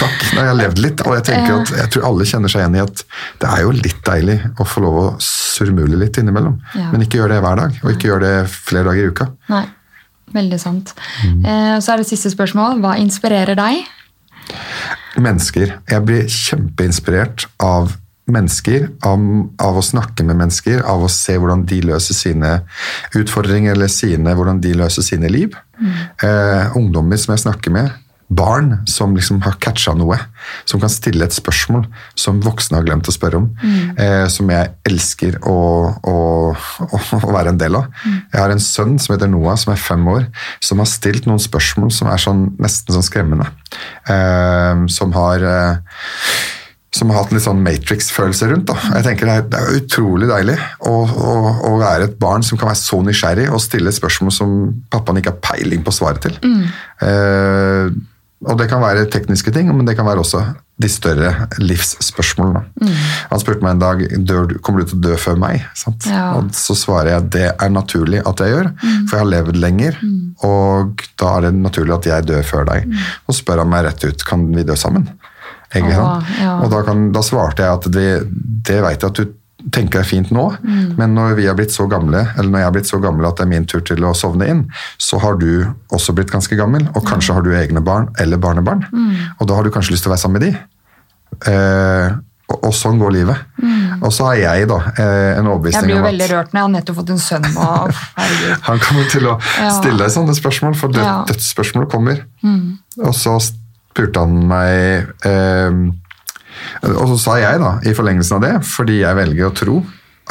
takk. 0.00 0.22
Nei, 0.34 0.42
jeg 0.42 0.48
har 0.48 0.58
levd 0.58 0.80
litt, 0.82 1.02
og 1.06 1.14
jeg 1.16 1.24
tenker 1.28 1.60
at 1.60 1.72
jeg 1.76 1.92
tror 1.94 2.06
alle 2.08 2.26
kjenner 2.28 2.52
seg 2.52 2.64
igjen 2.64 2.78
i 2.78 2.82
at 2.82 3.02
det 3.40 3.48
er 3.52 3.62
jo 3.64 3.74
litt 3.76 4.00
deilig 4.04 4.36
å 4.60 4.66
få 4.68 4.82
lov 4.84 4.98
å 5.00 5.06
surmule 5.22 6.00
litt 6.00 6.18
innimellom. 6.20 6.58
Ja. 6.76 6.90
Men 6.92 7.04
ikke 7.04 7.20
gjør 7.20 7.32
det 7.32 7.40
hver 7.44 7.60
dag, 7.62 7.78
og 7.82 7.92
ikke 7.94 8.10
gjør 8.10 8.24
det 8.26 8.34
flere 8.52 8.90
dager 8.90 9.06
i 9.06 9.14
uka. 9.14 9.28
Nei, 9.52 9.62
veldig 10.34 10.58
sant. 10.60 10.94
Mm. 11.24 11.44
Eh, 11.44 11.76
så 11.82 11.92
er 11.92 12.02
det 12.02 12.08
siste 12.10 12.32
spørsmål. 12.32 12.80
Hva 12.82 12.96
inspirerer 13.02 13.58
deg? 13.58 13.84
Mennesker. 15.16 15.78
Jeg 15.90 16.06
blir 16.06 16.26
kjempeinspirert 16.30 17.46
av 17.62 17.94
mennesker, 18.26 18.88
av, 19.06 19.22
av, 19.62 19.76
å 19.78 19.84
snakke 19.84 20.24
med 20.26 20.38
mennesker, 20.40 20.80
av 20.82 21.04
å 21.06 21.10
se 21.12 21.36
hvordan 21.38 21.62
de 21.70 21.78
løser 21.86 22.16
sine 22.18 22.56
utfordringer 23.14 23.76
eller 23.76 23.90
sine, 23.92 24.34
hvordan 24.34 24.58
de 24.64 24.74
løser 24.80 25.06
sine 25.06 25.30
liv. 25.30 25.54
Mm. 25.78 25.92
Eh, 26.26 26.76
ungdommer 26.78 27.20
som 27.22 27.36
jeg 27.36 27.44
snakker 27.44 27.74
med, 27.74 27.94
barn 28.28 28.80
som 28.90 29.14
liksom 29.16 29.38
har 29.44 29.54
catcha 29.62 29.94
noe, 29.94 30.18
som 30.66 30.80
kan 30.82 30.90
stille 30.90 31.26
et 31.26 31.34
spørsmål 31.34 31.84
som 32.18 32.40
voksne 32.42 32.80
har 32.80 32.86
glemt 32.86 33.06
å 33.06 33.14
spørre 33.14 33.38
om, 33.38 33.48
mm. 33.62 33.92
eh, 34.02 34.24
som 34.32 34.50
jeg 34.50 34.72
elsker 34.88 35.38
å, 35.46 35.58
å, 36.02 36.16
å, 36.88 37.02
å, 37.20 37.30
være 37.30 37.54
en 37.54 37.60
del 37.60 37.78
av. 37.78 37.86
Mm. 38.02 38.18
Jeg 38.32 38.42
har 38.42 38.54
en 38.54 38.66
sønn 38.66 38.98
som 39.02 39.14
heter 39.14 39.30
Noah, 39.30 39.58
som 39.60 39.74
er 39.74 39.80
fem 39.80 40.02
år, 40.10 40.26
som 40.64 40.82
har 40.82 40.90
stilt 40.90 41.30
noen 41.30 41.42
spørsmål 41.42 41.94
som 41.94 42.10
er 42.10 42.22
sånn, 42.22 42.48
nesten 42.62 42.96
sånn 42.96 43.06
skremmende. 43.06 43.48
Eh, 44.10 44.86
som 44.92 45.14
har 45.16 45.46
eh, 45.46 46.04
som 46.96 47.10
har 47.10 47.20
hatt 47.20 47.32
en 47.32 47.36
litt 47.36 47.44
sånn 47.44 47.62
Matrix-følelse 47.64 48.48
rundt. 48.50 48.70
Da. 48.70 48.76
Jeg 48.96 49.04
tenker 49.04 49.28
Det 49.28 49.36
er, 49.36 49.46
det 49.52 49.60
er 49.60 49.78
utrolig 49.82 50.28
deilig 50.30 50.56
å, 50.80 50.94
å, 51.04 51.32
å, 51.68 51.72
være 51.82 52.08
et 52.08 52.18
barn 52.20 52.44
som 52.46 52.58
kan 52.58 52.70
være 52.70 52.80
så 52.80 53.02
nysgjerrig 53.04 53.48
og 53.50 53.62
stille 53.62 53.92
spørsmål 53.92 54.34
som 54.34 54.54
pappaen 54.92 55.20
ikke 55.20 55.34
har 55.34 55.42
peiling 55.44 55.84
på 55.84 55.94
svaret 55.94 56.24
til. 56.24 56.38
Mm. 56.40 56.62
Eh, 57.06 57.96
og 58.44 58.58
det 58.60 58.68
kan 58.68 58.82
være 58.84 59.06
tekniske 59.08 59.52
ting, 59.54 59.70
men 59.72 59.86
det 59.88 59.96
kan 59.96 60.06
være 60.06 60.20
også 60.20 60.42
de 60.76 60.88
større 60.92 61.30
livsspørsmålene. 61.56 62.66
Mm. 62.82 62.96
Han 63.30 63.40
spurte 63.40 63.64
meg 63.64 63.76
en 63.76 63.80
dag 63.80 64.02
dør, 64.28 64.50
kommer 64.60 64.82
du 64.82 64.90
til 64.90 64.98
å 64.98 65.04
dø 65.06 65.14
før 65.20 65.38
meg. 65.40 65.64
Ja. 66.04 66.26
Og 66.36 66.50
så 66.56 66.76
svarer 66.76 67.14
jeg 67.14 67.30
det 67.38 67.46
er 67.54 67.72
naturlig 67.72 68.20
at 68.28 68.42
jeg 68.44 68.52
gjør, 68.52 68.68
mm. 68.74 69.06
for 69.06 69.16
jeg 69.16 69.22
har 69.22 69.30
levd 69.30 69.60
lenger. 69.62 69.96
Mm. 70.02 70.18
Og 70.44 71.06
da 71.16 71.32
er 71.38 71.46
det 71.46 71.54
naturlig 71.62 71.96
at 71.96 72.10
jeg 72.10 72.28
dør 72.28 72.44
før 72.44 72.68
deg. 72.68 72.90
Mm. 72.92 73.08
Og 73.24 73.38
spør 73.40 73.64
han 73.64 73.72
meg 73.72 73.88
rett 73.88 74.04
ut 74.04 74.26
kan 74.28 74.44
vi 74.52 74.66
dø 74.68 74.76
sammen. 74.76 75.08
Åh, 75.76 76.28
ja. 76.40 76.52
Og 76.62 76.70
da, 76.72 76.82
kan, 76.86 77.08
da, 77.12 77.24
svarte 77.24 77.64
jeg 77.64 77.80
at 77.80 77.88
det, 77.92 78.10
det 78.68 78.78
vet 78.84 79.02
jeg 79.02 79.10
at 79.10 79.18
du 79.18 79.32
tenker 79.74 80.02
er 80.02 80.06
fint 80.06 80.30
nå, 80.34 80.44
mm. 80.62 80.94
men 80.98 81.16
når 81.16 81.34
vi 81.40 81.46
har 81.48 81.56
blitt 81.58 81.74
så 81.74 81.88
gamle, 81.90 82.22
eller 82.36 82.52
når 82.52 82.62
jeg 82.62 82.68
har 82.68 82.76
blitt 82.76 82.90
så 82.90 83.00
gammel 83.02 83.26
at 83.28 83.40
det 83.40 83.46
er 83.46 83.50
min 83.50 83.66
tur 83.68 83.82
til 83.86 84.06
å 84.06 84.12
sovne 84.16 84.46
inn, 84.52 84.62
så 85.02 85.18
har 85.22 85.40
du 85.40 85.66
også 85.94 86.14
blitt 86.16 86.30
ganske 86.32 86.58
gammel, 86.58 86.86
og 86.94 87.06
kanskje 87.08 87.34
har 87.36 87.46
du 87.46 87.50
egne 87.56 87.82
barn 87.84 88.08
eller 88.22 88.40
barnebarn. 88.42 88.86
Mm. 88.92 89.34
Og 89.40 89.50
da 89.50 89.58
har 89.58 89.66
du 89.66 89.72
kanskje 89.74 89.96
lyst 89.96 90.06
til 90.06 90.12
å 90.12 90.14
være 90.14 90.22
sammen 90.22 90.40
med 90.40 90.46
de. 90.46 90.52
Eh, 91.50 92.16
og, 92.46 92.60
og, 92.60 92.72
sånn 92.78 93.00
går 93.02 93.14
livet. 93.16 93.42
Mm. 93.58 94.02
Og 94.06 94.12
så 94.14 94.28
har 94.28 94.38
jeg 94.38 94.68
da 94.70 94.78
eh, 94.92 95.32
en 95.40 95.48
overbevisning 95.50 95.82
om 95.82 95.82
at 95.82 95.82
Jeg 95.82 95.88
blir 95.88 95.96
jo 95.98 96.06
veldig 96.06 96.28
rørt 96.30 96.52
når 96.52 96.60
jeg 96.60 96.66
har 96.66 96.72
nettopp 96.76 96.98
fått 97.00 97.12
en 97.16 97.22
sønn. 97.24 97.46
Og, 97.58 98.02
han 98.68 98.82
kommer 98.86 99.10
til 99.10 99.30
å 99.32 99.36
stille 99.42 99.98
deg 100.04 100.14
sånne 100.14 100.36
spørsmål, 100.38 100.76
for 100.78 100.94
død, 100.94 101.02
ja. 101.02 101.16
dødsspørsmål 101.26 101.88
kommer. 101.90 102.22
Mm. 102.46 102.76
Og 103.02 103.14
så 103.18 103.34
spurte 103.42 104.22
han 104.22 104.38
meg 104.46 105.10
eh, 105.26 105.80
og 106.92 107.06
så 107.12 107.16
sa 107.22 107.36
jeg, 107.40 107.60
da, 107.62 107.76
i 107.86 107.94
forlengelsen 107.96 108.38
av 108.38 108.44
det, 108.44 108.52
fordi 108.66 109.00
jeg 109.02 109.18
velger 109.18 109.48
å 109.48 109.54
tro 109.56 109.78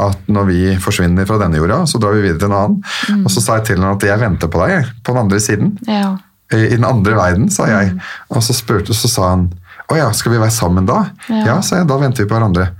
at 0.05 0.27
når 0.27 0.47
vi 0.49 0.61
forsvinner 0.83 1.27
fra 1.27 1.39
denne 1.39 1.59
jorda, 1.61 1.83
så 1.87 1.99
drar 2.03 2.17
vi 2.17 2.25
videre 2.25 2.41
til 2.41 2.49
en 2.49 2.57
annen. 2.57 2.79
Mm. 3.07 3.21
Og 3.23 3.31
så 3.31 3.43
sa 3.43 3.59
jeg 3.59 3.69
til 3.69 3.77
henne 3.79 3.93
at 3.95 4.03
jeg 4.03 4.19
venter 4.19 4.51
på 4.51 4.63
deg 4.65 4.89
på 4.99 5.13
den 5.13 5.21
andre 5.21 5.39
siden. 5.43 5.75
Ja. 5.87 6.09
I 6.51 6.75
den 6.75 6.87
andre 6.87 7.15
verden, 7.15 7.47
sa 7.53 7.69
jeg. 7.71 7.93
Mm. 7.95 8.01
Og 8.35 8.43
så 8.43 8.55
spurte, 8.57 8.95
så 8.97 9.11
sa 9.11 9.29
han 9.31 9.47
å 9.91 9.95
ja, 9.99 10.09
skal 10.17 10.33
vi 10.33 10.41
være 10.41 10.51
sammen 10.51 10.87
da? 10.89 11.05
Ja, 11.29 11.43
ja 11.47 11.55
sa 11.63 11.79
jeg. 11.79 11.87
Da 11.87 11.99
venter 12.01 12.25
vi 12.25 12.29
på 12.29 12.35
hverandre. 12.35 12.71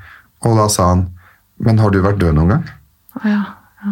Og 0.43 0.57
da 0.59 0.65
sa 0.73 0.89
han 0.91 1.05
men 1.63 1.79
har 1.79 1.93
du 1.93 2.01
vært 2.03 2.19
død 2.19 2.35
noen 2.35 2.55
gang? 2.55 2.65
Ja, 3.23 3.29
ja. 3.31 3.43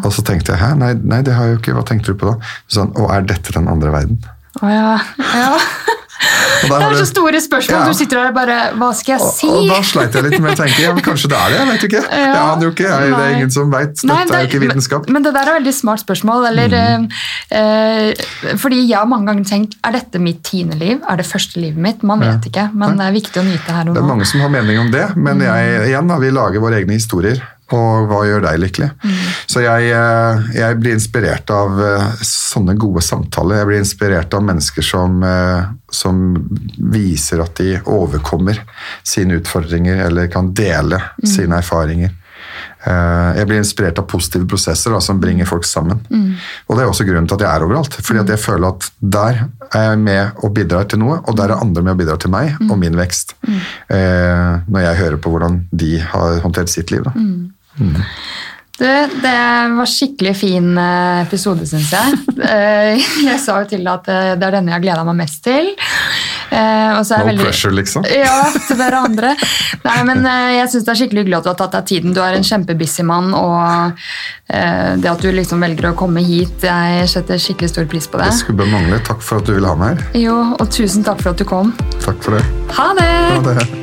Og 0.02 0.10
så 0.16 0.24
tenkte 0.26 0.56
jeg 0.56 0.60
hæ, 0.64 0.72
nei, 0.80 0.96
nei, 0.98 1.22
det 1.26 1.36
har 1.38 1.48
jeg 1.48 1.56
jo 1.56 1.60
ikke. 1.62 1.76
Hva 1.78 1.84
tenkte 1.88 2.14
du 2.14 2.20
på 2.20 2.32
da? 2.32 2.34
Så 2.66 2.76
sa 2.76 2.86
han 2.88 2.96
å, 2.98 3.08
er 3.14 3.28
dette 3.30 3.54
den 3.56 3.70
andre 3.70 3.94
verden? 3.94 4.24
Å 4.60 4.72
ja, 4.72 4.96
ja. 5.38 5.52
Det 6.70 6.80
er 6.88 6.98
så 7.00 7.08
store 7.10 7.42
spørsmål. 7.44 7.80
Ja. 7.80 7.90
Du 7.90 7.98
sitter 7.98 8.20
der 8.20 8.32
og 8.32 8.38
bare 8.38 8.58
Hva 8.80 8.90
skal 8.98 9.16
jeg 9.16 9.28
si? 9.28 9.50
Og, 9.50 9.60
og 9.64 9.72
da 9.72 9.80
sleit 9.88 10.18
jeg 10.18 10.28
litt 10.28 10.38
med 10.40 10.54
å 10.54 10.58
tenke 10.60 10.84
ja, 10.84 10.94
kanskje 11.06 11.32
det 11.34 11.40
er 11.40 11.54
det. 11.54 11.60
Jeg 11.60 11.72
vet 11.72 11.88
ikke. 11.90 12.04
Ja. 12.24 12.30
Jeg 12.30 12.42
aner 12.54 12.64
jo 12.64 12.72
ikke. 12.72 12.86
Jeg, 12.88 13.10
det 13.14 13.24
er 13.24 13.34
ingen 13.36 13.52
som 13.52 13.72
vet. 13.74 13.96
Dette 13.98 14.08
Nei, 14.08 14.20
det, 14.30 14.36
er 14.36 14.44
jo 14.46 14.50
ikke 14.50 14.62
vitenskap. 14.64 15.08
Men, 15.08 15.18
men, 15.18 15.26
det 15.26 15.34
der 15.36 15.50
er 15.50 15.58
veldig 15.58 15.74
smart 15.76 16.04
spørsmål. 16.04 16.46
Eller, 16.52 16.76
mm. 17.02 17.08
eh, 17.60 18.54
fordi 18.62 18.80
jeg 18.84 18.96
har 18.96 19.10
mange 19.10 19.28
ganger 19.32 19.50
tenkt 19.50 19.76
er 19.84 19.98
dette 19.98 20.22
mitt 20.24 20.40
tiende 20.48 20.78
liv? 20.80 21.02
Er 21.10 21.20
det 21.20 21.28
første 21.28 21.60
livet 21.60 21.82
mitt? 21.84 22.06
Man 22.08 22.24
vet 22.24 22.48
ikke, 22.50 22.70
men 22.78 23.00
det 23.00 23.10
er 23.10 23.18
viktig 23.18 23.42
å 23.42 23.46
nyte 23.48 23.76
her 23.76 23.90
og 23.90 23.92
nå. 23.92 23.98
Det 23.98 24.06
er 24.06 24.12
mange 24.14 24.30
som 24.30 24.46
har 24.46 24.54
mening 24.54 24.80
om 24.86 24.94
det, 24.94 25.08
men 25.20 25.44
jeg, 25.44 25.76
igjen, 25.90 26.16
vi 26.24 26.32
lager 26.34 26.64
våre 26.64 26.80
egne 26.80 26.98
historier 27.00 27.42
og 27.74 28.08
hva 28.10 28.22
gjør 28.28 28.46
deg 28.46 28.62
lykkelig? 28.62 28.90
Mm. 29.02 29.20
Så 29.50 29.64
jeg, 29.64 29.92
eh, 29.94 30.48
jeg, 30.58 30.80
blir 30.82 30.96
inspirert 30.98 31.54
av 31.54 31.78
eh, 31.82 32.24
sånne 32.26 32.76
gode 32.80 33.04
samtaler. 33.06 33.62
Jeg 33.62 33.70
blir 33.70 33.84
inspirert 33.84 34.38
av 34.38 34.46
mennesker 34.46 34.86
som, 34.86 35.22
eh, 35.28 35.70
som 35.94 36.24
viser 36.94 37.44
at 37.44 37.56
de 37.62 37.78
overkommer 37.90 38.62
sine 39.06 39.40
utfordringer 39.42 40.06
eller 40.08 40.30
kan 40.34 40.54
dele 40.56 41.02
mm. 41.02 41.30
sine 41.30 41.62
erfaringer. 41.64 42.20
Jeg 42.84 43.48
blir 43.48 43.62
inspirert 43.62 44.00
av 44.02 44.06
positive 44.12 44.44
prosesser 44.52 44.92
da, 44.92 44.98
som 45.02 45.20
bringer 45.22 45.48
folk 45.48 45.64
sammen. 45.64 46.02
Og 46.68 46.76
det 46.76 46.84
er 46.84 46.90
også 46.92 47.06
grunnen 47.08 47.30
til 47.32 47.38
at 47.38 47.46
jeg 47.46 47.56
er 47.56 47.64
overalt. 47.64 47.96
fordi 47.96 48.20
at 48.20 48.34
jeg 48.34 48.42
føler 48.44 48.74
at 48.76 48.90
der 49.00 49.40
er 49.70 49.86
jeg 49.88 50.02
med 50.04 50.44
og 50.44 50.52
bidrar 50.58 50.90
til 50.92 51.00
noe, 51.00 51.22
og 51.24 51.38
der 51.40 51.54
er 51.54 51.64
andre 51.64 51.82
med 51.82 51.96
og 51.96 52.02
bidrar 52.02 52.20
til 52.20 52.34
meg 52.36 52.60
og 52.68 52.76
min 52.82 53.00
vekst. 53.00 53.38
Eh, 53.48 54.52
når 54.68 54.84
jeg 54.84 55.00
hører 55.00 55.18
på 55.24 55.32
hvordan 55.32 55.62
de 55.72 55.94
har 56.12 56.44
håndtert 56.44 56.76
sitt 56.76 56.92
liv. 56.92 57.08
Da. 57.08 57.16
Du, 58.74 58.86
det 59.22 59.32
var 59.78 59.86
skikkelig 59.88 60.32
fin 60.36 60.72
eh, 60.82 61.20
episode, 61.22 61.66
syns 61.70 61.92
jeg. 61.94 62.16
Eh, 62.42 63.04
Jeg 63.30 63.38
sa 63.40 63.60
jo 63.62 63.68
til 63.70 63.84
deg 63.86 63.92
at 63.94 64.08
eh, 64.10 64.30
det 64.42 64.48
er 64.48 64.56
denne 64.58 64.72
jeg 64.74 64.80
har 64.80 64.84
gleda 64.84 65.04
meg 65.08 65.20
mest 65.22 65.44
til. 65.46 65.70
Og 66.54 67.04
så 67.08 67.18
No 67.22 67.28
veldig- 67.30 67.46
pressure, 67.48 67.74
liksom. 67.78 68.04
Ja, 68.10 68.40
til 68.68 68.78
dere 68.82 69.00
andre. 69.08 69.32
Nei, 69.86 69.96
men 70.10 70.26
jeg 70.58 70.68
syns 70.74 70.86
det 70.86 70.94
er 70.94 71.00
skikkelig 71.04 71.24
hyggelig 71.24 71.38
at 71.40 71.46
du 71.48 71.52
har 71.54 71.60
tatt 71.62 71.78
deg 71.78 71.88
tiden. 71.90 72.14
Du 72.18 72.22
er 72.26 72.38
en 72.38 72.46
kjempebusy 72.50 73.06
mann, 73.10 73.30
og 73.38 74.04
det 74.50 75.10
at 75.14 75.22
du 75.26 75.30
liksom 75.34 75.64
velger 75.66 75.90
å 75.90 75.96
komme 75.98 76.22
hit, 76.26 76.66
jeg 76.66 77.08
setter 77.14 77.42
skikkelig 77.42 77.72
stor 77.74 77.90
pris 77.94 78.10
på 78.10 78.22
det. 78.22 78.30
Det 78.34 78.42
skulle 78.42 78.62
bare 78.66 78.74
mangle. 78.74 79.02
Takk 79.06 79.22
for 79.26 79.42
at 79.42 79.50
du 79.50 79.56
ville 79.58 79.70
ha 79.70 79.78
meg 79.82 79.96
her. 80.02 80.20
Jo, 80.28 80.38
og 80.58 80.70
tusen 80.74 81.06
takk 81.08 81.22
for 81.26 81.34
at 81.34 81.42
du 81.42 81.48
kom. 81.50 81.74
Takk 82.04 82.22
for 82.26 82.38
det. 82.38 82.46
Ha 82.78 82.92
det! 83.02 83.10
Ha 83.38 83.42
det. 83.54 83.83